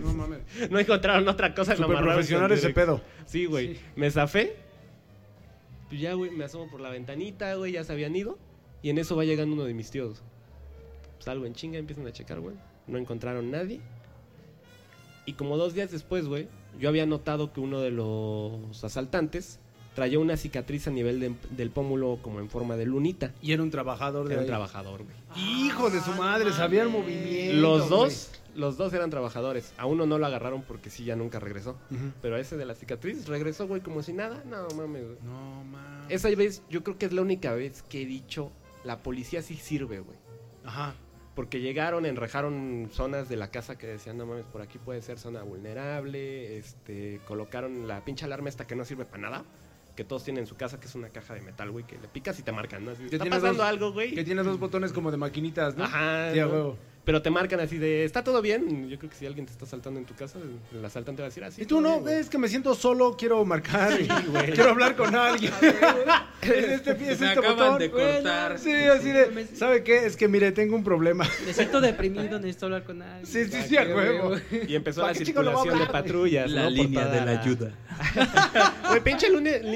No 0.03 0.13
mames. 0.13 0.39
No 0.69 0.79
encontraron 0.79 1.27
otra 1.27 1.55
cosa 1.55 1.75
que 1.75 1.83
profesional 1.83 2.51
ese 2.51 2.69
pedo. 2.69 3.01
Sí, 3.25 3.45
güey. 3.45 3.75
Sí. 3.75 3.81
Me 3.95 4.11
zafé. 4.11 4.55
Pues 5.89 5.99
ya, 5.99 6.13
güey, 6.13 6.29
me 6.31 6.43
asomo 6.45 6.69
por 6.69 6.79
la 6.79 6.89
ventanita, 6.89 7.55
güey, 7.55 7.73
ya 7.73 7.83
se 7.83 7.91
habían 7.91 8.15
ido. 8.15 8.37
Y 8.83 8.89
en 8.91 8.97
eso 8.99 9.15
va 9.15 9.25
llegando 9.25 9.53
uno 9.55 9.63
de 9.65 9.73
mis 9.73 9.89
tíos. 9.91 10.21
Salgo 11.19 11.45
en 11.45 11.53
chinga, 11.53 11.77
empiezan 11.77 12.05
a 12.07 12.11
checar, 12.11 12.39
güey. 12.39 12.55
No 12.87 12.97
encontraron 12.97 13.49
nadie. 13.51 13.81
Y 15.25 15.33
como 15.33 15.57
dos 15.57 15.73
días 15.73 15.91
después, 15.91 16.27
güey, 16.27 16.47
yo 16.79 16.89
había 16.89 17.05
notado 17.05 17.53
que 17.53 17.59
uno 17.59 17.79
de 17.79 17.91
los 17.91 18.83
asaltantes 18.83 19.59
traía 19.95 20.19
una 20.19 20.37
cicatriz 20.37 20.87
a 20.87 20.91
nivel 20.91 21.19
de- 21.19 21.35
del 21.49 21.69
pómulo 21.69 22.19
como 22.21 22.39
en 22.39 22.49
forma 22.49 22.77
de 22.77 22.85
lunita. 22.85 23.33
Y 23.41 23.51
era 23.51 23.61
un 23.61 23.71
trabajador 23.71 24.27
de 24.27 24.33
Era 24.33 24.41
un 24.41 24.47
trabajador, 24.47 25.03
güey. 25.03 25.15
Hijo 25.65 25.89
de 25.89 25.99
su 26.01 26.11
madre, 26.13 26.51
sabía 26.53 26.81
el 26.83 26.89
movimiento. 26.89 27.61
Los 27.61 27.89
güey. 27.89 27.89
dos, 27.89 28.31
los 28.55 28.77
dos 28.77 28.93
eran 28.93 29.09
trabajadores. 29.09 29.73
A 29.77 29.85
uno 29.85 30.05
no 30.05 30.17
lo 30.17 30.25
agarraron 30.25 30.61
porque 30.63 30.89
sí, 30.89 31.03
ya 31.03 31.15
nunca 31.17 31.39
regresó. 31.39 31.77
Pero 32.21 32.35
a 32.35 32.39
ese 32.39 32.55
de 32.57 32.65
la 32.65 32.73
cicatriz 32.73 33.27
regresó, 33.27 33.67
güey, 33.67 33.81
como 33.81 34.01
si 34.01 34.13
nada. 34.13 34.41
No 34.49 34.65
mames, 34.75 35.03
güey. 35.05 35.17
No 35.23 35.63
mames. 35.65 36.05
Esa 36.09 36.29
vez, 36.35 36.63
yo 36.69 36.83
creo 36.83 36.97
que 36.97 37.05
es 37.05 37.11
la 37.13 37.21
única 37.21 37.53
vez 37.53 37.83
que 37.83 38.01
he 38.01 38.05
dicho, 38.05 38.51
la 38.85 39.03
policía 39.03 39.41
sí 39.41 39.55
sirve, 39.55 39.99
güey. 39.99 40.17
Ajá. 40.63 40.95
Porque 41.41 41.59
llegaron, 41.59 42.05
enrejaron 42.05 42.89
zonas 42.91 43.27
de 43.27 43.35
la 43.35 43.49
casa 43.49 43.75
que 43.75 43.87
decían, 43.87 44.15
no 44.15 44.27
mames, 44.27 44.45
por 44.45 44.61
aquí 44.61 44.77
puede 44.77 45.01
ser 45.01 45.17
zona 45.17 45.41
vulnerable. 45.41 46.57
Este, 46.57 47.19
colocaron 47.27 47.87
la 47.87 48.05
pinche 48.05 48.25
alarma 48.25 48.47
esta 48.47 48.67
que 48.67 48.75
no 48.75 48.85
sirve 48.85 49.05
para 49.05 49.23
nada. 49.23 49.43
Que 49.95 50.03
todos 50.03 50.23
tienen 50.23 50.43
en 50.43 50.47
su 50.47 50.55
casa, 50.55 50.79
que 50.79 50.85
es 50.85 50.93
una 50.93 51.09
caja 51.09 51.33
de 51.33 51.41
metal, 51.41 51.71
güey, 51.71 51.83
que 51.85 51.97
le 51.97 52.07
picas 52.07 52.37
y 52.39 52.43
te 52.43 52.51
marcan, 52.51 52.85
¿no? 52.85 52.91
Así, 52.91 53.05
está 53.05 53.25
pasando 53.25 53.53
dos- 53.57 53.65
algo, 53.67 53.91
güey. 53.91 54.13
Que 54.13 54.23
tiene 54.23 54.43
dos 54.43 54.59
botones 54.59 54.93
como 54.93 55.09
de 55.09 55.17
maquinitas, 55.17 55.75
¿no? 55.75 55.83
Ajá. 55.85 56.31
Sí, 56.31 56.39
¿no? 56.39 56.75
Pero 57.03 57.21
te 57.23 57.31
marcan 57.31 57.59
así 57.59 57.79
de, 57.79 58.05
¿está 58.05 58.23
todo 58.23 58.43
bien? 58.43 58.87
Yo 58.87 58.97
creo 58.99 59.09
que 59.09 59.15
si 59.15 59.25
alguien 59.25 59.47
te 59.47 59.51
está 59.51 59.65
saltando 59.65 59.99
en 59.99 60.05
tu 60.05 60.13
casa, 60.13 60.37
el 60.71 60.85
asaltante 60.85 61.23
va 61.23 61.27
a 61.27 61.29
decir 61.29 61.43
así. 61.43 61.63
Y 61.63 61.65
tú 61.65 61.81
no, 61.81 62.07
es 62.07 62.29
que 62.29 62.37
me 62.37 62.47
siento 62.47 62.75
solo, 62.75 63.15
quiero 63.17 63.43
marcar, 63.43 63.99
y 63.99 64.07
güey. 64.29 64.51
quiero 64.51 64.69
hablar 64.69 64.95
con 64.95 65.15
alguien. 65.15 65.51
es 66.43 66.51
este, 66.51 66.91
es 66.91 66.99
Me 66.99 67.11
este 67.11 67.25
acaban 67.25 67.57
botón. 67.57 67.79
de 67.79 67.89
cortar. 67.89 68.59
Sí, 68.59 68.71
así 68.71 69.09
de, 69.11 69.47
¿sabe 69.55 69.83
qué? 69.83 70.05
Es 70.05 70.15
que 70.15 70.27
mire, 70.27 70.51
tengo 70.51 70.75
un 70.75 70.83
problema. 70.83 71.25
Me 71.43 71.53
siento 71.53 71.81
deprimido, 71.81 72.37
necesito 72.37 72.67
hablar 72.67 72.83
con 72.83 73.01
alguien. 73.01 73.25
Sí, 73.25 73.45
sí, 73.45 73.67
sí, 73.67 73.77
a 73.77 73.83
huevo. 73.83 74.35
Y 74.67 74.75
empezó 74.75 75.01
¿Para 75.01 75.13
la 75.13 75.19
circulación 75.19 75.79
de 75.79 75.85
patrullas, 75.87 76.51
La 76.51 76.69
línea 76.69 77.07
de 77.07 77.25
la 77.25 77.41
ayuda. 77.41 77.71
Güey, 78.89 79.01
pinche, 79.01 79.27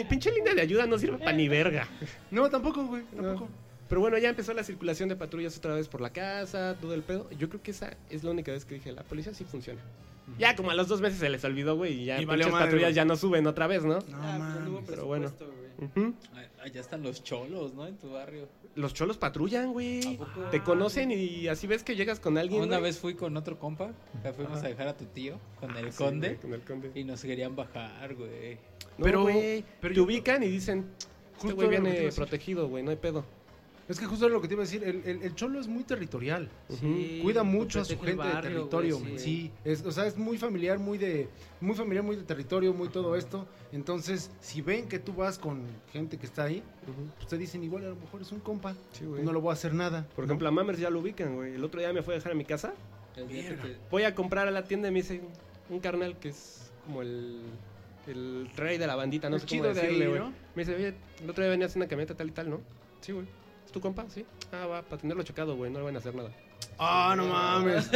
pinche 0.07 0.31
línea 0.31 0.53
de 0.53 0.61
ayuda 0.61 0.85
no 0.85 0.99
sirve 0.99 1.17
para 1.17 1.33
ni 1.33 1.47
verga. 1.47 1.87
No, 2.29 2.49
tampoco, 2.49 2.85
güey, 2.85 3.03
tampoco. 3.15 3.49
Pero 3.87 4.01
bueno, 4.01 4.17
ya 4.17 4.29
empezó 4.29 4.53
la 4.53 4.63
circulación 4.63 5.09
de 5.09 5.15
patrullas 5.15 5.57
otra 5.57 5.75
vez 5.75 5.87
por 5.87 6.01
la 6.01 6.09
casa, 6.11 6.75
todo 6.81 6.93
el 6.93 7.03
pedo. 7.03 7.29
Yo 7.37 7.49
creo 7.49 7.61
que 7.61 7.71
esa 7.71 7.95
es 8.09 8.23
la 8.23 8.31
única 8.31 8.51
vez 8.51 8.65
que 8.65 8.75
dije, 8.75 8.91
la 8.91 9.03
policía 9.03 9.33
sí 9.33 9.43
funciona. 9.43 9.81
Ya 10.39 10.55
como 10.55 10.71
a 10.71 10.73
los 10.75 10.87
dos 10.87 11.01
meses 11.01 11.19
se 11.19 11.29
les 11.29 11.43
olvidó, 11.43 11.75
güey, 11.75 12.01
y 12.01 12.05
ya 12.05 12.19
Y 12.19 12.25
madre, 12.25 12.47
patrullas 12.49 12.95
ya 12.95 13.05
no 13.05 13.15
suben 13.15 13.45
otra 13.45 13.67
vez, 13.67 13.83
¿no? 13.83 13.99
No 13.99 14.01
Ah, 14.13 14.37
pues, 14.37 14.63
no 14.63 14.69
hubo 14.71 14.75
mames. 14.81 14.89
pero 14.89 15.05
bueno. 15.05 15.31
güey. 15.37 15.89
Ujú. 16.07 16.15
Allá 16.63 16.81
están 16.81 17.03
los 17.03 17.23
cholos, 17.23 17.73
¿no? 17.75 17.85
En 17.85 17.97
tu 17.97 18.09
barrio. 18.09 18.47
Los 18.73 18.93
cholos 18.95 19.17
patrullan, 19.17 19.65
¿A 19.65 19.71
güey. 19.71 20.19
Te 20.49 20.63
conocen 20.63 21.11
y 21.11 21.47
así 21.47 21.67
ves 21.67 21.83
que 21.83 21.95
llegas 21.95 22.19
con 22.19 22.39
alguien. 22.39 22.61
Una 22.63 22.79
vez 22.79 22.97
fui 22.97 23.13
con 23.13 23.37
otro 23.37 23.59
compa, 23.59 23.91
ya 24.23 24.33
fuimos 24.33 24.57
Ajá. 24.57 24.65
a 24.65 24.69
dejar 24.69 24.87
a 24.87 24.97
tu 24.97 25.05
tío 25.05 25.37
con 25.59 25.77
el 25.77 25.91
Sí, 25.91 25.97
conde 25.99 26.37
con 26.37 26.53
el 26.53 26.61
conde. 26.61 26.91
y 26.95 27.03
nos 27.03 27.21
querían 27.21 27.55
bajar, 27.55 28.15
güey. 28.15 28.55
No, 28.97 29.03
Pero- 29.05 29.21
güey, 29.23 29.63
pero 29.79 29.93
te 29.93 29.97
yo- 29.97 30.03
ubican 30.05 30.41
y 30.43 30.47
dicen, 30.47 30.85
este 31.35 31.53
güey 31.53 31.69
que 31.69 31.79
viene 31.79 32.09
protegido, 32.13 32.67
güey, 32.67 32.81
no 32.83 32.89
hay 32.89 32.97
pedo. 32.97 33.25
Es 33.87 33.99
que 33.99 34.07
justo 34.07 34.25
era 34.25 34.33
lo 34.33 34.41
que 34.41 34.47
te 34.47 34.55
iba 34.55 34.63
a 34.63 34.65
decir, 34.65 34.83
el, 34.83 35.03
el- 35.05 35.21
el 35.21 35.35
cholo 35.35 35.59
es 35.59 35.67
muy 35.67 35.83
territorial. 35.83 36.49
Sí, 36.79 37.19
Cuida 37.21 37.43
mucho 37.43 37.79
a 37.81 37.85
su 37.85 37.99
gente 37.99 38.23
de 38.23 38.41
territorio, 38.41 38.97
güey, 38.97 39.11
man. 39.11 39.19
sí. 39.19 39.25
sí. 39.25 39.51
Es, 39.63 39.85
o 39.85 39.91
sea, 39.91 40.07
es 40.07 40.17
muy 40.17 40.39
familiar, 40.39 40.79
muy 40.79 40.97
de, 40.97 41.27
muy 41.61 41.75
familiar, 41.75 42.03
muy 42.03 42.15
de 42.15 42.23
territorio, 42.23 42.73
muy 42.73 42.89
todo 42.89 43.15
esto. 43.15 43.45
Entonces, 43.71 44.31
si 44.41 44.61
ven 44.63 44.87
que 44.87 44.97
tú 44.97 45.13
vas 45.13 45.37
con 45.37 45.61
gente 45.93 46.17
que 46.17 46.25
está 46.25 46.45
ahí, 46.45 46.63
pues 47.17 47.27
te 47.27 47.37
dicen 47.37 47.63
igual 47.63 47.85
a 47.85 47.89
lo 47.89 47.95
mejor 47.95 48.21
es 48.23 48.31
un 48.31 48.39
compa, 48.39 48.73
Sí, 48.91 49.05
güey. 49.05 49.21
no 49.23 49.31
le 49.31 49.39
voy 49.39 49.51
a 49.51 49.53
hacer 49.53 49.73
nada. 49.75 50.07
Por 50.15 50.25
¿no? 50.25 50.31
ejemplo, 50.31 50.47
a 50.47 50.51
Mammers 50.51 50.79
ya 50.79 50.89
lo 50.89 50.99
ubican, 50.99 51.35
güey. 51.35 51.53
El 51.53 51.63
otro 51.63 51.79
día 51.79 51.93
me 51.93 52.01
fue 52.01 52.15
a 52.15 52.17
dejar 52.17 52.31
a 52.31 52.35
mi 52.35 52.45
casa. 52.45 52.73
Que 53.13 53.55
Voy 53.91 54.03
a 54.03 54.15
comprar 54.15 54.47
a 54.47 54.51
la 54.51 54.63
tienda 54.63 54.87
y 54.87 54.91
me 54.91 55.01
dice 55.01 55.21
un 55.69 55.79
carnal 55.79 56.17
que 56.17 56.29
es 56.29 56.71
como 56.85 57.01
el, 57.03 57.43
el 58.07 58.49
rey 58.57 58.77
de 58.79 58.87
la 58.87 58.95
bandita, 58.95 59.29
no 59.29 59.35
El 59.35 59.41
sé 59.41 59.47
cómo 59.47 59.61
chido 59.61 59.73
de 59.75 59.81
decirle, 59.81 60.07
güey. 60.07 60.19
¿no? 60.19 60.33
Me 60.55 60.63
dice, 60.65 60.75
oye, 60.75 60.93
el 61.23 61.29
otro 61.29 61.43
día 61.43 61.51
venías 61.51 61.75
en 61.75 61.81
una 61.83 61.87
camioneta 61.87 62.15
tal 62.15 62.27
y 62.27 62.31
tal, 62.31 62.49
¿no? 62.49 62.61
Sí, 63.01 63.11
güey. 63.11 63.25
¿Es 63.75 63.81
tu 63.81 63.81
compa? 63.81 64.05
Sí. 64.09 64.25
Ah, 64.53 64.67
va, 64.67 64.81
para 64.83 65.01
tenerlo 65.01 65.21
chocado, 65.23 65.53
güey, 65.57 65.69
no 65.69 65.79
le 65.79 65.85
van 65.85 65.95
a 65.95 65.99
hacer 65.99 66.15
nada. 66.15 66.29
Ah, 66.79 67.13
no 67.17 67.25
mames, 67.27 67.89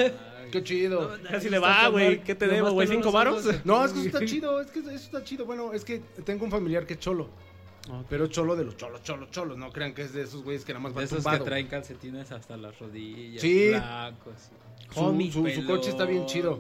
qué 0.52 0.62
chido. 0.62 1.18
Así 1.34 1.50
le 1.50 1.58
va, 1.58 1.88
güey. 1.88 2.22
¿Qué 2.22 2.36
te 2.36 2.48
debo, 2.48 2.72
güey? 2.72 2.86
¿Cinco 2.90 3.14
varos? 3.14 3.46
No, 3.64 3.86
es 3.86 3.94
que 3.94 4.00
eso 4.00 4.08
está 4.10 4.26
chido, 4.26 4.60
es 4.60 4.72
que 4.72 4.80
eso 4.80 4.90
está 4.92 5.24
chido. 5.24 5.46
Bueno, 5.46 5.72
es 5.74 5.86
que 5.86 6.00
tengo 6.26 6.44
un 6.44 6.52
familiar 6.52 6.86
que 6.86 6.96
es 6.96 7.00
cholo. 7.00 7.30
Ok. 7.90 8.06
Pero 8.10 8.28
cholo 8.28 8.58
de 8.58 8.66
los 8.66 8.76
cholos, 8.76 9.02
cholos, 9.04 9.32
cholos. 9.32 9.58
No 9.58 9.72
crean 9.72 9.94
que 9.94 10.02
es 10.02 10.12
de 10.14 10.24
esos 10.24 10.44
güeyes 10.44 10.66
que 10.66 10.74
nada 10.74 10.84
más 10.84 10.94
van 10.94 11.06
esos 11.06 11.20
que 11.20 11.24
tumbado. 11.24 11.46
traen 11.46 11.68
calcetines 11.68 12.30
hasta 12.34 12.58
las 12.58 12.78
rodillas. 12.78 13.42
Sí. 13.42 13.70
Blancos. 13.70 14.34
Su, 14.94 15.00
Homie, 15.00 15.32
su- 15.32 15.48
su 15.48 15.66
coche 15.66 15.90
está 15.92 16.04
bien 16.06 16.26
chido. 16.26 16.60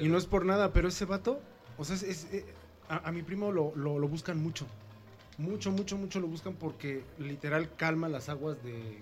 y 0.00 0.06
no 0.08 0.16
es 0.16 0.26
por 0.26 0.44
nada, 0.46 0.72
pero 0.72 0.86
ese 0.88 1.06
vato, 1.06 1.40
o 1.76 1.84
sea, 1.84 1.96
es, 1.96 2.04
es- 2.04 2.28
eh, 2.32 2.44
a, 2.88 3.08
a 3.08 3.12
mi 3.12 3.22
primo 3.22 3.50
lo, 3.50 3.72
lo- 3.74 3.98
lo 3.98 4.06
buscan 4.08 4.40
mucho. 4.40 4.64
Mucho, 5.40 5.72
mucho, 5.72 5.96
mucho 5.96 6.20
lo 6.20 6.26
buscan 6.26 6.54
porque 6.54 7.02
literal 7.18 7.74
calma 7.76 8.08
las 8.08 8.28
aguas 8.28 8.62
de... 8.62 8.98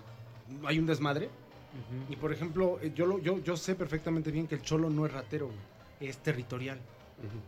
Hay 0.65 0.79
un 0.79 0.85
desmadre. 0.85 1.25
Ujú. 1.27 2.13
Y 2.13 2.15
por 2.15 2.31
ejemplo, 2.31 2.79
eh, 2.81 2.91
yo, 2.95 3.05
lo, 3.05 3.19
yo, 3.19 3.39
yo 3.43 3.57
sé 3.57 3.75
perfectamente 3.75 4.31
bien 4.31 4.47
que 4.47 4.55
el 4.55 4.61
cholo 4.61 4.89
no 4.89 5.05
es 5.05 5.11
ratero, 5.11 5.47
güey, 5.47 6.09
es 6.09 6.17
territorial. 6.17 6.79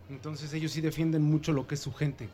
Entonces 0.10 0.52
ellos 0.54 0.72
sí 0.74 0.82
defienden 0.82 1.22
mucho 1.24 1.54
lo 1.54 1.66
que 1.66 1.76
es 1.76 1.82
su 1.82 1.94
gente. 1.94 2.28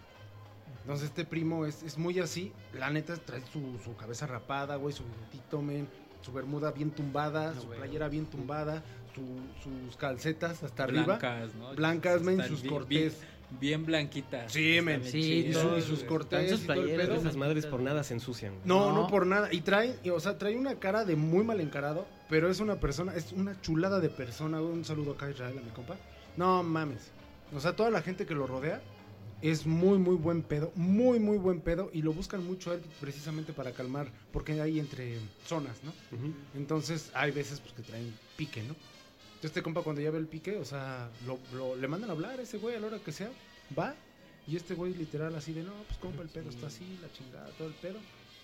Entonces 0.81 1.09
este 1.09 1.23
primo 1.25 1.65
es, 1.65 1.83
es 1.83 1.97
muy 1.97 2.17
así. 2.19 2.51
La 2.73 2.89
neta 2.89 3.15
trae 3.17 3.41
su, 3.53 3.77
su 3.83 3.95
cabeza 3.95 4.25
rapada, 4.25 4.77
güey, 4.77 4.93
su 4.95 5.03
bigotito, 5.03 5.61
men, 5.61 5.87
su 6.21 6.31
bermuda 6.33 6.71
bien 6.71 6.89
tumbada, 6.91 7.53
No, 7.53 7.61
su 7.61 7.67
güey. 7.67 7.79
playera 7.79 8.09
bien 8.09 8.25
tumbada, 8.25 8.83
su- 9.13 9.45
sus 9.63 9.95
calcetas 9.97 10.63
hasta 10.63 10.83
arriba. 10.85 11.05
Blancas, 11.05 11.53
¿no? 11.55 11.75
Blancas, 11.75 12.21
men, 12.23 12.43
sus 12.47 12.63
cortés. 12.63 13.19
Bien, 13.19 13.36
bien 13.59 13.85
blanquitas. 13.85 14.51
Sí, 14.51 14.79
men, 14.81 15.03
sí, 15.03 15.47
Y, 15.47 15.53
su- 15.53 15.81
sus 15.81 15.99
güey. 15.99 16.07
cortés 16.07 16.51
sus 16.51 16.63
y 16.63 16.67
todo 16.67 16.73
el 16.75 16.81
playeras, 16.83 17.07
pedo. 17.07 17.15
Esas 17.19 17.35
madres 17.37 17.65
por 17.65 17.79
nada 17.81 18.03
se 18.03 18.13
ensucian, 18.13 18.53
güey. 18.53 18.65
No, 18.65 18.91
no, 18.91 19.01
No. 19.03 19.07
por 19.07 19.25
nada. 19.25 19.53
Y 19.53 19.61
trae, 19.61 19.97
y, 20.03 20.09
o 20.09 20.19
sea, 20.19 20.37
trae 20.37 20.55
una 20.57 20.75
cara 20.75 21.05
de 21.05 21.15
muy 21.15 21.43
mal 21.43 21.61
encarado, 21.61 22.05
pero 22.29 22.49
es 22.49 22.59
una 22.59 22.79
persona, 22.79 23.15
es 23.15 23.31
una 23.31 23.59
chulada 23.61 23.99
de 23.99 24.09
persona. 24.09 24.61
Un 24.61 24.83
saludo 24.85 25.11
acá 25.13 25.27
a 25.27 25.31
Israel, 25.31 25.57
a 25.57 25.61
mi 25.61 25.69
compa. 25.71 25.95
No 26.35 26.61
mames. 26.63 27.11
O 27.55 27.59
sea, 27.59 27.75
toda 27.75 27.89
la 27.89 28.01
gente 28.01 28.25
que 28.25 28.35
lo 28.35 28.45
rodea 28.47 28.81
es 29.41 29.65
muy, 29.65 29.97
muy 29.99 30.15
buen 30.15 30.41
pedo. 30.41 30.71
Muy, 30.75 31.19
muy 31.19 31.37
buen 31.37 31.61
pedo. 31.61 31.89
Y 31.93 32.01
lo 32.01 32.11
buscan 32.11 32.45
mucho 32.45 32.71
a 32.71 32.73
él 32.73 32.81
precisamente 32.99 33.53
para 33.53 33.71
calmar, 33.71 34.07
porque 34.33 34.59
hay 34.61 34.79
entre 34.79 35.17
zonas, 35.45 35.77
¿no? 35.83 35.93
Entonces, 36.55 37.11
hay 37.13 37.31
veces 37.31 37.59
pues, 37.61 37.73
que 37.73 37.83
traen 37.83 38.13
pique, 38.35 38.63
¿no? 38.63 38.75
Entonces, 39.37 39.51
este 39.51 39.61
compa, 39.63 39.81
cuando 39.83 40.01
ya 40.01 40.09
ve 40.11 40.17
el 40.17 40.27
pique, 40.27 40.57
o 40.57 40.65
sea, 40.65 41.09
lo, 41.27 41.37
lo- 41.53 41.75
le 41.75 41.87
mandan 41.87 42.09
a 42.09 42.13
hablar 42.13 42.39
a 42.39 42.43
ese 42.43 42.57
güey 42.57 42.75
a 42.75 42.79
la 42.79 42.87
hora 42.87 42.99
que 42.99 43.11
sea, 43.11 43.29
va. 43.77 43.93
Y 44.47 44.55
este 44.55 44.73
güey, 44.73 44.93
literal, 44.93 45.35
así 45.35 45.53
de, 45.53 45.61
no, 45.63 45.73
pues 45.87 45.99
compa, 45.99 46.23
el 46.23 46.29
pedo 46.29 46.49
está 46.49 46.67
así, 46.67 46.97
la 47.01 47.11
chingada, 47.13 47.47
todo 47.57 47.67
el 47.67 47.73
pedo. 47.75 47.97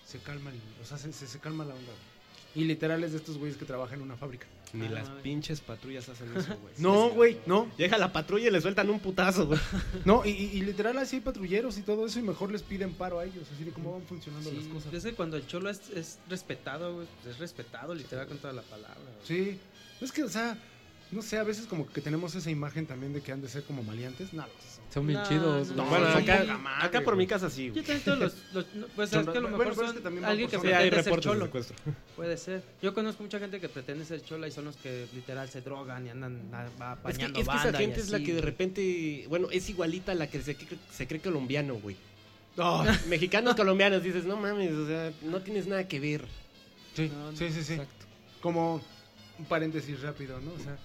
Se 0.06 0.18
calma, 0.18 0.50
el- 0.50 0.60
o 0.82 0.86
sea, 0.86 0.98
se, 0.98 1.12
se- 1.12 1.26
se 1.26 1.38
calma 1.40 1.64
la 1.64 1.74
onda. 1.74 1.86
güey. 1.86 2.14
Y 2.56 2.66
literal 2.68 3.02
es 3.02 3.10
de 3.10 3.18
estos 3.18 3.36
güeyes 3.38 3.56
que 3.56 3.64
trabajan 3.64 3.96
en 3.98 4.02
una 4.04 4.16
fábrica. 4.16 4.46
Ni 4.72 4.86
Ah, 4.86 4.90
las 4.90 5.08
pinches 5.08 5.60
patrullas 5.60 6.08
hacen 6.08 6.28
eso, 6.36 6.56
güey. 6.60 6.74
No, 6.78 7.10
güey, 7.10 7.38
no. 7.46 7.68
Llega 7.76 7.98
la 7.98 8.12
patrulla 8.12 8.46
y 8.46 8.50
le 8.52 8.60
sueltan 8.60 8.88
un 8.90 9.00
putazo, 9.00 9.46
güey. 9.48 9.58
No, 10.04 10.24
y, 10.24 10.30
y- 10.30 10.50
y 10.58 10.60
literal 10.60 10.96
así 10.98 11.16
hay 11.16 11.22
patrulleros 11.22 11.76
y 11.78 11.82
todo 11.82 12.06
eso, 12.06 12.20
y 12.20 12.22
mejor 12.22 12.52
les 12.52 12.62
piden 12.62 12.92
paro 12.94 13.18
a 13.18 13.24
ellos, 13.24 13.48
así 13.52 13.64
de 13.64 13.72
cómo 13.72 13.92
van 13.94 14.02
funcionando 14.02 14.52
las 14.52 14.64
cosas. 14.66 14.94
es 14.94 15.02
que 15.02 15.14
cuando 15.14 15.36
el 15.36 15.46
cholo 15.48 15.68
es, 15.70 15.90
es 15.90 16.18
respetado, 16.28 16.94
güey, 16.94 17.08
es 17.28 17.38
respetado 17.38 17.92
literal 17.94 18.28
con 18.28 18.38
toda 18.38 18.52
la 18.52 18.62
palabra. 18.62 19.00
güey. 19.02 19.26
Sí, 19.26 19.58
es 20.00 20.12
que, 20.12 20.22
o 20.22 20.28
sea, 20.28 20.56
no 21.14 21.22
sé, 21.22 21.38
a 21.38 21.44
veces 21.44 21.66
como 21.66 21.86
que 21.86 22.00
tenemos 22.00 22.34
esa 22.34 22.50
imagen 22.50 22.86
también 22.86 23.12
de 23.12 23.20
que 23.22 23.32
han 23.32 23.40
de 23.40 23.48
ser 23.48 23.62
como 23.64 23.82
maleantes. 23.82 24.32
No, 24.32 24.42
los 24.42 24.52
son. 24.92 25.06
Bien 25.06 25.18
No, 25.20 25.28
chidos. 25.28 25.70
no, 25.72 25.84
bueno, 25.86 26.12
son 26.12 26.22
acá, 26.22 26.44
madre, 26.58 26.86
acá 26.86 27.00
por 27.02 27.16
mi 27.16 27.26
casa 27.26 27.48
sí, 27.50 27.66
Yo 27.68 27.72
güey. 27.72 27.84
también 27.84 28.04
todos 28.04 28.18
los, 28.52 28.66
pues 28.94 29.10
Son- 29.10 29.20
es 29.20 29.28
que 29.28 29.38
a 29.38 29.40
lo 29.40 29.48
bueno, 29.50 29.70
mejor 29.70 29.84
es 29.86 29.92
que 29.92 30.00
también 30.00 30.24
alguien 30.24 30.48
que 30.50 30.58
pretende 30.58 30.84
ser 30.90 30.94
reportes 31.04 31.24
de 31.24 31.30
cholo. 31.32 31.44
secuestro. 31.46 31.76
Puede 32.16 32.36
ser. 32.36 32.62
Yo 32.82 32.94
conozco 32.94 33.22
mucha 33.22 33.38
gente 33.40 33.60
que 33.60 33.68
pretende 33.68 34.04
ser 34.04 34.22
chola 34.22 34.46
y 34.46 34.50
son 34.52 34.66
los 34.66 34.76
que 34.76 35.06
literal 35.14 35.48
se 35.48 35.62
drogan 35.62 36.06
y 36.06 36.10
andan 36.10 36.34
Es 36.36 36.76
que, 36.76 36.82
apañando 36.82 37.40
es 37.40 37.48
que 37.48 37.54
esa 37.56 37.72
gente 37.78 38.00
es 38.00 38.10
la 38.10 38.20
que 38.20 38.34
de 38.34 38.40
repente, 38.40 39.24
bueno, 39.28 39.48
es 39.50 39.68
igualita 39.68 40.12
a 40.12 40.14
la 40.14 40.28
que 40.28 40.40
se, 40.42 40.56
cree- 40.56 40.78
se 40.92 41.06
cree 41.08 41.20
colombiano, 41.20 41.74
güey. 41.74 41.96
No, 42.56 42.84
Mexicanos, 43.08 43.56
colombianos, 43.56 44.00
dices, 44.02 44.24
no 44.24 44.36
mames, 44.36 44.70
o 44.72 44.86
sea, 44.86 45.12
no 45.22 45.40
tienes 45.42 45.66
nada 45.66 45.88
que 45.88 45.98
ver. 45.98 46.24
sí, 46.94 47.10
No, 47.12 47.32
no, 47.32 47.36
sí, 47.36 47.50
sí, 47.50 47.64
sí. 47.64 47.72
Exacto. 47.72 48.06
Como 48.40 48.80
un 49.38 49.44
paréntesis 49.46 50.00
rápido, 50.02 50.40
¿no? 50.40 50.52
O 50.52 50.58
sea, 50.58 50.76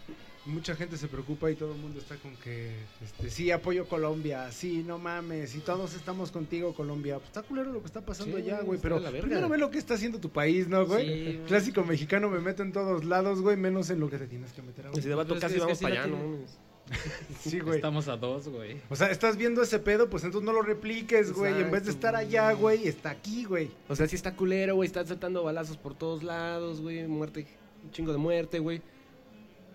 mucha 0.45 0.76
gente 0.76 0.97
se 0.97 1.08
preocupa 1.08 1.52
y 1.52 1.56
todo 1.56 1.74
el 1.74 1.80
mundo 1.80 2.00
está 2.00 2.16
con 2.16 2.36
que, 2.38 2.72
este, 3.04 3.30
sí, 3.30 3.52
apoyo 3.52 3.88
Colombia, 3.88 4.52
sí, 4.52 4.84
no 4.88 4.97
mames, 4.97 5.54
y 5.56 5.60
todos 5.60 5.93
estamos 5.93 6.32
contigo, 6.32 6.74
Colombia. 6.74 7.16
Pues 7.18 7.28
está 7.28 7.43
culero 7.43 7.72
lo 7.72 7.82
que 7.82 7.88
está 7.88 8.02
pasando 8.02 8.38
Sí, 8.38 8.43
allá, 8.43 8.62
güey, 8.62 8.80
pero 8.82 9.02
primero 9.04 9.50
ve 9.50 9.58
lo 9.58 9.70
que 9.70 9.78
está 9.78 9.93
haciendo 9.95 10.20
tu 10.20 10.30
país, 10.30 10.68
¿no, 10.68 10.86
güey? 10.86 11.06
Sí, 11.06 11.24
güey. 11.38 11.45
Clásico 11.45 11.84
mexicano, 11.84 12.30
me 12.30 12.39
meto 12.39 12.64
en 12.64 12.72
todos 12.72 13.04
lados, 13.06 13.41
güey, 13.41 13.58
menos 13.58 13.89
en 13.91 14.00
lo 14.00 14.10
que 14.10 14.18
te 14.18 14.28
tienes 14.28 14.52
que 14.54 14.62
meter 14.62 14.88
ahora. 14.88 15.02
Si 15.02 15.08
de 15.08 15.16
vato 15.16 15.36
es 15.36 15.41
casi 15.41 15.56
que- 15.56 15.60
es 15.60 15.62
que 15.62 15.66
vamos 15.66 15.78
sí 15.78 15.84
para 15.84 16.04
allá. 16.04 16.08
¿no? 16.08 16.70
Sí, 17.41 17.60
güey. 17.60 17.76
Estamos 17.76 18.08
a 18.08 18.18
dos, 18.18 18.47
güey. 18.50 18.82
O 18.89 18.95
sea, 18.95 19.12
estás 19.12 19.38
viendo 19.38 19.62
ese 19.62 19.78
pedo, 19.78 20.10
pues 20.10 20.24
entonces 20.24 20.45
no 20.45 20.54
lo 20.54 20.64
repliques, 20.64 21.32
güey. 21.34 21.54
En 21.62 21.70
vez 21.70 21.86
de 21.86 21.91
estar 21.91 22.16
allá, 22.16 22.52
güey, 22.54 22.88
está 22.88 23.12
aquí, 23.12 23.45
güey. 23.45 23.70
O 23.88 23.95
sea, 23.95 24.08
sí 24.08 24.16
está 24.16 24.36
culero, 24.36 24.74
güey, 24.74 24.88
están 24.88 25.06
saltando 25.06 25.43
balazos 25.43 25.78
por 25.78 25.93
todos 25.95 26.24
lados, 26.24 26.82
güey, 26.82 27.06
muerte, 27.08 27.45
un 27.89 27.93
chingo 27.93 28.11
de 28.11 28.19
muerte, 28.19 28.59
güey. 28.59 28.81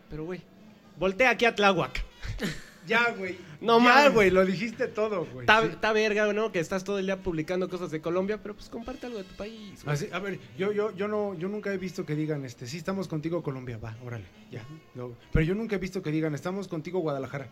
Pero, 0.09 0.25
güey, 0.25 0.41
voltea 0.99 1.31
aquí 1.31 1.45
a 1.45 1.55
Tláhuac. 1.55 2.03
Ya, 2.87 3.13
güey. 3.17 3.39
No 3.63 3.81
mames. 3.81 4.13
güey, 4.13 4.29
lo 4.31 4.45
dijiste 4.45 4.89
todo, 4.89 5.25
güey. 5.33 5.47
Está 5.47 5.89
Sí. 5.89 5.95
verga, 5.95 6.31
¿no? 6.35 6.53
Que 6.53 6.61
estás 6.61 6.85
todo 6.85 6.99
el 6.99 7.07
día 7.07 7.17
publicando 7.23 7.71
cosas 7.71 7.91
de 7.91 8.03
Colombia, 8.03 8.43
pero 8.43 8.55
pues 8.55 8.69
comparte 8.69 9.07
algo 9.07 9.17
de 9.17 9.25
tu 9.25 9.35
país, 9.37 9.83
güey. 9.83 9.95
Así, 9.97 10.09
a 10.13 10.19
ver, 10.19 10.39
yo, 10.59 10.71
yo, 10.71 10.95
yo 10.95 11.09
no, 11.09 11.33
yo 11.33 11.49
nunca 11.49 11.73
he 11.73 11.79
visto 11.79 12.05
que 12.05 12.15
digan, 12.15 12.45
este, 12.45 12.67
sí 12.67 12.77
estamos 12.77 13.09
contigo 13.09 13.43
Colombia, 13.43 13.79
va, 13.79 13.97
órale, 14.05 14.27
ya. 14.51 14.63
No, 14.95 15.15
pero 15.33 15.47
yo 15.47 15.55
nunca 15.55 15.77
he 15.77 15.79
visto 15.79 16.03
que 16.03 16.11
digan, 16.11 16.35
estamos 16.35 16.69
contigo 16.69 16.99
Guadalajara. 16.99 17.49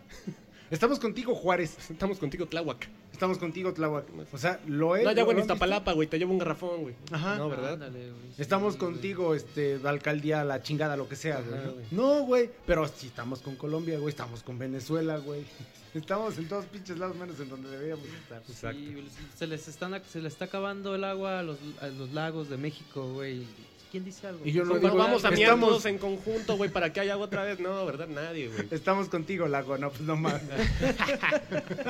Estamos 0.73 0.97
contigo 0.97 1.35
Juárez. 1.35 1.77
Estamos 1.91 2.17
contigo, 2.17 2.47
Tláhuac. 2.47 2.89
Estamos 3.11 3.37
contigo 3.37 3.71
Tláhuac. 3.75 4.05
O 4.33 4.37
sea, 4.39 4.59
lo 4.65 4.95
he. 4.95 5.03
No, 5.03 5.11
ya, 5.11 5.21
güey, 5.21 5.39
Iztapalapa, 5.39 5.93
güey, 5.93 6.07
te 6.07 6.17
llevo 6.17 6.33
un 6.33 6.39
garrafón, 6.39 6.81
güey. 6.81 6.95
Ajá. 7.11 7.37
No, 7.37 7.47
¿verdad? 7.47 7.73
Ándale, 7.73 8.09
güey, 8.09 8.23
sí, 8.35 8.41
Estamos 8.41 8.75
güey. 8.77 8.91
contigo, 8.91 9.35
este, 9.35 9.77
la 9.77 9.91
alcaldía, 9.91 10.43
la 10.43 10.63
chingada, 10.63 10.97
lo 10.97 11.07
que 11.07 11.15
sea, 11.15 11.41
güey. 11.41 11.59
Ajá, 11.59 11.67
¿no? 11.67 11.73
güey. 11.73 11.85
No, 11.91 12.25
güey. 12.25 12.49
Pero 12.65 12.87
sí 12.87 13.05
estamos 13.05 13.41
con 13.41 13.55
Colombia, 13.55 13.99
güey. 13.99 14.09
Estamos 14.09 14.41
con 14.41 14.57
Venezuela, 14.57 15.17
güey. 15.17 15.45
Estamos 15.93 16.39
en 16.39 16.47
todos 16.47 16.65
pinches 16.65 16.97
lados 16.97 17.15
menos 17.17 17.39
en 17.39 17.49
donde 17.49 17.69
deberíamos 17.69 18.07
estar. 18.07 18.41
Exacto. 18.41 18.79
Sí, 18.79 18.93
güey, 18.93 19.05
se 19.37 19.45
les 19.45 19.67
están 19.67 20.01
se 20.05 20.21
les 20.21 20.33
está 20.33 20.45
acabando 20.45 20.95
el 20.95 21.03
agua 21.03 21.37
a 21.37 21.43
los, 21.43 21.59
a 21.81 21.87
los 21.89 22.11
lagos 22.13 22.49
de 22.49 22.57
México, 22.57 23.13
güey. 23.13 23.45
¿Quién 23.93 24.03
dice 24.05 24.25
algo? 24.25 24.41
Y 24.43 24.51
yo 24.51 24.65
no 24.65 24.79
digo- 24.79 24.97
vamos 24.97 25.23
a 25.23 25.29
estamos- 25.29 25.69
todos 25.69 25.85
en 25.85 25.99
conjunto, 25.99 26.57
güey, 26.57 26.71
para 26.71 26.91
que 26.91 26.99
haya 26.99 27.13
agua 27.13 27.27
otra 27.27 27.43
vez. 27.43 27.59
No, 27.59 27.85
¿verdad? 27.85 28.07
Nadie, 28.07 28.47
güey. 28.47 28.67
Estamos 28.71 29.07
contigo, 29.07 29.47
Lago. 29.47 29.77
No, 29.77 29.91
pues 29.91 30.01
no 30.01 30.15
mames. 30.15 30.41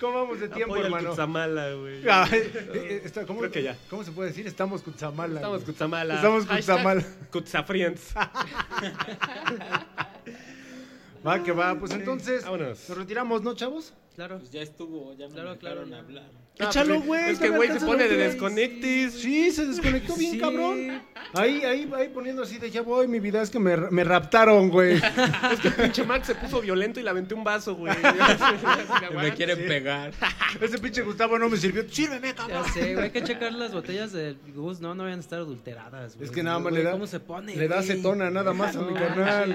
¿Cómo 0.00 0.14
vamos 0.14 0.40
de 0.40 0.48
tiempo, 0.48 0.74
Apoya 0.74 0.86
hermano? 0.88 1.10
Cutzamala, 1.10 1.74
güey. 1.74 2.02
Eh, 2.04 3.10
¿cómo, 3.26 3.38
Creo 3.40 3.52
que 3.52 3.62
ya. 3.62 3.76
¿Cómo 3.88 4.02
se 4.04 4.12
puede 4.12 4.28
decir? 4.30 4.46
Estamos 4.46 4.82
Cutzamala. 4.82 5.36
Estamos 5.36 5.60
güey. 5.62 5.72
Cutzamala. 5.72 6.14
Estamos 6.16 6.44
Hashtag 6.46 6.76
Cutzamala. 6.76 7.04
Cutzafriends. 7.30 8.14
Va, 11.26 11.42
que 11.42 11.52
va. 11.52 11.78
Pues 11.78 11.92
entonces, 11.92 12.44
Vámonos. 12.44 12.88
nos 12.88 12.98
retiramos, 12.98 13.42
¿no, 13.42 13.54
chavos? 13.54 13.94
Claro. 14.16 14.38
Pues 14.40 14.50
ya 14.50 14.60
estuvo, 14.60 15.14
ya 15.14 15.28
me 15.28 15.34
Claro, 15.34 15.54
dejaron 15.54 15.58
claro, 15.58 15.86
ya. 15.86 15.98
hablar. 16.00 16.41
Échalo, 16.58 16.96
pues, 16.96 17.06
güey, 17.06 17.30
Es 17.30 17.38
que, 17.38 17.48
güey, 17.48 17.68
se 17.72 17.80
pone 17.80 18.04
de 18.06 18.16
ver, 18.16 18.30
desconectis. 18.32 19.14
Sí, 19.14 19.50
se 19.50 19.66
desconectó 19.66 20.14
bien, 20.16 20.32
Sí. 20.32 20.38
cabrón. 20.38 21.02
Ahí, 21.34 21.62
ahí, 21.64 21.90
ahí 21.96 22.08
poniendo 22.08 22.42
así 22.42 22.58
de 22.58 22.70
ya 22.70 22.82
voy, 22.82 23.08
mi 23.08 23.20
vida 23.20 23.40
es 23.40 23.48
que 23.48 23.58
me, 23.58 23.74
me 23.76 24.04
raptaron, 24.04 24.68
güey. 24.68 24.96
Es 25.52 25.60
que 25.60 25.70
pinche 25.70 26.04
Max 26.04 26.26
se 26.26 26.34
puso 26.34 26.60
violento 26.60 27.00
y 27.00 27.02
le 27.02 27.10
aventé 27.10 27.34
un 27.34 27.42
vaso, 27.42 27.74
güey. 27.74 27.94
Me 29.16 29.32
quieren 29.34 29.56
sí. 29.56 29.62
pegar. 29.66 30.12
Ese 30.60 30.78
pinche 30.78 31.00
Gustavo 31.02 31.38
no 31.38 31.48
me 31.48 31.56
sirvió. 31.56 31.88
Sírveme, 31.88 32.28
Ya 32.28 32.34
cabrón. 32.34 32.64
sé, 32.74 32.92
güey, 32.92 33.04
hay 33.06 33.10
que 33.10 33.24
checar 33.24 33.52
las 33.54 33.72
botellas 33.72 34.12
del 34.12 34.36
Gus, 34.54 34.80
no, 34.80 34.94
no 34.94 35.04
vayan 35.04 35.18
a 35.18 35.22
estar 35.22 35.38
adulteradas, 35.38 36.16
güey. 36.16 36.26
Es 36.28 36.34
que 36.34 36.42
nada 36.42 36.58
más 36.58 36.72
le 36.72 36.82
da- 36.82 36.92
¿Cómo 36.92 37.06
se 37.06 37.18
pone, 37.18 37.56
Le 37.56 37.66
da 37.66 37.76
güey? 37.76 37.90
acetona 37.90 38.30
nada 38.30 38.52
más 38.52 38.76
a 38.76 38.82
mi 38.82 38.92
carnal. 38.94 39.54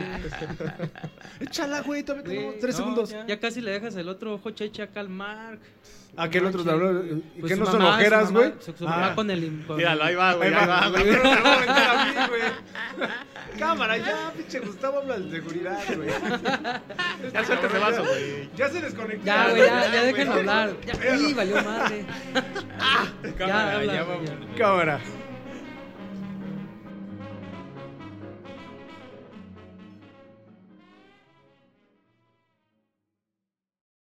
Échala, 1.39 1.81
güey, 1.81 2.03
todavía 2.03 2.23
tenemos 2.27 2.55
tres 2.59 2.75
no, 2.75 2.77
segundos. 2.83 3.09
Ya, 3.11 3.25
ya 3.27 3.39
casi 3.39 3.61
le 3.61 3.71
dejas 3.71 3.95
el 3.95 4.09
otro 4.09 4.33
ojo 4.33 4.49
cheche 4.51 4.81
acá 4.81 4.99
al 4.99 5.09
Mark. 5.09 5.59
Ah, 6.19 6.29
que 6.29 6.39
el 6.39 6.45
otro 6.47 6.63
te 6.63 6.71
Manches, 6.71 6.87
habló. 6.87 6.99
güey. 7.03 7.21
¿Que 7.21 7.39
Pues 7.41 7.51
su 7.53 7.59
no 7.59 7.65
son 7.67 7.81
ojeras, 7.83 8.31
güey? 8.31 8.53
Su, 8.59 8.73
su 8.73 8.87
Ah. 8.87 9.11
con 9.15 9.29
el. 9.29 9.63
con- 9.67 9.77
Míralo, 9.77 10.03
ahí 10.03 10.15
va, 10.15 10.33
güey. 10.33 10.49
Ahí 10.49 10.55
Ahí 10.55 10.67
va, 10.67 10.79
va, 10.81 10.89
güey. 10.89 11.05
Me 11.05 11.11
lo 11.15 11.23
va 11.23 11.29
a 11.29 11.53
aventar 11.53 11.89
a 11.97 12.05
mí, 12.05 12.11
güey. 12.29 13.09
Cámara, 13.59 13.97
ya, 13.97 14.31
pinche 14.35 14.59
Gustavo 14.59 14.97
habla 14.99 15.19
de 15.19 15.29
seguridad, 15.31 15.79
güey. 15.95 16.09
Ya 17.33 17.43
suelta 17.45 17.67
ese 17.67 17.77
vaso, 17.79 18.03
güey. 18.03 18.49
Ya 18.55 18.69
se 18.69 18.81
desconectó. 18.81 19.25
Ya, 19.25 19.49
güey, 19.49 19.61
ya, 19.65 19.91
ya 19.93 20.03
déjenlo 20.03 20.33
hablar. 20.33 20.71
Ya, 20.85 21.13
uy, 21.17 21.33
valió 21.33 21.63
madre. 21.63 22.05
Cámara, 23.37 23.73
habla, 23.75 23.93
ya 23.93 24.03
güey, 24.03 24.17
vamos. 24.17 24.29
ya. 24.29 24.57
Cámara. 24.57 24.99